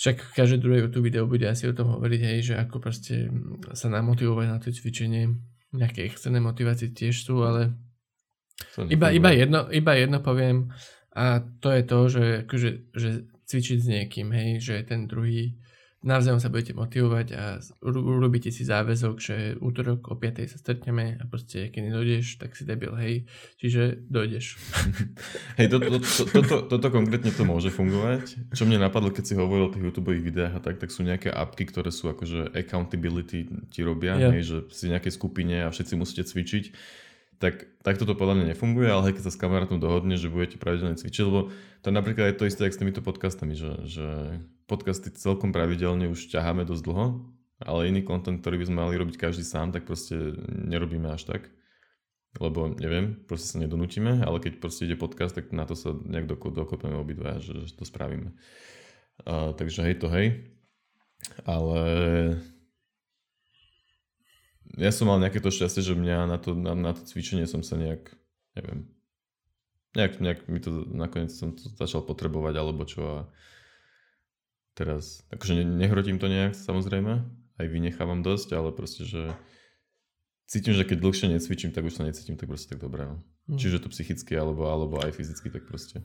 však 0.00 0.32
každé 0.32 0.64
druhé 0.64 0.80
YouTube 0.80 1.12
video 1.12 1.28
bude 1.28 1.44
asi 1.44 1.68
o 1.68 1.76
tom 1.76 1.92
hovoriť, 1.92 2.20
hej, 2.24 2.38
že 2.40 2.54
ako 2.56 2.80
proste 2.80 3.28
sa 3.76 3.92
namotivovať 3.92 4.46
na 4.48 4.56
to 4.56 4.72
cvičenie. 4.72 5.36
Nejaké 5.76 6.08
externé 6.08 6.40
motivácie 6.40 6.88
tiež 6.88 7.20
sú, 7.20 7.44
ale 7.44 7.76
iba, 8.88 9.12
iba, 9.12 9.28
jedno, 9.28 9.68
iba 9.68 9.92
jedno 10.00 10.24
poviem 10.24 10.72
a 11.12 11.44
to 11.60 11.68
je 11.68 11.82
to, 11.84 11.98
že, 12.08 12.24
akože, 12.48 12.70
že 12.96 13.10
cvičiť 13.44 13.76
s 13.76 13.86
niekým, 13.92 14.32
hej, 14.32 14.64
že 14.64 14.74
ten 14.88 15.04
druhý 15.04 15.59
navzájom 16.00 16.40
sa 16.40 16.48
budete 16.48 16.72
motivovať 16.72 17.26
a 17.36 17.60
urobíte 17.84 18.48
si 18.48 18.64
záväzok, 18.64 19.14
že 19.20 19.36
útorok 19.60 20.08
o 20.08 20.16
5. 20.16 20.48
sa 20.48 20.56
stretneme 20.56 21.20
a 21.20 21.28
proste 21.28 21.68
keď 21.68 21.92
nedojdeš, 21.92 22.40
tak 22.40 22.56
si 22.56 22.64
debil, 22.64 22.96
hej, 22.96 23.28
čiže 23.60 24.00
dojdeš. 24.08 24.56
Hej, 25.60 25.68
to, 25.68 25.76
to, 25.76 25.96
to, 26.00 26.22
toto, 26.32 26.56
toto 26.72 26.86
konkrétne 26.88 27.28
to 27.28 27.44
môže 27.44 27.68
fungovať. 27.68 28.52
Čo 28.56 28.64
mne 28.64 28.80
napadlo, 28.80 29.12
keď 29.12 29.24
si 29.28 29.34
hovoril 29.36 29.68
o 29.68 29.72
tých 29.72 29.84
YouTube 29.84 30.16
videách 30.16 30.56
a 30.56 30.60
tak, 30.64 30.80
tak 30.80 30.88
sú 30.88 31.04
nejaké 31.04 31.28
apky, 31.28 31.68
ktoré 31.68 31.92
sú 31.92 32.08
akože 32.08 32.56
accountability 32.56 33.68
ti 33.68 33.80
robia, 33.84 34.16
yeah. 34.16 34.32
hej, 34.32 34.42
že 34.48 34.56
si 34.72 34.88
v 34.88 34.96
nejakej 34.96 35.12
skupine 35.12 35.68
a 35.68 35.68
všetci 35.68 35.94
musíte 36.00 36.24
cvičiť 36.24 36.64
tak, 37.40 37.72
tak 37.80 37.96
toto 37.96 38.12
podľa 38.12 38.36
mňa 38.36 38.46
nefunguje, 38.52 38.84
ale 38.92 39.16
keď 39.16 39.24
sa 39.24 39.32
s 39.32 39.40
kamarátom 39.40 39.80
dohodne, 39.80 40.20
že 40.20 40.28
budete 40.28 40.60
pravidelne 40.60 41.00
cvičiť, 41.00 41.24
lebo 41.24 41.48
to 41.80 41.88
je 41.88 41.96
napríklad 41.96 42.24
aj 42.30 42.36
to 42.36 42.44
isté, 42.44 42.68
jak 42.68 42.76
s 42.76 42.80
týmito 42.84 43.00
podcastami, 43.00 43.56
že, 43.56 43.80
že 43.88 44.06
podcasty 44.70 45.10
celkom 45.10 45.50
pravidelne 45.50 46.06
už 46.06 46.30
ťaháme 46.30 46.62
dosť 46.62 46.82
dlho, 46.86 47.06
ale 47.58 47.90
iný 47.90 48.06
kontent, 48.06 48.38
ktorý 48.38 48.62
by 48.62 48.66
sme 48.70 48.78
mali 48.86 48.94
robiť 48.94 49.18
každý 49.18 49.42
sám, 49.42 49.74
tak 49.74 49.82
proste 49.82 50.38
nerobíme 50.46 51.10
až 51.10 51.26
tak. 51.26 51.50
Lebo 52.38 52.70
neviem, 52.78 53.18
proste 53.26 53.50
sa 53.50 53.58
nedonútime, 53.58 54.22
ale 54.22 54.38
keď 54.38 54.62
proste 54.62 54.86
ide 54.86 54.94
podcast, 54.94 55.34
tak 55.34 55.50
na 55.50 55.66
to 55.66 55.74
sa 55.74 55.90
nejak 55.90 56.30
dokopeme 56.30 56.94
obidva, 56.94 57.42
že, 57.42 57.66
že 57.66 57.74
to 57.74 57.82
spravíme. 57.82 58.30
Uh, 59.26 59.50
takže 59.58 59.82
hej 59.82 59.98
to 59.98 60.06
hej. 60.06 60.46
Ale 61.42 61.82
ja 64.78 64.94
som 64.94 65.10
mal 65.10 65.18
nejaké 65.18 65.42
to 65.42 65.50
šťastie, 65.50 65.82
že 65.82 65.98
mňa 65.98 66.30
na 66.30 66.38
to, 66.38 66.54
na, 66.54 66.78
na 66.78 66.94
to 66.94 67.02
cvičenie 67.02 67.50
som 67.50 67.66
sa 67.66 67.74
nejak, 67.74 68.14
neviem, 68.54 68.86
nejak, 69.98 70.22
nejak 70.22 70.40
mi 70.46 70.62
to 70.62 70.86
nakoniec 70.86 71.34
som 71.34 71.50
to 71.58 71.66
začal 71.74 72.06
potrebovať 72.06 72.54
alebo 72.54 72.86
čo 72.86 73.00
a 73.02 73.18
teraz, 74.80 75.20
akože 75.28 75.60
ne, 75.60 75.64
nehrotím 75.68 76.16
to 76.16 76.32
nejak 76.32 76.56
samozrejme, 76.56 77.20
aj 77.60 77.66
vynechávam 77.68 78.24
dosť, 78.24 78.56
ale 78.56 78.72
proste, 78.72 79.04
že 79.04 79.36
cítim, 80.48 80.72
že 80.72 80.88
keď 80.88 81.04
dlhšie 81.04 81.28
necvičím, 81.28 81.76
tak 81.76 81.84
už 81.84 82.00
sa 82.00 82.08
necítim 82.08 82.40
tak 82.40 82.48
proste 82.48 82.72
tak 82.72 82.80
dobré. 82.80 83.04
No. 83.04 83.20
Mm. 83.52 83.60
Čiže 83.60 83.84
to 83.84 83.92
psychicky 83.92 84.32
alebo, 84.40 84.64
alebo 84.64 84.96
aj 85.04 85.12
fyzicky, 85.12 85.52
tak 85.52 85.68
proste. 85.68 86.00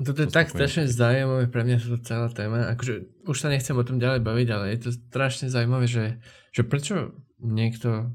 Toto 0.00 0.24
je 0.24 0.32
tak 0.32 0.48
strašne 0.48 0.88
zaujímavé 0.88 1.46
pre 1.52 1.62
mňa 1.62 1.76
to 1.84 2.00
celá 2.00 2.32
téma. 2.32 2.72
Akože 2.72 3.06
už 3.28 3.36
sa 3.36 3.52
nechcem 3.52 3.76
o 3.76 3.84
tom 3.84 4.00
ďalej 4.00 4.24
baviť, 4.24 4.48
ale 4.48 4.64
je 4.74 4.78
to 4.88 4.90
strašne 4.96 5.52
zaujímavé, 5.52 5.84
že, 5.84 6.18
že 6.56 6.64
prečo 6.64 7.12
niekto 7.36 8.10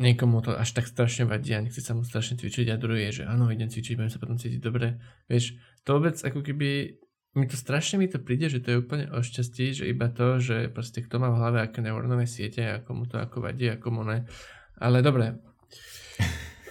niekomu 0.00 0.40
to 0.40 0.56
až 0.56 0.72
tak 0.72 0.88
strašne 0.88 1.28
vadí 1.28 1.52
a 1.52 1.60
nechce 1.60 1.84
sa 1.84 1.92
mu 1.92 2.02
strašne 2.02 2.40
cvičiť 2.40 2.72
a 2.72 2.80
druhý 2.80 3.12
je, 3.12 3.22
že 3.22 3.24
áno, 3.28 3.52
idem 3.52 3.68
cvičiť, 3.68 4.00
budem 4.00 4.12
sa 4.12 4.18
potom 4.18 4.40
cítiť 4.40 4.60
dobre. 4.64 4.96
Vieš, 5.28 5.60
to 5.84 6.00
vôbec 6.00 6.16
ako 6.16 6.40
keby 6.40 6.96
mi 7.32 7.48
to 7.48 7.56
strašne 7.56 7.96
mi 7.96 8.08
to 8.08 8.20
príde, 8.20 8.52
že 8.52 8.60
to 8.60 8.68
je 8.72 8.80
úplne 8.84 9.08
o 9.08 9.24
šťastí, 9.24 9.72
že 9.72 9.84
iba 9.88 10.12
to, 10.12 10.36
že 10.36 10.68
proste 10.68 11.00
kto 11.00 11.16
má 11.16 11.32
v 11.32 11.40
hlave 11.40 11.58
aké 11.64 11.80
neurónové 11.80 12.28
siete 12.28 12.60
a 12.60 12.84
komu 12.84 13.08
to 13.08 13.16
ako 13.16 13.40
vadí 13.40 13.72
a 13.72 13.80
komu 13.80 14.04
ne. 14.04 14.28
Ale 14.76 15.00
dobre. 15.00 15.40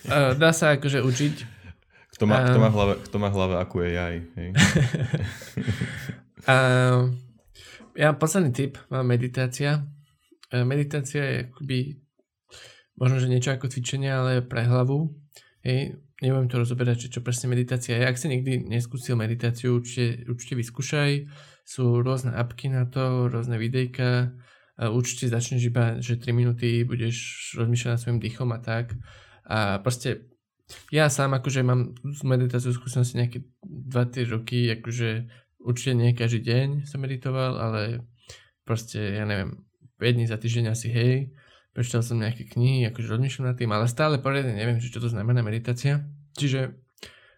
Dá 0.42 0.50
sa 0.54 0.78
akože 0.78 1.02
učiť. 1.02 1.36
Kto 2.14 2.30
má, 2.30 2.46
uh, 2.46 2.54
kto 2.54 2.60
má, 2.62 2.70
v 2.70 2.76
hlave, 2.78 2.94
kto 3.02 3.18
má 3.18 3.28
v 3.34 3.36
hlave 3.42 3.56
akú 3.58 3.82
je 3.82 3.90
jaj. 3.98 4.16
Hej. 4.38 4.50
uh, 6.54 7.10
ja 7.98 8.10
posledný 8.14 8.54
tip 8.54 8.78
mám 8.94 9.10
meditácia. 9.10 9.82
Meditácia 10.52 11.24
je 11.24 11.38
akoby 11.48 11.80
možno, 13.00 13.18
že 13.18 13.32
niečo 13.32 13.56
ako 13.56 13.72
cvičenie, 13.72 14.12
ale 14.14 14.46
pre 14.46 14.68
hlavu. 14.68 15.10
Hej, 15.66 15.98
nebudem 16.22 16.48
to 16.48 16.61
rozoberať, 16.61 17.10
čo, 17.10 17.18
čo 17.18 17.26
presne 17.26 17.49
meditácia 17.49 17.98
je. 17.98 18.06
Ak 18.06 18.15
si 18.15 18.30
nikdy 18.30 18.69
neskúsil 18.69 19.18
meditáciu, 19.18 19.81
určite, 19.81 20.30
určite 20.30 20.56
vyskúšaj. 20.61 21.11
Sú 21.65 22.06
rôzne 22.06 22.38
apky 22.38 22.69
na 22.69 22.85
to, 22.85 23.27
rôzne 23.27 23.57
videjka. 23.57 24.31
Určite 24.81 25.30
začneš 25.30 25.69
iba, 25.69 25.98
že 26.02 26.18
3 26.18 26.34
minúty 26.34 26.81
budeš 26.85 27.52
rozmýšľať 27.57 27.89
nad 27.91 28.02
svojim 28.02 28.19
dýchom 28.22 28.49
a 28.53 28.60
tak. 28.61 28.98
A 29.45 29.77
proste 29.81 30.31
ja 30.89 31.11
sám 31.11 31.35
akože 31.38 31.61
mám 31.61 31.93
s 32.02 32.23
meditáciou 32.23 32.72
skúsenosti 32.72 33.19
nejaké 33.19 33.39
2-3 33.65 34.34
roky, 34.34 34.72
akože 34.72 35.27
určite 35.61 35.93
nie 35.93 36.18
každý 36.18 36.41
deň 36.48 36.68
som 36.88 37.03
meditoval, 37.03 37.60
ale 37.60 38.07
proste, 38.64 39.19
ja 39.19 39.27
neviem, 39.27 39.68
5 39.99 40.15
dní 40.18 40.26
za 40.26 40.38
týždeň 40.39 40.65
asi 40.72 40.88
hej, 40.89 41.30
prečítal 41.72 42.03
som 42.03 42.19
nejaké 42.19 42.48
knihy, 42.48 42.88
akože 42.91 43.07
rozmýšľam 43.07 43.52
nad 43.52 43.57
tým, 43.57 43.72
ale 43.72 43.88
stále 43.88 44.19
poriadne 44.19 44.56
neviem, 44.56 44.80
čo 44.84 44.99
to 44.99 45.07
znamená 45.07 45.39
meditácia. 45.39 46.03
Čiže 46.35 46.76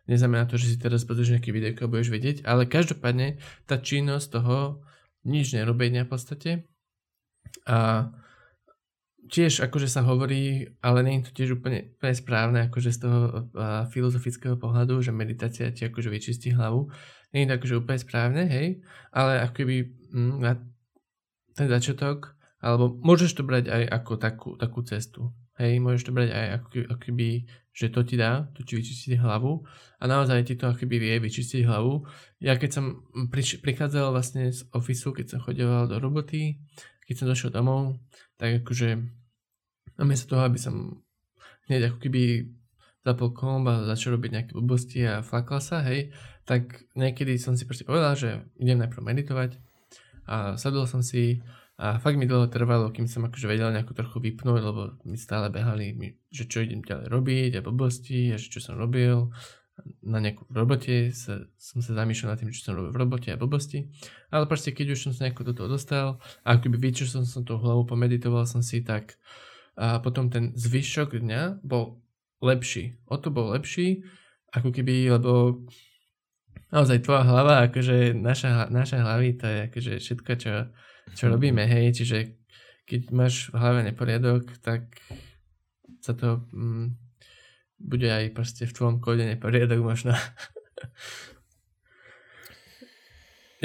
neznamená 0.09 0.49
to, 0.49 0.59
že 0.59 0.73
si 0.73 0.77
teraz 0.81 1.05
pozrieš 1.07 1.37
nejaký 1.37 1.49
video 1.53 1.73
a 1.73 1.91
budeš 1.91 2.09
vedieť, 2.11 2.37
ale 2.43 2.67
každopádne 2.67 3.39
tá 3.69 3.79
činnosť 3.79 4.27
toho 4.41 4.83
nič 5.23 5.55
nerobenia 5.55 6.03
v 6.03 6.11
podstate 6.11 6.51
a 7.63 8.11
tiež 9.31 9.63
akože 9.63 9.87
sa 9.87 10.03
hovorí, 10.03 10.75
ale 10.83 10.99
nie 11.01 11.23
je 11.23 11.31
to 11.31 11.31
tiež 11.41 11.49
úplne, 11.57 11.95
úplne 11.95 12.15
správne 12.15 12.59
akože 12.67 12.91
z 12.91 12.99
toho 13.07 13.19
uh, 13.23 13.87
filozofického 13.87 14.59
pohľadu, 14.59 14.99
že 14.99 15.15
meditácia 15.15 15.71
ti 15.71 15.87
akože 15.87 16.11
vyčistí 16.11 16.51
hlavu. 16.51 16.91
Nie 17.31 17.47
je 17.47 17.49
to 17.49 17.55
akože 17.57 17.75
úplne 17.79 17.99
správne, 18.03 18.43
hej, 18.45 18.83
ale 19.15 19.41
akoby 19.41 19.89
mm, 20.11 20.33
na 20.43 20.59
ten 21.55 21.67
začiatok 21.71 22.32
alebo 22.63 22.95
môžeš 23.03 23.35
to 23.35 23.43
brať 23.43 23.67
aj 23.67 23.83
ako 23.91 24.13
takú, 24.15 24.49
takú 24.55 24.79
cestu. 24.87 25.35
Hej, 25.59 25.83
môžeš 25.83 26.07
to 26.07 26.15
brať 26.15 26.31
aj 26.31 26.45
ako, 26.55 26.67
ako 26.95 27.01
keby, 27.03 27.27
že 27.75 27.91
to 27.91 28.01
ti 28.07 28.15
dá, 28.15 28.47
to 28.55 28.63
ti 28.63 28.79
vyčistí 28.79 29.19
hlavu 29.19 29.67
a 29.99 30.03
naozaj 30.07 30.47
ti 30.47 30.55
to 30.55 30.71
ako 30.71 30.87
keby 30.87 30.95
vie 30.95 31.13
vyčistiť 31.19 31.67
hlavu. 31.67 32.07
Ja 32.39 32.55
keď 32.55 32.71
som 32.71 32.85
priš- 33.27 33.59
prichádzal 33.59 34.15
vlastne 34.15 34.47
z 34.55 34.63
ofisu, 34.71 35.11
keď 35.11 35.35
som 35.35 35.43
chodeval 35.43 35.91
do 35.91 35.99
roboty, 35.99 36.63
keď 37.03 37.15
som 37.19 37.27
došiel 37.27 37.51
domov, 37.51 37.99
tak 38.39 38.63
akože 38.63 38.95
namiesto 39.99 40.31
toho, 40.31 40.47
aby 40.47 40.57
som 40.57 41.03
hneď 41.67 41.91
ako 41.91 41.99
keby 41.99 42.47
zapol 43.03 43.35
komb 43.35 43.67
a 43.67 43.83
začal 43.83 44.15
robiť 44.15 44.31
nejaké 44.31 44.51
blbosti 44.55 45.03
a 45.03 45.19
flakal 45.19 45.59
sa, 45.59 45.83
hej, 45.83 46.15
tak 46.47 46.87
niekedy 46.95 47.35
som 47.35 47.59
si 47.59 47.67
proste 47.67 47.83
povedal, 47.83 48.15
že 48.15 48.47
idem 48.55 48.79
najprv 48.79 49.03
meditovať 49.03 49.59
a 50.23 50.55
sadol 50.55 50.87
som 50.87 51.03
si 51.03 51.43
a 51.83 51.99
fakt 51.99 52.15
mi 52.15 52.23
dlho 52.23 52.47
trvalo, 52.47 52.95
kým 52.95 53.11
som 53.11 53.27
akože 53.27 53.43
vedel 53.43 53.67
nejako 53.75 53.91
trochu 53.91 54.23
vypnúť, 54.23 54.61
lebo 54.63 54.95
mi 55.03 55.19
stále 55.19 55.51
behali, 55.51 56.15
že 56.31 56.47
čo 56.47 56.63
idem 56.63 56.79
ďalej 56.79 57.11
robiť 57.11 57.51
a 57.59 57.65
blbosti 57.65 58.31
a 58.31 58.39
že 58.39 58.47
čo 58.47 58.63
som 58.63 58.79
robil. 58.79 59.35
Na 59.99 60.23
nejakú 60.23 60.47
robote 60.47 61.11
sa, 61.11 61.43
som 61.59 61.83
sa 61.83 61.91
zamýšľal 61.91 62.29
nad 62.31 62.39
tým, 62.39 62.55
čo 62.55 62.63
som 62.63 62.79
robil 62.79 62.95
v 62.95 63.01
robote 63.03 63.29
a 63.35 63.41
blbosti. 63.41 63.91
Ale 64.31 64.47
proste 64.47 64.71
keď 64.71 64.95
už 64.95 64.99
som 65.03 65.11
sa 65.11 65.27
nejako 65.27 65.51
do 65.51 65.53
toho 65.59 65.67
dostal 65.75 66.23
a 66.47 66.55
akoby 66.55 66.79
vyčil 66.79 67.09
som 67.09 67.27
som 67.27 67.43
tú 67.43 67.59
hlavu, 67.59 67.83
pomeditoval 67.83 68.47
som 68.47 68.63
si, 68.63 68.79
tak 68.79 69.19
a 69.75 69.99
potom 69.99 70.29
ten 70.31 70.55
zvyšok 70.55 71.19
dňa 71.19 71.65
bol 71.67 71.99
lepší. 72.39 72.95
O 73.11 73.19
to 73.19 73.27
bol 73.27 73.51
lepší, 73.51 74.07
ako 74.55 74.71
keby, 74.71 75.19
lebo 75.19 75.65
naozaj 76.69 77.03
tvoja 77.03 77.25
hlava, 77.25 77.67
akože 77.67 78.13
naša, 78.15 78.69
naša 78.69 79.01
hlavy, 79.01 79.35
to 79.35 79.45
je 79.49 79.57
akože 79.67 79.93
všetko, 79.99 80.31
čo 80.37 80.49
čo 81.11 81.27
robíme, 81.27 81.67
hej, 81.67 81.91
čiže 81.91 82.39
keď 82.87 83.01
máš 83.15 83.51
v 83.51 83.59
hlave 83.59 83.79
neporiadok, 83.87 84.59
tak 84.59 84.91
sa 86.03 86.11
to 86.11 86.43
mm, 86.51 86.99
bude 87.79 88.07
aj 88.07 88.35
proste 88.35 88.67
v 88.67 88.75
tvojom 88.75 88.99
kóde 88.99 89.23
neporiadok 89.23 89.79
možno. 89.79 90.11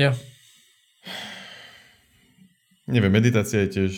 jo. 0.03 0.15
Neviem, 2.89 3.13
meditácia 3.13 3.67
je 3.67 3.73
tiež 3.75 3.93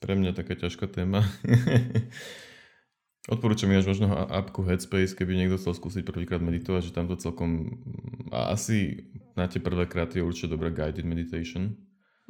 pre 0.00 0.16
mňa 0.16 0.32
taká 0.32 0.56
ťažká 0.56 0.88
téma. 0.88 1.26
Odporúčam 3.30 3.68
až 3.76 3.84
možno 3.84 4.08
appku 4.10 4.64
Headspace, 4.64 5.12
keby 5.12 5.36
niekto 5.36 5.60
chcel 5.60 5.76
skúsiť 5.76 6.08
prvýkrát 6.08 6.40
meditovať, 6.40 6.88
že 6.88 6.96
tam 6.96 7.04
to 7.04 7.20
celkom... 7.20 7.76
A 8.32 8.56
asi 8.56 9.04
na 9.36 9.44
tie 9.44 9.60
prvé 9.60 9.84
krát 9.84 10.08
je 10.16 10.24
určite 10.24 10.56
dobrá 10.56 10.72
guided 10.72 11.04
meditation 11.04 11.76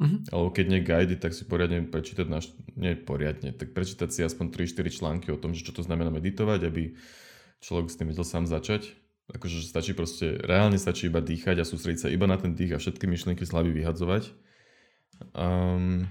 Uh-huh. 0.01 0.19
Alebo 0.33 0.49
keď 0.49 0.65
nie 0.65 0.81
guide, 0.81 1.15
tak 1.21 1.37
si 1.37 1.45
poriadne 1.45 1.85
prečítať, 1.85 2.25
naš, 2.25 2.49
nie 2.73 2.97
poriadne, 2.97 3.53
tak 3.53 3.77
prečítať 3.77 4.09
si 4.09 4.25
aspoň 4.25 4.49
3-4 4.49 4.97
články 4.97 5.27
o 5.29 5.37
tom, 5.37 5.53
že 5.53 5.61
čo 5.61 5.77
to 5.77 5.85
znamená 5.85 6.09
meditovať, 6.09 6.65
aby 6.65 6.97
človek 7.61 7.93
s 7.93 7.97
tým 8.01 8.09
vedel 8.09 8.25
sám 8.25 8.49
začať. 8.49 8.97
Akože 9.29 9.61
stačí 9.61 9.93
proste, 9.93 10.41
reálne 10.41 10.81
stačí 10.81 11.05
iba 11.05 11.21
dýchať 11.21 11.61
a 11.61 11.69
sústrediť 11.69 11.99
sa 12.01 12.09
iba 12.09 12.25
na 12.25 12.41
ten 12.41 12.57
dých 12.57 12.75
a 12.75 12.81
všetky 12.81 13.05
myšlienky 13.05 13.45
z 13.45 13.53
vyhadzovať. 13.53 14.33
Um, 15.37 16.09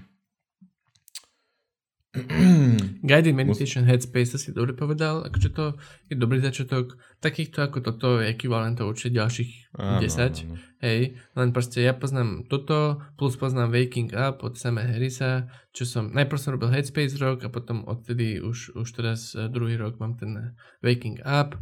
Guided 3.07 3.31
Meditation 3.31 3.87
Headspace, 3.87 4.35
si 4.35 4.51
dobre 4.51 4.75
povedal, 4.75 5.23
akože 5.31 5.49
to 5.55 5.79
je 6.11 6.19
dobrý 6.19 6.43
začiatok. 6.43 6.99
Takýchto 7.23 7.63
ako 7.63 7.79
toto 7.79 8.19
je 8.19 8.35
ekvivalentov 8.35 8.91
určite 8.91 9.15
ďalších 9.15 9.51
áno, 9.79 10.03
10. 10.03 10.19
Áno. 10.19 10.59
Hej, 10.83 11.15
len 11.15 11.49
proste 11.55 11.79
ja 11.79 11.95
poznám 11.95 12.51
toto, 12.51 12.99
plus 13.15 13.39
poznám 13.39 13.71
Waking 13.71 14.11
Up 14.11 14.43
od 14.43 14.59
Sama 14.59 14.83
Harrisa, 14.83 15.47
čo 15.71 15.87
som, 15.87 16.11
najprv 16.11 16.39
som 16.41 16.53
robil 16.59 16.75
Headspace 16.75 17.15
rok 17.15 17.47
a 17.47 17.53
potom 17.53 17.87
odtedy 17.87 18.43
už, 18.43 18.75
už 18.75 18.87
teraz 18.91 19.31
eh, 19.31 19.47
druhý 19.47 19.79
rok 19.79 19.95
mám 20.03 20.19
ten 20.19 20.51
Waking 20.83 21.23
Up. 21.23 21.55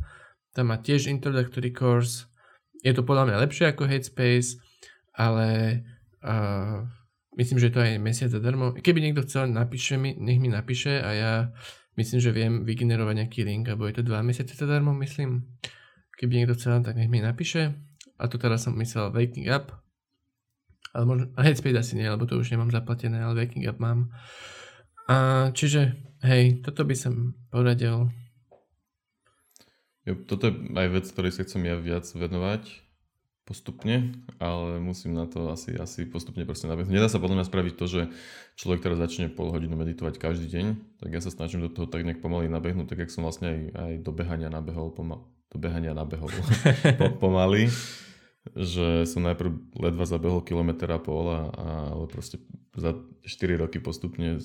Tam 0.57 0.73
má 0.73 0.81
tiež 0.81 1.13
introductory 1.13 1.69
course. 1.69 2.25
Je 2.81 2.89
to 2.97 3.05
podľa 3.05 3.29
mňa 3.29 3.43
lepšie 3.45 3.69
ako 3.69 3.85
Headspace, 3.85 4.57
ale 5.13 5.47
A 6.19 6.83
myslím, 7.39 7.57
že 7.63 7.71
to 7.71 7.79
aj 7.79 7.95
mesiac 8.03 8.27
zadarmo. 8.27 8.75
Keby 8.75 8.99
niekto 8.99 9.23
chcel, 9.23 9.47
napíše 9.47 9.95
mi, 9.95 10.11
nech 10.19 10.43
mi 10.43 10.51
napíše 10.51 10.99
a 10.99 11.09
ja 11.15 11.31
myslím, 11.95 12.19
že 12.19 12.35
viem 12.35 12.67
vygenerovať 12.67 13.15
nejaký 13.15 13.47
link, 13.47 13.71
alebo 13.71 13.87
je 13.87 13.95
to 13.95 14.03
dva 14.03 14.19
mesiace 14.19 14.59
zadarmo, 14.59 14.91
myslím. 14.99 15.47
Keby 16.19 16.43
niekto 16.43 16.59
chcel, 16.59 16.83
tak 16.83 16.99
nech 16.99 17.07
mi 17.07 17.23
napíše. 17.23 17.79
A 18.19 18.27
tu 18.27 18.35
teraz 18.35 18.67
som 18.67 18.75
myslel 18.75 19.15
Waking 19.15 19.47
Up. 19.47 19.71
Ale 20.91 21.07
možno, 21.07 21.31
a 21.39 21.47
Headspace 21.47 21.79
asi 21.79 21.95
nie, 21.95 22.11
lebo 22.11 22.27
to 22.27 22.35
už 22.35 22.51
nemám 22.51 22.75
zaplatené, 22.75 23.23
ale 23.23 23.39
Waking 23.39 23.71
Up 23.71 23.79
mám. 23.79 24.11
A 25.07 25.49
čiže, 25.55 25.95
hej, 26.27 26.59
toto 26.59 26.83
by 26.83 26.95
som 26.99 27.39
poradil. 27.47 28.11
Jo, 30.03 30.13
toto 30.27 30.51
je 30.51 30.75
aj 30.75 30.89
vec, 30.91 31.05
ktorej 31.07 31.31
sa 31.39 31.47
chcem 31.47 31.63
ja 31.63 31.79
viac 31.79 32.03
venovať 32.03 32.88
postupne, 33.49 34.13
ale 34.37 34.77
musím 34.77 35.17
na 35.17 35.25
to 35.25 35.49
asi, 35.49 35.73
asi 35.73 36.05
postupne 36.05 36.45
proste 36.45 36.69
nabehnúť. 36.69 36.93
Nedá 36.93 37.09
sa 37.09 37.17
podľa 37.17 37.41
mňa 37.41 37.49
spraviť 37.49 37.73
to, 37.73 37.85
že 37.89 38.01
človek 38.61 38.85
teraz 38.85 39.01
začne 39.01 39.33
pol 39.33 39.49
hodinu 39.49 39.73
meditovať 39.73 40.21
každý 40.21 40.45
deň, 40.53 40.65
tak 41.01 41.09
ja 41.09 41.17
sa 41.17 41.33
snažím 41.33 41.65
do 41.65 41.73
toho 41.73 41.89
tak 41.89 42.05
nejak 42.05 42.21
pomaly 42.21 42.45
nabehnúť, 42.45 42.93
tak 42.93 43.01
jak 43.01 43.09
som 43.09 43.25
vlastne 43.25 43.49
aj, 43.49 43.59
aj 43.73 43.91
do 44.05 44.11
behania 44.13 44.53
nabehol, 44.53 44.93
pomal, 44.93 45.25
do 45.49 45.57
behania 45.57 45.97
nabehol 45.97 46.29
po, 47.01 47.17
pomaly, 47.17 47.73
že 48.53 49.09
som 49.09 49.25
najprv 49.25 49.81
ledva 49.81 50.05
zabehol 50.05 50.45
kilometr 50.45 50.85
a 50.93 51.01
pol, 51.01 51.33
a, 51.33 51.49
ale 51.89 52.05
proste 52.05 52.37
za 52.77 52.93
4 53.25 53.65
roky 53.65 53.81
postupne 53.81 54.37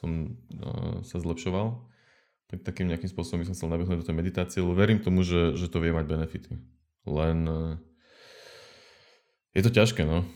som 0.00 0.34
uh, 0.58 1.06
sa 1.06 1.22
zlepšoval. 1.22 1.86
Tak 2.50 2.66
takým 2.66 2.90
nejakým 2.90 3.06
spôsobom 3.06 3.46
by 3.46 3.46
som 3.46 3.54
chcel 3.54 3.70
nabehnúť 3.70 4.02
do 4.02 4.06
tej 4.10 4.16
meditácie, 4.18 4.58
lebo 4.58 4.74
verím 4.74 4.98
tomu, 4.98 5.22
že, 5.22 5.54
že 5.54 5.70
to 5.70 5.78
vie 5.78 5.94
mať 5.94 6.02
benefity. 6.10 6.58
Len 7.06 7.38
uh, 7.46 7.78
je 9.54 9.62
to 9.62 9.70
ťažké, 9.70 10.02
no. 10.06 10.26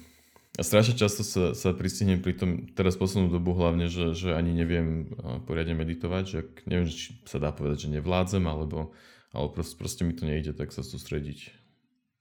A 0.55 0.63
strašne 0.63 0.95
často 0.95 1.27
sa, 1.27 1.51
sa 1.51 1.75
pristihnem 1.75 2.23
pri 2.23 2.39
tom, 2.39 2.71
teraz 2.79 2.95
poslednú 2.95 3.27
dobu 3.27 3.59
hlavne, 3.59 3.91
že, 3.91 4.15
že 4.15 4.39
ani 4.39 4.55
neviem 4.55 5.11
poriadne 5.51 5.75
meditovať, 5.75 6.23
že 6.31 6.39
neviem, 6.71 6.87
či 6.87 7.19
sa 7.27 7.43
dá 7.43 7.51
povedať, 7.51 7.91
že 7.91 7.99
nevládzem, 7.99 8.47
alebo, 8.47 8.95
alebo 9.35 9.51
proste, 9.51 9.75
proste 9.75 10.03
mi 10.07 10.15
to 10.15 10.23
nejde 10.23 10.55
tak 10.55 10.71
sa 10.71 10.87
sústrediť 10.87 11.51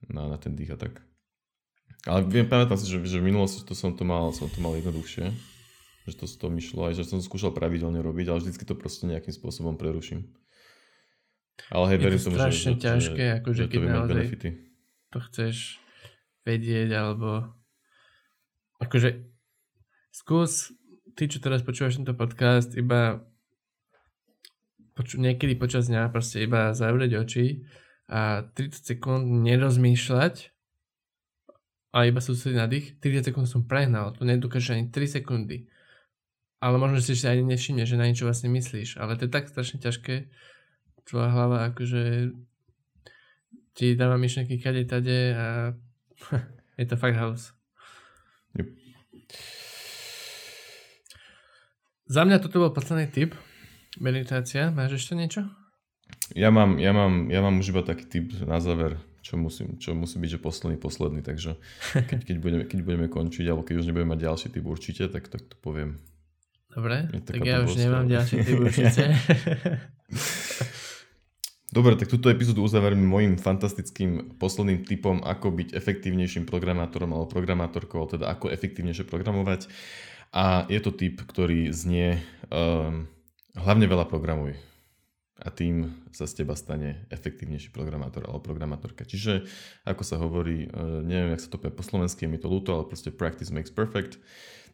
na, 0.10 0.34
na 0.34 0.42
ten 0.42 0.58
dých 0.58 0.74
a 0.74 0.78
tak. 0.82 1.06
Ale 2.10 2.26
viem, 2.26 2.50
pamätám 2.50 2.74
si, 2.82 2.90
že, 2.90 2.98
že 3.06 3.22
v 3.22 3.30
minulosti 3.30 3.62
to 3.62 3.78
som 3.78 3.94
to 3.94 4.02
mal, 4.02 4.34
som 4.34 4.50
to 4.50 4.58
mal 4.66 4.74
jednoduchšie, 4.82 5.30
že 6.10 6.14
to, 6.18 6.26
to 6.26 6.48
mi 6.50 6.60
šlo, 6.60 6.90
aj 6.90 6.98
že 6.98 7.06
som 7.06 7.22
to 7.22 7.26
skúšal 7.30 7.54
pravidelne 7.54 8.02
robiť, 8.02 8.34
ale 8.34 8.42
vždycky 8.42 8.66
to 8.66 8.74
proste 8.74 9.06
nejakým 9.06 9.32
spôsobom 9.32 9.78
preruším. 9.78 10.26
Ale 11.70 11.94
hej, 11.94 11.98
verím 12.02 12.18
tomu, 12.18 12.42
že, 12.42 12.50
že, 12.50 12.82
ťažké, 12.82 13.26
že, 13.30 13.38
akože 13.46 13.62
že 13.62 13.78
vie 13.78 13.88
mať 13.94 14.10
benefity. 14.10 14.50
To 15.14 15.22
chceš 15.22 15.83
vedieť, 16.44 16.90
alebo 16.92 17.56
akože 18.84 19.10
skús, 20.12 20.76
ty, 21.16 21.32
čo 21.32 21.40
teraz 21.40 21.64
počúvaš 21.64 21.98
tento 21.98 22.14
podcast, 22.14 22.76
iba 22.76 23.24
poču, 24.94 25.18
niekedy 25.18 25.58
počas 25.58 25.90
dňa 25.90 26.14
proste 26.14 26.46
iba 26.46 26.76
zavrieť 26.76 27.12
oči 27.26 27.66
a 28.10 28.46
30 28.46 28.94
sekúnd 28.94 29.26
nerozmýšľať 29.42 30.54
a 31.94 31.98
iba 32.10 32.20
sústrediť 32.22 32.58
na 32.58 32.68
dých. 32.70 32.98
30 33.02 33.34
sekúnd 33.34 33.48
som 33.50 33.66
prehnal, 33.66 34.14
to 34.14 34.26
nedokáže 34.26 34.74
ani 34.74 34.90
3 34.90 35.22
sekundy. 35.22 35.70
Ale 36.64 36.80
možno 36.80 37.04
si 37.04 37.14
si 37.14 37.28
ani 37.28 37.44
nevšimne, 37.44 37.84
že 37.84 38.00
na 38.00 38.08
niečo 38.08 38.24
vlastne 38.24 38.48
myslíš. 38.48 38.96
Ale 38.96 39.20
to 39.20 39.28
je 39.28 39.36
tak 39.36 39.52
strašne 39.52 39.84
ťažké. 39.84 40.32
Tvoja 41.04 41.28
hlava 41.28 41.68
akože 41.68 42.32
ti 43.76 44.00
dáva 44.00 44.16
myšlenky 44.16 44.64
kade 44.64 44.88
tade 44.88 45.36
a 45.36 45.76
je 46.80 46.86
to 46.86 46.96
fakt 46.96 47.18
house. 47.18 47.52
Yep. 48.56 48.68
Za 52.08 52.22
mňa 52.28 52.38
toto 52.44 52.62
bol 52.62 52.72
posledný 52.76 53.10
tip. 53.10 53.34
Meditácia. 53.98 54.74
Máš 54.74 55.02
ešte 55.02 55.14
niečo? 55.14 55.46
Ja 56.34 56.50
mám, 56.50 56.78
ja 56.82 56.94
mám, 56.94 57.30
ja 57.30 57.40
mám 57.42 57.62
už 57.62 57.74
iba 57.74 57.82
taký 57.86 58.06
tip 58.06 58.26
na 58.46 58.58
záver, 58.58 58.98
čo, 59.22 59.38
musím, 59.38 59.78
čo 59.78 59.94
musí 59.94 60.18
byť, 60.18 60.38
že 60.38 60.40
posledný, 60.42 60.78
posledný. 60.78 61.22
Takže 61.22 61.58
keď, 62.10 62.20
keď, 62.26 62.38
budeme, 62.38 62.64
keď 62.66 62.80
budeme 62.84 63.08
končiť, 63.10 63.46
alebo 63.50 63.66
keď 63.66 63.76
už 63.82 63.88
nebudeme 63.90 64.14
mať 64.14 64.22
ďalší 64.30 64.48
typ 64.54 64.66
určite, 64.66 65.04
tak, 65.10 65.30
tak 65.30 65.42
to 65.48 65.56
poviem. 65.62 66.02
Dobre, 66.74 67.06
tak 67.22 67.46
ja 67.46 67.62
už 67.62 67.78
nemám 67.78 68.10
ďalší 68.10 68.36
typ 68.42 68.58
určite. 68.58 69.14
Dobre, 71.74 71.98
tak 71.98 72.06
túto 72.06 72.30
epizódu 72.30 72.62
uzaverím 72.62 73.02
môjim 73.02 73.34
fantastickým 73.34 74.38
posledným 74.38 74.86
typom, 74.86 75.26
ako 75.26 75.50
byť 75.58 75.74
efektívnejším 75.74 76.46
programátorom 76.46 77.10
alebo 77.10 77.34
programátorkou, 77.34 78.06
teda 78.06 78.30
ako 78.30 78.54
efektívnejšie 78.54 79.10
programovať. 79.10 79.66
A 80.38 80.70
je 80.70 80.78
to 80.78 80.94
typ, 80.94 81.26
ktorý 81.26 81.74
znie 81.74 82.22
um, 82.54 83.10
hlavne 83.58 83.90
veľa 83.90 84.06
programuj. 84.06 84.54
A 85.42 85.50
tým 85.50 85.98
sa 86.14 86.30
z 86.30 86.46
teba 86.46 86.54
stane 86.54 87.10
efektívnejší 87.10 87.74
programátor 87.74 88.30
alebo 88.30 88.46
programátorka. 88.46 89.02
Čiže, 89.02 89.50
ako 89.90 90.06
sa 90.06 90.22
hovorí, 90.22 90.70
uh, 90.70 91.02
neviem, 91.02 91.34
jak 91.34 91.42
sa 91.42 91.50
to 91.50 91.58
povie 91.58 91.74
po 91.74 91.82
slovensky, 91.82 92.30
mi 92.30 92.38
to 92.38 92.54
ľúto, 92.54 92.70
ale 92.78 92.86
proste 92.86 93.10
practice 93.10 93.50
makes 93.50 93.74
perfect. 93.74 94.22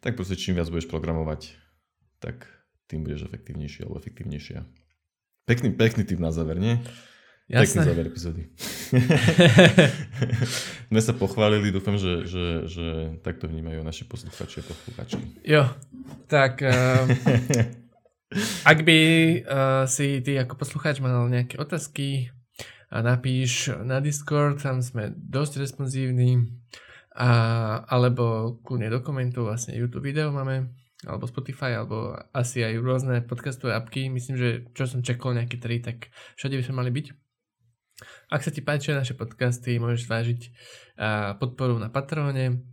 Tak 0.04 0.20
proste 0.20 0.36
čím 0.36 0.60
viac 0.60 0.68
budeš 0.68 0.92
programovať, 0.92 1.56
tak 2.20 2.44
tým 2.92 3.08
budeš 3.08 3.24
efektívnejší 3.24 3.88
alebo 3.88 3.96
efektívnejšia. 3.96 4.79
Pekný, 5.50 5.74
pekný 5.74 6.06
typ 6.06 6.22
na 6.22 6.30
záver, 6.30 6.62
nie? 6.62 6.78
Jasné. 7.50 7.66
Pekný 7.66 7.78
záver 7.90 8.06
epizódy. 8.06 8.42
Sme 10.94 11.00
sa 11.02 11.10
pochválili, 11.10 11.74
dúfam, 11.74 11.98
že, 11.98 12.22
že, 12.22 12.44
že 12.70 12.86
takto 13.26 13.50
vnímajú 13.50 13.82
naši 13.82 14.06
posluchači 14.06 14.62
a 14.62 14.64
posluchačky. 14.70 15.24
Jo, 15.42 15.66
tak 16.30 16.62
uh, 16.62 17.02
ak 18.70 18.78
by 18.86 18.98
uh, 19.42 19.82
si 19.90 20.22
ty 20.22 20.38
ako 20.38 20.54
posluchač 20.54 21.02
mal 21.02 21.26
nejaké 21.26 21.58
otázky, 21.58 22.30
a 22.90 23.06
napíš 23.06 23.70
na 23.86 24.02
Discord, 24.02 24.58
tam 24.58 24.82
sme 24.82 25.14
dosť 25.14 25.62
responsívni, 25.62 26.50
a, 27.14 27.30
alebo 27.86 28.58
kľudne 28.66 28.90
do 28.90 28.98
komentov, 28.98 29.46
vlastne 29.46 29.78
YouTube 29.78 30.10
video 30.10 30.34
máme, 30.34 30.74
alebo 31.08 31.24
Spotify, 31.24 31.80
alebo 31.80 32.12
asi 32.36 32.60
aj 32.60 32.74
rôzne 32.80 33.24
podcastové 33.24 33.72
apky. 33.72 34.12
Myslím, 34.12 34.36
že 34.36 34.48
čo 34.76 34.84
som 34.84 35.00
čekol 35.00 35.32
nejaké 35.32 35.56
tri, 35.56 35.80
tak 35.80 36.12
všade 36.36 36.60
by 36.60 36.64
sme 36.64 36.76
mali 36.76 36.90
byť. 36.92 37.06
Ak 38.32 38.40
sa 38.44 38.52
ti 38.52 38.64
páčia 38.64 38.96
naše 38.96 39.16
podcasty, 39.16 39.76
môžeš 39.80 40.08
zvážiť 40.08 40.40
podporu 41.40 41.76
na 41.76 41.92
Patreone 41.92 42.64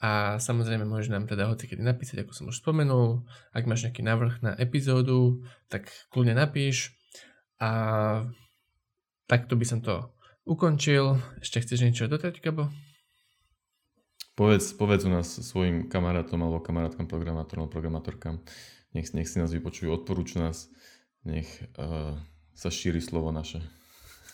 a 0.00 0.40
samozrejme 0.40 0.84
môžeš 0.84 1.12
nám 1.12 1.28
teda 1.28 1.48
hoci 1.48 1.68
kedy 1.68 1.84
napísať, 1.84 2.24
ako 2.24 2.32
som 2.32 2.48
už 2.48 2.60
spomenul. 2.60 3.24
Ak 3.52 3.68
máš 3.68 3.88
nejaký 3.88 4.04
návrh 4.04 4.40
na 4.44 4.52
epizódu, 4.56 5.44
tak 5.68 5.88
kľudne 6.12 6.36
napíš. 6.36 6.96
A 7.62 7.70
takto 9.30 9.56
by 9.56 9.64
som 9.64 9.80
to 9.84 10.12
ukončil. 10.42 11.20
Ešte 11.38 11.62
chceš 11.62 11.86
niečo 11.86 12.10
dodať, 12.10 12.42
Gabo? 12.42 12.68
Povedz, 14.32 14.72
povedz 14.72 15.04
u 15.04 15.12
nás 15.12 15.28
svojim 15.28 15.92
kamarátom 15.92 16.40
alebo 16.40 16.64
kamarátkam, 16.64 17.04
programátorom 17.04 17.68
programátorkám. 17.68 18.40
Nech, 18.96 19.12
nech 19.12 19.28
si 19.28 19.36
nás 19.36 19.52
vypočujú, 19.52 19.92
odporúč 19.92 20.40
nás. 20.40 20.72
Nech 21.24 21.48
uh, 21.76 22.16
sa 22.56 22.68
šíri 22.72 23.04
slovo 23.04 23.28
naše. 23.28 23.60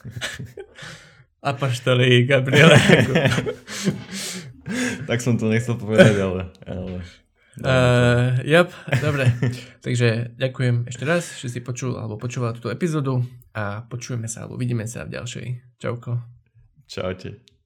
Apaštoli, 1.42 2.26
Gabriele. 2.26 2.78
tak 5.10 5.18
som 5.18 5.34
to 5.38 5.50
nechcel 5.50 5.74
povedať, 5.74 6.14
ale... 6.18 6.42
ale... 6.66 7.02
Uh, 7.58 8.38
yep, 8.46 8.70
dobre. 9.02 9.34
Takže 9.86 10.38
ďakujem 10.38 10.86
ešte 10.86 11.02
raz, 11.02 11.42
že 11.42 11.50
si 11.50 11.58
počul 11.58 11.98
alebo 11.98 12.14
počúval 12.14 12.54
túto 12.54 12.70
epizódu 12.70 13.26
a 13.50 13.82
počujeme 13.90 14.30
sa 14.30 14.46
alebo 14.46 14.54
vidíme 14.54 14.86
sa 14.86 15.02
v 15.02 15.18
ďalšej. 15.18 15.46
Čauko. 15.82 16.22
Čaute. 16.86 17.57